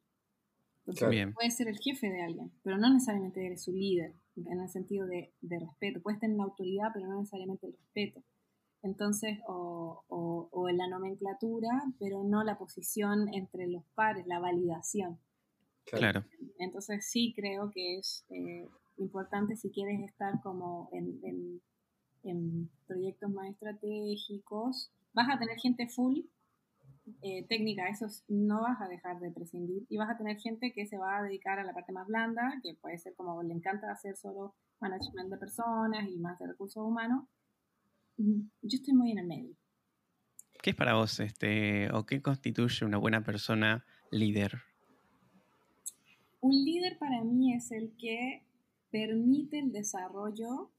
Entonces, 0.86 1.34
puedes 1.36 1.58
ser 1.58 1.68
el 1.68 1.78
jefe 1.80 2.10
de 2.10 2.22
alguien, 2.22 2.50
pero 2.64 2.78
no 2.78 2.94
necesariamente 2.94 3.46
eres 3.46 3.62
su 3.62 3.74
líder, 3.74 4.14
en 4.38 4.62
el 4.62 4.70
sentido 4.70 5.06
de, 5.06 5.34
de 5.42 5.60
respeto. 5.60 6.02
Puedes 6.02 6.22
tener 6.22 6.38
la 6.38 6.46
autoridad, 6.46 6.92
pero 6.94 7.08
no 7.08 7.20
necesariamente 7.20 7.68
el 7.68 7.74
respeto. 7.74 8.24
Entonces, 8.88 9.40
o, 9.48 10.04
o, 10.08 10.50
o 10.52 10.70
en 10.70 10.78
la 10.78 10.88
nomenclatura, 10.88 11.70
pero 12.00 12.24
no 12.24 12.44
la 12.44 12.58
posición 12.58 13.34
entre 13.34 13.68
los 13.68 13.84
pares, 13.96 14.26
la 14.28 14.40
validación. 14.40 15.20
Claro. 15.86 16.24
Entonces 16.60 17.06
sí 17.10 17.34
creo 17.36 17.72
que 17.72 17.98
es 17.98 18.26
eh, 18.30 18.66
importante 18.98 19.56
si 19.56 19.70
quieres 19.72 20.02
estar 20.02 20.42
como 20.42 20.90
en, 20.92 21.62
en, 22.24 22.70
proyectos 22.88 23.30
más 23.32 23.50
estratégicos. 23.50 24.92
Vas 25.14 25.28
a 25.30 25.40
tener 25.40 25.58
gente 25.58 25.88
full 25.88 26.20
eh, 27.22 27.46
técnica, 27.48 27.88
eso 27.88 28.08
no 28.28 28.62
vas 28.62 28.82
a 28.82 28.88
dejar 28.88 29.20
de 29.20 29.32
prescindir. 29.32 29.86
Y 29.90 29.98
vas 29.98 30.10
a 30.10 30.18
tener 30.18 30.38
gente 30.38 30.74
que 30.74 30.86
se 30.86 30.98
va 30.98 31.18
a 31.18 31.24
dedicar 31.24 31.60
a 31.60 31.64
la 31.64 31.74
parte 31.74 31.92
más 31.92 32.08
blanda, 32.08 32.60
que 32.64 32.76
puede 32.76 32.98
ser 32.98 33.16
como 33.16 33.44
le 33.44 33.54
encanta 33.54 33.92
hacer 33.92 34.16
solo 34.16 34.56
management 34.80 35.30
de 35.30 35.38
personas 35.38 36.10
y 36.10 36.18
más 36.18 36.38
de 36.40 36.48
recursos 36.48 36.84
humanos. 36.84 37.26
Yo 38.18 38.44
estoy 38.64 38.94
muy 38.94 39.12
en 39.12 39.20
el 39.20 39.28
medio. 39.28 39.56
¿Qué 40.62 40.72
es 40.72 40.76
para 40.76 40.96
vos 40.96 41.20
este, 41.20 41.92
o 41.94 42.06
qué 42.06 42.22
constituye 42.22 42.86
una 42.86 42.98
buena 42.98 43.24
persona 43.24 43.86
líder? 44.12 44.62
Un 46.42 46.52
líder 46.52 46.98
para 46.98 47.24
mí 47.24 47.54
es 47.54 47.72
el 47.72 47.96
que 47.98 48.44
permite 48.90 49.60
el 49.60 49.72
desarrollo 49.72 50.72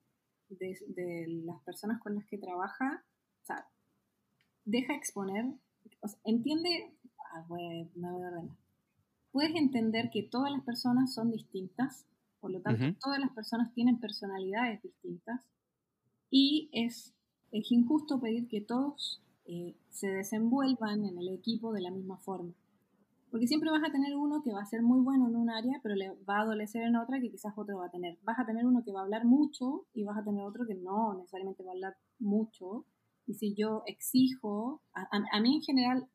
de, 0.48 1.26
las 1.44 1.60
personas 1.62 2.00
con 2.00 2.14
las 2.14 2.26
que 2.26 2.38
trabaja, 2.38 3.04
o 3.42 3.46
sea, 3.46 3.66
deja 4.64 4.94
exponer, 4.94 5.46
entiende, 6.24 6.92
ah, 7.32 7.44
voy, 7.48 7.88
me 7.94 8.10
voy 8.10 8.22
a 8.22 8.28
ordenar. 8.28 8.56
Puedes 9.30 9.54
entender 9.54 10.10
que 10.10 10.22
todas 10.22 10.50
las 10.50 10.62
personas 10.64 11.12
son 11.12 11.30
distintas, 11.30 12.06
por 12.40 12.50
lo 12.50 12.60
tanto, 12.60 12.98
todas 13.00 13.18
las 13.18 13.30
personas 13.30 13.72
tienen 13.74 13.98
personalidades 13.98 14.82
distintas 14.82 15.40
y 16.30 16.70
es, 16.72 17.14
es 17.52 17.70
injusto 17.72 18.20
pedir 18.20 18.48
que 18.48 18.60
todos 18.60 19.22
eh, 19.46 19.74
se 19.90 20.08
desenvuelvan 20.08 21.04
en 21.04 21.18
el 21.18 21.28
equipo 21.28 21.72
de 21.72 21.80
la 21.80 21.90
misma 21.90 22.18
forma. 22.18 22.52
Porque 23.30 23.46
siempre 23.46 23.70
vas 23.70 23.82
a 23.86 23.92
tener 23.92 24.16
uno 24.16 24.42
que 24.42 24.52
va 24.52 24.62
a 24.62 24.66
ser 24.66 24.82
muy 24.82 25.00
bueno 25.00 25.28
en 25.28 25.36
un 25.36 25.50
área, 25.50 25.80
pero 25.82 25.94
le 25.94 26.10
va 26.28 26.38
a 26.38 26.42
adolecer 26.42 26.82
en 26.82 26.96
otra 26.96 27.20
que 27.20 27.30
quizás 27.30 27.52
otro 27.56 27.78
va 27.78 27.86
a 27.86 27.90
tener. 27.90 28.18
Vas 28.24 28.38
a 28.38 28.46
tener 28.46 28.64
uno 28.64 28.82
que 28.84 28.92
va 28.92 29.00
a 29.00 29.02
hablar 29.02 29.26
mucho 29.26 29.86
y 29.92 30.04
vas 30.04 30.16
a 30.16 30.24
tener 30.24 30.44
otro 30.44 30.66
que 30.66 30.74
no 30.74 31.14
necesariamente 31.14 31.62
va 31.62 31.70
a 31.70 31.74
hablar 31.74 31.96
mucho. 32.18 32.86
Y 33.26 33.34
si 33.34 33.54
yo 33.54 33.82
exijo, 33.86 34.82
a, 34.94 35.40
mí 35.40 35.56
en 35.56 35.62
general, 35.62 36.08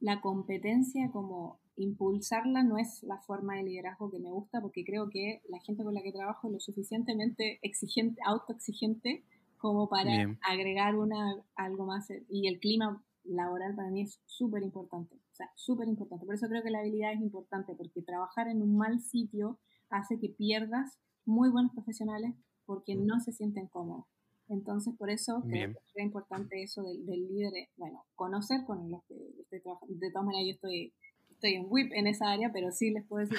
la 0.00 0.20
competencia 0.20 1.08
como 1.12 1.60
impulsarla 1.76 2.64
no 2.64 2.78
es 2.78 3.04
la 3.04 3.18
forma 3.18 3.54
de 3.54 3.62
liderazgo 3.62 4.10
que 4.10 4.18
me 4.18 4.30
gusta, 4.30 4.60
porque 4.60 4.84
creo 4.84 5.08
que 5.10 5.40
la 5.48 5.60
gente 5.60 5.84
con 5.84 5.94
la 5.94 6.02
que 6.02 6.12
trabajo 6.12 6.48
es 6.48 6.52
lo 6.54 6.60
suficientemente 6.60 7.60
exigente, 7.62 8.20
autoexigente, 8.26 9.24
como 9.64 9.88
para 9.88 10.36
agregar 10.42 10.94
una, 10.94 11.42
algo 11.56 11.86
más. 11.86 12.06
Y 12.28 12.48
el 12.48 12.60
clima 12.60 13.02
laboral 13.22 13.74
para 13.74 13.88
mí 13.88 14.02
es 14.02 14.20
súper 14.26 14.62
importante, 14.62 15.14
o 15.14 15.34
sea, 15.34 15.50
súper 15.54 15.88
importante. 15.88 16.26
Por 16.26 16.34
eso 16.34 16.48
creo 16.48 16.62
que 16.62 16.68
la 16.68 16.80
habilidad 16.80 17.14
es 17.14 17.22
importante, 17.22 17.74
porque 17.74 18.02
trabajar 18.02 18.48
en 18.48 18.60
un 18.60 18.76
mal 18.76 19.00
sitio 19.00 19.58
hace 19.88 20.20
que 20.20 20.28
pierdas 20.28 20.98
muy 21.24 21.48
buenos 21.48 21.72
profesionales 21.72 22.34
porque 22.66 22.94
no 22.94 23.20
se 23.20 23.32
sienten 23.32 23.66
cómodos. 23.68 24.04
Entonces, 24.50 24.94
por 24.98 25.08
eso 25.08 25.42
creo 25.48 25.72
que 25.72 25.78
es 25.94 26.04
importante 26.04 26.62
eso 26.62 26.82
del, 26.82 27.06
líder, 27.06 27.54
eh, 27.54 27.70
bueno, 27.78 28.04
conocer 28.16 28.66
con 28.66 28.90
los 28.90 29.02
que 29.04 29.14
estoy 29.40 29.62
trabajando. 29.62 29.94
De 29.98 30.10
todas 30.10 30.26
maneras, 30.26 30.46
yo 30.46 30.52
estoy, 30.56 30.92
estoy 31.30 31.54
en 31.54 31.66
WIP 31.70 31.90
en 31.94 32.06
esa 32.06 32.30
área, 32.30 32.52
pero 32.52 32.70
sí 32.70 32.90
les 32.90 33.06
puedo 33.06 33.26
decir 33.26 33.38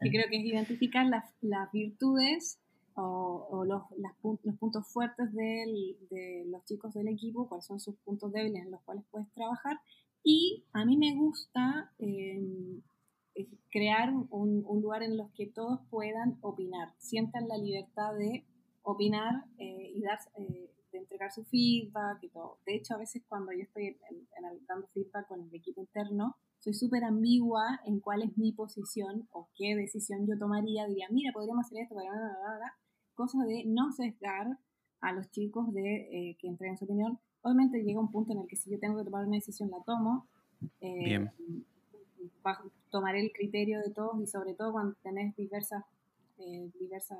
que, 0.00 0.10
creo 0.10 0.24
que 0.30 0.38
es 0.38 0.44
identificar 0.44 1.06
las, 1.06 1.32
las 1.40 1.70
virtudes 1.70 2.58
o, 3.02 3.64
los, 3.64 3.82
los, 3.96 4.56
puntos 4.58 4.86
fuertes 4.92 5.32
de 5.32 6.44
los 6.46 6.64
chicos 6.64 6.94
del 6.94 7.08
equipo, 7.08 7.48
cuáles 7.48 7.66
son 7.66 7.80
sus 7.80 7.96
puntos 7.98 8.32
débiles 8.32 8.64
en 8.64 8.70
los 8.70 8.82
cuales 8.82 9.04
puedes 9.10 9.30
trabajar. 9.32 9.78
Y 10.22 10.64
a 10.72 10.84
mí 10.84 10.96
me 10.96 11.14
gusta 11.14 11.92
em, 11.98 12.82
eh, 13.34 13.48
crear 13.70 14.12
un, 14.30 14.64
lugar 14.82 15.02
en 15.02 15.16
los 15.16 15.30
que 15.32 15.46
todos 15.46 15.80
puedan 15.90 16.38
opinar, 16.42 16.94
sientan 16.98 17.48
la 17.48 17.56
libertad 17.56 18.14
de 18.14 18.44
opinar 18.82 19.44
eh, 19.58 19.92
y 19.94 20.02
dar, 20.02 20.18
eh, 20.36 20.70
de 20.92 20.98
entregar 20.98 21.32
su 21.32 21.44
feedback 21.44 22.22
y 22.22 22.28
todo. 22.28 22.58
De 22.66 22.76
hecho, 22.76 22.94
a 22.94 22.98
veces 22.98 23.22
cuando 23.28 23.52
yo 23.52 23.62
estoy 23.62 23.96
dando 24.68 24.88
feedback 24.88 25.26
con 25.28 25.40
el 25.40 25.54
equipo 25.54 25.80
interno, 25.80 26.36
soy 26.58 26.74
súper 26.74 27.04
ambigua 27.04 27.80
en 27.86 28.00
cuál 28.00 28.22
es 28.22 28.36
mi 28.36 28.52
posición 28.52 29.26
o 29.32 29.48
qué 29.54 29.74
decisión 29.74 30.26
yo 30.26 30.38
tomaría. 30.38 30.86
Diría, 30.86 31.06
mira, 31.10 31.32
podríamos 31.32 31.64
hacer 31.64 31.84
esto, 31.84 31.94
bla, 31.94 32.04
bla, 32.04 32.76
cosa 33.20 33.44
de 33.44 33.64
no 33.66 33.92
sesgar 33.92 34.58
a 35.02 35.12
los 35.12 35.30
chicos 35.30 35.74
de 35.74 36.30
eh, 36.30 36.36
que 36.40 36.48
entreguen 36.48 36.78
su 36.78 36.86
opinión. 36.86 37.18
Obviamente 37.42 37.82
llega 37.82 38.00
un 38.00 38.10
punto 38.10 38.32
en 38.32 38.38
el 38.38 38.46
que 38.46 38.56
si 38.56 38.70
yo 38.70 38.78
tengo 38.78 38.96
que 38.96 39.04
tomar 39.04 39.26
una 39.26 39.36
decisión, 39.36 39.70
la 39.70 39.82
tomo. 39.84 40.26
Eh, 40.80 41.26
tomaré 42.90 43.20
el 43.20 43.32
criterio 43.32 43.80
de 43.80 43.90
todos 43.90 44.18
y 44.22 44.26
sobre 44.26 44.54
todo 44.54 44.72
cuando 44.72 44.96
tenés 45.02 45.36
diversas, 45.36 45.84
eh, 46.38 46.70
diversas 46.78 47.18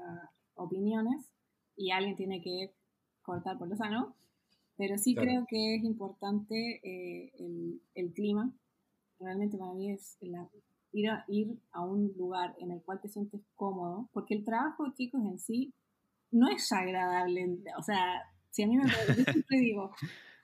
opiniones 0.54 1.26
y 1.76 1.90
alguien 1.90 2.16
tiene 2.16 2.40
que 2.40 2.72
cortar 3.20 3.58
por 3.58 3.68
lo 3.68 3.76
sano. 3.76 4.14
Pero 4.78 4.96
sí 4.96 5.14
creo 5.14 5.44
que 5.46 5.74
es 5.74 5.84
importante 5.84 6.80
eh, 6.82 7.30
el, 7.38 7.82
el, 7.94 8.12
clima. 8.14 8.50
Realmente 9.18 9.58
para 9.58 9.74
mí 9.74 9.92
es 9.92 10.16
la, 10.22 10.48
ir, 10.92 11.10
a, 11.10 11.24
ir 11.28 11.58
a 11.72 11.84
un 11.84 12.14
lugar 12.16 12.56
en 12.58 12.70
el 12.70 12.80
cual 12.80 13.02
te 13.02 13.08
sientes 13.10 13.42
cómodo, 13.56 14.08
porque 14.14 14.34
el 14.34 14.44
trabajo, 14.46 14.90
chicos, 14.94 15.20
en 15.26 15.38
sí 15.38 15.74
no 16.30 16.48
es 16.48 16.70
agradable. 16.72 17.58
O 17.78 17.82
sea, 17.82 18.22
si 18.50 18.62
a 18.62 18.66
mí 18.66 18.76
me 18.76 18.84
yo 18.84 19.24
siempre 19.24 19.58
digo, 19.58 19.92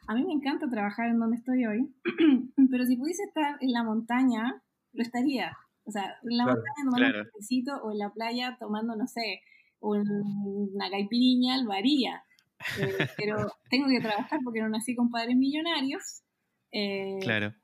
a 0.07 0.15
mí 0.15 0.25
me 0.25 0.33
encanta 0.33 0.69
trabajar 0.69 1.09
en 1.09 1.19
donde 1.19 1.37
estoy 1.37 1.67
hoy, 1.67 1.95
pero 2.71 2.85
si 2.85 2.97
pudiese 2.97 3.25
estar 3.25 3.57
en 3.61 3.73
la 3.73 3.83
montaña, 3.83 4.63
lo 4.93 5.03
estaría. 5.03 5.57
O 5.85 5.91
sea, 5.91 6.17
en 6.23 6.37
la 6.37 6.45
montaña 6.45 6.85
tomando 6.85 7.19
un 7.19 7.25
cafecito 7.25 7.77
o 7.83 7.93
en 7.93 7.99
la 7.99 8.11
playa 8.13 8.57
tomando, 8.59 8.97
no 8.97 9.07
sé, 9.07 9.41
una 9.81 10.91
caipiriña, 10.91 11.63
lo 11.63 11.73
haría. 11.73 12.25
Eh, 12.81 13.07
pero 13.17 13.37
tengo 13.71 13.89
que 13.89 14.01
trabajar 14.01 14.41
porque 14.43 14.61
no 14.61 14.69
nací 14.69 14.95
con 14.95 15.11
padres 15.11 15.37
millonarios. 15.37 16.23
Eh, 16.73 17.19
claro. 17.21 17.55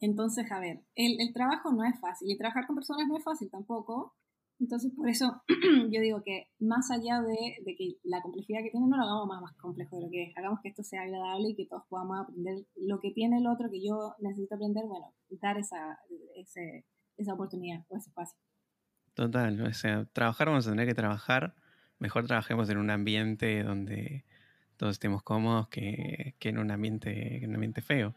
Entonces, 0.00 0.50
a 0.52 0.60
ver, 0.60 0.80
el, 0.94 1.20
el, 1.20 1.32
trabajo 1.32 1.72
no 1.72 1.84
es 1.84 1.98
fácil 2.00 2.30
y 2.30 2.38
trabajar 2.38 2.66
con 2.66 2.76
personas 2.76 3.08
no 3.08 3.16
es 3.16 3.24
fácil 3.24 3.50
tampoco. 3.50 4.14
Entonces, 4.60 4.92
por 4.96 5.08
eso 5.08 5.42
yo 5.90 6.00
digo 6.00 6.22
que 6.24 6.48
más 6.58 6.90
allá 6.90 7.22
de, 7.22 7.74
que 7.76 7.96
la 8.02 8.20
complejidad 8.22 8.60
que 8.62 8.70
tiene, 8.70 8.86
no 8.88 8.96
lo 8.96 9.04
hagamos 9.04 9.26
más, 9.28 9.40
más 9.40 9.56
complejo 9.56 9.96
de 9.96 10.02
lo 10.02 10.10
que 10.10 10.24
es. 10.24 10.36
Hagamos 10.36 10.60
que 10.62 10.70
esto 10.70 10.82
sea 10.82 11.02
agradable 11.02 11.50
y 11.50 11.56
que 11.56 11.66
todos 11.66 11.84
podamos 11.88 12.20
aprender 12.20 12.64
lo 12.76 12.98
que 13.00 13.12
tiene 13.12 13.38
el 13.38 13.46
otro 13.46 13.70
que 13.70 13.80
yo 13.84 14.14
necesito 14.18 14.56
aprender, 14.56 14.84
bueno, 14.86 15.12
dar 15.40 15.58
esa, 15.58 15.98
esa 16.34 17.34
oportunidad 17.34 17.84
o 17.88 17.96
ese 17.96 18.10
espacio. 18.10 18.36
Total, 19.14 19.60
o 19.60 19.72
sea, 19.72 20.04
trabajar 20.12 20.48
vamos 20.48 20.66
a 20.66 20.70
tener 20.70 20.86
que 20.86 20.94
trabajar. 20.94 21.54
Mejor 21.98 22.26
trabajemos 22.26 22.68
en 22.70 22.78
un 22.78 22.90
ambiente 22.90 23.62
donde 23.62 24.24
todos 24.76 24.92
estemos 24.92 25.22
cómodos 25.22 25.68
que, 25.68 26.36
en 26.40 26.58
un 26.58 26.70
ambiente, 26.70 27.42
en 27.42 27.50
un 27.50 27.56
ambiente 27.56 27.82
feo. 27.82 28.14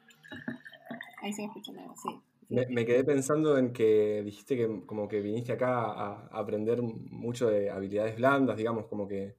Ahí 1.22 1.34
se 1.34 1.44
escucha 1.44 1.72
algo, 1.72 1.96
sí. 1.98 2.10
Me, 2.52 2.86
quedé 2.86 3.06
pensando 3.06 3.58
en 3.58 3.72
que 3.72 4.22
dijiste 4.24 4.58
que 4.58 4.86
como 4.86 5.08
que 5.08 5.22
viniste 5.22 5.54
acá 5.54 5.86
a, 5.86 6.28
aprender 6.32 6.82
mucho 6.82 7.50
de 7.50 7.70
habilidades 7.70 8.18
blandas, 8.18 8.58
digamos, 8.58 8.88
como 8.88 9.08
que 9.08 9.38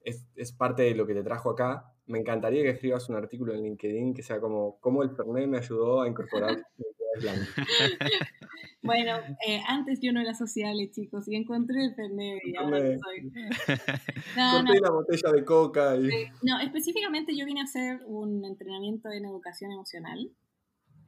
es, 0.00 0.52
parte 0.52 0.84
de 0.84 0.94
lo 0.94 1.06
que 1.06 1.14
te 1.14 1.24
trajo 1.24 1.50
acá. 1.50 1.92
Me 2.06 2.20
encantaría 2.20 2.62
que 2.62 2.70
escribas 2.70 3.08
un 3.08 3.16
artículo 3.16 3.52
en 3.52 3.62
LinkedIn 3.62 4.14
que 4.14 4.22
sea 4.22 4.40
como 4.40 4.78
cómo 4.78 5.02
el 5.02 5.10
Fernet 5.10 5.48
me 5.48 5.58
ayudó 5.58 6.02
a 6.02 6.08
incorporar 6.08 6.50
habilidades 6.78 7.20
blandas. 7.20 7.48
Bueno, 8.82 9.16
eh, 9.44 9.60
antes 9.66 9.98
yo 10.00 10.12
no 10.12 10.20
era 10.20 10.32
sociable, 10.32 10.92
chicos, 10.92 11.26
y 11.26 11.34
encontré 11.34 11.84
el 11.84 11.94
Fernet 11.96 12.40
y 12.44 12.54
ahora 12.54 12.78
no 12.78 12.98
soy. 13.00 13.32
No, 14.36 14.62
no. 14.62 14.72
la 14.72 14.90
botella 14.90 15.32
de 15.32 15.44
coca. 15.44 15.96
Y... 15.96 16.08
No, 16.42 16.60
específicamente 16.60 17.36
yo 17.36 17.44
vine 17.46 17.62
a 17.62 17.64
hacer 17.64 18.02
un 18.06 18.44
entrenamiento 18.44 19.10
en 19.10 19.24
educación 19.24 19.72
emocional. 19.72 20.30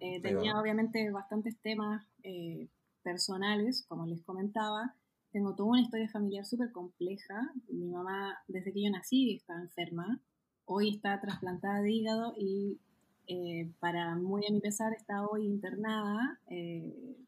Eh, 0.01 0.21
tenía 0.21 0.59
obviamente 0.61 1.11
bastantes 1.11 1.59
temas 1.61 2.07
eh, 2.23 2.69
personales, 3.03 3.85
como 3.89 4.07
les 4.07 4.23
comentaba. 4.23 4.95
Tengo 5.33 5.55
toda 5.55 5.71
una 5.71 5.83
historia 5.83 6.09
familiar 6.09 6.45
súper 6.45 6.73
compleja. 6.73 7.53
Mi 7.69 7.89
mamá, 7.89 8.39
desde 8.47 8.73
que 8.73 8.83
yo 8.83 8.91
nací, 8.91 9.35
está 9.35 9.55
enferma. 9.55 10.21
Hoy 10.65 10.95
está 10.95 11.21
trasplantada 11.21 11.81
de 11.81 11.93
hígado 11.93 12.35
y 12.37 12.79
eh, 13.27 13.71
para 13.81 14.15
muy 14.17 14.47
a 14.47 14.53
mi 14.53 14.61
pesar 14.61 14.93
está 14.93 15.27
hoy 15.27 15.47
internada 15.47 16.41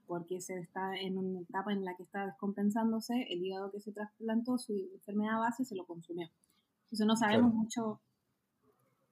porque 0.07 0.41
se 0.41 0.59
está 0.59 0.97
en 0.97 1.19
una 1.19 1.41
etapa 1.41 1.73
en 1.73 1.85
la 1.85 1.95
que 1.97 2.03
está 2.03 2.27
descompensándose. 2.27 3.27
El 3.31 3.45
hígado 3.45 3.71
que 3.71 3.81
se 3.81 3.93
trasplantó, 3.93 4.59
su 4.59 4.73
enfermedad 4.95 5.39
base, 5.39 5.65
se 5.65 5.77
lo 5.77 5.87
consumió. 5.87 6.29
Entonces 6.85 7.07
no 7.07 7.17
sabemos 7.17 7.55
mucho, 7.55 8.01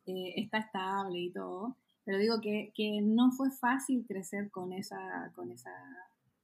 está 0.04 0.58
estable 0.58 1.20
y 1.20 1.30
todo. 1.30 1.76
Pero 2.08 2.20
digo 2.20 2.40
que, 2.40 2.72
que 2.74 3.02
no 3.02 3.32
fue 3.32 3.50
fácil 3.50 4.06
crecer 4.08 4.50
con 4.50 4.72
esa, 4.72 5.30
con 5.34 5.50
esa 5.50 5.70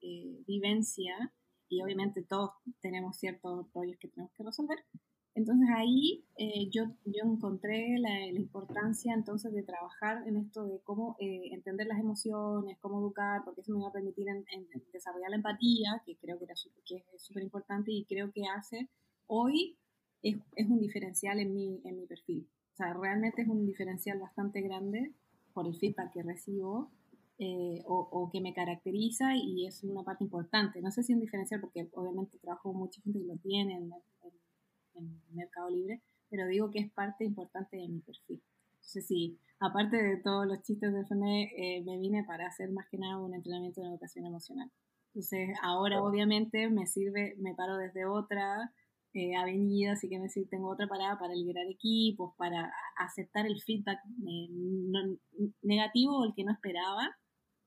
eh, 0.02 0.44
vivencia 0.46 1.32
y 1.70 1.82
obviamente 1.82 2.22
todos 2.22 2.50
tenemos 2.82 3.16
ciertos 3.16 3.72
rollos 3.72 3.96
que 3.98 4.08
tenemos 4.08 4.30
que 4.34 4.42
resolver. 4.42 4.76
Entonces 5.34 5.66
ahí 5.74 6.26
eh, 6.36 6.68
yo, 6.70 6.84
yo 7.06 7.24
encontré 7.24 7.96
la, 7.98 8.10
la, 8.10 8.38
importancia 8.38 9.14
entonces 9.14 9.54
de 9.54 9.62
trabajar 9.62 10.28
en 10.28 10.36
esto 10.36 10.66
de 10.66 10.80
cómo 10.82 11.16
eh, 11.18 11.54
entender 11.54 11.86
las 11.86 11.98
emociones, 11.98 12.76
cómo 12.82 13.00
educar, 13.00 13.40
porque 13.46 13.62
eso 13.62 13.72
me 13.72 13.80
va 13.80 13.88
a 13.88 13.92
permitir 13.92 14.28
en, 14.28 14.44
desarrollar 14.92 15.30
la 15.30 15.36
empatía, 15.36 16.02
que 16.04 16.18
creo 16.18 16.38
que, 16.38 16.44
era 16.44 16.54
que 16.84 16.96
es 17.14 17.22
súper 17.22 17.42
importante 17.42 17.90
y 17.90 18.04
creo 18.04 18.30
que 18.32 18.42
hace 18.54 18.90
hoy 19.28 19.78
es, 20.20 20.36
es, 20.56 20.68
un 20.68 20.78
diferencial 20.78 21.40
en 21.40 21.54
mi, 21.54 21.80
en 21.86 21.96
mi 21.96 22.06
perfil. 22.06 22.50
O 22.74 22.76
sea, 22.76 22.92
realmente 22.92 23.40
es 23.40 23.48
un 23.48 23.64
diferencial 23.64 24.18
bastante 24.18 24.60
grande 24.60 25.14
por 25.54 25.66
el 25.66 25.76
feedback 25.76 26.12
que 26.12 26.22
recibo 26.22 26.90
eh, 27.38 27.82
o, 27.86 28.30
que 28.30 28.40
me 28.40 28.54
caracteriza 28.54 29.34
y 29.34 29.66
es 29.66 29.82
una 29.82 30.04
parte 30.04 30.22
importante. 30.24 30.80
No 30.80 30.90
sé 30.90 31.02
si 31.02 31.12
en 31.12 31.20
diferencial 31.20 31.60
porque 31.60 31.88
obviamente 31.94 32.38
trabajo 32.38 32.70
con 32.70 32.80
mucha 32.80 33.00
gente 33.02 33.18
que 33.20 33.26
lo 33.26 33.36
tiene 33.38 33.74
en, 33.74 33.92
en, 34.94 35.20
Mercado 35.32 35.70
Libre, 35.70 36.00
pero 36.30 36.46
digo 36.46 36.70
que 36.70 36.78
es 36.78 36.92
parte 36.92 37.24
importante 37.24 37.76
de 37.76 37.88
mi 37.88 38.00
perfil. 38.00 38.40
Entonces 38.74 39.06
sí, 39.06 39.38
aparte 39.58 39.96
de 40.00 40.18
todos 40.18 40.46
los 40.46 40.62
chistes 40.62 40.92
de 40.92 41.00
FME, 41.00 41.50
eh, 41.56 41.82
me 41.84 41.98
vine 41.98 42.22
para 42.22 42.46
hacer 42.46 42.70
más 42.70 42.86
que 42.88 42.98
nada 42.98 43.18
un 43.18 43.34
entrenamiento 43.34 43.80
de 43.80 43.88
educación 43.88 44.26
emocional. 44.26 44.70
Entonces 45.08 45.56
ahora 45.62 46.02
obviamente 46.02 46.68
me 46.70 46.86
sirve, 46.86 47.34
me 47.38 47.54
paro 47.54 47.76
desde 47.76 48.04
otra 48.04 48.72
eh, 49.14 49.36
avenidas 49.36 50.02
y 50.02 50.08
que 50.08 50.16
me 50.18 50.24
decir, 50.24 50.48
tengo 50.50 50.70
otra 50.70 50.88
parada 50.88 51.16
para 51.18 51.34
liberar 51.34 51.66
equipos, 51.70 52.34
para 52.36 52.72
aceptar 52.96 53.46
el 53.46 53.62
feedback 53.62 54.00
eh, 54.26 54.48
negativo 55.62 56.18
o 56.18 56.24
el 56.24 56.34
que 56.34 56.42
no 56.42 56.52
esperaba. 56.52 57.16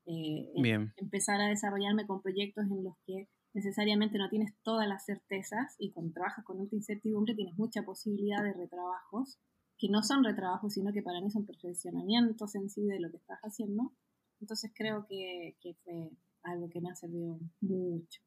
Eh, 0.06 0.52
em, 0.56 0.91
empezar 0.98 1.40
a 1.40 1.48
desarrollarme 1.48 2.06
con 2.06 2.22
proyectos 2.22 2.65
en 2.65 2.84
los 2.84 2.95
que 3.06 3.30
necesariamente 3.53 4.18
no 4.18 4.30
tienes 4.30 4.53
todas 4.61 4.88
las 4.90 5.06
certezas 5.06 5.76
y 5.80 5.91
cuando 5.91 6.14
trabajas 6.14 6.44
con 6.44 6.57
mucha 6.57 6.76
incertidumbre 6.76 7.34
tienes 7.34 7.57
mucha 7.57 7.84
posibilidad 7.84 8.44
de 8.44 8.53
retrabajos, 8.53 9.40
que 9.78 9.88
no 9.90 10.03
son 10.03 10.26
retrabajos, 10.26 10.74
sino 10.74 10.91
que 10.91 11.02
para 11.02 11.22
mí 11.22 11.32
son 11.32 11.45
perfeccionamientos 11.45 12.56
en 12.56 12.69
sí 12.69 12.86
de 12.86 12.99
lo 12.99 13.10
que 13.10 13.18
estás 13.18 13.40
haciendo. 13.40 13.94
Entonces 14.41 14.72
creo 14.76 15.06
que, 15.07 15.56
que 15.61 15.76
fue 15.84 16.10
algo 16.44 16.69
que 16.69 16.82
me 16.82 16.90
ha 16.90 16.95
servido 16.95 17.40
mucho. 17.61 18.22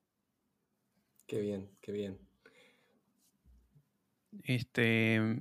Qué 1.26 1.38
bien, 1.40 1.70
qué 1.80 1.92
bien. 1.92 2.30
Este, 4.44 5.40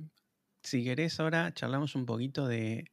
si 0.62 0.84
querés, 0.84 1.18
ahora 1.20 1.52
charlamos 1.54 1.94
un 1.94 2.06
poquito 2.06 2.46
de, 2.46 2.90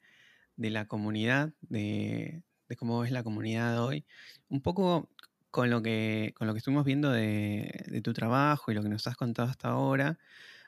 la 0.57 0.87
comunidad, 0.87 1.53
de, 1.61 2.43
cómo 2.77 3.03
es 3.03 3.11
la 3.11 3.23
comunidad 3.23 3.83
hoy. 3.83 4.05
Un 4.49 4.61
poco 4.61 5.09
con 5.51 5.69
lo 5.69 5.81
que, 5.81 6.33
con 6.35 6.47
lo 6.47 6.53
que 6.53 6.59
estuvimos 6.59 6.85
viendo 6.85 7.11
de, 7.11 8.01
tu 8.03 8.13
trabajo 8.13 8.71
y 8.71 8.75
lo 8.75 8.83
que 8.83 8.89
nos 8.89 9.07
has 9.07 9.15
contado 9.15 9.49
hasta 9.49 9.69
ahora. 9.69 10.17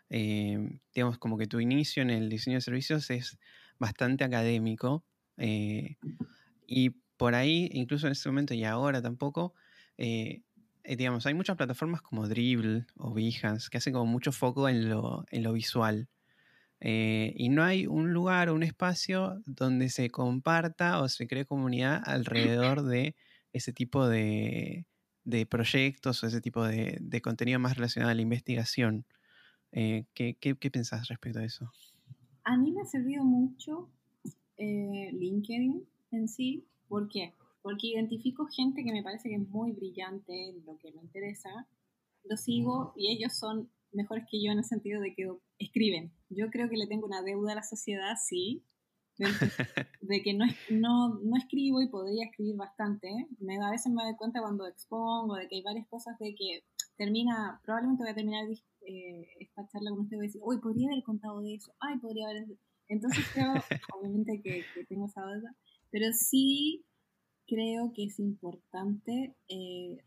Eh, 0.09 0.79
digamos, 0.93 1.19
como 1.19 1.37
que 1.37 1.47
tu 1.47 1.59
inicio 1.59 2.01
en 2.01 2.09
el 2.09 2.29
diseño 2.29 2.57
de 2.57 2.61
servicios 2.61 3.09
es 3.09 3.37
bastante 3.77 4.23
académico. 4.23 5.03
Eh, 5.37 5.97
y 6.65 6.91
por 7.17 7.35
ahí, 7.35 7.69
incluso 7.73 8.07
en 8.07 8.13
ese 8.13 8.29
momento 8.29 8.53
y 8.53 8.63
ahora 8.63 9.01
tampoco, 9.01 9.53
eh, 9.97 10.43
eh, 10.89 10.95
digamos, 10.95 11.27
hay 11.27 11.35
muchas 11.35 11.55
plataformas 11.55 12.01
como 12.01 12.27
Dribble 12.27 12.87
o 12.97 13.13
Behance 13.13 13.69
que 13.69 13.77
hacen 13.77 13.93
como 13.93 14.07
mucho 14.07 14.31
foco 14.31 14.67
en 14.67 14.89
lo, 14.89 15.23
en 15.29 15.43
lo 15.43 15.53
visual. 15.53 16.09
Eh, 16.79 17.31
y 17.37 17.49
no 17.49 17.63
hay 17.63 17.85
un 17.85 18.11
lugar 18.11 18.49
o 18.49 18.55
un 18.55 18.63
espacio 18.63 19.39
donde 19.45 19.89
se 19.89 20.09
comparta 20.09 20.99
o 20.99 21.07
se 21.07 21.27
cree 21.27 21.45
comunidad 21.45 22.01
alrededor 22.03 22.81
de 22.81 23.15
ese 23.53 23.71
tipo 23.71 24.07
de, 24.07 24.87
de 25.25 25.45
proyectos 25.45 26.23
o 26.23 26.27
ese 26.27 26.41
tipo 26.41 26.65
de, 26.65 26.97
de, 26.99 27.21
contenido 27.21 27.59
más 27.59 27.75
relacionado 27.75 28.11
a 28.11 28.15
la 28.15 28.23
investigación. 28.23 29.05
Eh, 29.71 30.05
¿qué, 30.15 30.37
qué, 30.39 30.57
qué, 30.57 30.71
pensás 30.71 31.07
respecto 31.07 31.37
a 31.37 31.45
eso? 31.45 31.71
A 32.45 32.57
mí 32.57 32.71
me 32.71 32.81
ha 32.81 32.85
servido 32.85 33.23
mucho 33.23 33.91
LinkedIn 34.57 35.85
en 36.13 36.27
sí. 36.27 36.65
¿Por 36.87 37.07
qué? 37.09 37.35
Porque 37.61 37.87
identifico 37.87 38.47
gente 38.47 38.83
que 38.83 38.91
me 38.91 39.03
parece 39.03 39.29
que 39.29 39.35
es 39.35 39.49
muy 39.49 39.71
brillante 39.71 40.49
en 40.49 40.65
lo 40.65 40.77
que 40.77 40.91
me 40.91 41.01
interesa, 41.01 41.49
lo 42.23 42.37
sigo 42.37 42.93
y 42.95 43.11
ellos 43.11 43.37
son 43.37 43.71
mejores 43.91 44.25
que 44.29 44.41
yo 44.43 44.51
en 44.51 44.59
el 44.59 44.63
sentido 44.63 45.01
de 45.01 45.13
que 45.15 45.29
escriben. 45.57 46.13
Yo 46.29 46.49
creo 46.49 46.69
que 46.69 46.77
le 46.77 46.87
tengo 46.87 47.07
una 47.07 47.23
deuda 47.23 47.53
a 47.53 47.55
la 47.55 47.63
sociedad, 47.63 48.15
sí, 48.23 48.63
de, 50.01 50.21
que 50.21 50.33
no, 50.37 50.45
no, 50.69 51.19
no, 51.21 51.37
escribo 51.37 51.81
y 51.81 51.89
podría 51.89 52.25
escribir 52.25 52.55
bastante. 52.55 53.09
Me, 53.39 53.57
a 53.57 53.71
veces 53.71 53.91
me 53.91 54.03
doy 54.03 54.15
cuenta 54.15 54.41
cuando 54.41 54.67
expongo 54.67 55.35
de 55.35 55.47
que 55.47 55.57
hay 55.57 55.63
varias 55.63 55.87
cosas 55.87 56.17
de 56.19 56.35
que 56.35 56.63
termina, 56.97 57.59
probablemente 57.63 58.03
voy 58.03 58.11
a 58.11 58.15
terminar 58.15 58.45
eh, 58.49 59.27
esta 59.39 59.67
charla 59.67 59.91
con 59.91 60.01
usted 60.01 60.15
y 60.15 60.17
voy 60.17 60.25
a 60.25 60.29
decir, 60.29 60.41
uy, 60.43 60.59
podría 60.59 60.89
haber 60.91 61.03
contado 61.03 61.41
de 61.41 61.55
eso, 61.55 61.73
ay, 61.79 61.97
podría 61.99 62.27
haber... 62.29 62.45
Entonces 62.87 63.23
creo, 63.33 63.53
obviamente, 63.99 64.41
que, 64.41 64.63
que 64.73 64.85
tengo 64.85 65.05
esa 65.05 65.21
deuda, 65.21 65.55
pero 65.91 66.11
sí 66.13 66.85
creo 67.49 67.91
que 67.93 68.05
es 68.05 68.19
importante, 68.19 69.35
eh, 69.47 69.97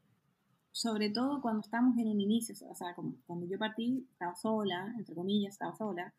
sobre 0.71 1.11
todo 1.11 1.43
cuando 1.43 1.61
estamos 1.61 1.99
en 1.99 2.09
un 2.09 2.21
inicio, 2.21 2.55
o 2.69 2.75
sea, 2.75 2.95
como 2.95 3.17
cuando 3.27 3.47
yo 3.47 3.59
partí, 3.59 4.07
estaba 4.13 4.35
sola, 4.37 4.95
entre 4.97 5.15
comillas, 5.15 5.55
estaba 5.55 5.75
sola. 5.75 6.15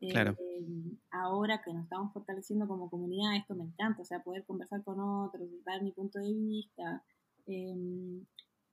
claro. 0.00 0.36
Eh, 0.38 0.96
ahora 1.10 1.62
que 1.62 1.72
nos 1.72 1.84
estamos 1.84 2.12
fortaleciendo 2.12 2.66
como 2.68 2.88
comunidad, 2.88 3.36
esto 3.36 3.54
me 3.54 3.64
encanta, 3.64 4.02
o 4.02 4.04
sea, 4.04 4.22
poder 4.22 4.44
conversar 4.44 4.82
con 4.84 5.00
otros, 5.00 5.48
dar 5.64 5.82
mi 5.82 5.92
punto 5.92 6.18
de 6.20 6.32
vista. 6.32 7.04
Em, 7.46 8.24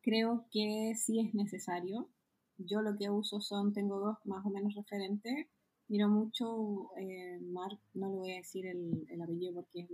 creo 0.02 0.46
que 0.52 0.94
sí 0.96 1.20
es 1.20 1.34
necesario. 1.34 2.10
Yo 2.58 2.82
lo 2.82 2.98
que 2.98 3.10
uso 3.10 3.42
son, 3.42 3.74
tengo 3.74 4.00
dos 4.00 4.18
más 4.26 4.46
o 4.46 4.50
menos 4.50 4.76
referentes. 4.76 5.48
Miro 5.88 6.08
mucho, 6.08 6.92
eh, 6.98 7.40
Mark, 7.42 7.80
no 7.94 8.10
le 8.10 8.16
voy 8.16 8.32
a 8.34 8.38
decir 8.38 8.68
el, 8.68 9.08
el 9.10 9.22
apellido 9.22 9.56
porque 9.56 9.82
es 9.82 9.89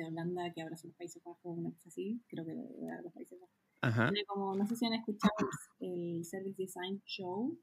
de, 0.00 0.04
de 0.04 0.08
Holanda 0.08 0.52
que 0.52 0.62
ahora 0.62 0.76
son 0.76 0.90
los 0.90 0.96
Países 0.96 1.22
Bajos, 1.22 1.40
una 1.44 1.70
cosa 1.70 1.88
así, 1.88 2.22
creo 2.28 2.44
que 2.44 2.52
de 2.52 3.02
los 3.02 3.12
Países 3.12 3.38
Bajos. 3.40 4.10
Tiene 4.10 4.26
como, 4.26 4.54
no 4.56 4.66
sé 4.66 4.76
si 4.76 4.86
han 4.86 4.92
escuchado 4.92 5.32
el 5.80 6.24
Service 6.24 6.62
Design 6.62 7.02
Show. 7.06 7.58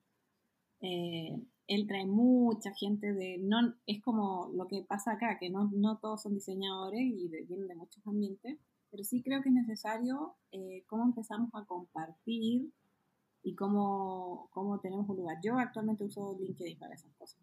Eh, 0.82 1.40
él 1.68 1.88
trae 1.88 2.06
mucha 2.06 2.74
gente 2.74 3.14
de, 3.14 3.38
no, 3.40 3.76
es 3.86 4.02
como 4.02 4.50
lo 4.54 4.68
que 4.68 4.84
pasa 4.84 5.14
acá, 5.14 5.38
que 5.40 5.50
no, 5.50 5.70
no 5.74 6.00
todos 6.00 6.24
son 6.24 6.34
diseñadores 6.34 7.02
y 7.02 7.28
vienen 7.28 7.68
de 7.68 7.76
muchos 7.76 8.06
ambientes, 8.08 8.58
pero 8.90 9.04
sí 9.04 9.22
creo 9.22 9.42
que 9.42 9.50
es 9.50 9.56
necesario 9.56 10.36
eh, 10.52 10.84
cómo 10.88 11.06
empezamos 11.06 11.50
a 11.54 11.66
compartir 11.66 12.72
y 13.44 13.56
cómo, 13.56 14.50
cómo 14.52 14.80
tenemos 14.80 15.08
un 15.10 15.18
lugar. 15.18 15.38
Yo 15.44 15.58
actualmente 15.58 16.06
uso 16.06 16.38
LinkedIn 16.40 16.80
para 16.80 16.96
esas 16.96 17.14
cosas. 17.16 17.42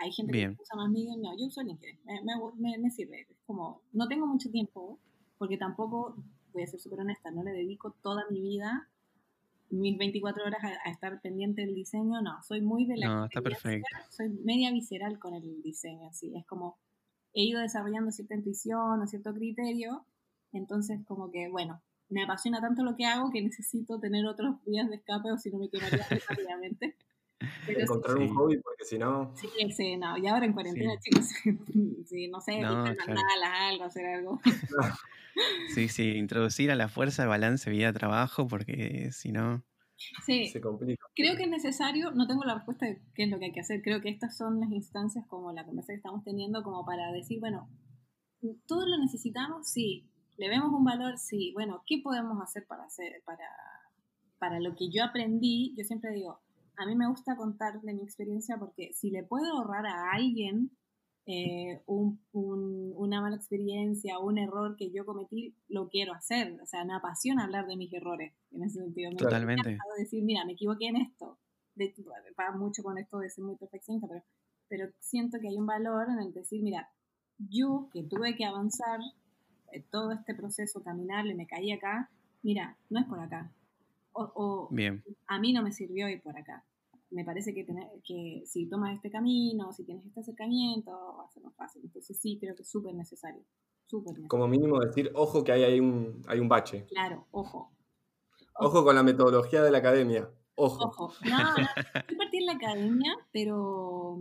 Hay 0.00 0.12
gente 0.12 0.32
que 0.32 0.48
usa 0.48 0.76
más 0.76 0.90
Medium, 0.90 1.20
no, 1.20 1.36
yo 1.36 1.46
uso 1.46 1.62
LinkedIn, 1.62 2.00
me, 2.04 2.34
me, 2.56 2.78
me, 2.78 2.90
sirve. 2.90 3.22
Es 3.22 3.36
como, 3.46 3.82
no 3.92 4.08
tengo 4.08 4.26
mucho 4.26 4.50
tiempo, 4.50 4.98
porque 5.38 5.56
tampoco, 5.56 6.16
voy 6.52 6.62
a 6.62 6.66
ser 6.66 6.80
súper 6.80 7.00
honesta, 7.00 7.30
no 7.30 7.42
le 7.42 7.52
dedico 7.52 7.92
toda 8.02 8.24
mi 8.30 8.40
vida, 8.40 8.88
mis 9.70 9.96
24 9.98 10.44
horas 10.44 10.62
a, 10.62 10.90
estar 10.90 11.20
pendiente 11.20 11.62
del 11.62 11.74
diseño, 11.74 12.20
no, 12.22 12.42
soy 12.42 12.60
muy 12.60 12.86
de 12.86 12.96
la... 12.96 13.06
No, 13.06 13.24
está 13.26 13.40
perfecto. 13.40 13.88
Soy 14.10 14.28
media 14.28 14.70
visceral 14.70 15.18
con 15.18 15.34
el 15.34 15.62
diseño, 15.62 16.08
así, 16.08 16.32
es 16.36 16.46
como, 16.46 16.78
he 17.34 17.44
ido 17.44 17.60
desarrollando 17.60 18.10
cierta 18.10 18.34
intuición 18.34 19.00
o 19.00 19.06
cierto 19.06 19.32
criterio, 19.34 20.04
entonces 20.52 21.00
como 21.06 21.30
que, 21.30 21.48
bueno, 21.48 21.80
me 22.12 22.22
apasiona 22.22 22.60
tanto 22.60 22.82
lo 22.82 22.94
que 22.94 23.06
hago 23.06 23.30
que 23.30 23.40
necesito 23.42 23.98
tener 23.98 24.26
otros 24.26 24.62
días 24.66 24.88
de 24.88 24.96
escape 24.96 25.32
o 25.32 25.38
si 25.38 25.50
no 25.50 25.58
me 25.58 25.70
quemaría 25.70 26.06
rápidamente. 26.28 26.94
Encontrar 27.66 28.16
un 28.16 28.34
hobby, 28.34 28.58
porque 28.58 28.84
si 28.84 28.98
no. 28.98 29.32
Sí, 29.36 29.48
sí, 29.76 29.96
no. 29.96 30.16
Y 30.18 30.26
ahora 30.26 30.46
en 30.46 30.52
cuarentena, 30.52 30.98
chicos, 31.00 31.26
sí, 32.06 32.28
no 32.28 32.40
sé, 32.40 32.60
no, 32.60 32.84
algo, 32.84 33.84
hacer 33.84 34.06
algo. 34.06 34.40
sí, 35.74 35.88
sí, 35.88 36.10
introducir 36.16 36.70
a 36.70 36.74
la 36.74 36.88
fuerza 36.88 37.22
el 37.22 37.28
balance 37.28 37.70
vida-trabajo, 37.70 38.48
porque 38.48 39.10
si 39.12 39.32
no. 39.32 39.64
Sí, 40.24 40.46
se 40.46 40.60
complica. 40.60 41.04
Creo 41.14 41.36
que 41.36 41.44
es 41.44 41.50
necesario, 41.50 42.10
no 42.10 42.26
tengo 42.26 42.44
la 42.44 42.54
respuesta 42.54 42.86
de 42.86 43.00
qué 43.14 43.24
es 43.24 43.30
lo 43.30 43.38
que 43.38 43.46
hay 43.46 43.52
que 43.52 43.60
hacer, 43.60 43.82
creo 43.82 44.00
que 44.00 44.08
estas 44.08 44.36
son 44.36 44.58
las 44.60 44.70
instancias 44.70 45.24
como 45.28 45.52
la 45.52 45.64
conversación 45.64 45.96
que 45.96 45.98
estamos 45.98 46.24
teniendo 46.24 46.62
como 46.62 46.84
para 46.84 47.12
decir, 47.12 47.38
bueno, 47.40 47.68
¿todo 48.66 48.86
lo 48.86 48.98
necesitamos? 48.98 49.68
Sí. 49.68 50.08
¿Le 50.36 50.48
vemos 50.48 50.72
un 50.72 50.84
valor? 50.84 51.18
Sí. 51.18 51.52
Bueno, 51.52 51.82
¿qué 51.86 52.00
podemos 52.02 52.40
hacer 52.42 52.66
para 52.66 52.84
hacer, 52.84 53.22
para, 53.24 53.48
para 54.38 54.60
lo 54.60 54.74
que 54.74 54.90
yo 54.90 55.04
aprendí? 55.04 55.74
Yo 55.76 55.84
siempre 55.84 56.12
digo, 56.12 56.40
a 56.76 56.86
mí 56.86 56.94
me 56.96 57.08
gusta 57.08 57.36
contar 57.36 57.80
de 57.80 57.94
mi 57.94 58.02
experiencia 58.02 58.56
porque 58.58 58.92
si 58.92 59.10
le 59.10 59.22
puedo 59.22 59.52
ahorrar 59.52 59.86
a 59.86 60.12
alguien 60.12 60.70
eh, 61.24 61.80
una 61.86 63.20
mala 63.20 63.36
experiencia 63.36 64.18
o 64.18 64.26
un 64.26 64.38
error 64.38 64.74
que 64.76 64.90
yo 64.90 65.04
cometí, 65.06 65.54
lo 65.68 65.88
quiero 65.88 66.12
hacer. 66.12 66.58
O 66.60 66.66
sea, 66.66 66.84
me 66.84 66.94
apasiona 66.94 67.44
hablar 67.44 67.66
de 67.66 67.76
mis 67.76 67.92
errores 67.92 68.32
en 68.50 68.64
ese 68.64 68.80
sentido. 68.80 69.10
Me 69.10 69.16
Totalmente. 69.16 69.78
decir, 69.98 70.24
mira, 70.24 70.44
me 70.44 70.52
equivoqué 70.52 70.86
en 70.86 70.96
esto. 70.96 71.38
De, 71.74 71.94
va 72.38 72.56
mucho 72.56 72.82
con 72.82 72.98
esto 72.98 73.18
de 73.18 73.30
ser 73.30 73.44
muy 73.44 73.56
perfeccionista, 73.56 74.06
pero, 74.08 74.22
pero 74.68 74.92
siento 74.98 75.38
que 75.40 75.48
hay 75.48 75.56
un 75.56 75.66
valor 75.66 76.08
en 76.10 76.18
el 76.18 76.32
decir, 76.32 76.62
mira, 76.62 76.90
yo 77.38 77.88
que 77.92 78.02
tuve 78.02 78.36
que 78.36 78.44
avanzar 78.44 79.00
eh, 79.72 79.82
todo 79.90 80.12
este 80.12 80.34
proceso, 80.34 80.82
caminar 80.82 81.26
y 81.26 81.34
me 81.34 81.46
caí 81.46 81.72
acá, 81.72 82.10
mira, 82.42 82.76
no 82.90 83.00
es 83.00 83.06
por 83.06 83.20
acá, 83.20 83.50
o, 84.12 84.68
Bien. 84.70 85.02
a 85.26 85.38
mí 85.38 85.52
no 85.52 85.62
me 85.62 85.72
sirvió 85.72 86.08
ir 86.08 86.22
por 86.22 86.36
acá. 86.36 86.64
Me 87.10 87.24
parece 87.24 87.52
que, 87.52 87.64
tener, 87.64 87.88
que 88.04 88.42
si 88.46 88.68
tomas 88.68 88.94
este 88.94 89.10
camino, 89.10 89.72
si 89.72 89.84
tienes 89.84 90.06
este 90.06 90.20
acercamiento, 90.20 90.90
va 90.90 91.24
a 91.24 91.30
ser 91.30 91.42
más 91.42 91.54
fácil. 91.54 91.82
Entonces 91.84 92.18
sí, 92.18 92.38
creo 92.40 92.54
que 92.54 92.62
es 92.62 92.70
súper 92.70 92.94
necesario. 92.94 93.44
Como 94.28 94.48
mínimo 94.48 94.80
decir, 94.80 95.10
ojo 95.14 95.44
que 95.44 95.52
hay, 95.52 95.64
hay, 95.64 95.80
un, 95.80 96.22
hay 96.26 96.40
un 96.40 96.48
bache. 96.48 96.86
Claro, 96.86 97.26
ojo. 97.30 97.72
ojo. 98.54 98.84
con 98.84 98.94
la 98.94 99.02
metodología 99.02 99.62
de 99.62 99.70
la 99.70 99.78
academia. 99.78 100.30
Ojo. 100.54 100.86
Ojo. 100.86 101.12
No, 101.28 101.38
no, 101.38 101.56
yo 102.08 102.16
partí 102.16 102.38
en 102.38 102.46
la 102.46 102.52
academia, 102.52 103.14
pero, 103.32 104.18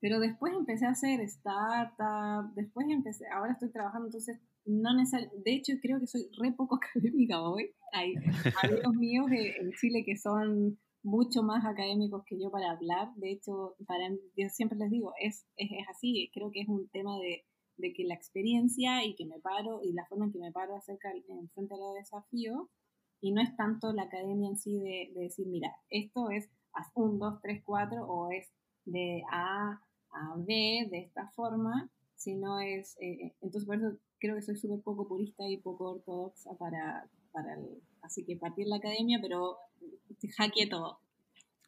pero 0.00 0.20
después 0.20 0.52
empecé 0.52 0.86
a 0.86 0.90
hacer 0.90 1.20
startup, 1.20 2.52
después 2.54 2.86
empecé, 2.90 3.26
ahora 3.28 3.52
estoy 3.52 3.70
trabajando, 3.70 4.08
entonces 4.08 4.38
no 4.66 4.90
de 4.96 5.54
hecho 5.54 5.72
creo 5.82 6.00
que 6.00 6.06
soy 6.06 6.28
re 6.38 6.52
poco 6.52 6.76
académica 6.82 7.42
hoy. 7.42 7.70
Hay 7.92 8.14
amigos 8.62 8.94
míos 8.96 9.26
en 9.30 9.72
Chile 9.72 10.02
que 10.04 10.16
son 10.16 10.78
mucho 11.02 11.42
más 11.42 11.64
académicos 11.64 12.24
que 12.26 12.40
yo 12.40 12.50
para 12.50 12.70
hablar. 12.72 13.14
De 13.16 13.30
hecho, 13.30 13.76
para, 13.86 14.08
yo 14.36 14.48
siempre 14.48 14.78
les 14.78 14.90
digo, 14.90 15.12
es, 15.20 15.46
es, 15.56 15.70
así, 15.88 16.30
creo 16.32 16.50
que 16.50 16.62
es 16.62 16.68
un 16.68 16.88
tema 16.88 17.18
de, 17.18 17.44
de, 17.76 17.92
que 17.92 18.04
la 18.04 18.14
experiencia 18.14 19.04
y 19.04 19.14
que 19.14 19.26
me 19.26 19.38
paro 19.38 19.80
y 19.82 19.92
la 19.92 20.06
forma 20.06 20.26
en 20.26 20.32
que 20.32 20.38
me 20.38 20.50
paro 20.50 20.74
acerca 20.74 21.10
en 21.12 21.48
frente 21.50 21.74
a 21.74 21.78
los 21.78 21.94
desafíos 21.94 22.68
y 23.20 23.32
no 23.32 23.42
es 23.42 23.54
tanto 23.56 23.92
la 23.92 24.02
academia 24.02 24.48
en 24.48 24.56
sí 24.56 24.78
de, 24.78 25.10
de 25.14 25.20
decir, 25.24 25.46
mira, 25.46 25.74
esto 25.90 26.30
es 26.30 26.50
un, 26.94 27.18
dos, 27.18 27.40
tres, 27.42 27.62
cuatro 27.64 28.04
o 28.06 28.30
es 28.30 28.50
de 28.84 29.22
A 29.30 29.80
a 30.10 30.34
B 30.36 30.88
de 30.90 30.98
esta 30.98 31.30
forma, 31.34 31.90
sino 32.14 32.60
es, 32.60 32.96
eh, 33.00 33.26
eh, 33.26 33.36
entonces 33.40 33.66
por 33.66 33.76
eso 33.76 33.98
creo 34.24 34.36
que 34.36 34.42
soy 34.42 34.56
súper 34.56 34.80
poco 34.80 35.06
purista 35.06 35.44
y 35.46 35.58
poco 35.58 35.92
ortodoxa 35.92 36.56
para, 36.58 37.06
para 37.30 37.54
el, 37.54 37.82
así 38.00 38.24
que 38.24 38.36
partir 38.36 38.66
la 38.66 38.76
academia, 38.76 39.18
pero 39.20 39.58
hackeé 40.38 40.66
todo. 40.66 41.00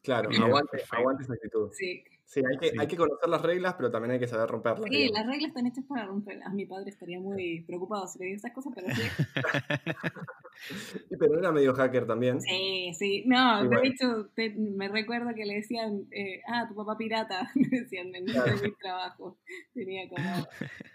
Claro, 0.02 0.30
aguante, 0.30 0.82
aguante 0.90 1.24
esa 1.24 1.34
actitud. 1.34 1.70
Sí. 1.72 2.02
Sí, 2.24 2.40
hay 2.40 2.58
que, 2.58 2.72
hay 2.76 2.88
que 2.88 2.96
conocer 2.96 3.28
las 3.28 3.40
reglas, 3.40 3.74
pero 3.74 3.88
también 3.88 4.12
hay 4.12 4.18
que 4.18 4.26
saber 4.26 4.48
romperlas. 4.48 4.90
Sí, 4.90 5.08
las 5.12 5.26
reglas 5.26 5.48
están 5.48 5.66
hechas 5.66 5.84
para 5.84 6.06
romperlas. 6.06 6.52
Mi 6.54 6.66
padre 6.66 6.90
estaría 6.90 7.20
muy 7.20 7.62
preocupado 7.66 8.08
si 8.08 8.18
le 8.18 8.24
digo 8.24 8.36
esas 8.36 8.52
cosas, 8.52 8.72
pero 8.74 8.88
sí. 8.92 9.02
pero 11.18 11.38
era 11.38 11.52
medio 11.52 11.74
hacker 11.74 12.06
también. 12.06 12.40
Sí, 12.40 12.92
sí. 12.98 13.24
No, 13.26 13.68
de 13.68 13.88
hecho, 13.88 14.30
me 14.56 14.88
recuerdo 14.88 15.34
que 15.34 15.44
le 15.44 15.56
decían, 15.56 16.06
eh, 16.10 16.40
ah, 16.48 16.66
tu 16.68 16.74
papá 16.74 16.96
pirata, 16.96 17.50
me 17.54 17.68
decían 17.68 18.14
en 18.14 18.24
mi 18.24 18.32
trabajo. 18.80 19.38
Tenía 19.74 20.08
como, 20.08 20.46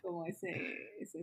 como 0.02 0.26
ese, 0.26 0.50
ese 1.00 1.22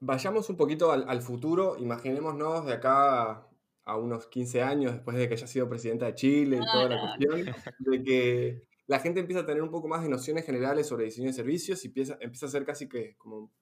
Vayamos 0.00 0.50
un 0.50 0.56
poquito 0.56 0.92
al, 0.92 1.08
al 1.08 1.22
futuro. 1.22 1.76
Imaginémonos 1.78 2.66
de 2.66 2.74
acá 2.74 3.46
a 3.86 3.96
unos 3.96 4.26
15 4.26 4.62
años 4.62 4.92
después 4.92 5.16
de 5.16 5.28
que 5.28 5.34
haya 5.34 5.46
sido 5.46 5.68
presidenta 5.68 6.06
de 6.06 6.14
Chile 6.14 6.58
y 6.60 6.72
toda 6.72 6.88
la 6.88 7.00
cuestión, 7.00 7.54
de 7.78 8.02
que 8.02 8.62
la 8.88 8.98
gente 8.98 9.20
empieza 9.20 9.42
a 9.42 9.46
tener 9.46 9.62
un 9.62 9.70
poco 9.70 9.86
más 9.86 10.02
de 10.02 10.08
nociones 10.08 10.44
generales 10.44 10.88
sobre 10.88 11.04
diseño 11.04 11.28
de 11.28 11.32
servicios 11.32 11.84
y 11.84 11.88
empieza, 11.88 12.18
empieza 12.20 12.46
a 12.46 12.50
ser 12.50 12.64
casi 12.64 12.88
que 12.88 13.16
como 13.16 13.52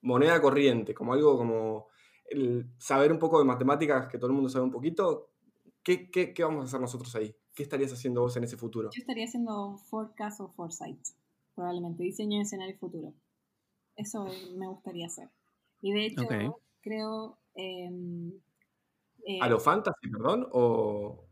moneda 0.00 0.40
corriente, 0.40 0.94
como 0.94 1.12
algo 1.12 1.36
como 1.36 1.88
el 2.30 2.66
saber 2.78 3.12
un 3.12 3.18
poco 3.18 3.38
de 3.38 3.44
matemáticas, 3.44 4.08
que 4.08 4.18
todo 4.18 4.28
el 4.28 4.34
mundo 4.34 4.48
sabe 4.48 4.64
un 4.64 4.70
poquito. 4.70 5.30
¿Qué, 5.82 6.10
qué, 6.10 6.34
qué 6.34 6.44
vamos 6.44 6.62
a 6.62 6.64
hacer 6.64 6.80
nosotros 6.80 7.14
ahí? 7.14 7.34
¿Qué 7.54 7.62
estarías 7.62 7.92
haciendo 7.92 8.20
vos 8.20 8.36
en 8.36 8.44
ese 8.44 8.56
futuro? 8.56 8.90
Yo 8.94 9.00
estaría 9.00 9.24
haciendo 9.24 9.78
forecast 9.78 10.40
o 10.40 10.48
foresight, 10.48 11.00
probablemente, 11.54 12.02
diseño 12.02 12.38
de 12.38 12.42
escenario 12.42 12.76
futuro. 12.78 13.12
Eso 13.96 14.26
me 14.56 14.68
gustaría 14.68 15.06
hacer. 15.06 15.28
Y 15.82 15.92
de 15.92 16.06
hecho, 16.06 16.28
creo... 16.80 17.38
Em, 17.54 18.32
eh, 19.24 19.40
¿A 19.40 19.48
lo 19.48 19.58
fantasy, 19.58 20.08
perdón? 20.08 20.46
O... 20.52 21.24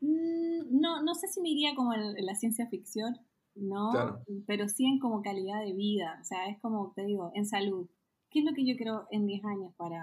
Mm, 0.00 0.80
no, 0.80 1.02
no 1.02 1.14
sé 1.14 1.26
si 1.28 1.40
me 1.40 1.50
iría 1.50 1.74
como 1.74 1.92
en, 1.92 2.14
la 2.24 2.34
ciencia 2.36 2.68
ficción, 2.68 3.18
¿no? 3.54 4.22
Pero 4.46 4.68
sí 4.68 4.86
en 4.86 4.98
como 4.98 5.22
calidad 5.22 5.60
de 5.64 5.72
vida. 5.72 6.18
O 6.20 6.24
sea, 6.24 6.48
es 6.48 6.60
como 6.60 6.92
te 6.94 7.04
digo, 7.04 7.32
en 7.34 7.46
salud. 7.46 7.88
¿Qué 8.32 8.40
es 8.40 8.44
lo 8.44 8.52
que 8.54 8.66
yo 8.66 8.76
quiero 8.76 9.06
en 9.10 9.26
10 9.26 9.44
años 9.44 9.74
para 9.76 10.00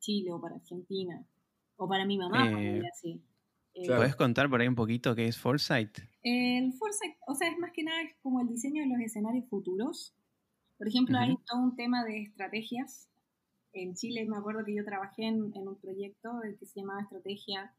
Chile 0.00 0.32
o 0.32 0.40
para 0.40 0.56
Argentina? 0.56 1.24
O 1.76 1.88
para 1.88 2.06
mi 2.06 2.16
mamá, 2.16 2.50
eh, 2.60 2.82
así. 2.90 3.22
Eh, 3.74 3.86
¿Puedes 3.86 4.16
contar 4.16 4.48
por 4.48 4.60
ahí 4.60 4.68
un 4.68 4.74
poquito 4.74 5.14
qué 5.14 5.26
es 5.26 5.38
Foresight? 5.38 5.98
El 6.22 6.72
Foresight, 6.72 7.16
o 7.26 7.34
sea, 7.34 7.48
es 7.48 7.58
más 7.58 7.72
que 7.72 7.82
nada 7.82 7.98
como 8.22 8.40
el 8.40 8.48
diseño 8.48 8.82
de 8.82 8.88
los 8.88 9.00
escenarios 9.00 9.46
futuros. 9.48 10.14
Por 10.78 10.88
ejemplo, 10.88 11.18
hay 11.18 11.36
todo 11.46 11.60
un 11.60 11.76
tema 11.76 12.04
de 12.04 12.22
estrategias. 12.22 13.08
En 13.72 13.94
Chile 13.94 14.24
me 14.26 14.38
acuerdo 14.38 14.64
que 14.64 14.74
yo 14.74 14.84
trabajé 14.84 15.26
en, 15.26 15.52
en 15.54 15.68
un 15.68 15.76
proyecto 15.76 16.30
que 16.58 16.66
se 16.66 16.80
llamaba 16.80 17.02
Estrategia 17.02 17.74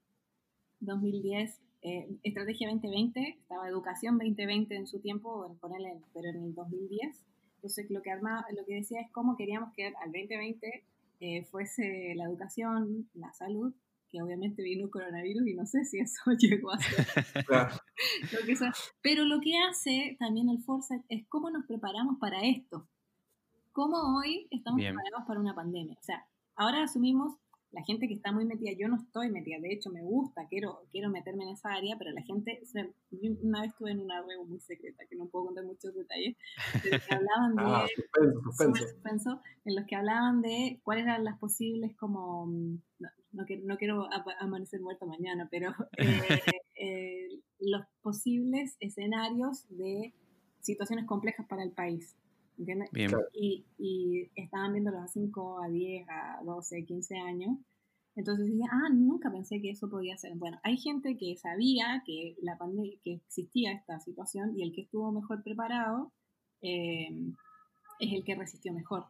2010 0.79 1.61
eh, 1.81 2.07
Estrategia 2.23 2.69
2020, 2.69 3.37
estaba 3.39 3.67
Educación 3.67 4.17
2020 4.17 4.75
en 4.75 4.87
su 4.87 4.99
tiempo, 4.99 5.57
ponerle, 5.61 6.01
pero 6.13 6.29
en 6.29 6.43
el 6.43 6.55
2010. 6.55 7.23
Entonces 7.57 7.87
lo 7.89 8.01
que, 8.01 8.11
arma, 8.11 8.45
lo 8.55 8.65
que 8.65 8.75
decía 8.75 9.01
es 9.01 9.11
cómo 9.11 9.35
queríamos 9.35 9.73
que 9.73 9.87
al 9.87 10.11
2020 10.11 10.85
eh, 11.19 11.43
fuese 11.45 12.13
la 12.15 12.25
educación, 12.25 13.09
la 13.15 13.33
salud, 13.33 13.73
que 14.09 14.21
obviamente 14.21 14.61
vino 14.61 14.85
el 14.85 14.91
coronavirus 14.91 15.47
y 15.47 15.53
no 15.55 15.65
sé 15.65 15.83
si 15.83 15.99
eso 15.99 16.21
llegó 16.39 16.71
a 16.71 16.77
ser. 16.79 17.05
pero 19.01 19.25
lo 19.25 19.41
que 19.41 19.57
hace 19.57 20.15
también 20.19 20.49
el 20.49 20.61
Foresight 20.63 21.03
es 21.09 21.25
cómo 21.27 21.49
nos 21.49 21.65
preparamos 21.65 22.17
para 22.19 22.41
esto. 22.43 22.87
Cómo 23.71 24.17
hoy 24.17 24.47
estamos 24.49 24.81
preparados 24.81 25.27
para 25.27 25.39
una 25.39 25.53
pandemia. 25.53 25.97
O 25.99 26.03
sea, 26.03 26.25
ahora 26.55 26.83
asumimos 26.83 27.37
la 27.71 27.83
gente 27.83 28.07
que 28.07 28.13
está 28.13 28.31
muy 28.31 28.45
metida, 28.45 28.71
yo 28.77 28.87
no 28.87 28.95
estoy 28.95 29.29
metida, 29.29 29.59
de 29.59 29.73
hecho 29.73 29.89
me 29.89 30.01
gusta, 30.01 30.47
quiero, 30.47 30.81
quiero 30.91 31.09
meterme 31.09 31.43
en 31.43 31.49
esa 31.49 31.73
área, 31.73 31.97
pero 31.97 32.11
la 32.11 32.21
gente, 32.21 32.61
una 33.41 33.61
vez 33.61 33.71
estuve 33.71 33.91
en 33.91 33.99
una 33.99 34.19
reunión 34.19 34.49
muy 34.49 34.59
secreta, 34.59 35.03
que 35.09 35.15
no 35.15 35.27
puedo 35.27 35.47
contar 35.47 35.65
muchos 35.65 35.93
detalles, 35.93 36.37
pero 36.81 36.97
que 36.97 37.15
hablaban 37.15 37.55
de, 37.55 37.63
ah, 37.63 37.87
suspenso, 38.73 39.41
en 39.65 39.75
los 39.75 39.85
que 39.85 39.95
hablaban 39.95 40.41
de 40.41 40.79
cuáles 40.83 41.03
eran 41.03 41.25
las 41.25 41.37
posibles 41.39 41.95
como, 41.97 42.47
no, 42.47 43.09
no, 43.33 43.45
quiero, 43.45 43.63
no 43.65 43.77
quiero 43.77 44.07
amanecer 44.39 44.79
muerto 44.79 45.05
mañana, 45.05 45.47
pero 45.51 45.73
eh, 45.97 46.41
eh, 46.75 47.27
los 47.59 47.85
posibles 48.01 48.77
escenarios 48.79 49.65
de 49.69 50.13
situaciones 50.61 51.05
complejas 51.05 51.45
para 51.47 51.63
el 51.63 51.71
país. 51.71 52.15
¿Entiendes? 52.57 52.89
Y, 53.33 53.65
y 53.77 54.31
estaban 54.35 54.73
viéndolos 54.73 55.03
a 55.03 55.07
5, 55.07 55.63
a 55.63 55.69
10, 55.69 56.07
a 56.09 56.39
12, 56.43 56.85
15 56.85 57.17
años. 57.17 57.57
Entonces 58.15 58.47
decía, 58.47 58.65
ah, 58.71 58.89
nunca 58.91 59.31
pensé 59.31 59.61
que 59.61 59.69
eso 59.69 59.89
podía 59.89 60.17
ser. 60.17 60.33
Bueno, 60.35 60.59
hay 60.63 60.77
gente 60.77 61.15
que 61.17 61.37
sabía 61.37 62.01
que, 62.03 62.35
la 62.41 62.57
que 63.03 63.13
existía 63.13 63.73
esta 63.73 63.99
situación 63.99 64.57
y 64.57 64.63
el 64.63 64.73
que 64.73 64.81
estuvo 64.81 65.11
mejor 65.11 65.43
preparado 65.43 66.11
eh, 66.61 67.09
es 67.99 68.13
el 68.13 68.23
que 68.23 68.35
resistió 68.35 68.73
mejor. 68.73 69.05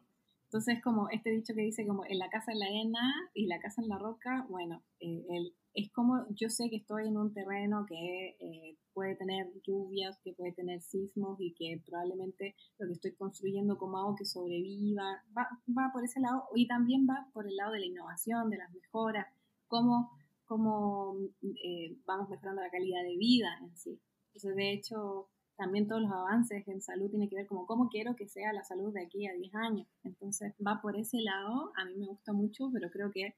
Entonces, 0.48 0.82
como 0.82 1.08
este 1.10 1.30
dicho 1.30 1.54
que 1.54 1.62
dice 1.62 1.86
como 1.86 2.04
en 2.06 2.18
la 2.18 2.28
casa 2.28 2.52
en 2.52 2.58
la 2.58 2.66
arena 2.66 3.30
y 3.34 3.46
la 3.46 3.58
casa 3.60 3.82
en 3.82 3.88
la 3.88 3.98
roca, 3.98 4.46
bueno, 4.48 4.82
eh, 5.00 5.24
el, 5.30 5.54
es 5.74 5.90
como 5.92 6.26
yo 6.30 6.48
sé 6.48 6.68
que 6.70 6.76
estoy 6.76 7.08
en 7.08 7.16
un 7.16 7.32
terreno 7.32 7.86
que 7.86 8.36
eh, 8.40 8.76
puede 8.92 9.16
tener 9.16 9.46
lluvias, 9.62 10.18
que 10.24 10.32
puede 10.32 10.52
tener 10.52 10.82
sismos 10.82 11.38
y 11.40 11.54
que 11.54 11.82
probablemente 11.86 12.56
lo 12.78 12.86
que 12.86 12.94
estoy 12.94 13.14
construyendo 13.14 13.78
como 13.78 13.98
hago 13.98 14.16
que 14.16 14.24
sobreviva, 14.24 15.22
va, 15.36 15.48
va 15.68 15.90
por 15.92 16.04
ese 16.04 16.20
lado 16.20 16.44
y 16.54 16.66
también 16.66 17.06
va 17.08 17.28
por 17.32 17.46
el 17.46 17.56
lado 17.56 17.72
de 17.72 17.80
la 17.80 17.86
innovación, 17.86 18.50
de 18.50 18.58
las 18.58 18.72
mejoras, 18.72 19.26
cómo, 19.66 20.10
cómo 20.44 21.16
eh, 21.42 21.96
vamos 22.06 22.28
mejorando 22.28 22.62
la 22.62 22.70
calidad 22.70 23.02
de 23.02 23.16
vida 23.16 23.48
en 23.62 23.76
sí. 23.76 24.00
Entonces, 24.28 24.56
de 24.56 24.72
hecho, 24.72 25.28
también 25.58 25.88
todos 25.88 26.02
los 26.02 26.12
avances 26.12 26.66
en 26.68 26.80
salud 26.80 27.10
tienen 27.10 27.28
que 27.28 27.34
ver 27.34 27.46
como 27.46 27.66
cómo 27.66 27.88
quiero 27.88 28.14
que 28.14 28.28
sea 28.28 28.52
la 28.52 28.62
salud 28.62 28.92
de 28.92 29.02
aquí 29.02 29.26
a 29.26 29.32
10 29.32 29.54
años. 29.56 29.88
Entonces 30.04 30.54
va 30.64 30.80
por 30.80 30.96
ese 30.96 31.18
lado, 31.20 31.72
a 31.76 31.84
mí 31.84 31.94
me 31.96 32.06
gusta 32.06 32.32
mucho, 32.32 32.70
pero 32.72 32.90
creo 32.90 33.10
que 33.10 33.34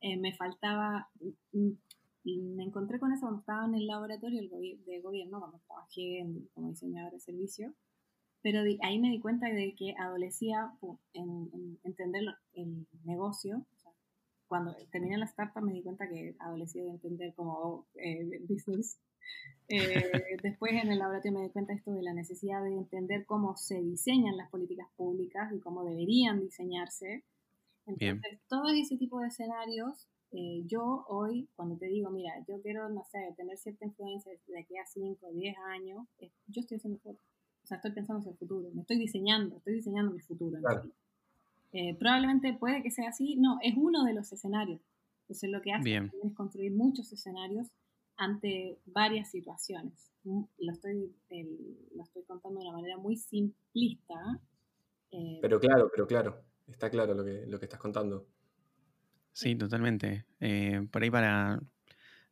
eh, 0.00 0.16
me 0.16 0.34
faltaba, 0.34 1.08
mm, 1.52 1.68
mm, 2.24 2.56
me 2.56 2.64
encontré 2.64 2.98
con 2.98 3.12
eso 3.12 3.22
cuando 3.22 3.40
estaba 3.40 3.64
en 3.66 3.74
el 3.74 3.86
laboratorio 3.86 4.40
de 4.40 5.00
gobierno, 5.00 5.40
cuando 5.40 5.60
trabajé 5.66 6.26
como 6.54 6.70
diseñadora 6.70 7.14
de 7.14 7.20
servicio, 7.20 7.74
pero 8.42 8.60
ahí 8.82 8.98
me 8.98 9.10
di 9.10 9.20
cuenta 9.20 9.48
de 9.48 9.74
que 9.74 9.94
adolecía 9.98 10.72
en, 11.12 11.78
entender 11.84 12.22
el 12.54 12.86
negocio. 13.04 13.66
cuando 14.48 14.74
terminé 14.90 15.16
la 15.16 15.26
startup 15.26 15.62
me 15.62 15.72
di 15.72 15.82
cuenta 15.82 16.08
que 16.08 16.34
adolecía 16.40 16.82
de 16.82 16.90
entender 16.90 17.34
como 17.34 17.86
eh, 17.94 18.40
business 18.48 18.98
eh, 19.68 20.36
después 20.42 20.72
en 20.72 20.90
el 20.90 20.98
laboratorio 20.98 21.38
me 21.38 21.44
di 21.44 21.50
cuenta 21.50 21.72
esto 21.72 21.92
de 21.92 22.02
la 22.02 22.12
necesidad 22.12 22.62
de 22.62 22.72
entender 22.72 23.24
cómo 23.26 23.56
se 23.56 23.80
diseñan 23.80 24.36
las 24.36 24.50
políticas 24.50 24.88
públicas 24.96 25.52
y 25.52 25.60
cómo 25.60 25.84
deberían 25.84 26.40
diseñarse. 26.40 27.24
Entonces, 27.86 28.40
todo 28.48 28.68
ese 28.68 28.96
tipo 28.96 29.20
de 29.20 29.28
escenarios, 29.28 30.08
eh, 30.32 30.62
yo 30.66 31.04
hoy, 31.08 31.48
cuando 31.56 31.76
te 31.76 31.86
digo, 31.86 32.10
mira, 32.10 32.32
yo 32.46 32.60
quiero, 32.62 32.88
no 32.88 33.04
sé, 33.10 33.34
tener 33.36 33.58
cierta 33.58 33.84
influencia 33.84 34.32
de 34.46 34.60
aquí 34.60 34.76
a 34.76 34.86
5 34.86 35.26
o 35.26 35.32
10 35.32 35.56
años, 35.58 36.06
yo 36.46 36.60
estoy 36.60 36.76
haciendo 36.76 37.00
fotos. 37.00 37.22
O 37.64 37.66
sea, 37.66 37.76
estoy 37.76 37.92
pensando 37.92 38.22
en 38.22 38.32
el 38.32 38.38
futuro, 38.38 38.70
me 38.72 38.82
estoy 38.82 38.98
diseñando, 38.98 39.56
estoy 39.56 39.74
diseñando 39.74 40.12
mi 40.12 40.20
futuro. 40.20 40.58
Eh, 41.72 41.94
probablemente 41.98 42.52
puede 42.54 42.82
que 42.82 42.90
sea 42.90 43.08
así, 43.08 43.36
no, 43.36 43.58
es 43.62 43.74
uno 43.76 44.04
de 44.04 44.14
los 44.14 44.32
escenarios. 44.32 44.80
Entonces, 45.22 45.50
lo 45.50 45.62
que 45.62 45.72
hace 45.72 45.96
es 45.96 46.34
construir 46.34 46.72
muchos 46.72 47.12
escenarios 47.12 47.68
ante 48.16 48.78
varias 48.86 49.30
situaciones. 49.30 50.10
Mm, 50.24 50.42
lo 50.58 50.72
estoy, 50.72 51.14
lo 51.94 52.02
estoy 52.02 52.22
contando 52.24 52.60
de 52.60 52.66
una 52.66 52.76
manera 52.76 52.98
muy 52.98 53.16
simplista. 53.16 54.40
Eh, 55.12 55.38
pero 55.40 55.58
claro, 55.58 55.88
pero 55.90 56.06
claro, 56.06 56.42
está 56.70 56.90
claro 56.90 57.14
lo 57.14 57.24
que, 57.24 57.46
lo 57.46 57.58
que 57.58 57.66
estás 57.66 57.80
contando. 57.80 58.26
Sí, 59.32 59.54
totalmente. 59.54 60.26
Eh, 60.40 60.86
por 60.90 61.02
ahí 61.02 61.10
para, 61.10 61.60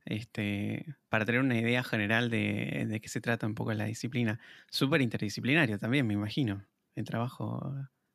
este, 0.05 0.97
para 1.09 1.25
tener 1.25 1.41
una 1.41 1.59
idea 1.59 1.83
general 1.85 2.31
de, 2.31 2.87
de 2.89 3.01
qué 3.01 3.09
se 3.09 3.21
trata 3.21 3.47
un 3.47 3.55
poco 3.55 3.73
la 3.73 3.85
disciplina. 3.85 4.41
Súper 4.71 5.01
interdisciplinario 5.01 5.79
también, 5.79 6.07
me 6.07 6.15
imagino, 6.15 6.67
el 6.95 7.05
trabajo 7.05 7.75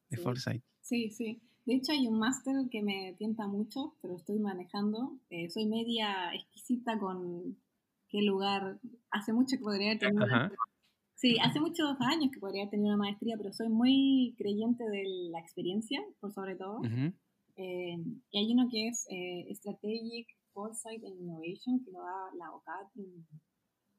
de 0.10 0.18
Foresight. 0.18 0.64
Sí, 0.82 1.10
sí. 1.10 1.41
De 1.66 1.76
hecho, 1.76 1.94
hay 1.94 2.08
un 2.08 2.20
máster 2.20 2.56
que 2.70 2.84
me 2.84 3.16
tienta 3.18 3.48
mucho, 3.48 3.95
pero 4.02 4.16
estoy 4.16 4.38
manejando. 4.38 5.18
Eh, 5.30 5.50
soy 5.50 5.66
media 5.66 6.34
exquisita 6.34 7.00
con 7.00 7.58
qué 8.10 8.22
lugar. 8.22 8.80
Hace 9.12 9.32
mucho 9.32 9.56
que 9.58 9.64
podría 9.64 9.98
tener. 9.98 10.52
Sí, 11.24 11.38
hace 11.41 11.62
muchos 11.62 11.95
años 12.02 12.32
que 12.34 12.40
podría 12.41 12.70
tener 12.70 12.86
una 12.86 12.98
maestría, 12.98 13.38
pero 13.38 13.54
soy 13.54 13.70
muy 13.70 14.36
creyente 14.38 14.84
de 14.84 15.04
la 15.32 15.40
experiencia, 15.40 16.04
por 16.20 16.34
sobre 16.34 16.58
todo. 16.58 16.82
Eh, 17.56 17.95
y 18.30 18.38
hay 18.38 18.52
uno 18.52 18.68
que 18.70 18.90
es 18.90 19.08
eh, 19.10 19.48
Strategic 19.56 20.28
Foresight 20.52 21.02
and 21.06 21.22
Innovation, 21.22 21.82
que 21.86 21.91
lo 21.94 22.00
da 22.00 22.36
la 22.38 22.52
OCAD 22.52 22.88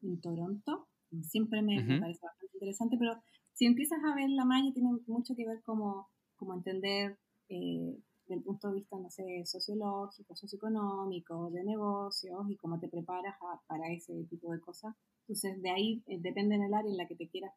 en, 0.02 0.20
Toronto. 0.20 0.86
Siempre 1.22 1.62
me, 1.62 1.76
parece 1.98 2.26
bastante 2.26 2.50
interesante, 2.52 2.96
pero 2.98 3.18
si 3.54 3.64
empiezas 3.64 4.04
a 4.04 4.14
ver 4.14 4.28
la 4.28 4.44
malla, 4.44 4.70
tiene 4.74 4.90
mucho 5.06 5.34
que 5.34 5.46
ver 5.46 5.62
como, 5.62 6.10
como 6.36 6.52
entender 6.52 7.16
eh, 7.48 7.96
del 8.26 8.42
punto 8.42 8.68
de 8.68 8.74
vista, 8.74 8.98
no 8.98 9.10
sé, 9.10 9.44
sociológico, 9.44 10.34
socioeconómico, 10.34 11.50
de 11.50 11.64
negocios 11.64 12.48
y 12.48 12.56
cómo 12.56 12.78
te 12.78 12.88
preparas 12.88 13.36
para 13.66 13.92
ese 13.92 14.24
tipo 14.24 14.52
de 14.52 14.60
cosas. 14.60 14.94
Entonces, 15.22 15.60
de 15.62 15.70
ahí, 15.70 16.02
eh, 16.06 16.18
depende 16.20 16.54
en 16.54 16.62
el 16.62 16.74
área 16.74 16.90
en 16.90 16.96
la 16.96 17.06
que 17.06 17.16
te 17.16 17.28
quieras 17.28 17.52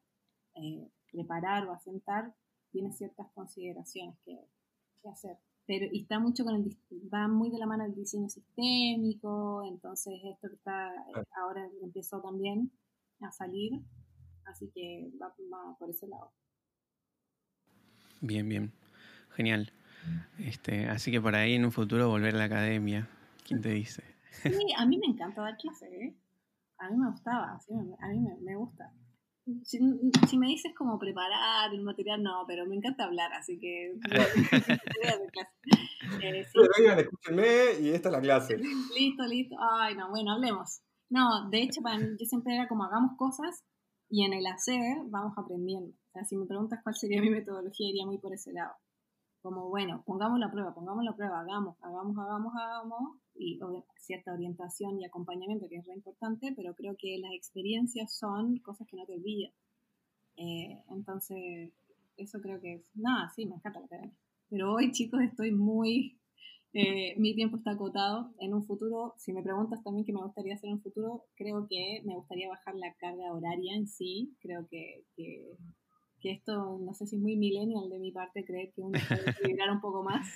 eh, 0.55 0.89
preparar 1.11 1.67
o 1.67 1.71
asentar, 1.71 2.33
tienes 2.71 2.97
ciertas 2.97 3.27
consideraciones 3.33 4.17
que, 4.25 4.37
hacer. 5.09 5.37
Pero, 5.65 5.85
y 5.89 6.01
está 6.01 6.19
mucho 6.19 6.43
con 6.43 6.55
el, 6.55 6.77
va 7.13 7.29
muy 7.29 7.49
de 7.49 7.59
la 7.59 7.65
mano 7.65 7.85
el 7.85 7.95
diseño 7.95 8.27
sistémico, 8.27 9.63
entonces 9.65 10.15
esto 10.21 10.49
que 10.49 10.55
está, 10.55 10.91
ahora 11.41 11.65
empezó 11.81 12.21
también 12.21 12.69
a 13.21 13.31
salir, 13.31 13.81
así 14.45 14.69
que 14.73 15.09
va 15.21 15.33
por 15.79 15.89
ese 15.89 16.07
lado. 16.07 16.33
Bien, 18.19 18.49
bien. 18.49 18.73
Genial. 19.29 19.71
Este, 20.39 20.87
así 20.87 21.11
que 21.11 21.21
por 21.21 21.35
ahí 21.35 21.55
en 21.55 21.65
un 21.65 21.71
futuro 21.71 22.09
volver 22.09 22.35
a 22.35 22.37
la 22.37 22.43
academia. 22.45 23.07
¿Quién 23.45 23.61
te 23.61 23.69
dice? 23.69 24.03
Sí, 24.43 24.73
a 24.77 24.85
mí 24.85 24.97
me 24.97 25.07
encanta 25.07 25.41
dar 25.41 25.57
clases, 25.57 25.91
¿eh? 25.91 26.15
A 26.79 26.89
mí 26.89 26.97
me 26.97 27.09
gustaba, 27.09 27.53
a 27.53 28.07
mí 28.09 28.19
me, 28.41 28.55
gusta. 28.55 28.93
Si, 29.63 29.79
me 30.37 30.47
dices 30.47 30.73
cómo 30.77 30.99
preparar 30.99 31.73
el 31.73 31.81
material, 31.81 32.21
no, 32.21 32.43
pero 32.45 32.67
me 32.67 32.75
encanta 32.75 33.05
hablar, 33.05 33.33
así 33.33 33.57
que 33.57 33.93
eh, 36.21 36.45
Vengan, 36.77 36.99
escúchenme 36.99 37.79
y 37.81 37.89
esta 37.89 38.09
es 38.09 38.13
la 38.13 38.21
clase. 38.21 38.57
Listo, 38.95 39.25
listo. 39.25 39.55
Ay, 39.59 39.95
no, 39.95 40.09
bueno, 40.09 40.33
hablemos. 40.33 40.81
No, 41.09 41.49
de 41.49 41.63
hecho, 41.63 41.81
para 41.81 41.99
yo 41.99 42.25
siempre 42.25 42.53
era 42.53 42.67
como 42.67 42.83
hagamos 42.83 43.17
cosas 43.17 43.63
y 44.09 44.23
en 44.23 44.33
el 44.33 44.45
hacer 44.45 44.97
vamos 45.07 45.35
aprendiendo. 45.35 45.89
O 45.89 46.11
sea, 46.11 46.25
si 46.25 46.35
me 46.35 46.45
preguntas 46.45 46.81
cuál 46.83 46.95
sería 46.95 47.21
mi 47.21 47.31
metodología, 47.31 47.89
iría 47.89 48.05
muy 48.05 48.19
por 48.19 48.33
ese 48.33 48.51
lado 48.51 48.75
como, 49.41 49.69
bueno, 49.69 50.03
pongamos 50.05 50.39
la 50.39 50.51
prueba, 50.51 50.73
pongamos 50.73 51.03
la 51.03 51.15
prueba, 51.15 51.41
hagamos, 51.41 51.77
hagamos, 51.81 52.17
hagamos, 52.17 52.53
hagamos, 52.55 53.17
y 53.35 53.59
cierta 53.97 54.33
orientación 54.33 54.99
y 54.99 55.05
acompañamiento 55.05 55.67
que 55.69 55.77
es 55.77 55.85
re 55.85 55.93
importante, 55.93 56.53
pero 56.55 56.73
creo 56.73 56.95
que 56.97 57.17
las 57.19 57.31
experiencias 57.33 58.15
son 58.17 58.57
cosas 58.59 58.87
que 58.87 58.97
no 58.97 59.05
te 59.05 59.13
olvidas. 59.13 59.53
Eh, 60.37 60.81
entonces, 60.89 61.71
eso 62.17 62.39
creo 62.41 62.59
que 62.59 62.75
es, 62.75 62.81
nada, 62.95 63.29
sí, 63.35 63.45
me 63.45 63.55
encanta 63.55 63.79
la 63.79 63.85
academia. 63.85 64.17
Pero 64.49 64.73
hoy, 64.73 64.91
chicos, 64.91 65.21
estoy 65.21 65.51
muy, 65.51 66.19
eh, 66.73 67.15
mi 67.17 67.35
tiempo 67.35 67.57
está 67.57 67.71
acotado. 67.71 68.33
En 68.39 68.53
un 68.53 68.63
futuro, 68.65 69.13
si 69.17 69.33
me 69.33 69.43
preguntas 69.43 69.83
también 69.83 70.05
qué 70.05 70.13
me 70.13 70.21
gustaría 70.21 70.55
hacer 70.55 70.69
en 70.69 70.75
un 70.75 70.81
futuro, 70.81 71.25
creo 71.35 71.67
que 71.69 72.01
me 72.05 72.15
gustaría 72.15 72.49
bajar 72.49 72.75
la 72.75 72.93
carga 72.95 73.33
horaria 73.33 73.75
en 73.75 73.87
sí. 73.87 74.35
Creo 74.39 74.67
que, 74.69 75.03
que 75.15 75.57
que 76.21 76.31
esto 76.31 76.77
no 76.79 76.93
sé 76.93 77.05
si 77.05 77.15
es 77.15 77.21
muy 77.21 77.35
millennial 77.35 77.89
de 77.89 77.99
mi 77.99 78.11
parte 78.11 78.43
creer 78.43 78.71
que 78.73 78.81
uno 78.81 78.99
puede 79.07 79.29
equilibrar 79.29 79.71
un 79.71 79.81
poco 79.81 80.03
más 80.03 80.27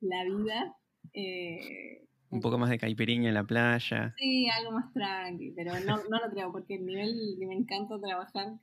la 0.00 0.24
vida. 0.24 0.76
Eh, 1.12 2.06
un 2.30 2.40
poco 2.40 2.58
más 2.58 2.70
de 2.70 2.78
caipirinha 2.78 3.28
en 3.28 3.34
la 3.34 3.44
playa. 3.44 4.14
Sí, 4.18 4.48
algo 4.48 4.72
más 4.72 4.92
tranqui, 4.92 5.52
pero 5.52 5.72
no, 5.80 5.96
no 6.08 6.18
lo 6.18 6.30
creo, 6.30 6.52
porque 6.52 6.74
el 6.74 6.84
nivel 6.84 7.36
que 7.38 7.46
me 7.46 7.54
encanta 7.54 8.00
trabajar, 8.00 8.54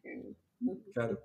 claro. 0.94 1.22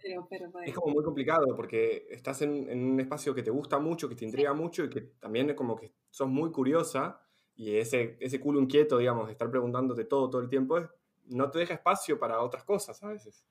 es 0.64 0.74
como 0.74 0.94
muy 0.94 1.04
complicado, 1.04 1.56
porque 1.56 2.06
estás 2.10 2.42
en, 2.42 2.70
en, 2.70 2.92
un 2.92 3.00
espacio 3.00 3.34
que 3.34 3.42
te 3.42 3.50
gusta 3.50 3.78
mucho, 3.78 4.08
que 4.08 4.14
te 4.14 4.24
intriga 4.24 4.54
mucho 4.54 4.84
y 4.84 4.90
que 4.90 5.00
también 5.00 5.50
es 5.50 5.56
como 5.56 5.76
que 5.76 5.92
sos 6.10 6.28
muy 6.28 6.52
curiosa 6.52 7.20
y 7.56 7.74
ese, 7.76 8.16
ese 8.20 8.38
culo 8.38 8.60
inquieto, 8.60 8.98
digamos, 8.98 9.26
de 9.26 9.32
estar 9.32 9.50
preguntándote 9.50 10.04
todo 10.04 10.30
todo 10.30 10.40
el 10.40 10.48
tiempo, 10.48 10.78
no 11.26 11.50
te 11.50 11.58
deja 11.58 11.74
espacio 11.74 12.18
para 12.18 12.40
otras 12.40 12.62
cosas 12.64 13.02
a 13.02 13.08
veces. 13.08 13.44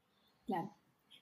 Claro. 0.46 0.72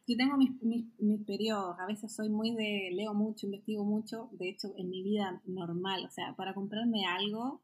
Yo 0.08 0.16
tengo 0.18 0.38
mis, 0.38 0.52
mis, 0.62 1.26
periodos, 1.26 1.80
a 1.80 1.88
veces 1.88 2.14
soy 2.14 2.30
muy 2.30 2.54
de, 2.54 2.92
leo 2.94 3.16
mucho, 3.16 3.48
investigo 3.48 3.84
mucho, 3.84 4.30
de 4.34 4.50
hecho 4.50 4.72
en 4.78 4.90
mi 4.90 5.02
vida 5.02 5.42
normal, 5.46 6.06
o 6.06 6.12
sea, 6.12 6.36
para 6.36 6.54
comprarme 6.54 7.06
algo, 7.06 7.64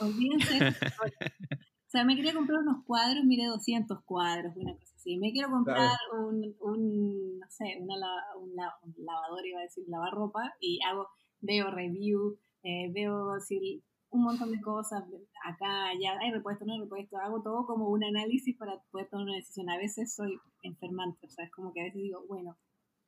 olvídense. 0.00 0.58
o 0.68 1.90
sea, 1.90 2.04
me 2.04 2.16
quería 2.16 2.32
comprar 2.32 2.60
unos 2.60 2.82
cuadros, 2.84 3.24
miré 3.24 3.44
200 3.44 4.02
cuadros, 4.04 4.56
una 4.56 4.74
cosa 4.74 4.94
así. 4.96 5.18
Me 5.18 5.32
quiero 5.32 5.50
comprar 5.50 5.98
un, 6.18 6.56
un, 6.60 7.38
no 7.38 7.46
sé, 7.50 7.76
una, 7.78 7.94
un, 8.40 8.56
lavador, 8.56 9.46
iba 9.46 9.60
a 9.60 9.64
decir, 9.64 9.84
lavar 9.86 10.12
ropa, 10.12 10.54
y 10.60 10.80
hago, 10.86 11.08
veo 11.40 11.70
review, 11.70 12.38
eh, 12.62 12.90
veo 12.92 13.38
si 13.40 13.82
un 14.10 14.22
montón 14.22 14.50
de 14.50 14.60
cosas, 14.60 15.02
acá, 15.44 15.88
allá, 15.88 16.18
hay 16.20 16.32
repuesto, 16.32 16.64
no 16.64 16.72
hay 16.72 16.80
repuesto, 16.80 17.18
hago 17.18 17.42
todo 17.42 17.66
como 17.66 17.88
un 17.88 18.02
análisis 18.02 18.56
para 18.56 18.80
poder 18.90 19.08
tomar 19.10 19.26
una 19.26 19.36
decisión. 19.36 19.68
A 19.68 19.76
veces 19.76 20.14
soy 20.14 20.38
enfermante, 20.62 21.26
o 21.26 21.30
sea, 21.30 21.44
es 21.44 21.50
como 21.50 21.72
que 21.72 21.80
a 21.80 21.84
veces 21.84 22.00
digo, 22.00 22.24
bueno, 22.26 22.58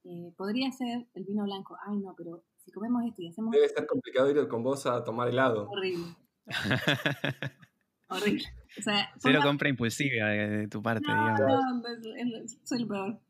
eh, 0.05 0.33
podría 0.37 0.71
ser 0.73 1.07
el 1.15 1.25
vino 1.25 1.45
blanco. 1.45 1.77
Ay, 1.87 1.99
no, 1.99 2.15
pero 2.17 2.45
si 2.59 2.71
comemos 2.73 3.03
esto 3.05 3.23
y 3.23 3.29
hacemos... 3.29 3.51
Debe 3.51 3.69
ser 3.69 3.87
complicado 3.87 4.31
ir 4.31 4.49
con 4.49 4.63
vos 4.63 4.87
a 4.87 5.05
tomar 5.05 5.29
helado. 5.29 5.69
Horrible. 5.69 6.17
Horrible. 8.09 8.45
O 8.79 8.83
sea, 8.83 9.11
Cero 9.19 9.41
compra 9.43 9.69
impulsiva 9.69 10.29
de, 10.29 10.69
tu 10.69 10.83
parte, 10.83 11.07
no, 11.07 11.15
digamos. 11.15 11.41
No, 11.41 12.49
soy 12.65 12.83
el 12.83 12.89
peor. 12.89 13.21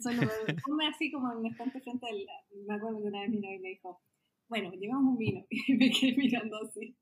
Soy 0.00 0.14
el 0.14 0.20
peor. 0.20 0.62
Ponme 0.64 0.86
así 0.88 1.10
como 1.10 1.32
en 1.32 1.46
estante 1.46 1.80
frente 1.80 2.06
al... 2.06 2.26
Me 2.66 2.74
acuerdo 2.74 2.98
que 3.02 3.08
una 3.08 3.20
vez 3.20 3.30
mi 3.30 3.40
novia 3.40 3.60
me 3.60 3.68
dijo, 3.70 4.00
bueno, 4.48 4.70
llevamos 4.72 5.12
un 5.12 5.18
vino. 5.18 5.44
Y 5.50 5.74
me 5.74 5.90
quedé 5.90 6.16
mirando 6.16 6.56
así. 6.62 6.93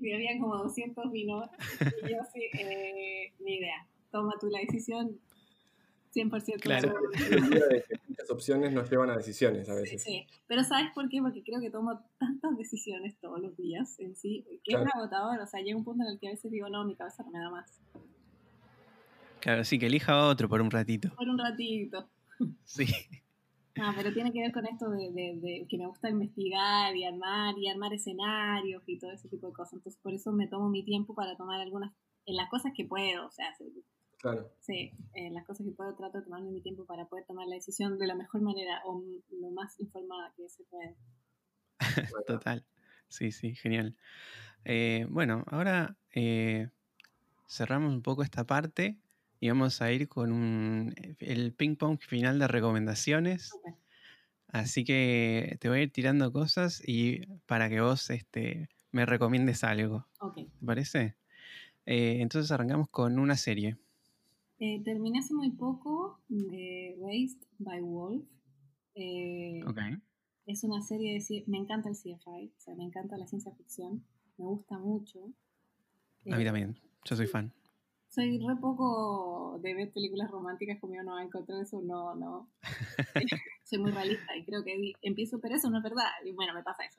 Y 0.00 0.12
había 0.12 0.38
como 0.38 0.56
200 0.56 1.10
vinos. 1.10 1.48
Y 1.80 2.10
yo 2.10 2.20
así, 2.20 2.40
eh, 2.58 3.32
ni 3.40 3.56
idea. 3.56 3.86
Toma 4.10 4.34
tú 4.40 4.48
la 4.48 4.60
decisión, 4.60 5.18
100% 6.14 6.60
claro. 6.60 6.94
Las 8.18 8.30
opciones 8.30 8.72
nos 8.72 8.90
llevan 8.90 9.10
a 9.10 9.16
decisiones 9.16 9.68
a 9.68 9.74
veces. 9.74 10.02
Sí, 10.02 10.26
pero 10.46 10.62
¿sabes 10.64 10.90
por 10.94 11.08
qué? 11.08 11.20
Porque 11.20 11.42
creo 11.42 11.60
que 11.60 11.70
tomo 11.70 12.00
tantas 12.18 12.56
decisiones 12.56 13.16
todos 13.20 13.40
los 13.40 13.56
días 13.56 13.98
en 13.98 14.14
sí, 14.14 14.44
que 14.64 14.74
es 14.74 14.80
agotador. 14.94 15.40
O 15.40 15.46
sea, 15.46 15.60
llega 15.60 15.76
un 15.76 15.84
punto 15.84 16.04
en 16.04 16.10
el 16.10 16.18
que 16.18 16.28
a 16.28 16.30
veces 16.32 16.50
digo, 16.50 16.68
no, 16.68 16.84
mi 16.84 16.94
cabeza 16.94 17.22
no 17.22 17.30
me 17.30 17.38
da 17.38 17.50
más. 17.50 17.80
Claro, 19.40 19.64
sí, 19.64 19.78
que 19.78 19.86
elija 19.86 20.26
otro 20.26 20.48
por 20.48 20.60
un 20.60 20.70
ratito. 20.70 21.10
Por 21.16 21.28
un 21.28 21.38
ratito. 21.38 22.08
Sí. 22.64 22.86
Ah, 23.80 23.94
pero 23.96 24.12
tiene 24.12 24.32
que 24.32 24.40
ver 24.40 24.52
con 24.52 24.66
esto 24.66 24.90
de, 24.90 25.12
de, 25.12 25.38
de, 25.40 25.66
que 25.68 25.78
me 25.78 25.86
gusta 25.86 26.10
investigar 26.10 26.94
y 26.94 27.04
armar 27.04 27.58
y 27.58 27.68
armar 27.68 27.94
escenarios 27.94 28.82
y 28.86 28.98
todo 28.98 29.12
ese 29.12 29.28
tipo 29.28 29.46
de 29.46 29.54
cosas. 29.54 29.74
Entonces, 29.74 30.00
por 30.02 30.12
eso 30.12 30.30
me 30.32 30.46
tomo 30.46 30.68
mi 30.68 30.84
tiempo 30.84 31.14
para 31.14 31.36
tomar 31.36 31.60
algunas, 31.60 31.92
en 32.26 32.36
las 32.36 32.50
cosas 32.50 32.72
que 32.76 32.84
puedo. 32.84 33.26
O 33.26 33.30
sea, 33.30 33.46
Claro. 34.22 34.52
Sí, 34.60 34.92
eh, 35.14 35.30
las 35.32 35.44
cosas 35.44 35.66
que 35.66 35.72
puedo 35.72 35.96
trato 35.96 36.18
de 36.18 36.24
tomarme 36.24 36.52
mi 36.52 36.60
tiempo 36.60 36.84
para 36.86 37.06
poder 37.06 37.24
tomar 37.26 37.48
la 37.48 37.56
decisión 37.56 37.98
de 37.98 38.06
la 38.06 38.14
mejor 38.14 38.40
manera 38.40 38.80
o 38.84 39.02
lo 39.30 39.50
más 39.50 39.80
informada 39.80 40.32
que 40.36 40.48
se 40.48 40.62
puede. 40.64 40.94
Total. 42.28 42.64
Sí, 43.08 43.32
sí, 43.32 43.56
genial. 43.56 43.96
Eh, 44.64 45.06
bueno, 45.10 45.44
ahora 45.48 45.96
eh, 46.14 46.68
cerramos 47.48 47.92
un 47.92 48.02
poco 48.02 48.22
esta 48.22 48.44
parte 48.44 48.96
y 49.42 49.48
vamos 49.48 49.82
a 49.82 49.90
ir 49.90 50.08
con 50.08 50.30
un, 50.30 50.94
el 51.18 51.52
ping 51.52 51.74
pong 51.74 51.98
final 51.98 52.38
de 52.38 52.46
recomendaciones. 52.46 53.52
Okay. 53.52 53.74
Así 54.46 54.84
que 54.84 55.56
te 55.60 55.68
voy 55.68 55.80
a 55.80 55.82
ir 55.82 55.90
tirando 55.90 56.32
cosas 56.32 56.80
y 56.86 57.26
para 57.46 57.68
que 57.68 57.80
vos 57.80 58.08
este, 58.10 58.68
me 58.92 59.04
recomiendes 59.04 59.64
algo. 59.64 60.06
Okay. 60.20 60.44
¿Te 60.44 60.64
parece? 60.64 61.16
entonces 61.84 62.52
arrancamos 62.52 62.88
con 62.88 63.18
una 63.18 63.36
serie. 63.36 63.76
Eh, 64.60 64.80
terminé 64.84 65.18
hace 65.18 65.34
muy 65.34 65.50
poco 65.50 66.20
eh, 66.52 66.96
Raised 67.02 67.42
by 67.58 67.80
Wolf. 67.80 68.24
Eh, 68.94 69.60
okay. 69.66 69.98
Es 70.46 70.62
una 70.62 70.82
serie 70.82 71.18
de... 71.18 71.44
Me 71.48 71.58
encanta 71.58 71.88
el 71.88 71.96
CFI, 71.96 72.52
o 72.56 72.60
sea, 72.60 72.76
me 72.76 72.84
encanta 72.84 73.18
la 73.18 73.26
ciencia 73.26 73.50
ficción, 73.56 74.04
me 74.38 74.44
gusta 74.44 74.78
mucho. 74.78 75.32
A 76.30 76.36
mí 76.36 76.44
también, 76.44 76.78
yo 77.04 77.16
soy 77.16 77.26
fan. 77.26 77.52
Soy 78.14 78.38
re 78.38 78.56
poco 78.60 79.58
de 79.62 79.74
ver 79.74 79.92
películas 79.92 80.30
románticas 80.30 80.78
como 80.80 80.94
yo 80.94 81.02
no 81.02 81.18
encontrar 81.18 81.62
eso, 81.62 81.80
no, 81.82 82.14
no. 82.14 82.50
soy 83.64 83.78
muy 83.78 83.90
realista 83.90 84.36
y 84.36 84.44
creo 84.44 84.62
que 84.62 84.92
empiezo, 85.00 85.40
pero 85.40 85.56
eso 85.56 85.70
no 85.70 85.78
es 85.78 85.82
verdad, 85.82 86.10
y 86.24 86.32
bueno, 86.32 86.52
me 86.54 86.62
pasa 86.62 86.84
eso. 86.84 86.98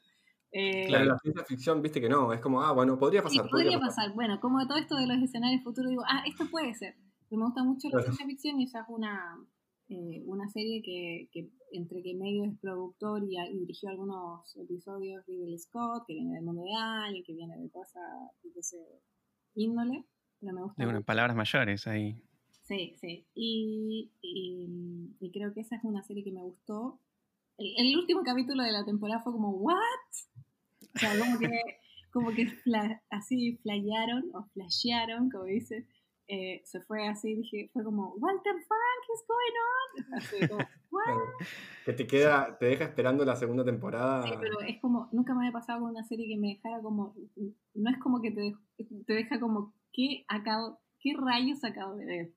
Eh, 0.52 0.88
claro, 0.88 1.06
la 1.06 1.18
ciencia 1.20 1.44
ficción, 1.46 1.82
viste 1.82 2.00
que 2.00 2.10
no, 2.10 2.32
es 2.34 2.40
como, 2.40 2.62
ah, 2.62 2.72
bueno, 2.74 2.98
podría 2.98 3.22
pasar. 3.22 3.44
Sí, 3.44 3.50
podría, 3.50 3.72
podría 3.72 3.80
pasar. 3.80 4.06
pasar. 4.06 4.16
Bueno, 4.16 4.40
como 4.40 4.66
todo 4.68 4.78
esto 4.78 4.96
de 4.96 5.08
los 5.08 5.18
escenarios 5.18 5.64
futuros, 5.64 5.90
digo, 5.90 6.04
ah, 6.08 6.24
esto 6.28 6.46
puede 6.50 6.74
ser 6.74 6.96
me 7.38 7.46
gusta 7.46 7.64
mucho 7.64 7.90
la 7.90 8.02
ciencia 8.02 8.26
ficción 8.26 8.60
y 8.60 8.66
esa 8.66 8.82
es 8.82 8.86
una, 8.90 9.38
eh, 9.90 10.24
una 10.26 10.48
serie 10.50 10.82
que, 10.84 11.30
que, 11.32 11.50
entre 11.72 12.02
que 12.04 12.16
medio 12.16 12.46
es 12.46 12.58
productor 12.60 13.24
y, 13.24 13.38
y, 13.38 13.60
dirigió 13.60 13.90
algunos 13.90 14.56
episodios 14.56 15.26
Ridley 15.26 15.58
Scott, 15.58 16.04
que 16.08 16.14
viene 16.14 16.36
del 16.36 16.44
mundo 16.44 16.64
de 16.64 16.76
Alien, 16.76 17.24
que 17.24 17.34
viene 17.34 17.58
de 17.58 17.70
cosas 17.70 18.04
de 18.44 18.60
ese 18.60 18.78
índole, 19.56 20.06
pero 20.44 20.54
me 20.54 20.62
gusta. 20.64 20.84
De 20.84 20.90
unas 20.90 21.04
palabras 21.04 21.36
mayores 21.36 21.88
ahí. 21.88 22.22
Sí, 22.64 22.96
sí. 23.00 23.26
Y, 23.34 24.12
y, 24.22 25.16
y, 25.20 25.32
creo 25.32 25.54
que 25.54 25.62
esa 25.62 25.76
es 25.76 25.84
una 25.84 26.04
serie 26.04 26.24
que 26.24 26.32
me 26.32 26.42
gustó. 26.42 27.00
El, 27.58 27.74
el 27.78 27.98
último 27.98 28.24
capítulo 28.24 28.64
de 28.64 28.72
la 28.72 28.86
temporada 28.86 29.22
fue 29.22 29.34
como, 29.34 29.52
¿what? 29.52 29.76
O 30.96 31.00
sea, 31.00 31.18
como 31.18 31.40
que, 31.40 31.50
como 32.12 32.32
que 32.32 32.48
fla, 32.48 33.02
así 33.10 33.58
flayaron 33.64 34.32
o 34.34 34.44
flashearon, 34.54 35.30
como 35.30 35.46
dice 35.46 35.88
eh, 36.28 36.62
se 36.64 36.82
fue 36.82 37.08
así, 37.08 37.36
dije, 37.36 37.70
fue 37.74 37.84
como, 37.84 38.14
Walter 38.16 38.54
Frank 38.54 39.04
is 39.14 39.26
going 39.28 39.58
on. 39.68 40.14
Así 40.16 40.48
como, 40.48 40.66
What? 40.92 41.48
Que 41.86 41.94
te 41.94 42.08
queda, 42.08 42.58
te 42.58 42.68
deja 42.68 42.86
esperando 42.86 43.26
la 43.26 43.36
segunda 43.36 43.66
temporada. 43.66 44.24
Sí, 44.24 44.32
pero 44.40 44.62
es 44.62 44.80
como, 44.80 45.10
nunca 45.12 45.34
me 45.34 45.42
había 45.42 45.52
pasado 45.52 45.82
con 45.82 45.90
una 45.90 46.04
serie 46.04 46.28
que 46.28 46.38
me 46.38 46.50
dejara 46.50 46.82
como, 46.82 47.16
no 47.74 47.90
es 47.90 47.98
como 48.00 48.22
que 48.22 48.32
te, 48.32 48.56
te 49.06 49.14
deja 49.14 49.40
como, 49.40 49.74
¿qué 49.94 50.26
acabo, 50.28 50.82
qué 51.00 51.14
rayos 51.18 51.64
acabo 51.64 51.96
de 51.96 52.06
ver? 52.06 52.34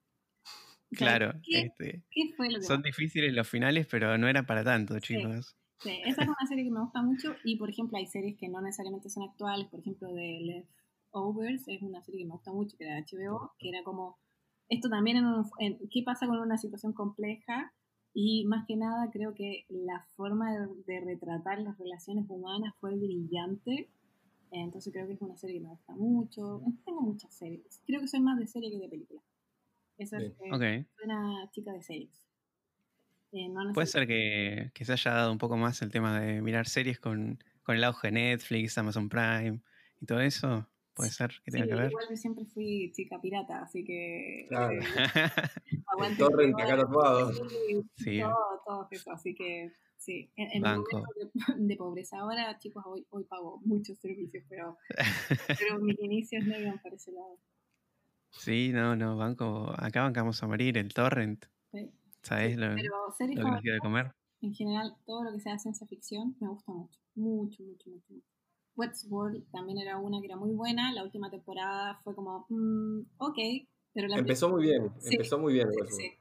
Claro, 0.91 1.33
¿qué, 1.43 1.61
este, 1.63 2.03
¿qué 2.09 2.33
fue 2.35 2.49
lo 2.49 2.59
que 2.59 2.65
son 2.65 2.81
difíciles 2.81 3.33
los 3.33 3.47
finales, 3.47 3.87
pero 3.91 4.17
no 4.17 4.27
era 4.27 4.43
para 4.43 4.63
tanto, 4.63 4.97
chicos. 4.99 5.57
Sí, 5.79 5.89
sí, 5.89 6.01
esa 6.05 6.21
es 6.21 6.27
una 6.27 6.47
serie 6.47 6.63
que 6.63 6.71
me 6.71 6.79
gusta 6.79 7.01
mucho 7.01 7.35
y, 7.43 7.57
por 7.57 7.69
ejemplo, 7.69 7.97
hay 7.97 8.07
series 8.07 8.37
que 8.37 8.47
no 8.47 8.61
necesariamente 8.61 9.09
son 9.09 9.23
actuales, 9.23 9.67
por 9.67 9.81
ejemplo, 9.81 10.13
de 10.13 10.39
Left 10.41 10.69
Overs 11.11 11.67
es 11.67 11.81
una 11.81 12.01
serie 12.03 12.21
que 12.21 12.25
me 12.25 12.33
gusta 12.33 12.53
mucho, 12.53 12.77
que 12.77 12.85
era 12.85 12.95
de 12.95 13.01
HBO, 13.03 13.53
que 13.57 13.69
era 13.69 13.83
como, 13.83 14.17
esto 14.69 14.89
también 14.89 15.17
en, 15.17 15.25
un, 15.25 15.45
en 15.59 15.79
qué 15.89 16.03
pasa 16.03 16.27
con 16.27 16.39
una 16.39 16.57
situación 16.57 16.93
compleja 16.93 17.73
y 18.13 18.45
más 18.45 18.65
que 18.67 18.75
nada 18.75 19.09
creo 19.11 19.33
que 19.33 19.65
la 19.69 20.05
forma 20.15 20.51
de, 20.51 20.67
de, 20.85 20.99
retratar 21.01 21.59
las 21.59 21.77
relaciones 21.77 22.25
humanas 22.29 22.73
fue 22.79 22.95
brillante, 22.95 23.89
entonces 24.51 24.93
creo 24.93 25.07
que 25.07 25.13
es 25.13 25.21
una 25.21 25.35
serie 25.35 25.57
que 25.57 25.63
me 25.63 25.69
gusta 25.69 25.93
mucho, 25.95 26.61
tengo 26.85 27.01
muchas 27.01 27.33
series, 27.33 27.81
creo 27.85 28.01
que 28.01 28.07
soy 28.07 28.21
más 28.21 28.39
de 28.39 28.47
serie 28.47 28.71
que 28.71 28.77
de 28.77 28.89
película. 28.89 29.21
Esa 29.97 30.17
es 30.17 30.23
eh, 30.23 30.53
okay. 30.53 30.85
una 31.03 31.49
chica 31.51 31.73
de 31.73 31.81
series. 31.81 32.21
Eh, 33.31 33.49
no 33.49 33.73
Puede 33.73 33.87
ser 33.87 34.07
que, 34.07 34.71
que, 34.73 34.85
se 34.85 34.93
haya 34.93 35.11
dado 35.11 35.31
un 35.31 35.37
poco 35.37 35.57
más 35.57 35.81
el 35.81 35.91
tema 35.91 36.19
de 36.19 36.41
mirar 36.41 36.67
series 36.67 36.99
con, 36.99 37.43
con 37.63 37.75
el 37.75 37.83
auge 37.83 38.07
de 38.07 38.13
Netflix, 38.13 38.77
Amazon 38.77 39.09
Prime 39.09 39.61
y 39.99 40.05
todo 40.05 40.21
eso. 40.21 40.67
Puede 40.97 41.11
ser 41.11 41.31
que 41.45 41.51
tenga 41.51 41.65
sí, 41.65 41.69
que 41.69 41.75
ver. 41.75 41.91
Igual 41.91 42.05
yo 42.09 42.15
siempre 42.15 42.45
fui 42.45 42.91
chica 42.91 43.21
pirata, 43.21 43.61
así 43.61 43.83
que. 43.83 44.47
Claro. 44.49 44.73
Eh, 44.73 44.81
aguante. 45.85 46.17
Torrent 46.17 46.59
acá 46.59 46.77
todo. 46.77 47.33
Sí. 47.97 48.19
Todo, 48.19 48.61
todo 48.65 48.87
eso. 48.89 49.11
Así 49.11 49.35
que, 49.35 49.73
sí. 49.97 50.31
En, 50.35 50.51
en 50.53 50.61
Banco. 50.61 51.03
de, 51.15 51.31
de, 51.57 51.75
pobreza. 51.75 52.19
Ahora, 52.19 52.57
chicos, 52.59 52.83
hoy, 52.85 53.05
hoy 53.09 53.23
pago 53.25 53.59
muchos 53.65 53.97
servicios, 53.99 54.43
pero, 54.49 54.77
pero 55.47 55.79
mis 55.79 55.99
inicios 56.01 56.45
no 56.45 56.57
iban 56.57 56.79
para 56.79 56.95
ese 56.95 57.11
lado. 57.11 57.37
Sí, 58.31 58.71
no, 58.73 58.95
no, 58.95 59.17
banco. 59.17 59.73
Acá 59.77 60.03
bancamos 60.03 60.41
a 60.43 60.47
morir, 60.47 60.77
el 60.77 60.93
torrent. 60.93 61.45
Sí. 61.71 61.91
¿Sabes 62.21 62.57
lo, 62.57 62.75
pero 62.75 62.93
series 63.17 63.39
lo 63.39 63.45
que 63.45 63.51
nos 63.51 63.61
quiere 63.61 63.79
comer? 63.79 64.11
En 64.41 64.53
general, 64.53 64.95
todo 65.05 65.23
lo 65.23 65.33
que 65.33 65.39
sea 65.39 65.57
ciencia 65.57 65.87
ficción 65.87 66.35
me 66.39 66.49
gusta 66.49 66.71
mucho. 66.71 66.99
Mucho, 67.15 67.63
mucho, 67.63 67.89
mucho. 67.89 68.13
Westworld 68.75 69.49
también 69.51 69.79
era 69.79 69.97
una 69.97 70.19
que 70.19 70.27
era 70.27 70.35
muy 70.35 70.51
buena. 70.51 70.93
La 70.93 71.03
última 71.03 71.29
temporada 71.31 71.99
fue 72.03 72.13
como, 72.13 72.45
mmm, 72.49 73.01
ok. 73.17 73.37
Pero 73.93 74.07
la 74.07 74.17
empezó 74.17 74.49
muy 74.49 74.61
bien, 74.63 74.91
sí, 74.99 75.15
empezó 75.15 75.39
muy 75.39 75.53
bien. 75.53 75.69
Sí, 75.71 75.95
sí. 75.95 76.11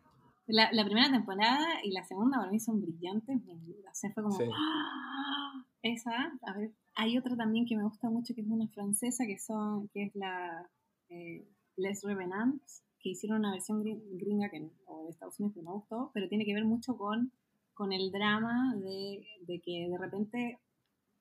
La, 0.47 0.71
la, 0.73 0.85
primera 0.85 1.11
temporada 1.11 1.67
y 1.83 1.91
la 1.91 2.05
segunda 2.05 2.39
para 2.39 2.51
mí 2.51 2.61
son 2.61 2.81
brillantes. 2.81 3.41
O 3.47 3.95
sea, 3.95 4.13
fue 4.13 4.23
como, 4.23 4.39
¡Ah! 4.55 5.65
esa. 5.83 6.33
A 6.43 6.53
ver, 6.57 6.73
hay 6.95 7.19
otra 7.19 7.37
también 7.37 7.67
que 7.67 7.77
me 7.77 7.83
gusta 7.83 8.09
mucho 8.09 8.35
que 8.35 8.43
es 8.43 8.47
una 8.47 8.69
francesa 8.69 9.27
que 9.27 9.39
son 9.39 9.89
que 9.89 10.05
es 10.05 10.15
la 10.15 10.69
eh, 11.09 11.45
Les 11.77 12.03
Revenants, 12.03 12.83
que 13.01 13.11
hicieron 13.11 13.41
una 13.41 13.53
versión 13.53 13.83
gringa 13.83 14.49
que, 14.51 14.69
o 14.87 15.05
de 15.05 15.11
Estados 15.11 15.39
Unidos 15.41 15.55
que 15.55 15.63
me 15.63 15.73
gustó, 15.73 16.11
pero 16.15 16.29
tiene 16.29 16.45
que 16.45 16.55
ver 16.55 16.65
mucho 16.65 16.97
con, 16.97 17.33
con 17.75 17.93
el 17.93 18.11
drama 18.13 18.75
de, 18.77 19.27
de 19.47 19.61
que 19.61 19.89
de 19.89 19.99
repente 19.99 20.59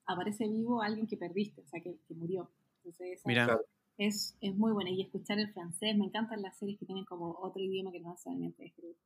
aparece 0.06 0.48
vivo 0.48 0.82
alguien 0.82 1.06
que 1.06 1.16
perdiste, 1.16 1.62
o 1.62 1.66
sea, 1.66 1.80
que, 1.80 1.96
que 2.06 2.14
murió. 2.14 2.48
Entonces, 2.78 3.22
Mira. 3.24 3.58
Es, 3.98 4.36
es 4.40 4.54
muy 4.54 4.72
buena. 4.72 4.90
Y 4.90 5.00
escuchar 5.00 5.38
el 5.38 5.52
francés, 5.52 5.96
me 5.96 6.04
encantan 6.04 6.42
las 6.42 6.56
series 6.58 6.78
que 6.78 6.86
tienen 6.86 7.04
como 7.04 7.30
otro 7.40 7.62
idioma 7.62 7.90
que 7.92 8.00
no 8.00 8.16
solamente 8.18 8.66
escribir. 8.66 8.96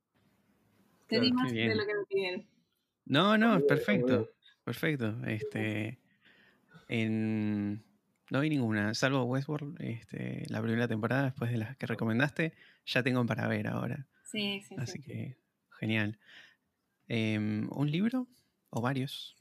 Te 1.11 1.19
di 1.19 1.27
qué 1.27 1.33
más 1.33 1.51
bien. 1.51 1.69
de 1.69 1.75
lo 1.75 1.85
que 1.85 1.93
me 1.93 2.05
pidieron. 2.05 2.47
No, 3.05 3.37
no, 3.37 3.59
perfecto. 3.67 4.29
Perfecto. 4.63 5.17
Este. 5.27 5.99
En. 6.87 7.83
No 8.29 8.39
vi 8.39 8.49
ninguna, 8.49 8.93
salvo 8.93 9.25
Westworld, 9.25 9.81
este, 9.81 10.45
la 10.47 10.61
primera 10.61 10.87
temporada, 10.87 11.23
después 11.25 11.51
de 11.51 11.57
las 11.57 11.75
que 11.75 11.85
recomendaste, 11.85 12.53
ya 12.85 13.03
tengo 13.03 13.25
para 13.25 13.45
ver 13.49 13.67
ahora. 13.67 14.07
Sí, 14.23 14.61
sí, 14.61 14.75
Así 14.77 14.99
sí. 14.99 15.01
que, 15.01 15.37
genial. 15.79 16.17
Em, 17.09 17.67
¿Un 17.73 17.91
libro 17.91 18.29
o 18.69 18.79
varios? 18.79 19.35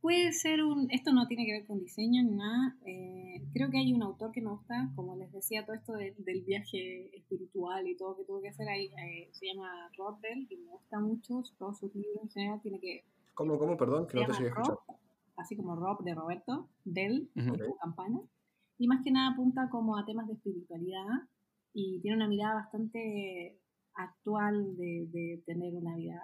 Puede 0.00 0.32
ser 0.32 0.62
un, 0.62 0.88
esto 0.90 1.12
no 1.12 1.26
tiene 1.26 1.44
que 1.44 1.52
ver 1.52 1.66
con 1.66 1.80
diseño 1.80 2.22
ni 2.22 2.36
nada, 2.36 2.76
eh, 2.86 3.42
creo 3.52 3.68
que 3.68 3.78
hay 3.78 3.92
un 3.92 4.02
autor 4.02 4.30
que 4.30 4.40
me 4.40 4.50
gusta, 4.50 4.92
como 4.94 5.16
les 5.16 5.32
decía, 5.32 5.66
todo 5.66 5.74
esto 5.74 5.94
del 5.94 6.44
viaje 6.44 7.16
espiritual 7.16 7.88
y 7.88 7.96
todo 7.96 8.16
que 8.16 8.24
tuvo 8.24 8.40
que 8.40 8.50
hacer 8.50 8.68
ahí, 8.68 8.86
eh, 8.86 9.28
se 9.32 9.46
llama 9.46 9.90
Rob 9.96 10.20
Bell 10.20 10.46
y 10.48 10.56
me 10.56 10.68
gusta 10.70 11.00
mucho, 11.00 11.42
todos 11.58 11.78
sus 11.78 11.92
libros 11.96 12.22
en 12.22 12.30
general 12.30 12.60
tiene 12.62 12.78
que... 12.78 13.04
¿Cómo, 13.34 13.58
cómo, 13.58 13.76
perdón? 13.76 14.06
Que 14.06 14.20
no 14.20 14.26
te 14.26 14.32
llegué 14.34 14.52
Así 15.36 15.56
como 15.56 15.76
Rob 15.76 16.02
de 16.02 16.14
Roberto, 16.14 16.68
Bell, 16.84 17.30
uh 17.36 17.76
campana, 17.80 18.20
y 18.78 18.86
más 18.86 19.02
que 19.02 19.10
nada 19.10 19.32
apunta 19.32 19.68
como 19.70 19.96
a 19.96 20.04
temas 20.04 20.26
de 20.28 20.34
espiritualidad 20.34 21.06
y 21.72 22.00
tiene 22.00 22.16
una 22.16 22.28
mirada 22.28 22.54
bastante 22.54 23.58
actual 23.94 24.76
de, 24.76 25.08
de 25.10 25.42
tener 25.44 25.74
una 25.74 25.96
vida 25.96 26.20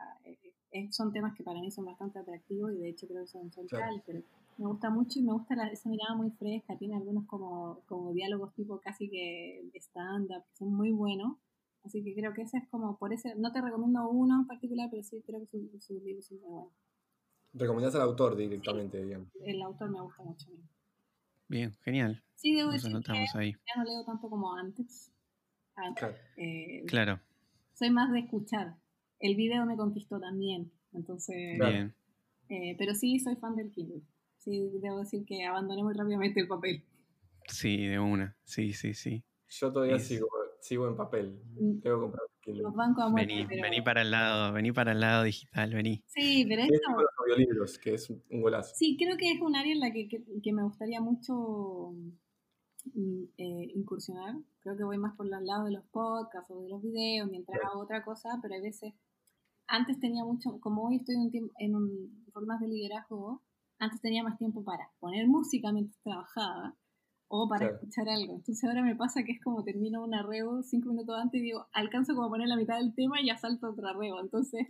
eh, 0.75 0.89
son 0.91 1.13
temas 1.13 1.37
que 1.37 1.45
para 1.45 1.61
mí 1.61 1.71
son 1.71 1.85
bastante 1.85 2.19
atractivos 2.19 2.73
y 2.73 2.79
de 2.79 2.89
hecho 2.89 3.07
creo 3.07 3.23
que 3.23 3.29
son 3.29 3.49
centrales, 3.53 4.03
pero 4.05 4.25
me 4.59 4.67
gusta 4.67 4.91
mucho 4.91 5.21
y 5.21 5.23
me 5.23 5.33
gusta 5.33 5.55
esa 5.69 5.89
mirada 5.89 6.17
muy 6.17 6.33
fresca, 6.33 6.77
tiene 6.77 6.97
algunos 6.97 7.27
como, 7.27 7.85
como 7.87 8.13
diálogos 8.13 8.53
tipo 8.55 8.81
casi 8.81 9.09
que 9.09 9.71
stand-up, 9.77 10.43
que 10.49 10.57
son 10.57 10.75
muy 10.75 10.91
buenos, 10.91 11.37
así 11.85 12.03
que 12.03 12.13
creo 12.13 12.35
que 12.35 12.43
ese 12.43 12.59
es 12.59 12.67
como, 12.71 12.99
por 12.99 13.13
ese, 13.13 13.37
no 13.37 13.53
te 13.53 13.61
recomiendo 13.61 14.09
uno 14.09 14.41
en 14.41 14.49
particular, 14.49 14.89
pero 14.91 15.05
sí 15.05 15.23
creo 15.25 15.39
que 15.39 15.47
sus, 15.47 16.03
libros 16.03 16.27
son 16.27 16.41
muy 16.41 16.51
buenos. 16.51 16.73
¿Recomendás 17.53 17.95
al 17.95 18.03
autor 18.03 18.35
directamente, 18.35 19.01
digamos? 19.01 19.29
El 19.45 19.63
autor 19.63 19.91
me 19.91 20.01
gusta 20.01 20.25
mucho. 20.25 20.49
Bien, 21.47 21.73
genial. 21.83 22.21
Sí, 22.35 22.53
debo 22.53 22.73
decir 22.73 22.91
que 23.01 23.39
ahí. 23.39 23.53
ya 23.53 23.81
no 23.81 23.85
leo 23.85 24.05
tanto 24.05 24.29
como 24.29 24.53
antes. 24.57 25.13
claro. 25.95 26.17
Eh, 26.37 26.83
claro. 26.89 27.21
Soy 27.75 27.91
más 27.91 28.11
de 28.11 28.19
escuchar 28.19 28.75
el 29.25 29.37
video 29.37 29.65
me 29.67 29.77
conquistó 29.77 30.21
también. 30.21 30.71
Entonces, 30.93 31.59
Bien. 31.59 31.95
Eh, 32.49 32.77
pero 32.79 32.95
sí 32.95 33.19
soy 33.19 33.37
fan 33.37 33.57
del 33.57 33.71
Kindle. 33.71 34.03
Sí, 34.39 34.71
debo 34.83 34.99
decir 34.99 35.25
que 35.25 35.45
abandoné 35.45 35.83
muy 35.83 35.95
rápidamente 35.95 36.41
el 36.41 36.49
papel. 36.49 36.85
Sí, 37.49 37.87
de 37.87 37.99
una. 37.99 38.37
Sí, 38.45 38.73
sí, 38.73 38.95
sí. 38.95 39.25
Yo 39.49 39.73
todavía 39.73 39.99
sigo, 39.99 40.29
sigo 40.61 40.87
en 40.87 40.97
papel. 40.97 41.41
Mm. 41.55 41.81
Tengo 41.81 41.97
que 41.97 42.03
comprar 42.03 42.23
Kindle. 42.41 42.63
Los 42.63 42.75
bancos 42.75 43.05
a 43.05 43.09
muerte, 43.09 43.47
vení, 43.47 43.63
vení 43.63 43.83
para 43.83 44.03
el 44.03 44.11
lado, 44.11 44.53
vení 44.53 44.73
para 44.73 44.93
el 44.93 45.01
lado 45.01 45.23
digital, 45.23 45.73
vení. 45.73 46.03
Sí, 46.07 46.45
pero 46.47 46.63
esto... 46.63 46.91
los 46.91 47.11
audiolibros, 47.19 47.79
que 47.79 47.95
es 47.95 48.11
un 48.11 48.43
golazo. 48.43 48.75
Sí, 48.75 48.97
creo 48.99 49.17
que 49.17 49.33
es 49.33 49.41
un 49.41 49.57
área 49.57 49.73
en 49.73 49.81
la 49.81 49.91
que, 49.93 50.09
que, 50.09 50.53
me 50.53 50.63
gustaría 50.63 51.01
mucho 51.01 51.95
mm, 52.93 53.25
eh, 53.39 53.71
incursionar. 53.75 54.35
Creo 54.61 54.77
que 54.77 54.85
voy 54.85 54.99
más 54.99 55.17
por 55.17 55.27
los 55.27 55.43
lados 55.43 55.67
de 55.67 55.73
los 55.73 55.85
podcasts 55.87 56.51
o 56.51 56.61
de 56.61 56.69
los 56.69 56.83
videos 56.83 57.31
mientras 57.31 57.59
hago 57.65 57.81
otra 57.81 58.05
cosa, 58.05 58.39
pero 58.43 58.55
hay 58.55 58.61
veces 58.61 58.93
antes 59.75 59.99
tenía 59.99 60.25
mucho, 60.25 60.61
como 60.61 60.85
hoy 60.85 60.97
estoy 60.97 61.17
en, 61.17 61.51
en 61.59 61.75
un, 61.75 62.25
formas 62.33 62.61
de 62.61 62.69
liderazgo, 62.69 63.43
antes 63.79 64.01
tenía 64.01 64.23
más 64.23 64.39
tiempo 64.39 64.65
para 64.65 64.91
poner 65.01 65.27
música 65.27 65.73
mientras 65.73 66.01
trabajaba 66.03 66.75
o 67.29 67.49
para 67.49 67.67
escuchar 67.67 68.09
algo. 68.09 68.37
Entonces 68.37 68.63
ahora 68.65 68.83
me 68.83 68.95
pasa 68.95 69.25
que 69.25 69.33
es 69.33 69.43
como 69.43 69.65
termino 69.65 70.05
un 70.05 70.15
arreo 70.15 70.63
cinco 70.63 70.91
minutos 70.91 71.17
antes 71.19 71.41
y 71.41 71.45
digo, 71.45 71.67
alcanzo 71.73 72.15
como 72.15 72.27
a 72.27 72.31
poner 72.31 72.49
la 72.49 72.57
mitad 72.57 72.79
del 72.79 72.95
tema 72.95 73.21
y 73.21 73.27
ya 73.27 73.37
salto 73.37 73.71
otro 73.71 73.89
arreo. 73.89 74.21
Entonces, 74.21 74.67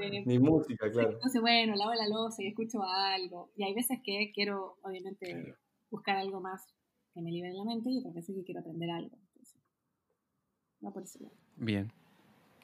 eh, 0.00 0.22
Mi 0.26 0.38
música, 0.38 0.90
claro. 0.90 1.12
Entonces, 1.12 1.40
bueno, 1.40 1.74
lavo 1.74 1.94
la 1.94 2.08
losa 2.08 2.42
y 2.42 2.48
escucho 2.48 2.82
algo. 2.82 3.50
Y 3.56 3.64
hay 3.64 3.74
veces 3.74 4.00
que 4.04 4.32
quiero, 4.34 4.76
obviamente, 4.82 5.56
buscar 5.90 6.16
algo 6.16 6.40
más 6.40 6.62
que 7.14 7.22
me 7.22 7.30
libere 7.30 7.54
la 7.54 7.64
mente 7.64 7.90
y 7.90 7.98
otras 7.98 8.14
veces 8.14 8.36
que 8.36 8.44
quiero 8.44 8.60
aprender 8.60 8.90
algo. 8.90 9.16
Entonces, 9.16 9.60
va 10.84 10.92
por 10.92 11.02
ese 11.02 11.18
Bien. 11.56 11.90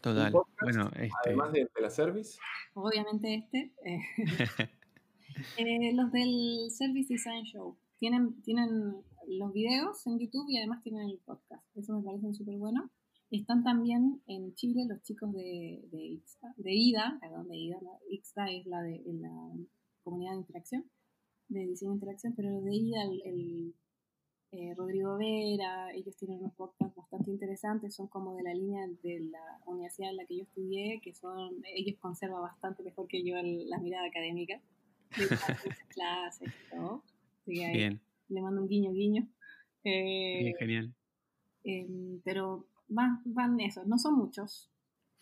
Total. 0.02 0.32
bueno, 0.62 0.90
este... 0.94 1.10
Además 1.26 1.52
de, 1.52 1.68
la 1.80 1.90
service. 1.90 2.38
Obviamente 2.74 3.34
este. 3.34 3.72
Eh, 3.84 4.00
eh, 5.58 5.92
los 5.94 6.12
del 6.12 6.70
Service 6.70 7.12
Design 7.12 7.44
Show. 7.44 7.76
Tienen, 7.98 8.40
tienen 8.42 9.02
los 9.26 9.52
videos 9.52 10.06
en 10.06 10.18
YouTube 10.18 10.48
y 10.48 10.58
además 10.58 10.82
tienen 10.82 11.08
el 11.08 11.18
podcast. 11.24 11.64
Eso 11.76 11.98
me 11.98 12.04
parece 12.04 12.32
súper 12.32 12.56
bueno. 12.56 12.90
Están 13.30 13.62
también 13.62 14.22
en 14.26 14.54
Chile 14.54 14.86
los 14.88 15.02
chicos 15.02 15.32
de, 15.34 15.82
de, 15.90 16.22
de 16.56 16.72
IDA, 16.72 17.18
perdón, 17.20 17.48
de 17.48 17.58
IDA, 17.58 17.78
IXDA 18.08 18.50
es 18.52 18.66
la 18.66 18.82
de 18.82 19.02
la 19.04 19.52
comunidad 20.02 20.32
de 20.32 20.38
interacción, 20.38 20.90
de 21.48 21.66
diseño 21.66 21.90
de 21.90 21.96
interacción, 21.96 22.34
pero 22.34 22.50
los 22.50 22.64
de 22.64 22.74
IDA, 22.74 23.02
el 23.24 23.74
eh, 24.50 24.74
Rodrigo 24.74 25.16
Vera, 25.18 25.92
ellos 25.92 26.16
tienen 26.16 26.38
unos 26.38 26.54
podcasts 26.54 26.96
bastante 26.96 27.30
interesantes, 27.30 27.94
son 27.94 28.08
como 28.08 28.34
de 28.34 28.42
la 28.42 28.54
línea 28.54 28.86
de 29.02 29.20
la 29.20 29.60
universidad 29.66 30.10
en 30.10 30.16
la 30.16 30.24
que 30.24 30.38
yo 30.38 30.42
estudié, 30.44 31.00
que 31.02 31.14
son, 31.14 31.62
ellos 31.74 31.98
conservan 32.00 32.42
bastante 32.42 32.82
mejor 32.82 33.08
que 33.08 33.22
yo 33.22 33.34
la 33.42 33.78
mirada 33.78 34.06
académica, 34.06 34.60
clases 35.90 36.48
y 36.48 36.70
todo. 36.70 37.02
Bien. 37.46 38.00
Le 38.28 38.42
mando 38.42 38.62
un 38.62 38.68
guiño, 38.68 38.92
guiño. 38.92 39.28
Eh, 39.84 40.38
Bien, 40.40 40.56
genial. 40.56 40.94
Em, 41.64 42.20
pero 42.24 42.66
van, 42.88 43.20
van 43.26 43.60
esos, 43.60 43.86
no 43.86 43.98
son 43.98 44.16
muchos, 44.16 44.70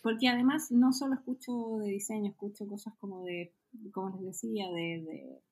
porque 0.02 0.28
además 0.28 0.70
no 0.70 0.92
solo 0.92 1.14
escucho 1.14 1.78
de 1.78 1.90
diseño, 1.90 2.30
escucho 2.30 2.66
cosas 2.68 2.94
como 3.00 3.24
de, 3.24 3.52
como 3.92 4.10
les 4.10 4.24
decía, 4.24 4.70
de 4.70 5.02
de 5.02 5.42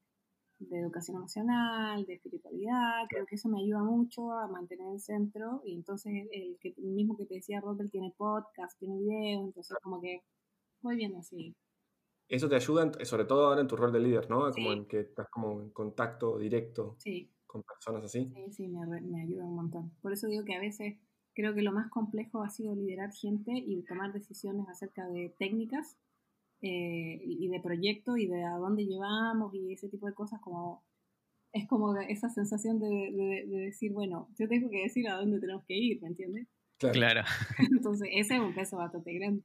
educación 0.71 1.17
emocional, 1.17 2.05
de 2.05 2.15
espiritualidad, 2.15 3.07
creo 3.09 3.27
que 3.27 3.37
eso 3.37 3.49
me 3.49 3.61
ayuda 3.61 3.83
mucho 3.83 4.33
a 4.33 4.49
mantener 4.49 4.89
el 4.93 5.01
centro 5.01 5.63
y 5.65 5.75
entonces 5.75 6.13
el, 6.33 6.57
que, 6.61 6.75
mismo 6.79 7.17
que 7.17 7.27
te 7.27 7.35
decía 7.35 7.61
Robert 7.61 7.91
tiene 7.91 8.13
podcast, 8.17 8.79
tiene 8.79 8.99
video, 8.99 9.43
entonces 9.43 9.77
como 9.83 10.01
que 10.01 10.23
voy 10.83 10.97
viendo 10.97 11.19
así. 11.19 11.55
Eso 12.29 12.49
te 12.49 12.57
ayuda, 12.57 12.91
sobre 13.05 13.25
todo 13.25 13.47
ahora 13.47 13.61
en 13.61 13.69
tu 13.69 13.77
rol 13.77 13.93
de 13.93 14.01
líder, 14.01 14.31
¿no? 14.31 14.51
Como 14.51 14.73
en 14.73 14.87
que 14.87 15.01
estás 15.01 15.29
como 15.29 15.61
en 15.61 15.71
contacto 15.71 16.39
directo 16.39 16.97
con 17.47 17.63
personas 17.63 18.05
así. 18.05 18.33
Sí, 18.35 18.53
sí, 18.53 18.69
me, 18.69 18.87
me 19.03 19.23
ayuda 19.23 19.45
un 19.45 19.57
montón. 19.57 19.91
Por 20.01 20.13
eso 20.13 20.27
digo 20.27 20.45
que 20.45 20.55
a 20.55 20.61
veces 20.61 20.97
creo 21.35 21.55
que 21.55 21.63
lo 21.63 21.73
más 21.73 21.91
complejo 21.91 22.43
ha 22.43 22.49
sido 22.49 22.75
liderar 22.75 23.13
gente 23.13 23.53
y 23.53 23.83
tomar 23.83 24.13
decisiones 24.13 24.69
acerca 24.69 25.07
de 25.09 25.35
técnicas 25.39 25.99
eh, 26.67 27.21
y 27.23 27.47
de 27.49 27.61
proyecto 27.61 28.17
y 28.17 28.27
de 28.27 28.43
a 28.43 28.57
dónde 28.57 28.87
llevamos 28.87 29.55
y 29.55 29.75
ese 29.75 29.91
tipo 29.91 30.07
de 30.07 30.15
cosas 30.15 30.41
como 30.41 30.83
es 31.53 31.69
como 31.69 31.95
esa 31.97 32.31
sensación 32.31 32.81
de, 32.81 32.87
de, 33.47 33.59
decir, 33.67 33.93
bueno, 33.93 34.29
yo 34.39 34.49
tengo 34.49 34.71
que 34.71 34.83
decir 34.83 35.07
a 35.09 35.17
dónde 35.17 35.39
tenemos 35.41 35.63
que 35.67 35.75
ir, 35.77 36.01
¿me 36.01 36.09
entiendes? 36.09 36.49
Claro. 36.79 37.21
Entonces, 37.71 38.09
ese 38.13 38.37
es 38.37 38.41
un 38.41 38.55
peso 38.55 38.79
bastante 38.79 39.13
grande. 39.13 39.43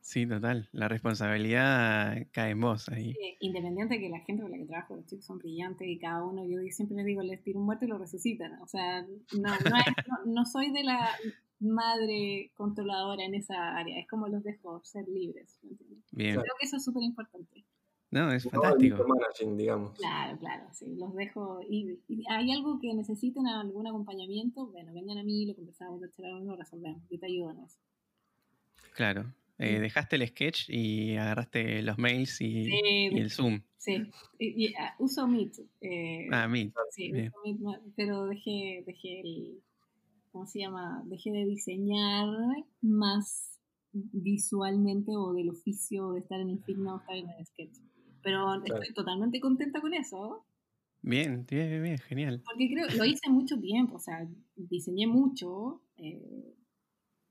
Sí, 0.00 0.26
total. 0.26 0.68
La 0.72 0.88
responsabilidad 0.88 2.26
cae 2.32 2.52
en 2.52 2.60
vos 2.60 2.88
ahí. 2.88 3.14
independiente 3.40 3.94
de 3.94 4.00
que 4.00 4.08
la 4.08 4.20
gente 4.20 4.42
con 4.42 4.50
la 4.50 4.56
que 4.56 4.64
trabajo, 4.64 4.96
los 4.96 5.06
chicos 5.06 5.26
son 5.26 5.38
brillantes 5.38 5.86
y 5.86 5.98
cada 5.98 6.24
uno, 6.24 6.44
yo 6.46 6.58
siempre 6.70 6.96
les 6.96 7.06
digo, 7.06 7.22
les 7.22 7.42
tiro 7.42 7.60
un 7.60 7.66
muerto 7.66 7.84
y 7.84 7.88
lo 7.88 7.98
resucitan. 7.98 8.60
O 8.62 8.66
sea, 8.66 9.02
no, 9.02 9.50
no, 9.50 10.32
no 10.32 10.46
soy 10.46 10.72
de 10.72 10.84
la 10.84 11.10
madre 11.60 12.52
controladora 12.54 13.24
en 13.24 13.34
esa 13.34 13.76
área. 13.76 13.98
Es 13.98 14.06
como 14.08 14.28
los 14.28 14.42
dejo 14.44 14.82
ser 14.84 15.08
libres. 15.08 15.58
Bien. 16.12 16.34
Creo 16.34 16.54
que 16.58 16.66
eso 16.66 16.76
es 16.76 16.84
súper 16.84 17.02
importante. 17.02 17.64
No, 18.10 18.32
es 18.32 18.44
fantástico. 18.44 19.04
digamos. 19.56 19.98
Claro, 19.98 20.38
claro, 20.38 20.68
sí, 20.72 20.94
los 20.96 21.14
dejo. 21.14 21.60
Y, 21.68 21.98
hay 22.28 22.52
algo 22.52 22.78
que 22.80 22.94
necesiten 22.94 23.46
algún 23.46 23.86
acompañamiento, 23.86 24.66
bueno, 24.68 24.92
vengan 24.94 25.18
a 25.18 25.24
mí, 25.24 25.46
lo 25.46 25.54
conversamos, 25.54 26.00
lo 26.00 26.56
resolvemos. 26.56 27.02
Yo 27.10 27.18
te 27.18 27.26
ayudo 27.26 27.50
en 27.50 27.64
eso. 27.64 27.78
Claro. 28.94 29.34
Eh, 29.58 29.80
dejaste 29.80 30.16
el 30.16 30.28
sketch 30.28 30.68
y 30.68 31.16
agarraste 31.16 31.82
los 31.82 31.98
mails 31.98 32.40
y, 32.42 32.68
el 33.16 33.30
Zoom. 33.30 33.62
Sí, 33.78 34.10
y, 34.38 34.74
ah, 34.74 34.94
uso 34.98 35.26
Meet. 35.26 35.58
Eh, 35.80 36.28
ah, 36.30 36.46
Meet. 36.46 36.74
Sí, 36.90 37.12
uso 37.12 37.36
Meet, 37.44 37.80
pero 37.96 38.26
dejé, 38.26 38.84
dejé 38.86 39.20
el, 39.20 39.62
¿cómo 40.36 40.46
se 40.46 40.58
llama? 40.58 41.02
Dejé 41.06 41.30
de 41.30 41.46
diseñar 41.46 42.28
más 42.82 43.58
visualmente 43.92 45.12
o 45.16 45.32
del 45.32 45.48
oficio 45.48 46.12
de 46.12 46.20
estar 46.20 46.38
en 46.38 46.50
el 46.50 46.62
film 46.62 46.86
o 46.88 47.00
estar 47.00 47.16
en 47.16 47.30
el 47.30 47.46
sketch. 47.46 47.78
Pero 48.22 48.62
estoy 48.62 48.92
totalmente 48.92 49.40
contenta 49.40 49.80
con 49.80 49.94
eso. 49.94 50.44
Bien, 51.00 51.46
bien, 51.48 51.82
bien, 51.82 51.96
genial. 51.96 52.42
Porque 52.44 52.68
creo, 52.68 52.86
lo 52.98 53.06
hice 53.06 53.30
mucho 53.30 53.58
tiempo, 53.58 53.96
o 53.96 53.98
sea, 53.98 54.28
diseñé 54.56 55.06
mucho. 55.06 55.80
Eh, 55.96 56.54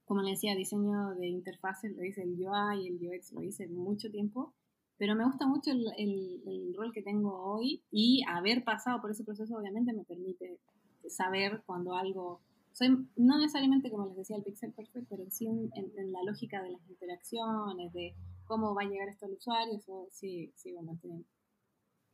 como 0.05 0.23
le 0.23 0.31
decía, 0.31 0.55
diseño 0.55 1.13
de 1.13 1.27
interfaces, 1.27 1.95
lo 1.95 2.03
hice 2.03 2.23
el 2.23 2.31
UI 2.31 2.85
y 2.85 2.87
el 2.87 2.95
UX, 2.95 3.33
lo 3.33 3.43
hice 3.43 3.67
mucho 3.67 4.09
tiempo. 4.09 4.55
Pero 4.97 5.13
me 5.13 5.25
gusta 5.25 5.45
mucho 5.45 5.69
el, 5.69 5.85
el, 5.99 6.41
el 6.47 6.73
rol 6.73 6.91
que 6.91 7.03
tengo 7.03 7.53
hoy 7.53 7.83
y 7.91 8.23
haber 8.27 8.63
pasado 8.63 8.99
por 8.99 9.11
ese 9.11 9.23
proceso 9.23 9.55
obviamente 9.55 9.93
me 9.93 10.05
permite 10.05 10.59
saber 11.07 11.61
cuando 11.67 11.93
algo 11.93 12.41
soy 12.75 13.07
no 13.15 13.39
necesariamente 13.39 13.89
como 13.89 14.07
les 14.07 14.17
decía 14.17 14.35
el 14.35 14.43
pixel 14.43 14.73
perfect, 14.73 15.07
pero 15.09 15.23
sí 15.29 15.47
en, 15.47 16.11
la 16.11 16.21
lógica 16.23 16.61
de 16.61 16.71
las 16.71 16.89
interacciones, 16.89 17.93
de 17.93 18.13
cómo 18.43 18.75
va 18.75 18.81
a 18.81 18.85
llegar 18.85 19.07
esto 19.07 19.25
al 19.25 19.31
usuario, 19.31 19.77
eso 19.77 20.07
sí, 20.11 20.51
sí 20.55 20.73
bueno, 20.73 20.99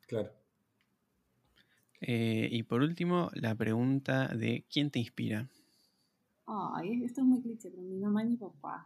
Claro. 0.07 0.31
Eh, 2.01 2.47
y 2.51 2.61
por 2.63 2.81
último, 2.81 3.31
la 3.33 3.55
pregunta 3.55 4.27
de 4.27 4.63
¿quién 4.71 4.91
te 4.91 4.99
inspira? 4.99 5.49
Ay, 6.45 7.05
esto 7.05 7.21
es 7.21 7.27
muy 7.27 7.41
cliché, 7.41 7.71
pero 7.71 7.81
mi 7.81 7.97
mamá 7.97 8.23
y 8.23 8.27
mi 8.27 8.37
papá. 8.37 8.85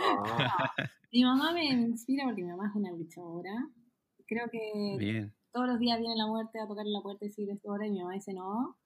Ah. 0.00 0.72
mi 1.12 1.22
mamá 1.22 1.52
me 1.52 1.66
inspira 1.66 2.24
porque 2.24 2.42
mi 2.42 2.48
mamá 2.48 2.68
es 2.68 2.74
una 2.74 2.92
luchadora, 2.92 3.68
creo 4.26 4.48
que 4.48 5.28
todos 5.52 5.66
los 5.66 5.78
días 5.78 5.98
viene 5.98 6.16
la 6.16 6.26
muerte 6.26 6.60
a 6.60 6.66
tocarle 6.66 6.92
la 6.92 7.02
puerta 7.02 7.26
y 7.26 7.28
decir 7.28 7.50
esto 7.50 7.70
ahora 7.70 7.86
y 7.86 7.90
mi 7.90 7.98
mamá 7.98 8.14
dice 8.14 8.32
no. 8.32 8.78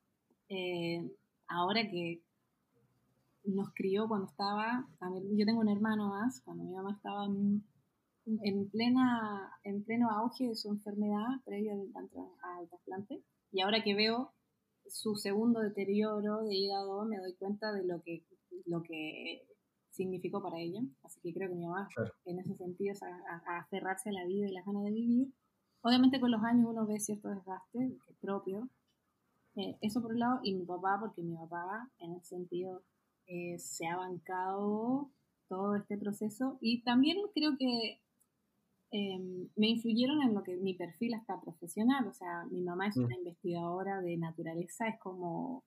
Eh, 0.49 1.09
ahora 1.53 1.83
que 1.91 2.23
nos 3.45 3.71
crió 3.75 4.09
cuando 4.09 4.27
estaba, 4.27 4.89
yo 5.37 5.47
tengo 5.47 5.61
un 5.61 5.69
hermano 5.69 6.09
más, 6.09 6.41
cuando 6.45 6.65
mi 6.65 6.73
mamá 6.73 6.93
estaba 6.93 7.27
en, 7.27 8.71
plena, 8.71 9.51
en 9.65 9.83
pleno 9.85 10.11
auge 10.11 10.49
de 10.49 10.55
su 10.55 10.71
enfermedad 10.71 11.27
previo 11.45 11.73
al, 11.73 12.69
trasplante, 12.69 13.23
y 13.51 13.61
ahora 13.61 13.83
que 13.83 13.95
veo 13.95 14.33
su 14.87 15.17
segundo 15.17 15.61
deterioro 15.61 16.43
de 16.43 16.55
hígado, 16.55 17.05
me 17.05 17.19
doy 17.19 17.35
cuenta 17.35 17.73
de 17.73 17.85
lo 17.85 18.03
que, 18.03 18.25
lo 18.67 18.83
que 18.83 19.47
significó 19.91 20.43
para 20.43 20.59
ella. 20.59 20.81
Así 21.03 21.21
que 21.21 21.33
creo 21.33 21.49
que 21.49 21.55
mi 21.55 21.67
mamá, 21.67 21.89
en 22.25 22.39
ese 22.39 22.57
sentido, 22.57 22.93
es 22.93 23.03
a, 23.03 23.59
aferrarse 23.61 24.11
a 24.11 24.13
la 24.13 24.25
vida 24.27 24.49
y 24.49 24.53
las 24.53 24.67
ganas 24.67 24.85
de 24.85 24.91
vivir. 24.91 25.33
Obviamente 25.83 26.21
con 26.21 26.31
los 26.31 26.43
años 26.43 26.67
uno 26.69 26.87
ve 26.87 26.99
cierto 26.99 27.29
desgaste 27.29 27.97
propio. 28.21 28.69
Eh, 29.57 29.77
eso 29.83 30.01
por 30.01 30.13
un 30.13 30.19
lado, 30.19 30.41
y 30.43 30.55
mi 30.55 30.65
papá, 30.65 30.99
porque 31.01 31.23
mi 31.23 31.37
papá, 31.37 31.91
en 31.99 32.15
ese 32.15 32.37
sentido, 32.37 32.83
eh, 33.27 33.59
se 33.59 33.87
ha 33.87 33.97
bancado 33.97 35.11
todo 35.49 35.77
este 35.77 35.99
proceso 35.99 36.59
y 36.61 36.83
también 36.83 37.19
creo 37.35 37.57
que 37.59 38.01
em, 38.91 39.49
me 39.57 39.69
influyeron 39.69 40.23
en 40.23 40.35
lo 40.35 40.43
que 40.43 40.57
mi 40.57 40.75
perfil 40.75 41.15
hasta 41.15 41.41
profesional, 41.41 42.07
o 42.07 42.15
sea, 42.15 42.45
mi 42.51 42.63
mamá 42.63 42.89
es 42.89 42.97
mm. 42.97 43.05
una 43.05 43.17
investigadora 43.17 44.01
de 44.01 44.17
naturaleza, 44.17 44.89
es 44.89 44.99
como, 45.01 45.65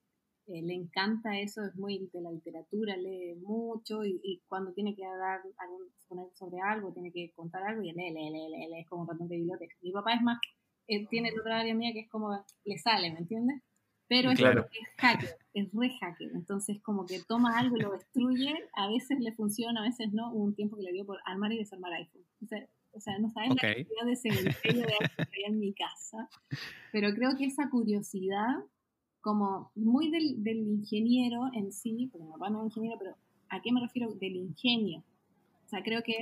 eh, 0.48 0.62
le 0.64 0.74
encanta 0.76 1.40
eso, 1.40 1.64
es 1.66 1.76
muy 1.76 2.10
de 2.14 2.22
la 2.22 2.32
literatura, 2.32 2.96
lee 2.98 3.36
mucho 3.42 4.04
y, 4.04 4.44
cuando 4.48 4.74
tiene 4.74 4.96
que 4.96 5.04
dar 5.04 5.42
algún, 5.58 6.32
sobre 6.34 6.60
algo, 6.62 6.94
tiene 6.94 7.12
que 7.12 7.32
contar 7.36 7.64
algo 7.64 7.82
y 7.84 7.92
lee, 7.94 8.12
lee, 8.12 8.32
lee, 8.32 8.50
lee, 8.50 8.80
es 8.82 8.88
como 8.88 9.06
ratón 9.06 9.28
de 9.28 9.38
biblioteca. 9.38 9.76
Mi 9.82 9.92
papá 9.92 10.14
es 10.14 10.22
más, 10.22 10.40
él 10.88 11.08
tiene 11.10 11.32
otra 11.40 11.60
área 11.60 11.74
mía 11.74 11.94
que 11.94 12.02
es 12.02 12.10
como, 12.10 12.30
le 12.64 12.78
sale, 12.78 13.12
¿me 13.12 13.20
entiendes? 13.20 13.62
Pero 14.08 14.32
es, 14.32 14.40
es 14.40 14.46
hacker, 14.98 15.38
es 15.54 15.68
re 15.74 15.90
hacker. 16.00 16.32
Entonces, 16.34 16.80
como 16.82 17.06
que 17.06 17.22
toma 17.28 17.58
algo 17.58 17.78
y 17.78 17.82
lo 17.82 17.92
destruye. 17.92 18.54
A 18.74 18.88
veces 18.88 19.20
le 19.20 19.32
funciona, 19.34 19.82
a 19.82 19.84
veces 19.84 20.14
no. 20.14 20.32
Hubo 20.32 20.44
un 20.44 20.56
tiempo 20.56 20.78
que 20.78 20.84
le 20.84 20.92
dio 20.92 21.06
por 21.06 21.20
armar 21.26 21.52
y 21.54 21.58
desarmar 21.58 21.94
iPhone. 21.94 22.24
O 22.94 23.00
sea, 23.00 23.18
no 23.20 23.30
saben 23.32 23.56
la 23.56 23.62
cantidad 23.62 24.06
de 24.06 24.16
cementerio 24.16 24.86
de 24.86 24.94
iPhone 24.94 25.28
que 25.32 25.46
hay 25.46 25.52
en 25.52 25.60
mi 25.60 25.74
casa. 25.74 26.30
Pero 26.92 27.14
creo 27.14 27.36
que 27.36 27.46
esa 27.46 27.70
curiosidad, 27.70 28.64
como 29.22 29.72
muy 29.76 30.12
del, 30.12 30.44
del 30.44 30.60
ingeniero 30.60 31.50
en 31.54 31.72
sí, 31.74 32.08
porque 32.12 32.26
mi 32.26 32.32
papá 32.32 32.50
no 32.50 32.62
es 32.62 32.68
ingeniero, 32.68 32.98
pero 33.00 33.16
¿a 33.50 33.62
qué 33.62 33.72
me 33.72 33.82
refiero? 33.82 34.14
Del 34.14 34.36
ingenio. 34.36 35.04
O 35.66 35.68
sea, 35.68 35.82
creo 35.84 36.04
que, 36.04 36.20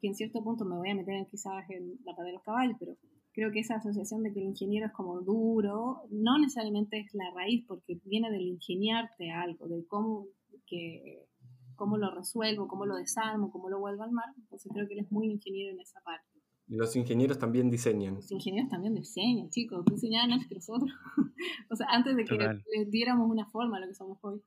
que 0.00 0.08
en 0.08 0.14
cierto 0.14 0.42
punto 0.42 0.64
me 0.64 0.76
voy 0.76 0.90
a 0.90 0.94
meter 0.94 1.26
quizás 1.26 1.68
en 1.70 1.98
la 2.04 2.12
pata 2.12 2.22
de 2.22 2.32
los 2.32 2.42
caballos, 2.42 2.76
pero 2.80 2.96
creo 3.36 3.52
que 3.52 3.60
esa 3.60 3.76
asociación 3.76 4.22
de 4.22 4.32
que 4.32 4.40
el 4.40 4.46
ingeniero 4.46 4.86
es 4.86 4.92
como 4.92 5.20
duro, 5.20 6.08
no 6.10 6.38
necesariamente 6.38 6.98
es 6.98 7.12
la 7.12 7.30
raíz, 7.34 7.66
porque 7.68 8.00
viene 8.04 8.30
del 8.30 8.46
ingeniarte 8.46 9.30
algo, 9.30 9.68
de 9.68 9.86
cómo, 9.86 10.26
que, 10.66 11.28
cómo 11.74 11.98
lo 11.98 12.14
resuelvo, 12.14 12.66
cómo 12.66 12.86
lo 12.86 12.96
desarmo, 12.96 13.50
cómo 13.50 13.68
lo 13.68 13.78
vuelvo 13.78 14.04
al 14.04 14.10
mar. 14.10 14.24
Entonces 14.38 14.72
creo 14.72 14.88
que 14.88 14.94
él 14.94 15.00
es 15.00 15.12
muy 15.12 15.30
ingeniero 15.30 15.74
en 15.74 15.80
esa 15.80 16.00
parte. 16.00 16.24
Los 16.68 16.96
ingenieros 16.96 17.38
también 17.38 17.70
diseñan. 17.70 18.14
Los 18.14 18.32
ingenieros 18.32 18.70
también 18.70 18.94
diseñan, 18.94 19.50
chicos, 19.50 19.84
diseñaban 19.84 20.32
antes 20.32 20.48
que 20.48 20.54
nosotros. 20.54 20.90
o 21.70 21.76
sea, 21.76 21.88
antes 21.90 22.16
de 22.16 22.24
que 22.24 22.38
le 22.38 22.86
diéramos 22.86 23.30
una 23.30 23.44
forma 23.50 23.76
a 23.76 23.80
lo 23.80 23.86
que 23.86 23.94
somos 23.94 24.18
hoy. 24.22 24.40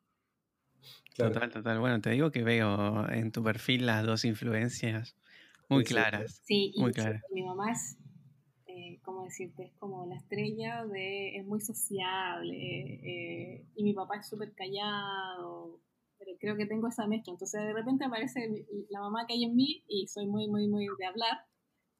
Total, 1.15 1.51
total. 1.51 1.79
Bueno, 1.79 2.01
te 2.01 2.09
digo 2.09 2.31
que 2.31 2.43
veo 2.43 3.07
en 3.09 3.31
tu 3.31 3.43
perfil 3.43 3.85
las 3.85 4.03
dos 4.03 4.25
influencias 4.25 5.15
muy 5.69 5.83
claras. 5.83 6.41
Sí, 6.43 6.73
muy 6.75 6.91
claras. 6.91 7.21
mi 7.31 7.43
mamá 7.43 7.71
es 7.71 7.99
¿cómo 9.03 9.25
decirte? 9.25 9.63
Es 9.65 9.73
como 9.79 10.05
la 10.05 10.15
estrella 10.15 10.85
de, 10.85 11.37
es 11.37 11.45
muy 11.45 11.61
sociable, 11.61 12.55
eh, 12.55 13.65
y 13.75 13.83
mi 13.83 13.93
papá 13.93 14.17
es 14.17 14.27
súper 14.27 14.53
callado, 14.53 15.79
pero 16.17 16.31
creo 16.39 16.57
que 16.57 16.65
tengo 16.65 16.87
esa 16.87 17.07
mezcla. 17.07 17.33
Entonces 17.33 17.61
de 17.61 17.73
repente 17.73 18.05
aparece 18.05 18.65
la 18.89 18.99
mamá 18.99 19.25
que 19.27 19.33
hay 19.33 19.45
en 19.45 19.55
mí 19.55 19.83
y 19.87 20.07
soy 20.07 20.27
muy, 20.27 20.47
muy, 20.47 20.67
muy 20.67 20.87
de 20.97 21.05
hablar. 21.05 21.45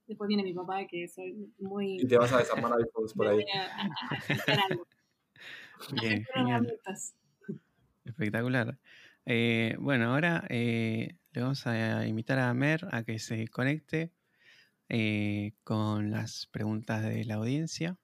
Después 0.07 0.27
viene 0.27 0.43
mi 0.43 0.53
papá 0.53 0.85
que 0.87 1.07
soy 1.07 1.53
muy... 1.59 1.97
Y 2.01 2.07
te 2.07 2.17
vas 2.17 2.33
a 2.33 2.39
desarmar 2.39 2.73
iPhones 2.79 3.13
por 3.13 3.27
ahí. 3.29 3.45
Bien, 6.01 6.25
genial. 6.33 6.79
Espectacular. 8.03 8.77
Eh, 9.25 9.75
bueno, 9.79 10.11
ahora 10.11 10.45
eh, 10.49 11.15
le 11.31 11.41
vamos 11.41 11.65
a 11.67 12.07
invitar 12.07 12.39
a 12.39 12.53
Mer 12.53 12.87
a 12.91 13.03
que 13.03 13.19
se 13.19 13.47
conecte 13.47 14.11
eh, 14.89 15.53
con 15.63 16.11
las 16.11 16.47
preguntas 16.51 17.03
de 17.03 17.23
la 17.25 17.35
audiencia. 17.35 17.97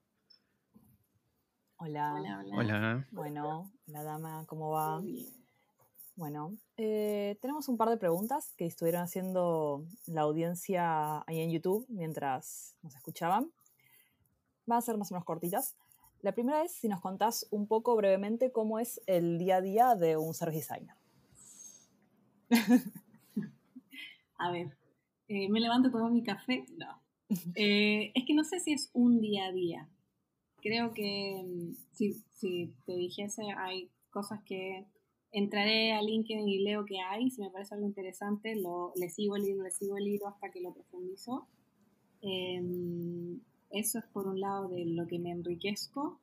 Hola. 1.78 2.14
Hola. 2.52 3.06
Bueno, 3.10 3.72
la 3.86 4.02
dama, 4.02 4.44
¿cómo 4.46 4.70
va? 4.70 5.02
Bueno, 6.14 6.56
eh, 6.78 7.36
tenemos 7.42 7.68
un 7.68 7.76
par 7.76 7.90
de 7.90 7.98
preguntas 7.98 8.54
que 8.56 8.64
estuvieron 8.64 9.02
haciendo 9.02 9.84
la 10.06 10.22
audiencia 10.22 11.22
ahí 11.26 11.40
en 11.40 11.50
YouTube 11.50 11.84
mientras 11.90 12.76
nos 12.82 12.94
escuchaban. 12.94 13.52
Van 14.64 14.78
a 14.78 14.82
ser 14.82 14.96
más 14.96 15.10
o 15.10 15.14
menos 15.14 15.26
cortitas. 15.26 15.76
La 16.22 16.32
primera 16.32 16.62
es 16.62 16.72
si 16.72 16.88
nos 16.88 17.02
contás 17.02 17.46
un 17.50 17.66
poco 17.66 17.94
brevemente 17.96 18.50
cómo 18.50 18.78
es 18.78 19.02
el 19.06 19.38
día 19.38 19.56
a 19.56 19.60
día 19.60 19.94
de 19.94 20.16
un 20.16 20.32
service 20.32 20.60
designer. 20.60 20.96
a 24.38 24.50
ver, 24.50 24.76
eh, 25.28 25.48
me 25.48 25.60
levanto, 25.60 25.90
tomo 25.90 26.10
mi 26.10 26.22
café. 26.22 26.64
No. 26.76 27.00
Eh, 27.56 28.12
es 28.14 28.24
que 28.24 28.34
no 28.34 28.44
sé 28.44 28.60
si 28.60 28.72
es 28.72 28.90
un 28.92 29.20
día 29.20 29.46
a 29.46 29.52
día. 29.52 29.88
Creo 30.62 30.94
que 30.94 31.42
mm, 31.44 31.74
si, 31.92 32.14
si 32.34 32.72
te 32.84 32.94
dijese, 32.94 33.42
hay 33.56 33.90
cosas 34.10 34.42
que 34.44 34.86
entraré 35.32 35.92
a 35.92 36.02
LinkedIn 36.02 36.48
y 36.48 36.60
leo 36.60 36.84
que 36.84 37.00
hay, 37.00 37.30
si 37.30 37.40
me 37.40 37.50
parece 37.50 37.74
algo 37.74 37.86
interesante, 37.86 38.54
lo, 38.54 38.92
le 38.96 39.10
sigo 39.10 39.36
el 39.36 39.44
hilo, 39.44 39.64
le 39.64 39.70
sigo 39.70 39.96
el 39.96 40.06
hilo 40.06 40.28
hasta 40.28 40.50
que 40.50 40.60
lo 40.60 40.72
profundizo. 40.72 41.46
Em, 42.22 43.40
eso 43.70 43.98
es 43.98 44.04
por 44.06 44.26
un 44.28 44.40
lado 44.40 44.68
de 44.68 44.84
lo 44.86 45.06
que 45.06 45.18
me 45.18 45.30
enriquezco. 45.30 46.18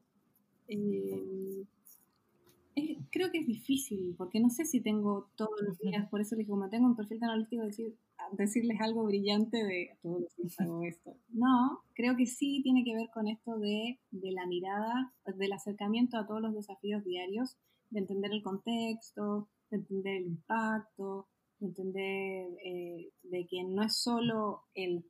Em, 2.75 3.03
creo 3.11 3.31
que 3.31 3.39
es 3.39 3.47
difícil, 3.47 4.15
porque 4.17 4.39
no 4.39 4.49
sé 4.49 4.65
si 4.65 4.81
tengo 4.81 5.29
todos 5.35 5.61
los 5.61 5.77
días, 5.79 6.09
por 6.09 6.21
eso 6.21 6.35
les 6.35 6.45
digo, 6.45 6.55
como 6.55 6.69
tengo 6.69 6.87
un 6.87 6.95
perfil 6.95 7.19
tan 7.19 7.29
holístico, 7.29 7.63
decir, 7.63 7.95
decirles 8.31 8.79
algo 8.81 9.03
brillante 9.03 9.63
de 9.63 9.97
todos 10.01 10.21
los 10.21 10.35
días 10.35 10.59
hago 10.59 10.83
esto. 10.83 11.15
No, 11.29 11.81
creo 11.93 12.15
que 12.15 12.25
sí 12.25 12.61
tiene 12.63 12.83
que 12.83 12.95
ver 12.95 13.09
con 13.13 13.27
esto 13.27 13.57
de, 13.59 13.99
de 14.11 14.31
la 14.31 14.45
mirada, 14.45 15.13
del 15.37 15.53
acercamiento 15.53 16.17
a 16.17 16.25
todos 16.25 16.41
los 16.41 16.53
desafíos 16.53 17.03
diarios, 17.03 17.57
de 17.89 17.99
entender 17.99 18.31
el 18.31 18.41
contexto, 18.41 19.49
de 19.69 19.77
entender 19.77 20.17
el 20.17 20.27
impacto, 20.27 21.27
de 21.59 21.67
entender 21.67 22.47
eh, 22.65 23.11
de 23.23 23.47
que 23.47 23.63
no 23.63 23.83
es 23.83 23.95
solo 23.97 24.63
el, 24.73 25.05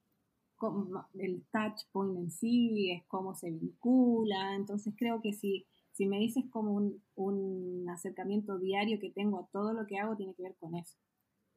el 1.20 1.44
touch 1.52 1.82
point 1.92 2.18
en 2.18 2.32
sí, 2.32 2.92
es 2.92 3.04
cómo 3.08 3.36
se 3.36 3.52
vincula. 3.52 4.56
Entonces 4.56 4.94
creo 4.98 5.22
que 5.22 5.34
si, 5.34 5.66
si 5.94 6.08
me 6.08 6.20
dices 6.20 6.44
como 6.52 6.74
un, 6.74 7.04
un 7.16 7.90
acercamiento 7.90 8.60
diario 8.60 9.00
que 9.00 9.12
tengo 9.12 9.40
a 9.40 9.48
todo 9.52 9.74
lo 9.74 9.86
que 9.88 9.98
hago, 9.98 10.16
tiene 10.16 10.34
que 10.36 10.44
ver 10.44 10.56
con 10.60 10.76
eso. 10.76 10.98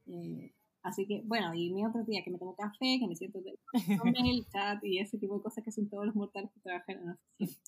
Eh, 0.06 0.54
Así 0.86 1.04
que, 1.04 1.22
bueno, 1.24 1.52
y 1.52 1.72
mi 1.72 1.84
otro 1.84 2.04
día 2.04 2.22
que 2.22 2.30
me 2.30 2.38
tomo 2.38 2.54
café, 2.54 2.98
que 3.00 3.08
me 3.08 3.16
siento 3.16 3.40
con 4.00 4.14
el 4.16 4.46
chat 4.46 4.78
y 4.84 5.00
ese 5.00 5.18
tipo 5.18 5.36
de 5.36 5.42
cosas 5.42 5.64
que 5.64 5.72
son 5.72 5.88
todos 5.88 6.06
los 6.06 6.14
mortales 6.14 6.48
que 6.52 6.60
trabajan 6.60 6.98
en 6.98 7.06
la 7.06 7.18
oficina. 7.34 7.64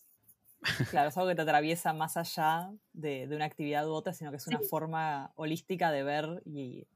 Claro, 0.91 1.09
es 1.09 1.19
algo 1.19 1.29
que 1.29 1.35
te 1.35 1.43
atraviesa 1.43 1.93
más 1.93 2.17
allá 2.17 2.73
de, 2.93 3.27
de 3.27 3.35
una 3.35 3.45
actividad 3.45 3.89
u 3.89 3.93
otra, 3.93 4.13
sino 4.13 4.31
que 4.31 4.37
es 4.37 4.47
una 4.47 4.61
forma 4.61 5.33
holística 5.35 5.91
de 5.91 6.05
ver 6.05 6.43
y 6.45 6.87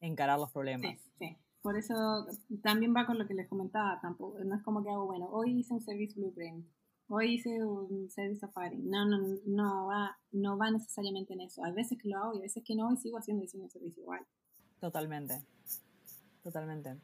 encarar 0.00 0.38
los 0.38 0.52
problemas. 0.52 1.00
Sí, 1.00 1.10
sí. 1.18 1.36
Por 1.62 1.78
eso 1.78 1.94
también 2.62 2.94
va 2.94 3.06
con 3.06 3.18
lo 3.18 3.26
que 3.26 3.34
les 3.34 3.48
comentaba, 3.48 3.98
tampoco, 4.02 4.42
no 4.44 4.54
es 4.54 4.62
como 4.62 4.82
que 4.82 4.90
hago, 4.90 5.06
bueno, 5.06 5.28
hoy 5.30 5.60
hice 5.60 5.72
un 5.72 5.80
service 5.80 6.18
blueprint, 6.18 6.66
hoy 7.14 7.34
hice 7.34 7.64
un 7.64 8.10
service 8.10 8.40
safari. 8.40 8.78
No, 8.78 9.04
no, 9.06 9.18
no 9.46 9.86
va, 9.86 10.18
no 10.32 10.56
va 10.56 10.70
necesariamente 10.70 11.34
en 11.34 11.42
eso. 11.42 11.62
Hay 11.64 11.72
veces 11.72 11.98
que 12.00 12.08
lo 12.08 12.18
hago 12.18 12.34
y 12.34 12.38
a 12.38 12.42
veces 12.42 12.62
que 12.64 12.74
no 12.74 12.92
y 12.92 12.96
sigo 12.96 13.18
haciendo 13.18 13.42
diseño 13.42 13.64
de 13.64 13.70
servicio 13.70 14.02
igual. 14.02 14.26
Totalmente 14.80 15.44
totalmente. 16.42 16.96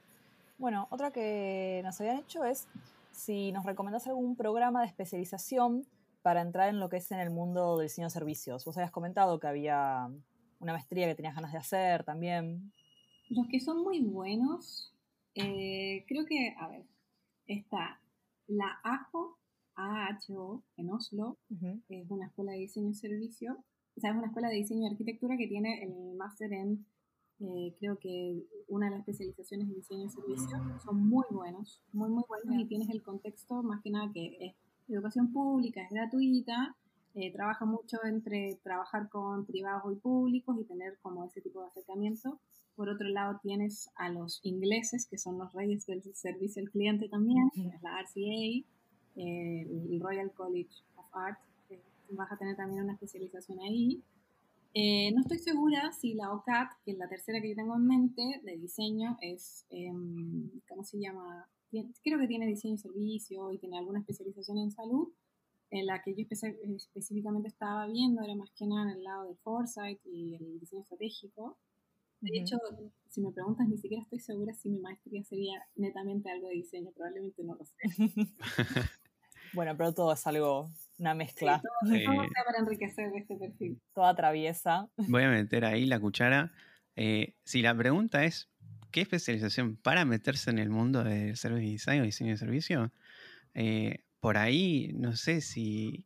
Bueno, 0.58 0.88
otra 0.90 1.10
que 1.12 1.80
nos 1.84 2.00
habían 2.00 2.18
hecho 2.18 2.44
es 2.44 2.66
si 3.12 3.52
nos 3.52 3.64
recomendás 3.64 4.06
algún 4.06 4.36
programa 4.36 4.80
de 4.80 4.88
especialización 4.88 5.86
para 6.22 6.42
entrar 6.42 6.68
en 6.68 6.80
lo 6.80 6.88
que 6.88 6.96
es 6.98 7.10
en 7.12 7.20
el 7.20 7.30
mundo 7.30 7.78
del 7.78 7.86
diseño 7.86 8.08
de 8.08 8.10
servicios. 8.10 8.64
Vos 8.64 8.76
habías 8.76 8.90
comentado 8.90 9.38
que 9.38 9.46
había 9.46 10.10
una 10.60 10.72
maestría 10.72 11.06
que 11.06 11.14
tenías 11.14 11.34
ganas 11.34 11.52
de 11.52 11.58
hacer 11.58 12.04
también. 12.04 12.72
Los 13.30 13.46
que 13.48 13.60
son 13.60 13.82
muy 13.82 14.00
buenos, 14.00 14.92
eh, 15.34 16.04
creo 16.08 16.26
que, 16.26 16.54
a 16.58 16.68
ver, 16.68 16.84
está 17.46 18.00
la 18.48 18.80
AJO, 18.82 19.38
AHO, 19.78 20.62
en 20.76 20.90
Oslo, 20.90 21.38
es 21.88 22.10
una 22.10 22.26
escuela 22.26 22.52
de 22.52 22.58
diseño 22.58 22.90
y 22.90 22.94
servicio, 22.94 23.64
o 23.96 24.00
sea, 24.00 24.10
es 24.10 24.16
una 24.16 24.26
escuela 24.26 24.48
de 24.48 24.56
diseño 24.56 24.82
y 24.82 24.90
arquitectura 24.90 25.36
que 25.36 25.46
tiene 25.48 25.82
el 25.82 26.14
máster 26.16 26.52
en 26.52 26.84
Eh, 27.40 27.76
creo 27.78 27.96
que 28.00 28.42
una 28.66 28.86
de 28.86 28.90
las 28.96 29.00
especializaciones 29.00 29.68
en 29.68 29.74
diseño 29.76 30.04
de 30.04 30.10
servicio. 30.10 30.58
Son 30.84 31.08
muy 31.08 31.24
buenos, 31.30 31.80
muy, 31.92 32.10
muy 32.10 32.24
buenos 32.26 32.56
y 32.60 32.66
tienes 32.66 32.88
el 32.90 33.00
contexto 33.00 33.62
más 33.62 33.80
que 33.80 33.90
nada 33.90 34.10
que 34.12 34.36
es 34.40 34.54
educación 34.88 35.32
pública, 35.32 35.82
es 35.82 35.90
gratuita, 35.90 36.74
eh, 37.14 37.32
trabaja 37.32 37.64
mucho 37.64 37.98
entre 38.04 38.58
trabajar 38.64 39.08
con 39.08 39.46
privados 39.46 39.92
y 39.92 39.96
públicos 40.00 40.56
y 40.60 40.64
tener 40.64 40.98
como 41.00 41.24
ese 41.24 41.40
tipo 41.40 41.60
de 41.60 41.68
acercamiento. 41.68 42.40
Por 42.74 42.88
otro 42.88 43.08
lado 43.08 43.38
tienes 43.42 43.88
a 43.96 44.08
los 44.08 44.40
ingleses, 44.42 45.06
que 45.08 45.18
son 45.18 45.38
los 45.38 45.52
reyes 45.52 45.86
del 45.86 46.02
servicio 46.14 46.62
al 46.62 46.70
cliente 46.70 47.08
también, 47.08 47.50
la 47.82 48.00
RCA, 48.00 48.66
eh, 49.18 49.66
el 49.90 50.00
Royal 50.00 50.32
College 50.32 50.70
of 50.96 51.06
Art, 51.12 51.38
vas 52.10 52.32
a 52.32 52.36
tener 52.36 52.56
también 52.56 52.82
una 52.84 52.94
especialización 52.94 53.60
ahí. 53.60 54.02
Eh, 54.74 55.10
no 55.12 55.22
estoy 55.22 55.38
segura 55.38 55.92
si 55.92 56.14
la 56.14 56.32
OCAT, 56.32 56.70
que 56.84 56.92
es 56.92 56.98
la 56.98 57.08
tercera 57.08 57.40
que 57.40 57.50
yo 57.50 57.56
tengo 57.56 57.74
en 57.74 57.86
mente 57.86 58.40
de 58.44 58.56
diseño, 58.56 59.18
es, 59.20 59.66
em, 59.70 60.50
¿cómo 60.68 60.84
se 60.84 60.98
llama? 60.98 61.48
Creo 61.70 62.18
que 62.18 62.28
tiene 62.28 62.46
diseño 62.46 62.74
y 62.74 62.78
servicio 62.78 63.52
y 63.52 63.58
tiene 63.58 63.78
alguna 63.78 64.00
especialización 64.00 64.58
en 64.58 64.70
salud. 64.70 65.08
En 65.70 65.84
la 65.84 66.02
que 66.02 66.14
yo 66.14 66.24
específicamente 66.76 67.48
estaba 67.48 67.86
viendo 67.86 68.22
era 68.22 68.34
más 68.34 68.50
que 68.52 68.66
nada 68.66 68.90
en 68.90 68.98
el 68.98 69.04
lado 69.04 69.24
de 69.24 69.34
foresight 69.36 70.00
y 70.06 70.34
el 70.34 70.60
diseño 70.60 70.80
estratégico. 70.82 71.58
De 72.20 72.38
hecho, 72.38 72.56
si 73.10 73.20
me 73.20 73.32
preguntas, 73.32 73.68
ni 73.68 73.76
siquiera 73.78 74.02
estoy 74.02 74.18
segura 74.18 74.54
si 74.54 74.70
mi 74.70 74.80
maestría 74.80 75.22
sería 75.24 75.62
netamente 75.76 76.30
algo 76.30 76.48
de 76.48 76.54
diseño, 76.54 76.90
probablemente 76.92 77.44
no 77.44 77.54
lo 77.54 77.64
sé. 77.64 77.74
bueno, 79.52 79.76
pero 79.76 79.92
todo 79.92 80.12
es 80.12 80.26
algo 80.26 80.70
una 80.98 81.14
mezcla. 81.14 81.62
todo, 81.82 81.90
para 82.44 82.58
enriquecer 82.58 83.10
este 83.14 83.36
perfil. 83.36 83.80
Toda 83.94 84.14
traviesa. 84.14 84.88
Voy 84.96 85.22
a 85.22 85.30
meter 85.30 85.64
ahí 85.64 85.86
la 85.86 86.00
cuchara. 86.00 86.52
Eh, 86.96 87.34
si 87.44 87.62
la 87.62 87.76
pregunta 87.76 88.24
es, 88.24 88.50
¿qué 88.90 89.02
especialización 89.02 89.76
para 89.76 90.04
meterse 90.04 90.50
en 90.50 90.58
el 90.58 90.70
mundo 90.70 91.04
del 91.04 91.36
service 91.36 91.70
design 91.70 92.00
o 92.02 92.04
diseño 92.04 92.32
de 92.32 92.36
servicio? 92.36 92.92
Eh, 93.54 94.04
por 94.20 94.36
ahí, 94.36 94.92
no 94.94 95.14
sé 95.14 95.40
si, 95.40 96.04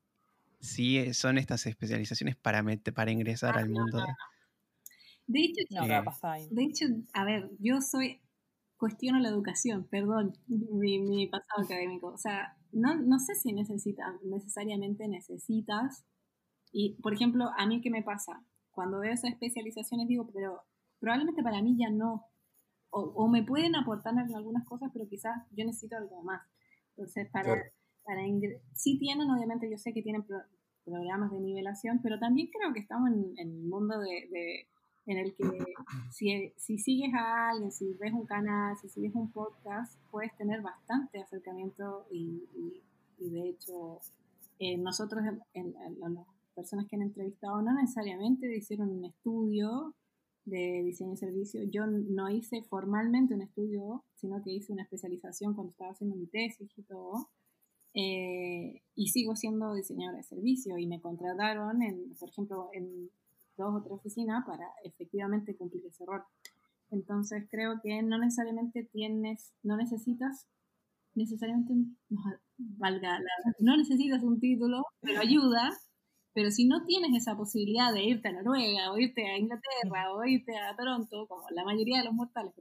si 0.61 1.15
son 1.15 1.39
estas 1.39 1.67
especializaciones 1.67 2.37
para, 2.37 2.63
para 2.95 3.11
ingresar 3.11 3.57
ah, 3.57 3.61
al 3.61 3.71
mundo. 3.71 3.99
de... 5.27 5.41
de 5.41 5.45
hecho, 5.45 5.63
de 6.51 6.65
hecho, 6.65 6.85
a 7.15 7.25
ver, 7.25 7.49
yo 7.59 7.81
soy, 7.81 8.21
cuestiono 8.83 9.21
la 9.21 9.29
educación, 9.29 9.87
perdón, 9.89 10.37
mi, 10.49 10.99
mi 10.99 11.29
pasado 11.29 11.63
académico. 11.63 12.09
O 12.09 12.19
sea, 12.19 12.57
no, 12.73 12.97
no 12.97 13.21
sé 13.21 13.37
si 13.37 13.53
necesitas, 13.53 14.09
necesariamente 14.25 15.07
necesitas. 15.07 16.05
Y, 16.73 17.01
por 17.01 17.15
ejemplo, 17.15 17.51
a 17.57 17.65
mí 17.65 17.81
qué 17.81 17.91
me 17.91 18.03
pasa? 18.03 18.45
Cuando 18.73 18.99
veo 18.99 19.13
esas 19.13 19.31
especializaciones 19.31 20.09
digo, 20.09 20.29
pero 20.35 20.63
probablemente 20.99 21.45
para 21.45 21.63
mí 21.63 21.77
ya 21.79 21.91
no. 21.91 22.27
O, 22.91 23.29
me 23.29 23.45
pueden 23.45 23.77
aportar 23.77 24.15
en 24.15 24.35
algunas 24.35 24.67
cosas, 24.67 24.91
pero 24.93 25.09
quizás 25.09 25.33
yo 25.53 25.65
necesito 25.65 25.97
algo 25.97 26.21
más. 26.25 26.43
Entonces, 26.97 27.31
para, 27.31 27.55
para 28.03 28.23
sí 28.73 28.99
tienen, 28.99 29.31
obviamente 29.31 29.71
yo 29.71 29.79
sé 29.79 29.95
que 29.95 30.03
tienen 30.03 30.27
programas 30.85 31.31
de 31.31 31.39
nivelación, 31.39 32.01
pero 32.03 32.19
también 32.19 32.49
creo 32.51 32.73
que 32.73 32.81
estamos 32.81 33.11
en, 33.11 33.33
en 33.39 33.49
el 33.49 33.63
mundo 33.63 34.01
de 34.01 34.69
en 35.07 35.19
el 35.19 35.35
que 35.35 35.45
si, 36.11 36.53
si, 36.57 36.79
sigues 36.79 37.13
a 37.15 37.51
alguien, 37.51 37.73
si 37.73 37.93
ves 37.95 38.13
un 38.13 38.27
canal, 38.27 38.77
si 38.79 38.89
sigues 38.89 39.15
un 39.15 39.31
podcast, 39.31 39.99
puedes 40.11 40.35
tener 40.37 40.63
bastante 40.63 41.21
acercamiento 41.21 42.07
y, 42.11 42.45
y, 43.19 43.31
de 43.31 43.51
hecho 43.51 44.01
eh, 44.59 44.77
nosotros, 44.77 45.23
en, 45.55 45.75
las 45.99 46.27
personas 46.55 46.87
que 46.87 46.97
han 46.97 47.03
entrevistado, 47.03 47.63
no 47.63 47.73
necesariamente 47.75 48.55
hicieron 48.57 48.91
un 48.91 49.05
estudio 49.05 49.95
de 50.45 50.83
diseño 50.85 51.15
y 51.15 51.17
servicio. 51.17 51.63
Yo 51.65 51.87
no 51.87 52.31
hice 52.31 52.63
formalmente 52.63 53.35
un 53.35 53.43
estudio, 53.43 54.05
sino 54.15 54.43
que 54.43 54.53
hice 54.53 54.73
una 54.73 54.83
especialización 54.83 55.55
cuando 55.55 55.73
estaba 55.73 55.93
haciendo 55.93 56.17
mi 56.17 56.27
tesis 56.27 56.71
y 56.77 56.83
todo. 56.83 57.29
Eh, 57.95 58.83
y 58.95 59.09
sigo 59.09 59.37
siendo 59.37 59.75
diseñadora 59.75 60.19
de 60.19 60.23
servicio 60.23 60.79
y 60.79 60.87
me 60.87 61.01
contrataron, 61.01 61.83
en, 61.83 62.15
por 62.15 62.31
ejemplo, 62.31 62.71
en 62.73 63.11
dos 63.57 63.75
o 63.75 63.83
tres 63.83 63.93
oficinas 63.93 64.45
para 64.47 64.67
efectivamente 64.85 65.57
cumplir 65.57 65.85
ese 65.87 66.05
rol. 66.07 66.23
Entonces 66.91 67.47
creo 67.51 67.81
que 67.83 68.03
no 68.03 68.19
necesariamente 68.19 68.89
tienes, 68.93 69.55
no 69.63 69.77
necesitas 69.77 70.47
necesariamente, 71.15 71.75
no, 71.75 72.21
valga 72.57 73.19
no 73.61 73.77
necesitas 73.77 74.23
un 74.23 74.41
título, 74.41 74.83
pero 75.01 75.21
ayuda, 75.21 75.71
pero 76.35 76.51
si 76.51 76.67
no 76.67 76.85
tienes 76.85 77.15
esa 77.15 77.37
posibilidad 77.37 77.93
de 77.93 78.05
irte 78.05 78.29
a 78.29 78.33
Noruega, 78.33 78.93
o 78.93 78.99
irte 78.99 79.27
a 79.27 79.39
Inglaterra, 79.39 80.13
o 80.15 80.25
irte 80.25 80.57
a 80.57 80.75
Toronto, 80.77 81.27
como 81.29 81.45
la 81.51 81.65
mayoría 81.65 81.99
de 81.99 82.05
los 82.05 82.15
mortales, 82.15 82.55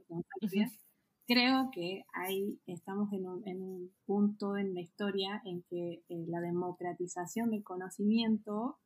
creo 1.26 1.70
que 1.72 2.02
ahí 2.12 2.60
estamos 2.66 3.12
en 3.12 3.26
un, 3.26 3.48
en 3.48 3.62
un, 3.62 3.94
punto 4.04 4.56
en 4.56 4.74
la 4.74 4.80
historia 4.80 5.40
en 5.44 5.62
que 5.70 6.02
eh, 6.08 6.24
la 6.28 6.40
democratización 6.40 7.50
del 7.50 7.62
conocimiento 7.62 8.78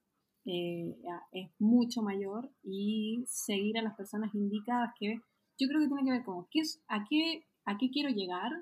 eh, 0.46 0.96
es 1.32 1.50
mucho 1.58 2.02
mayor 2.02 2.50
y 2.62 3.24
seguir 3.26 3.78
a 3.78 3.82
las 3.82 3.96
personas 3.96 4.34
indicadas 4.34 4.92
que 4.98 5.20
yo 5.58 5.68
creo 5.68 5.80
que 5.80 5.88
tiene 5.88 6.04
que 6.04 6.10
ver 6.12 6.24
con 6.24 6.46
qué 6.50 6.60
es, 6.60 6.82
a, 6.88 7.04
qué, 7.08 7.44
a 7.64 7.76
qué 7.78 7.90
quiero 7.90 8.10
llegar 8.10 8.52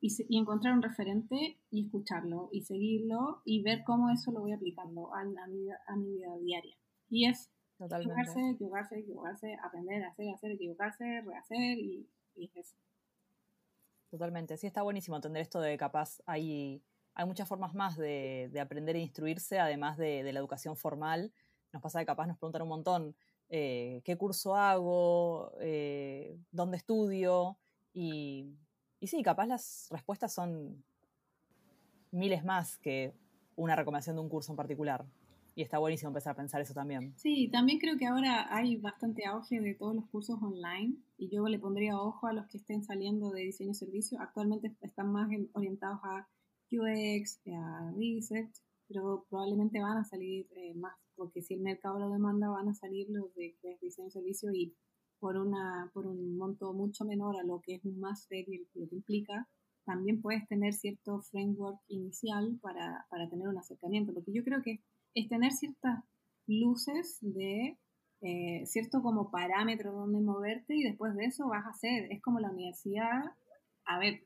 y, 0.00 0.08
y, 0.28 0.38
encontrar 0.38 0.74
un 0.74 0.82
referente 0.82 1.58
y 1.70 1.84
escucharlo 1.84 2.48
y 2.52 2.62
seguirlo 2.62 3.42
y 3.44 3.62
ver 3.62 3.84
cómo 3.84 4.10
eso 4.10 4.32
lo 4.32 4.40
voy 4.40 4.52
aplicando 4.52 5.14
a, 5.14 5.20
a, 5.20 5.24
mi, 5.24 5.68
a 5.70 5.96
mi, 5.96 6.12
vida 6.12 6.36
diaria. 6.38 6.76
Y 7.08 7.26
es 7.26 7.50
equivocarse, 7.78 8.50
equivocarse, 8.50 8.98
equivocarse, 8.98 9.56
aprender, 9.62 10.04
hacer, 10.04 10.34
hacer, 10.34 10.50
equivocarse, 10.52 11.22
rehacer 11.22 11.78
y, 11.78 12.08
y 12.34 12.44
es 12.46 12.56
eso. 12.56 12.76
Totalmente, 14.10 14.56
sí 14.56 14.66
está 14.66 14.82
buenísimo 14.82 15.16
entender 15.16 15.42
esto 15.42 15.60
de 15.60 15.76
capaz 15.76 16.20
hay 16.26 16.82
hay 17.16 17.24
muchas 17.24 17.48
formas 17.48 17.74
más 17.74 17.96
de, 17.96 18.52
aprender 18.60 18.94
e 18.94 19.00
instruirse, 19.00 19.58
además 19.58 19.96
de, 19.96 20.22
la 20.32 20.38
educación 20.38 20.76
formal. 20.76 21.32
Nos 21.72 21.82
pasa 21.82 21.98
que 21.98 22.06
capaz 22.06 22.26
nos 22.26 22.36
preguntan 22.36 22.62
un 22.62 22.68
montón 22.68 23.16
eh, 23.48 24.02
qué 24.04 24.16
curso 24.16 24.54
hago, 24.54 25.52
eh, 25.60 26.38
dónde 26.50 26.76
estudio, 26.76 27.58
y, 27.94 28.58
y 29.00 29.06
sí, 29.06 29.22
capaz 29.22 29.46
las 29.46 29.88
respuestas 29.90 30.34
son 30.34 30.84
miles 32.10 32.44
más 32.44 32.76
que 32.76 33.14
una 33.56 33.76
recomendación 33.76 34.16
de 34.16 34.22
un 34.22 34.28
curso 34.28 34.52
en 34.52 34.56
particular. 34.56 35.06
Y 35.54 35.62
está 35.62 35.78
buenísimo 35.78 36.10
empezar 36.10 36.32
a 36.32 36.36
pensar 36.36 36.60
eso 36.60 36.74
también. 36.74 37.14
Sí, 37.16 37.48
también 37.50 37.78
creo 37.78 37.96
que 37.96 38.04
ahora 38.04 38.54
hay 38.54 38.76
bastante 38.76 39.24
auge 39.24 39.58
de 39.58 39.74
todos 39.74 39.94
los 39.94 40.04
cursos 40.08 40.36
online 40.42 40.98
y 41.16 41.30
yo 41.30 41.48
le 41.48 41.58
pondría 41.58 41.98
ojo 41.98 42.26
a 42.26 42.34
los 42.34 42.46
que 42.48 42.58
estén 42.58 42.84
saliendo 42.84 43.30
de 43.30 43.40
diseño 43.40 43.70
y 43.70 43.74
servicio. 43.74 44.20
Actualmente 44.20 44.76
están 44.82 45.10
más 45.12 45.30
orientados 45.54 46.00
a 46.02 46.28
UX, 46.70 47.40
a 47.46 47.92
Research, 47.96 48.52
pero 48.88 49.26
probablemente 49.28 49.80
van 49.80 49.98
a 49.98 50.04
salir 50.04 50.46
eh, 50.56 50.74
más, 50.74 50.94
porque 51.14 51.42
si 51.42 51.54
el 51.54 51.60
mercado 51.60 51.98
lo 51.98 52.10
demanda, 52.10 52.48
van 52.48 52.68
a 52.68 52.74
salir 52.74 53.08
los 53.10 53.34
de 53.34 53.56
que 53.60 53.78
diseño 53.80 54.10
servicio 54.10 54.52
y 54.52 54.74
por, 55.18 55.36
una, 55.36 55.90
por 55.94 56.06
un 56.06 56.36
monto 56.36 56.72
mucho 56.72 57.04
menor 57.04 57.36
a 57.36 57.44
lo 57.44 57.60
que 57.60 57.76
es 57.76 57.84
un 57.84 57.98
máster 58.00 58.44
y 58.48 58.58
lo 58.74 58.88
que 58.88 58.94
implica, 58.94 59.48
también 59.84 60.20
puedes 60.20 60.46
tener 60.48 60.74
cierto 60.74 61.22
framework 61.22 61.80
inicial 61.88 62.58
para, 62.60 63.06
para 63.08 63.28
tener 63.28 63.48
un 63.48 63.58
acercamiento, 63.58 64.12
porque 64.12 64.32
yo 64.32 64.44
creo 64.44 64.62
que 64.62 64.80
es 65.14 65.28
tener 65.28 65.52
ciertas 65.52 66.04
luces 66.46 67.18
de 67.20 67.78
eh, 68.22 68.64
cierto 68.66 69.02
como 69.02 69.30
parámetro 69.30 69.92
donde 69.92 70.20
moverte 70.20 70.74
y 70.74 70.82
después 70.82 71.14
de 71.14 71.26
eso 71.26 71.48
vas 71.48 71.64
a 71.66 71.70
hacer, 71.70 72.10
es 72.10 72.22
como 72.22 72.40
la 72.40 72.50
universidad, 72.50 73.22
a 73.84 73.98
ver, 73.98 74.25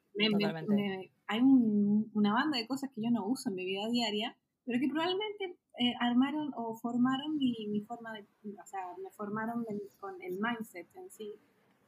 hay 1.27 1.41
una 1.41 2.33
banda 2.33 2.59
de 2.59 2.67
cosas 2.67 2.91
que 2.95 3.03
yo 3.03 3.11
no 3.11 3.27
uso 3.27 3.49
en 3.49 3.55
mi 3.55 3.65
vida 3.65 3.89
diaria, 3.89 4.37
pero 4.65 4.79
que 4.81 4.89
probablemente 4.89 5.57
eh, 5.79 5.95
armaron 6.01 6.53
o 6.57 6.75
formaron 6.77 7.39
mi, 7.39 7.67
mi, 7.69 7.81
forma 7.83 8.13
de, 8.13 8.21
o 8.21 8.67
sea, 8.67 8.81
me 9.03 9.11
formaron 9.11 9.65
con 9.99 10.21
el 10.23 10.39
mindset 10.39 10.89
en 10.97 11.11
sí. 11.11 11.35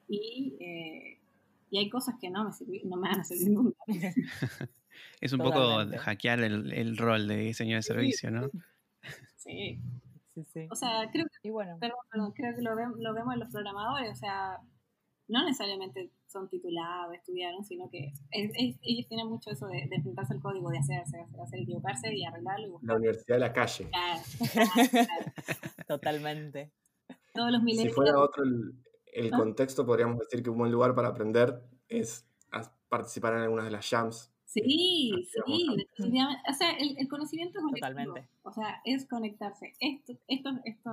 Y, 0.09 0.57
eh, 0.61 1.21
y 1.71 1.79
hay 1.79 1.89
cosas 1.91 2.17
que 2.21 2.31
no 2.31 2.45
me, 2.45 2.51
no 2.85 2.97
me 2.97 3.09
van 3.09 3.21
a 3.21 3.25
servir 3.25 3.51
nunca. 3.51 3.79
es 5.21 5.33
un 5.33 5.41
poco 5.41 5.79
hackear 5.99 6.41
el, 6.41 6.73
el, 6.73 6.97
rol 6.97 7.27
de 7.29 7.37
diseño 7.37 7.77
de 7.77 7.83
servicio, 7.83 8.31
¿no? 8.31 8.51
Sí. 9.37 9.81
Sí, 10.35 10.45
sí. 10.45 10.67
O 10.71 10.75
sea, 10.75 11.11
creo 11.13 11.27
que, 11.43 11.51
bueno. 11.51 11.77
perdón, 11.79 12.33
creo 12.33 12.55
que 12.57 12.63
lo, 12.63 12.75
lo 12.75 13.15
vemos 13.15 13.35
en 13.35 13.41
los 13.41 13.51
programadores, 13.51 14.13
o 14.13 14.15
sea, 14.15 14.59
no 15.29 15.45
necesariamente 15.45 16.11
son 16.33 16.49
titulados, 16.49 17.15
estudiaron, 17.15 17.65
sino 17.65 17.89
que 17.91 18.13
ellos 18.31 19.07
tienen 19.09 19.29
mucho 19.29 19.51
eso 19.51 19.67
de, 19.67 19.87
de 19.89 19.97
enfrentarse 19.97 20.33
al 20.35 20.41
código, 20.41 20.71
de 20.71 20.79
hacer, 20.79 21.01
hacer, 21.01 21.21
hacer, 21.41 21.61
equivocarse 21.61 22.15
y 22.15 22.25
arreglarlo. 22.25 22.79
Y. 22.83 22.87
La 22.87 22.97
universidad 22.97 23.37
de 23.37 23.41
la 23.41 23.53
calle. 23.53 23.89
Totalmente. 25.89 26.73
Todos 27.35 27.53
los 27.53 27.63
Si 27.63 27.89
fuera 27.91 28.19
otro 28.19 28.45
el, 29.13 29.31
contexto, 29.31 29.87
podríamos 29.87 30.19
decir 30.19 30.43
que 30.43 30.51
un 30.51 30.59
buen 30.59 30.73
lugar 30.73 30.95
para 30.95 31.09
aprender 31.09 31.63
es 31.89 32.27
participar 32.89 33.35
en 33.35 33.41
algunas 33.41 33.65
de 33.67 33.71
las 33.71 33.89
jams. 33.89 34.31
Sí, 34.45 35.13
sí, 35.33 35.67
O 36.51 36.53
sea, 36.53 36.73
el, 36.73 37.09
conocimiento 37.09 37.59
es 37.59 37.81
Totalmente. 37.81 38.29
O 38.43 38.53
sea, 38.53 38.83
es 38.85 39.09
conectarse. 39.09 39.73
Esto, 39.81 40.13
esto, 40.29 40.51
esto 40.65 40.91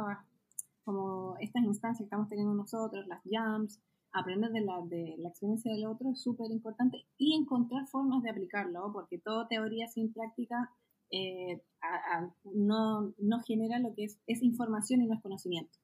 como 0.85 1.35
estas 1.39 1.63
instancias 1.63 1.99
que 1.99 2.03
estamos 2.05 2.29
teniendo 2.29 2.53
nosotros, 2.53 3.05
las 3.07 3.21
jams, 3.29 3.79
aprender 4.11 4.51
de 4.51 4.61
la, 4.61 4.81
de 4.85 5.15
la 5.17 5.29
experiencia 5.29 5.71
del 5.71 5.85
otro 5.85 6.11
es 6.11 6.21
súper 6.21 6.51
importante 6.51 7.05
y 7.17 7.35
encontrar 7.35 7.87
formas 7.87 8.23
de 8.23 8.31
aplicarlo, 8.31 8.91
porque 8.91 9.19
toda 9.19 9.47
teoría 9.47 9.87
sin 9.87 10.11
práctica 10.11 10.71
eh, 11.11 11.61
no, 12.43 13.13
no, 13.17 13.39
genera 13.45 13.79
lo 13.79 13.93
que 13.93 14.05
es, 14.05 14.19
es 14.27 14.43
información 14.43 15.01
y 15.01 15.07
no 15.07 15.15
es 15.15 15.21
conocimiento. 15.21 15.77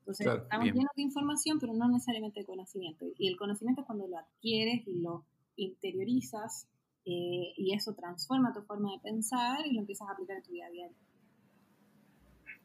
Entonces, 0.00 0.26
estamos 0.26 0.66
llenos 0.66 0.92
de 0.96 1.02
información, 1.02 1.58
pero 1.60 1.74
no 1.74 1.88
necesariamente 1.88 2.40
de 2.40 2.46
conocimiento. 2.46 3.06
Y 3.18 3.28
el 3.28 3.36
conocimiento 3.36 3.82
es 3.82 3.86
cuando 3.86 4.08
lo 4.08 4.18
adquieres 4.18 4.86
y 4.86 5.00
lo 5.00 5.24
interiorizas 5.56 6.68
eh, 7.04 7.52
y 7.56 7.74
eso 7.74 7.94
transforma 7.94 8.52
tu 8.52 8.62
forma 8.62 8.92
de 8.92 8.98
pensar 9.00 9.66
y 9.66 9.74
lo 9.74 9.80
empiezas 9.80 10.08
a 10.08 10.12
aplicar 10.12 10.36
en 10.36 10.42
tu 10.42 10.52
vida 10.52 10.66
a 10.66 10.70
diario. 10.70 10.96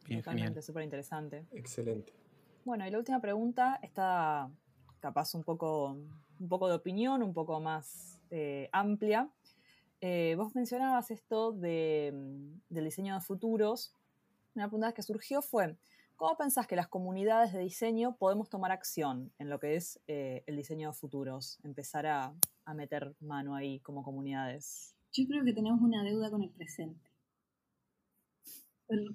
Bien, 0.07 0.21
Totalmente, 0.21 0.61
súper 0.61 0.83
interesante. 0.83 1.45
Excelente. 1.51 2.13
Bueno, 2.63 2.87
y 2.87 2.91
la 2.91 2.97
última 2.97 3.19
pregunta 3.19 3.79
está 3.81 4.49
capaz 5.05 5.35
un 5.35 5.43
poco, 5.43 5.91
un 6.39 6.49
poco 6.49 6.67
de 6.67 6.73
opinión, 6.73 7.21
un 7.21 7.31
poco 7.31 7.59
más 7.59 8.19
eh, 8.31 8.69
amplia. 8.71 9.29
Eh, 10.01 10.33
vos 10.35 10.55
mencionabas 10.55 11.11
esto 11.11 11.51
de, 11.51 12.11
del 12.69 12.85
diseño 12.85 13.13
de 13.13 13.21
futuros. 13.21 13.93
Una 14.55 14.67
pregunta 14.67 14.93
que 14.93 15.03
surgió 15.03 15.43
fue, 15.43 15.77
¿cómo 16.15 16.35
pensás 16.37 16.65
que 16.65 16.75
las 16.75 16.87
comunidades 16.87 17.53
de 17.53 17.59
diseño 17.59 18.15
podemos 18.17 18.49
tomar 18.49 18.71
acción 18.71 19.31
en 19.37 19.51
lo 19.51 19.59
que 19.59 19.75
es 19.75 19.99
eh, 20.07 20.43
el 20.47 20.55
diseño 20.55 20.87
de 20.89 20.95
futuros? 20.95 21.59
Empezar 21.63 22.07
a, 22.07 22.33
a 22.65 22.73
meter 22.73 23.15
mano 23.19 23.53
ahí 23.53 23.81
como 23.81 24.01
comunidades. 24.01 24.95
Yo 25.13 25.27
creo 25.27 25.45
que 25.45 25.53
tenemos 25.53 25.81
una 25.81 26.03
deuda 26.03 26.31
con 26.31 26.41
el 26.41 26.49
presente. 26.49 27.11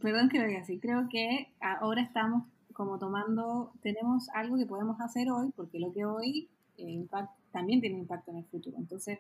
Perdón 0.01 0.29
que 0.29 0.39
lo 0.39 0.47
diga 0.47 0.61
así, 0.61 0.79
creo 0.79 1.09
que 1.11 1.53
ahora 1.61 2.03
estamos 2.03 2.45
como 2.81 2.99
tomando, 2.99 3.75
tenemos 3.83 4.31
algo 4.31 4.57
que 4.57 4.65
podemos 4.65 4.99
hacer 5.03 5.31
hoy, 5.31 5.53
porque 5.55 5.79
lo 5.79 5.93
que 5.93 6.07
hoy 6.07 6.49
eh, 6.79 7.07
también 7.53 7.83
tiene 7.83 7.99
impacto 7.99 8.31
en 8.31 8.39
el 8.39 8.47
futuro. 8.47 8.79
Entonces, 8.79 9.19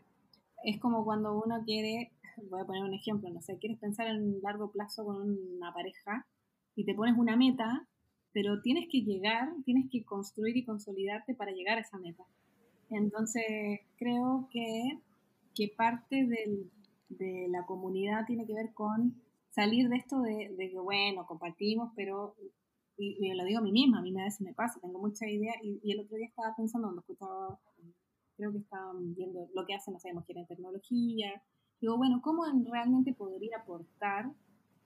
es 0.64 0.80
como 0.80 1.04
cuando 1.04 1.38
uno 1.38 1.62
quiere, 1.66 2.10
voy 2.50 2.62
a 2.62 2.64
poner 2.64 2.84
un 2.84 2.94
ejemplo, 2.94 3.28
no 3.28 3.42
sé, 3.42 3.58
quieres 3.58 3.78
pensar 3.78 4.06
en 4.06 4.40
largo 4.40 4.70
plazo 4.70 5.04
con 5.04 5.38
una 5.56 5.74
pareja 5.74 6.26
y 6.74 6.86
te 6.86 6.94
pones 6.94 7.18
una 7.18 7.36
meta, 7.36 7.86
pero 8.32 8.62
tienes 8.62 8.88
que 8.90 9.02
llegar, 9.02 9.50
tienes 9.66 9.90
que 9.90 10.04
construir 10.04 10.56
y 10.56 10.64
consolidarte 10.64 11.34
para 11.34 11.52
llegar 11.52 11.76
a 11.76 11.82
esa 11.82 11.98
meta. 11.98 12.24
Entonces, 12.88 13.80
creo 13.98 14.48
que, 14.50 15.00
que 15.54 15.70
parte 15.76 16.16
del, 16.16 16.70
de 17.10 17.46
la 17.50 17.66
comunidad 17.66 18.24
tiene 18.26 18.46
que 18.46 18.54
ver 18.54 18.72
con 18.72 19.20
salir 19.50 19.90
de 19.90 19.96
esto 19.96 20.22
de, 20.22 20.54
de 20.56 20.70
que, 20.70 20.78
bueno, 20.78 21.26
compartimos, 21.26 21.92
pero 21.94 22.34
y, 23.00 23.34
lo 23.34 23.44
digo 23.44 23.60
a 23.60 23.62
mí 23.62 23.72
misma, 23.72 23.98
a 23.98 24.02
mí 24.02 24.12
a 24.20 24.24
veces 24.24 24.42
me 24.42 24.52
pasa, 24.52 24.78
tengo 24.80 24.98
mucha 24.98 25.26
idea 25.26 25.54
y, 25.62 25.90
el 25.90 26.00
otro 26.00 26.16
día 26.16 26.26
estaba 26.26 26.54
pensando 26.54 26.88
cuando 26.88 27.00
escuchaba, 27.00 27.58
creo 28.36 28.52
que 28.52 28.58
estaban 28.58 29.14
viendo 29.14 29.48
lo 29.54 29.64
que 29.64 29.74
hacen, 29.74 29.94
no 29.94 30.00
sabemos, 30.00 30.26
quieren 30.26 30.46
tecnología, 30.46 31.42
digo, 31.80 31.96
bueno, 31.96 32.20
¿cómo 32.22 32.44
realmente 32.70 33.14
podría 33.14 33.58
aportar 33.58 34.30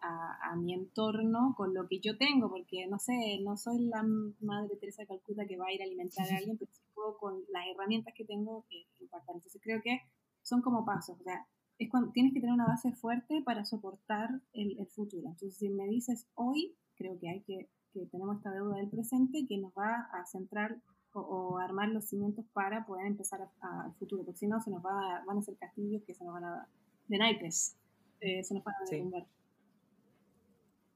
a, 0.01 0.55
mi 0.57 0.75
entorno 0.75 1.55
con 1.57 1.75
lo 1.75 1.89
que 1.89 1.99
yo 1.99 2.17
tengo? 2.17 2.49
Porque, 2.49 2.87
no 2.87 2.99
sé, 2.99 3.41
no 3.43 3.57
soy 3.57 3.87
la 3.87 4.05
madre 4.41 4.77
Teresa 4.77 5.03
de 5.03 5.09
Calcuta 5.09 5.47
que 5.47 5.57
va 5.57 5.67
a 5.67 5.73
ir 5.73 5.81
a 5.81 5.85
alimentar 5.85 6.27
a 6.31 6.37
alguien, 6.37 6.59
pero 6.59 6.71
puedo 6.95 7.19
con 7.19 7.43
las 7.49 7.65
herramientas 7.75 8.15
que 8.15 8.25
tengo 8.25 8.65
que 8.69 8.87
impactar. 9.01 9.35
Entonces 9.35 9.61
creo 9.63 9.81
que 9.83 10.03
son 10.43 10.61
como 10.61 10.85
pasos, 10.85 11.19
o 11.19 11.23
sea, 11.25 11.47
es 11.79 11.91
cuando 11.91 12.13
tienes 12.13 12.33
que 12.33 12.41
tener 12.41 12.55
una 12.55 12.67
base 12.67 12.93
fuerte 12.93 13.43
para 13.43 13.65
soportar 13.65 14.29
el, 14.53 14.79
el 14.79 14.87
futuro. 14.87 15.27
Entonces, 15.27 15.57
si 15.57 15.71
me 15.71 15.87
dices 15.87 16.29
hoy, 16.35 16.77
creo 16.95 17.19
que 17.19 17.31
hay 17.31 17.41
que 17.43 17.69
que 17.95 18.07
tenemos 18.07 18.37
esta 18.37 18.51
deuda 18.51 18.77
del 18.77 18.89
presente 18.89 19.47
que 19.47 19.57
nos 19.57 19.73
va 19.73 20.09
a 20.13 20.27
centrar 20.27 20.77
o, 21.13 21.59
armar 21.59 21.89
los 21.91 22.07
cimientos 22.07 22.45
para 22.53 22.85
poder 22.85 23.07
empezar 23.07 23.41
al 23.61 23.95
futuro, 23.95 24.25
porque 24.25 24.41
si 24.41 24.49
no 24.49 24.61
se 24.61 24.71
nos 24.71 24.85
va 24.85 25.23
van 25.25 25.39
a 25.39 25.43
ser 25.43 25.57
castillos 25.57 26.03
que 26.05 26.13
se 26.13 26.25
nos 26.25 26.35
van 26.35 26.45
a 26.45 26.69
de 27.07 27.19
naipes, 27.19 27.77
eh, 28.21 28.43
se 28.43 28.55
nos 28.55 28.65
van 28.65 28.75
a 28.75 28.91
derrumbar. 28.91 29.27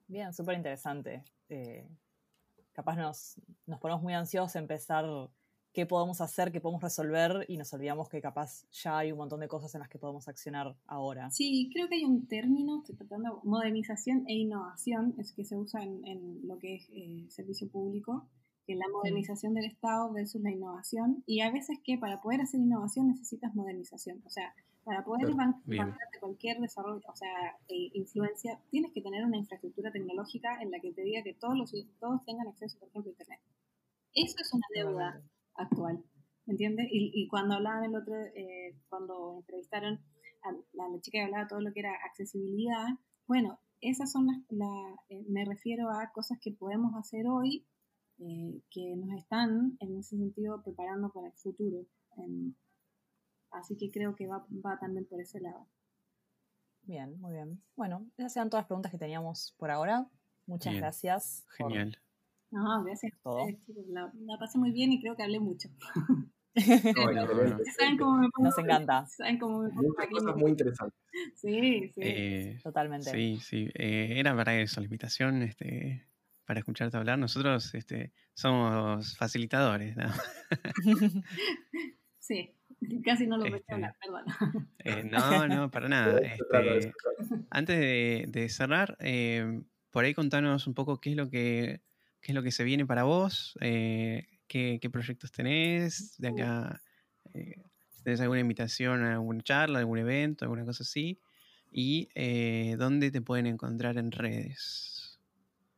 Bien, 0.08 0.32
súper 0.32 0.56
interesante. 0.56 1.22
Eh, 1.48 1.86
capaz 2.72 2.96
nos, 2.96 3.40
nos 3.66 3.78
ponemos 3.78 4.02
muy 4.02 4.14
ansiosos 4.14 4.56
a 4.56 4.58
empezar 4.58 5.04
qué 5.78 5.86
podemos 5.86 6.20
hacer, 6.20 6.50
qué 6.50 6.60
podemos 6.60 6.82
resolver 6.82 7.46
y 7.46 7.56
nos 7.56 7.72
olvidamos 7.72 8.08
que 8.08 8.20
capaz 8.20 8.68
ya 8.72 8.98
hay 8.98 9.12
un 9.12 9.18
montón 9.18 9.38
de 9.38 9.46
cosas 9.46 9.72
en 9.76 9.78
las 9.78 9.88
que 9.88 9.96
podemos 9.96 10.26
accionar 10.26 10.74
ahora. 10.88 11.30
Sí, 11.30 11.70
creo 11.72 11.88
que 11.88 11.94
hay 11.94 12.04
un 12.04 12.26
término, 12.26 12.80
estoy 12.80 12.96
tratando, 12.96 13.40
modernización 13.44 14.24
e 14.26 14.34
innovación, 14.34 15.14
es 15.18 15.30
que 15.30 15.44
se 15.44 15.56
usa 15.56 15.84
en, 15.84 16.48
lo 16.48 16.58
que 16.58 16.74
es 16.74 16.88
eh, 16.90 17.26
servicio 17.28 17.70
público, 17.70 18.26
que 18.66 18.72
es 18.72 18.78
la 18.80 18.88
modernización 18.92 19.54
del 19.54 19.66
Estado 19.66 20.12
versus 20.12 20.42
la 20.42 20.50
innovación, 20.50 21.22
y 21.26 21.42
a 21.42 21.52
veces 21.52 21.78
que 21.84 21.96
para 21.96 22.20
poder 22.20 22.40
hacer 22.40 22.58
innovación 22.58 23.06
necesitas 23.06 23.54
modernización, 23.54 24.20
o 24.26 24.30
sea, 24.30 24.52
para 24.82 25.04
poder 25.04 25.32
bancarte 25.32 26.18
cualquier 26.18 26.58
desarrollo, 26.58 27.06
o 27.06 27.14
sea, 27.14 27.56
e 27.68 27.90
influencia, 27.94 28.58
tienes 28.72 28.92
que 28.92 29.00
tener 29.00 29.24
una 29.24 29.36
infraestructura 29.36 29.92
tecnológica 29.92 30.60
en 30.60 30.72
la 30.72 30.80
que 30.80 30.92
te 30.92 31.02
diga 31.02 31.22
que 31.22 31.34
todos 31.34 31.56
los 31.56 31.72
todos 32.00 32.24
tengan 32.24 32.48
acceso, 32.48 32.80
por 32.80 32.88
ejemplo, 32.88 33.10
a 33.10 33.12
Internet. 33.12 33.40
Eso 34.12 34.34
es 34.40 34.52
una 34.52 34.66
deuda 34.74 35.22
actual, 35.58 36.02
¿entiendes? 36.46 36.86
Y, 36.90 37.12
y, 37.14 37.28
cuando 37.28 37.54
hablaban 37.54 37.84
el 37.84 37.96
otro, 37.96 38.14
eh, 38.34 38.76
cuando 38.88 39.36
entrevistaron 39.38 40.00
a 40.42 40.52
la, 40.72 41.00
chica 41.00 41.18
que 41.18 41.24
hablaba 41.24 41.48
todo 41.48 41.60
lo 41.60 41.72
que 41.72 41.80
era 41.80 41.92
accesibilidad, 42.06 42.86
bueno, 43.26 43.60
esas 43.80 44.10
son 44.10 44.26
las, 44.26 44.38
la, 44.48 44.96
eh, 45.10 45.24
me 45.28 45.44
refiero 45.44 45.90
a 45.90 46.10
cosas 46.12 46.38
que 46.40 46.52
podemos 46.52 46.94
hacer 46.94 47.26
hoy 47.28 47.66
eh, 48.18 48.62
que 48.70 48.96
nos 48.96 49.16
están 49.18 49.76
en 49.80 49.98
ese 49.98 50.16
sentido 50.16 50.62
preparando 50.62 51.10
para 51.12 51.28
el 51.28 51.34
futuro. 51.34 51.86
así 53.50 53.76
que 53.76 53.90
creo 53.90 54.16
que 54.16 54.26
va, 54.26 54.46
va 54.64 54.78
también 54.78 55.06
por 55.06 55.20
ese 55.20 55.40
lado. 55.40 55.68
Bien, 56.82 57.20
muy 57.20 57.32
bien. 57.32 57.62
Bueno, 57.76 58.06
esas 58.16 58.36
eran 58.36 58.48
todas 58.48 58.62
las 58.62 58.68
preguntas 58.68 58.90
que 58.90 58.98
teníamos 58.98 59.54
por 59.58 59.70
ahora. 59.70 60.08
Muchas 60.46 60.74
gracias. 60.74 61.44
Genial. 61.56 61.98
No, 62.50 62.84
gracias. 62.84 63.12
Todo. 63.22 63.46
La, 63.88 64.12
la, 64.14 64.38
pasé 64.38 64.58
muy 64.58 64.72
bien 64.72 64.92
y 64.92 65.00
creo 65.00 65.16
que 65.16 65.22
hablé 65.22 65.40
mucho. 65.40 65.68
¿Saben 67.78 67.98
cómo 67.98 68.18
me? 68.18 68.28
Nos 68.38 68.58
encanta. 68.58 69.06
¿Saben 69.16 69.38
cómo 69.38 69.62
me 69.62 69.68
pongo 69.68 69.82
Muchas 69.88 70.06
cosas 70.08 70.36
muy 70.36 70.50
interesantes. 70.50 70.98
Sí, 71.34 71.92
sí. 71.94 72.00
Eh, 72.02 72.58
Totalmente. 72.62 73.10
Sí, 73.10 73.38
sí. 73.40 73.68
Eh, 73.74 74.14
era 74.16 74.34
para 74.34 74.58
eso 74.60 74.80
la 74.80 74.86
invitación, 74.86 75.42
este, 75.42 76.06
para 76.44 76.60
escucharte 76.60 76.96
hablar. 76.96 77.18
Nosotros 77.18 77.74
este, 77.74 78.12
somos 78.34 79.16
facilitadores. 79.16 79.96
¿no? 79.96 80.08
sí, 82.18 82.54
casi 83.04 83.26
no 83.26 83.36
lo 83.36 83.46
este, 83.46 83.74
hablar, 83.74 83.94
perdón. 84.00 84.24
Eh, 84.78 85.04
no, 85.04 85.46
no, 85.48 85.70
para 85.70 85.88
nada. 85.88 86.18
Este, 86.20 86.92
antes 87.50 87.78
de, 87.78 88.24
de 88.28 88.48
cerrar, 88.48 88.96
eh, 89.00 89.62
por 89.90 90.04
ahí 90.04 90.14
contanos 90.14 90.66
un 90.66 90.74
poco 90.74 91.00
qué 91.00 91.10
es 91.10 91.16
lo 91.16 91.30
que 91.30 91.82
qué 92.20 92.32
es 92.32 92.34
lo 92.34 92.42
que 92.42 92.52
se 92.52 92.64
viene 92.64 92.86
para 92.86 93.04
vos, 93.04 93.56
eh, 93.60 94.26
qué, 94.46 94.80
proyectos 94.90 95.32
tenés 95.32 96.16
de 96.18 96.28
acá, 96.28 96.80
eh, 97.34 97.62
si 97.90 98.02
tenés 98.02 98.20
alguna 98.20 98.40
invitación 98.40 99.02
a 99.02 99.14
alguna 99.14 99.42
charla, 99.42 99.78
algún 99.78 99.98
evento, 99.98 100.44
alguna 100.44 100.64
cosa 100.64 100.82
así, 100.82 101.18
y 101.70 102.08
eh, 102.14 102.76
dónde 102.78 103.10
te 103.10 103.20
pueden 103.20 103.46
encontrar 103.46 103.98
en 103.98 104.10
redes. 104.10 105.18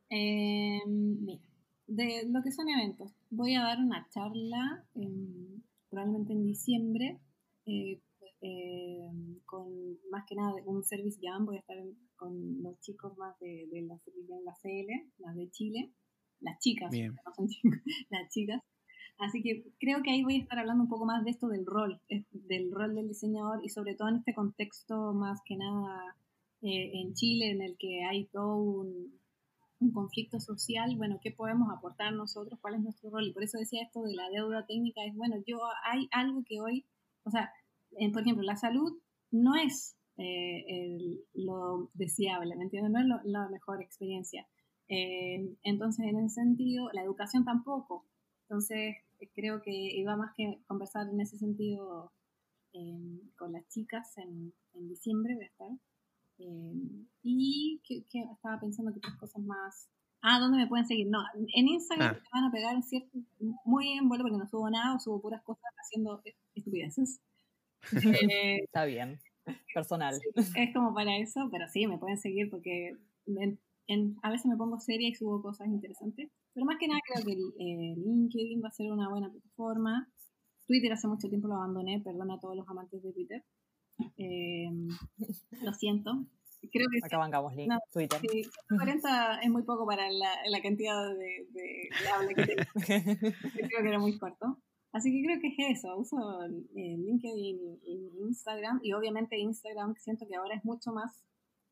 Em, 0.09 1.25
mira, 1.25 1.41
de 1.87 2.23
lo 2.29 2.41
que 2.41 2.51
son 2.51 2.69
eventos, 2.69 3.11
voy 3.29 3.55
a 3.55 3.63
dar 3.63 3.79
una 3.79 4.07
charla 4.09 4.85
probablemente 5.89 6.33
en 6.33 6.43
diciembre 6.43 7.19
con 9.45 9.99
más 10.09 10.25
que 10.27 10.35
nada 10.35 10.53
un 10.65 10.83
Service 10.83 11.19
Jam, 11.21 11.45
voy 11.45 11.57
a 11.57 11.59
estar 11.59 11.77
con 12.15 12.63
los 12.63 12.79
chicos 12.79 13.17
más 13.17 13.37
de, 13.39 13.67
la 13.87 13.97
Service 13.99 14.27
Jam, 14.27 14.43
la 14.45 14.55
CL, 14.55 15.11
más 15.19 15.35
de 15.35 15.49
Chile, 15.51 15.91
las 16.41 16.59
chicas, 16.59 16.91
no 17.25 17.33
son 17.35 17.47
chicos, 17.47 17.79
las 18.09 18.29
chicas. 18.29 18.61
Así 19.17 19.43
que 19.43 19.63
creo 19.79 20.01
que 20.01 20.11
ahí 20.11 20.23
voy 20.23 20.37
a 20.37 20.39
estar 20.39 20.57
hablando 20.57 20.83
un 20.83 20.89
poco 20.89 21.05
más 21.05 21.23
de 21.23 21.29
esto 21.29 21.47
del 21.47 21.65
rol, 21.65 22.01
del 22.31 22.71
rol 22.71 22.95
del 22.95 23.07
diseñador 23.07 23.63
y 23.63 23.69
sobre 23.69 23.95
todo 23.95 24.09
en 24.09 24.15
este 24.15 24.33
contexto 24.33 25.13
más 25.13 25.39
que 25.45 25.57
nada 25.57 26.15
eh, 26.63 26.91
en 26.93 27.13
Chile 27.13 27.51
en 27.51 27.61
el 27.61 27.77
que 27.77 28.03
hay 28.03 28.25
todo 28.25 28.55
un, 28.57 29.19
un, 29.79 29.91
conflicto 29.91 30.39
social, 30.39 30.95
bueno, 30.97 31.19
¿qué 31.21 31.31
podemos 31.31 31.69
aportar 31.71 32.13
nosotros? 32.13 32.59
¿Cuál 32.61 32.75
es 32.75 32.81
nuestro 32.81 33.11
rol? 33.11 33.27
Y 33.27 33.33
por 33.33 33.43
eso 33.43 33.59
decía 33.59 33.83
esto 33.83 34.01
de 34.01 34.15
la 34.15 34.27
deuda 34.29 34.65
técnica, 34.65 35.05
es 35.05 35.15
bueno, 35.15 35.35
yo 35.45 35.59
hay 35.85 36.07
algo 36.11 36.43
que 36.43 36.59
hoy, 36.59 36.85
o 37.23 37.29
sea, 37.29 37.51
por 38.11 38.21
ejemplo, 38.23 38.43
la 38.43 38.55
salud 38.55 38.91
no 39.29 39.55
es 39.55 39.95
eh, 40.17 41.19
lo 41.33 41.89
deseable, 41.93 42.55
¿me 42.55 42.63
entiendes? 42.63 42.91
No 42.91 42.99
es 42.99 43.25
la 43.25 43.49
mejor 43.49 43.81
experiencia. 43.81 44.47
Eh, 44.93 45.55
entonces, 45.63 46.05
en 46.05 46.19
ese 46.19 46.35
sentido, 46.35 46.89
la 46.91 47.01
educación 47.01 47.45
tampoco. 47.45 48.05
Entonces, 48.43 48.97
creo 49.33 49.61
que 49.61 49.71
iba 49.71 50.17
más 50.17 50.33
que 50.35 50.59
conversar 50.67 51.07
en 51.07 51.21
ese 51.21 51.37
sentido 51.37 52.11
eh, 52.73 53.21
con 53.37 53.53
las 53.53 53.65
chicas 53.69 54.17
en, 54.17 54.53
en, 54.73 54.89
diciembre, 54.89 55.35
voy 55.35 55.45
a 55.45 55.47
estar. 55.47 55.69
y 57.23 57.81
que, 57.87 58.03
estaba 58.33 58.59
pensando 58.59 58.91
que 58.91 58.97
otras 58.97 59.15
cosas 59.15 59.41
más. 59.41 59.87
Ah, 60.21 60.39
¿dónde 60.39 60.57
me 60.57 60.67
pueden 60.67 60.85
seguir? 60.85 61.07
No, 61.07 61.19
en 61.35 61.67
Instagram 61.69 62.17
ah. 62.17 62.23
van 62.33 62.43
a 62.43 62.51
pegar 62.51 62.75
un 62.75 62.83
cierto, 62.83 63.17
muy 63.63 63.93
en 63.93 64.09
vuelo 64.09 64.25
porque 64.25 64.37
no 64.37 64.47
subo 64.47 64.69
nada 64.69 64.93
o 64.95 64.99
subo 64.99 65.21
puras 65.21 65.41
cosas 65.43 65.71
haciendo 65.77 66.21
estupideces. 66.53 67.21
Eh, 68.29 68.59
Está 68.65 68.85
bien, 68.85 69.19
personal. 69.73 70.13
es 70.35 70.73
como 70.73 70.93
para 70.93 71.17
eso, 71.17 71.49
pero 71.51 71.67
sí, 71.67 71.87
me 71.87 71.97
pueden 71.97 72.19
seguir 72.19 72.51
porque 72.51 72.95
a 74.21 74.29
veces 74.29 74.45
me 74.45 74.57
pongo 74.57 74.79
seria 74.79 75.09
y 75.09 75.15
subo 75.15 75.41
cosas 75.41 75.67
interesantes. 75.67 76.29
Pero 76.53 76.65
más 76.65 76.77
que 76.79 76.87
nada 76.87 76.99
creo 77.05 77.25
que 77.25 77.33
eh, 77.33 77.95
LinkedIn 77.97 78.61
va 78.63 78.69
a 78.69 78.71
ser 78.71 78.91
una 78.91 79.09
buena 79.09 79.29
plataforma. 79.29 80.07
Twitter 80.67 80.93
hace 80.93 81.07
mucho 81.07 81.27
tiempo 81.29 81.47
lo 81.47 81.55
abandoné, 81.55 82.01
perdona 82.03 82.35
a 82.35 82.39
todos 82.39 82.55
los 82.55 82.67
amantes 82.69 83.01
de 83.03 83.13
Twitter. 83.13 83.43
Em, 84.17 84.87
lo 85.61 85.73
siento. 85.73 86.25
Creo 86.71 86.87
que 86.91 86.99
Acá 87.03 87.17
bancamos 87.17 87.55
link, 87.55 87.71
Twitter. 87.91 88.19
Sí, 88.21 88.43
140 88.69 89.39
es 89.41 89.49
muy 89.49 89.63
poco 89.63 89.85
para 89.87 90.09
la, 90.11 90.29
la 90.47 90.61
cantidad 90.61 91.09
de, 91.15 91.47
de, 91.49 91.89
habla 92.13 92.33
que 92.35 92.45
tengo. 92.45 92.63
creo 93.69 93.81
que 93.81 93.87
era 93.87 93.99
muy 93.99 94.17
corto. 94.19 94.59
Así 94.93 95.11
que 95.11 95.25
creo 95.25 95.39
que 95.39 95.47
es 95.47 95.79
eso. 95.79 95.97
Uso 95.97 96.17
LinkedIn 96.73 97.79
y, 97.83 98.11
Instagram. 98.27 98.79
Y 98.83 98.93
obviamente 98.93 99.39
Instagram 99.39 99.95
siento 99.95 100.27
que 100.27 100.35
ahora 100.35 100.55
es 100.55 100.63
mucho 100.63 100.91
más 100.91 101.23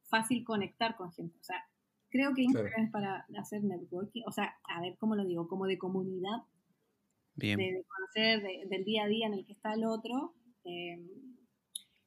fácil 0.09 0.43
conectar 0.43 0.95
con 0.95 1.11
gente. 1.11 1.37
O 1.39 1.43
sea, 1.43 1.63
creo 2.09 2.33
que 2.33 2.43
Instagram 2.43 2.85
es 2.85 2.91
para 2.91 3.25
hacer 3.37 3.63
networking. 3.63 4.23
O 4.27 4.31
sea, 4.31 4.55
a 4.63 4.81
ver 4.81 4.97
cómo 4.97 5.15
lo 5.15 5.25
digo, 5.25 5.47
como 5.47 5.65
de 5.65 5.77
comunidad. 5.77 6.43
Bien. 7.35 7.57
De, 7.57 7.85
conocer 7.87 8.43
del 8.69 8.83
día 8.83 9.03
a 9.03 9.07
día 9.07 9.27
en 9.27 9.33
el 9.33 9.45
que 9.45 9.53
está 9.53 9.73
el 9.73 9.85
otro. 9.85 10.33
Eh, 10.65 10.99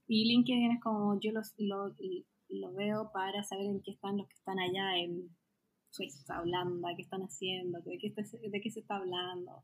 y 0.06 0.24
LinkedIn 0.26 0.72
es 0.72 0.80
como 0.82 1.18
yo 1.20 1.32
los, 1.32 1.54
lo, 1.58 1.94
lo, 2.48 2.72
veo 2.74 3.10
para 3.12 3.42
saber 3.44 3.66
en 3.66 3.82
qué 3.82 3.92
están 3.92 4.18
los 4.18 4.28
que 4.28 4.34
están 4.34 4.58
allá 4.58 4.98
en 4.98 5.34
Suiza, 5.90 6.40
Holanda, 6.40 6.94
qué 6.96 7.02
están 7.02 7.22
haciendo, 7.22 7.80
de 7.80 7.98
qué, 7.98 8.12
de 8.12 8.60
qué 8.60 8.70
se 8.70 8.80
está 8.80 8.96
hablando. 8.96 9.62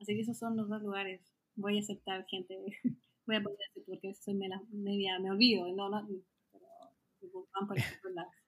Así 0.00 0.14
que 0.14 0.20
esos 0.22 0.38
son 0.38 0.56
los 0.56 0.68
dos 0.68 0.82
lugares. 0.82 1.20
Voy 1.54 1.76
a 1.76 1.80
aceptar 1.80 2.26
gente, 2.26 2.56
voy 3.26 3.36
a 3.36 3.42
poner 3.42 3.58
porque 3.86 4.14
soy 4.14 4.34
media, 4.34 5.18
me 5.20 5.30
olvido, 5.30 5.72
no, 5.74 5.88
no, 5.88 6.06
pero 7.20 7.48
van 7.54 7.68
por 7.68 7.76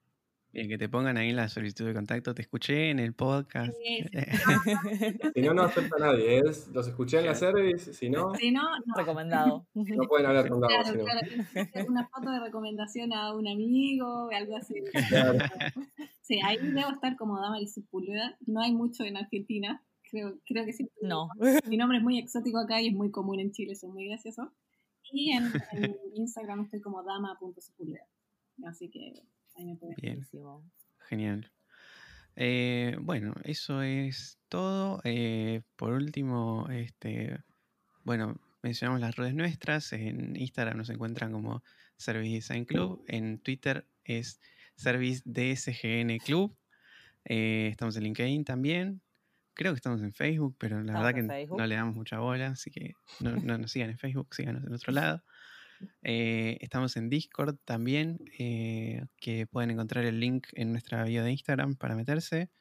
Bien, 0.51 0.67
que 0.67 0.79
te 0.79 0.89
pongan 0.89 1.15
ahí 1.17 1.31
la 1.31 1.47
solicitud 1.47 1.85
de 1.85 1.93
contacto. 1.93 2.33
Te 2.33 2.41
escuché 2.41 2.89
en 2.89 2.97
el 2.99 3.13
podcast. 3.13 3.71
si 5.35 5.41
no, 5.41 5.53
no 5.53 5.63
acepta 5.63 5.97
nadie. 5.99 6.39
Es, 6.39 6.69
los 6.69 6.87
escuché 6.87 7.19
en 7.19 7.27
la 7.27 7.35
service. 7.35 7.93
Si 7.93 8.09
no, 8.09 8.33
si 8.33 8.51
no, 8.51 8.63
recomendado. 8.95 9.67
No 9.75 10.07
pueden 10.07 10.25
hablar 10.25 10.49
con 10.49 10.61
Claro, 10.61 11.03
claro. 11.03 11.87
Una 11.87 12.07
foto 12.07 12.31
de 12.31 12.39
recomendación 12.39 13.13
a 13.13 13.35
un 13.35 13.47
amigo, 13.47 14.29
algo 14.31 14.55
así. 14.55 14.75
Sí, 16.21 16.39
ahí 16.43 16.57
debo 16.57 16.91
estar 16.91 17.15
como 17.15 17.39
Damaris 17.39 17.73
Sepúlveda. 17.73 18.37
No 18.45 18.61
hay 18.61 18.73
mucho 18.73 19.03
en 19.03 19.17
Argentina. 19.17 19.83
Creo, 20.09 20.39
creo 20.45 20.65
que 20.65 20.73
sí. 20.73 20.89
No. 21.01 21.29
Mi 21.67 21.77
nombre 21.77 21.99
es 21.99 22.03
muy 22.03 22.17
exótico 22.17 22.59
acá 22.59 22.81
y 22.81 22.87
es 22.87 22.93
muy 22.93 23.11
común 23.11 23.39
en 23.39 23.51
Chile. 23.51 23.73
Eso 23.73 23.87
es 23.87 23.93
muy 23.93 24.07
gracioso. 24.07 24.51
Y 25.11 25.31
en, 25.31 25.51
en 25.73 25.95
Instagram 26.15 26.61
estoy 26.61 26.81
como 26.81 27.03
dama.sepúlveda. 27.03 28.05
Así 28.63 28.89
que 28.89 29.23
Bien. 29.97 30.27
Genial. 31.07 31.51
Eh, 32.35 32.95
bueno, 33.01 33.33
eso 33.43 33.81
es 33.81 34.39
todo. 34.47 35.01
Eh, 35.03 35.61
por 35.75 35.93
último, 35.93 36.67
este, 36.69 37.37
bueno, 38.03 38.39
mencionamos 38.61 39.01
las 39.01 39.15
redes 39.15 39.33
nuestras. 39.35 39.91
En 39.93 40.35
Instagram 40.35 40.77
nos 40.77 40.89
encuentran 40.89 41.31
como 41.31 41.63
Service 41.97 42.35
Design 42.35 42.65
Club. 42.65 43.03
En 43.07 43.39
Twitter 43.39 43.85
es 44.05 44.39
Service 44.75 45.21
DSGN 45.25 46.17
Club. 46.19 46.55
Eh, 47.25 47.67
estamos 47.71 47.97
en 47.97 48.03
LinkedIn 48.03 48.45
también. 48.45 49.01
Creo 49.53 49.73
que 49.73 49.77
estamos 49.77 50.01
en 50.01 50.13
Facebook, 50.13 50.55
pero 50.57 50.81
la 50.81 50.93
verdad 50.93 51.13
que 51.13 51.47
no 51.47 51.67
le 51.67 51.75
damos 51.75 51.93
mucha 51.93 52.19
bola, 52.19 52.47
así 52.51 52.71
que 52.71 52.93
no, 53.19 53.35
no 53.35 53.57
nos 53.57 53.71
sigan 53.71 53.89
en 53.89 53.97
Facebook, 53.97 54.33
síganos 54.33 54.63
en 54.63 54.73
otro 54.73 54.93
lado. 54.93 55.21
Eh, 56.03 56.57
estamos 56.61 56.95
en 56.97 57.09
Discord 57.09 57.57
también, 57.65 58.19
eh, 58.37 59.05
que 59.17 59.47
pueden 59.47 59.71
encontrar 59.71 60.05
el 60.05 60.19
link 60.19 60.47
en 60.53 60.71
nuestra 60.71 61.03
bio 61.03 61.23
de 61.23 61.31
Instagram 61.31 61.75
para 61.75 61.95
meterse. 61.95 62.51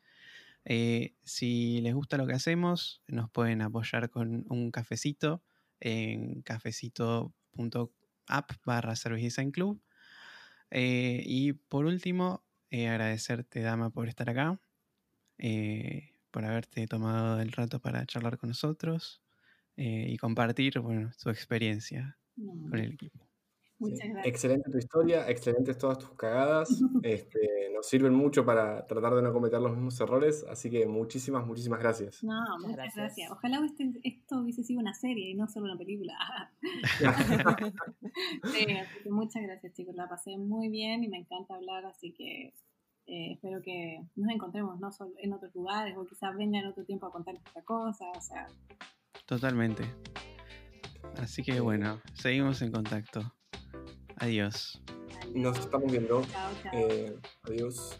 Eh, 0.64 1.14
si 1.24 1.80
les 1.80 1.94
gusta 1.94 2.16
lo 2.16 2.26
que 2.26 2.34
hacemos, 2.34 3.02
nos 3.06 3.30
pueden 3.30 3.62
apoyar 3.62 4.10
con 4.10 4.44
un 4.48 4.70
cafecito 4.70 5.42
en 5.80 6.42
cafecito.app 6.42 8.52
barra 8.64 8.96
Service 8.96 9.24
Design 9.24 9.50
Club. 9.52 9.82
y 10.70 11.52
por 11.54 11.86
último, 11.86 12.44
agradecerte, 12.70 13.60
Dama, 13.62 13.90
por 13.90 14.08
estar 14.08 14.28
acá, 14.30 14.60
por 16.30 16.44
haberte 16.44 16.86
tomado 16.86 17.40
el 17.40 17.52
rato 17.52 17.80
para 17.80 18.04
charlar 18.06 18.38
con 18.38 18.50
nosotros 18.50 19.22
y 19.76 20.16
compartir 20.18 20.80
bueno, 20.80 21.10
experiencia 21.26 22.18
con 22.70 22.78
el 22.78 22.92
equipo. 22.92 23.28
Muchas 23.80 24.08
gracias. 24.08 24.26
Excelente 24.26 24.70
tu 24.70 24.78
historia, 24.78 25.28
excelentes 25.28 25.78
todas 25.78 25.98
tus 25.98 26.10
cagadas. 26.14 26.68
este, 27.04 27.70
nos 27.72 27.86
sirven 27.86 28.12
mucho 28.12 28.44
para 28.44 28.84
tratar 28.86 29.14
de 29.14 29.22
no 29.22 29.32
cometer 29.32 29.60
los 29.60 29.72
mismos 29.72 30.00
errores, 30.00 30.44
así 30.50 30.68
que 30.68 30.86
muchísimas, 30.86 31.46
muchísimas 31.46 31.78
gracias. 31.78 32.24
No, 32.24 32.40
muchas 32.60 32.94
gracias. 32.94 33.30
Ojalá 33.30 33.60
esto 34.02 34.40
hubiese 34.40 34.64
sido 34.64 34.80
una 34.80 34.94
serie 34.94 35.30
y 35.30 35.34
no 35.34 35.46
solo 35.46 35.66
una 35.66 35.78
película. 35.78 36.14
sí, 38.52 38.72
así 38.72 39.02
que 39.04 39.10
muchas 39.10 39.42
gracias 39.44 39.72
chicos, 39.74 39.94
la 39.94 40.08
pasé 40.08 40.36
muy 40.36 40.68
bien 40.68 41.04
y 41.04 41.08
me 41.08 41.18
encanta 41.18 41.54
hablar, 41.54 41.86
así 41.86 42.12
que 42.12 42.54
eh, 43.06 43.32
espero 43.32 43.62
que 43.62 44.00
nos 44.16 44.30
encontremos 44.30 44.80
no 44.80 44.90
solo 44.90 45.12
en 45.18 45.32
otros 45.32 45.54
lugares 45.54 45.96
o 45.96 46.04
quizás 46.04 46.36
venga 46.36 46.58
en 46.58 46.66
otro 46.66 46.84
tiempo 46.84 47.06
a 47.06 47.12
contar 47.12 47.36
otra 47.36 47.62
cosa, 47.62 48.10
o 48.10 48.20
sea. 48.20 48.48
Totalmente. 49.24 49.84
Así 51.18 51.42
que 51.42 51.60
bueno, 51.60 52.00
seguimos 52.14 52.62
en 52.62 52.72
contacto. 52.72 53.34
Adiós. 54.16 54.80
Nos 55.34 55.58
estamos 55.58 55.90
viendo. 55.90 56.24
Eh, 56.72 57.14
adiós. 57.42 57.98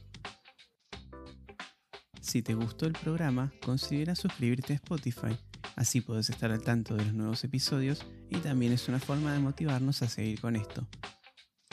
Si 2.21 2.43
te 2.43 2.55
gustó 2.55 2.87
el 2.87 2.93
programa, 2.93 3.53
considera 3.65 4.15
suscribirte 4.15 4.73
a 4.73 4.77
Spotify. 4.77 5.37
Así 5.77 6.01
puedes 6.01 6.31
estar 6.31 6.51
al 6.51 6.63
tanto 6.63 6.95
de 6.95 7.05
los 7.05 7.15
nuevos 7.15 7.45
episodios 7.45 8.05
y 8.31 8.37
también 8.39 8.73
es 8.73 8.89
una 8.89 8.99
forma 8.99 9.33
de 9.33 9.39
motivarnos 9.39 10.03
a 10.03 10.09
seguir 10.09 10.41
con 10.41 10.57
esto. 10.57 10.87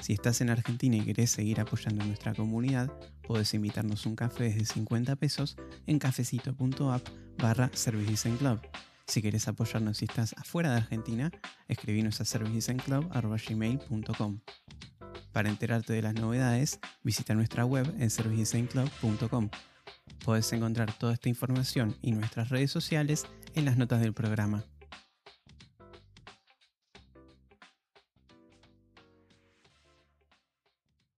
Si 0.02 0.14
estás 0.14 0.42
en 0.42 0.50
Argentina 0.50 0.98
y 0.98 1.02
querés 1.02 1.32
seguir 1.32 1.60
apoyando 1.60 2.06
nuestra 2.06 2.34
comunidad, 2.34 2.92
puedes 3.28 3.54
invitarnos 3.54 4.06
un 4.06 4.16
café 4.16 4.46
desde 4.46 4.66
50 4.66 5.16
pesos 5.16 5.58
en 5.88 6.00
cafecito.app 6.00 7.08
barra 7.38 7.70
Service 7.74 8.30
Club. 8.38 8.60
Si 9.08 9.22
quieres 9.22 9.48
apoyarnos 9.48 9.98
si 9.98 10.06
estás 10.06 10.34
afuera 10.38 10.72
de 10.72 10.78
Argentina, 10.78 11.32
escribinos 11.68 12.22
a 12.22 12.26
servicedesignclub.com. 12.26 14.40
Para 15.32 15.50
enterarte 15.50 15.94
de 15.94 16.02
las 16.02 16.16
novedades, 16.16 16.80
visita 17.04 17.34
nuestra 17.34 17.66
web 17.66 17.94
en 18.00 18.10
servicedesignclub.com. 18.10 19.50
Puedes 20.24 20.52
encontrar 20.54 20.94
toda 20.94 21.14
esta 21.14 21.30
información 21.30 21.96
y 22.02 22.12
nuestras 22.12 22.50
redes 22.50 22.72
sociales 22.72 23.26
en 23.54 23.66
las 23.66 23.78
notas 23.78 24.02
del 24.02 24.14
programa. 24.14 24.66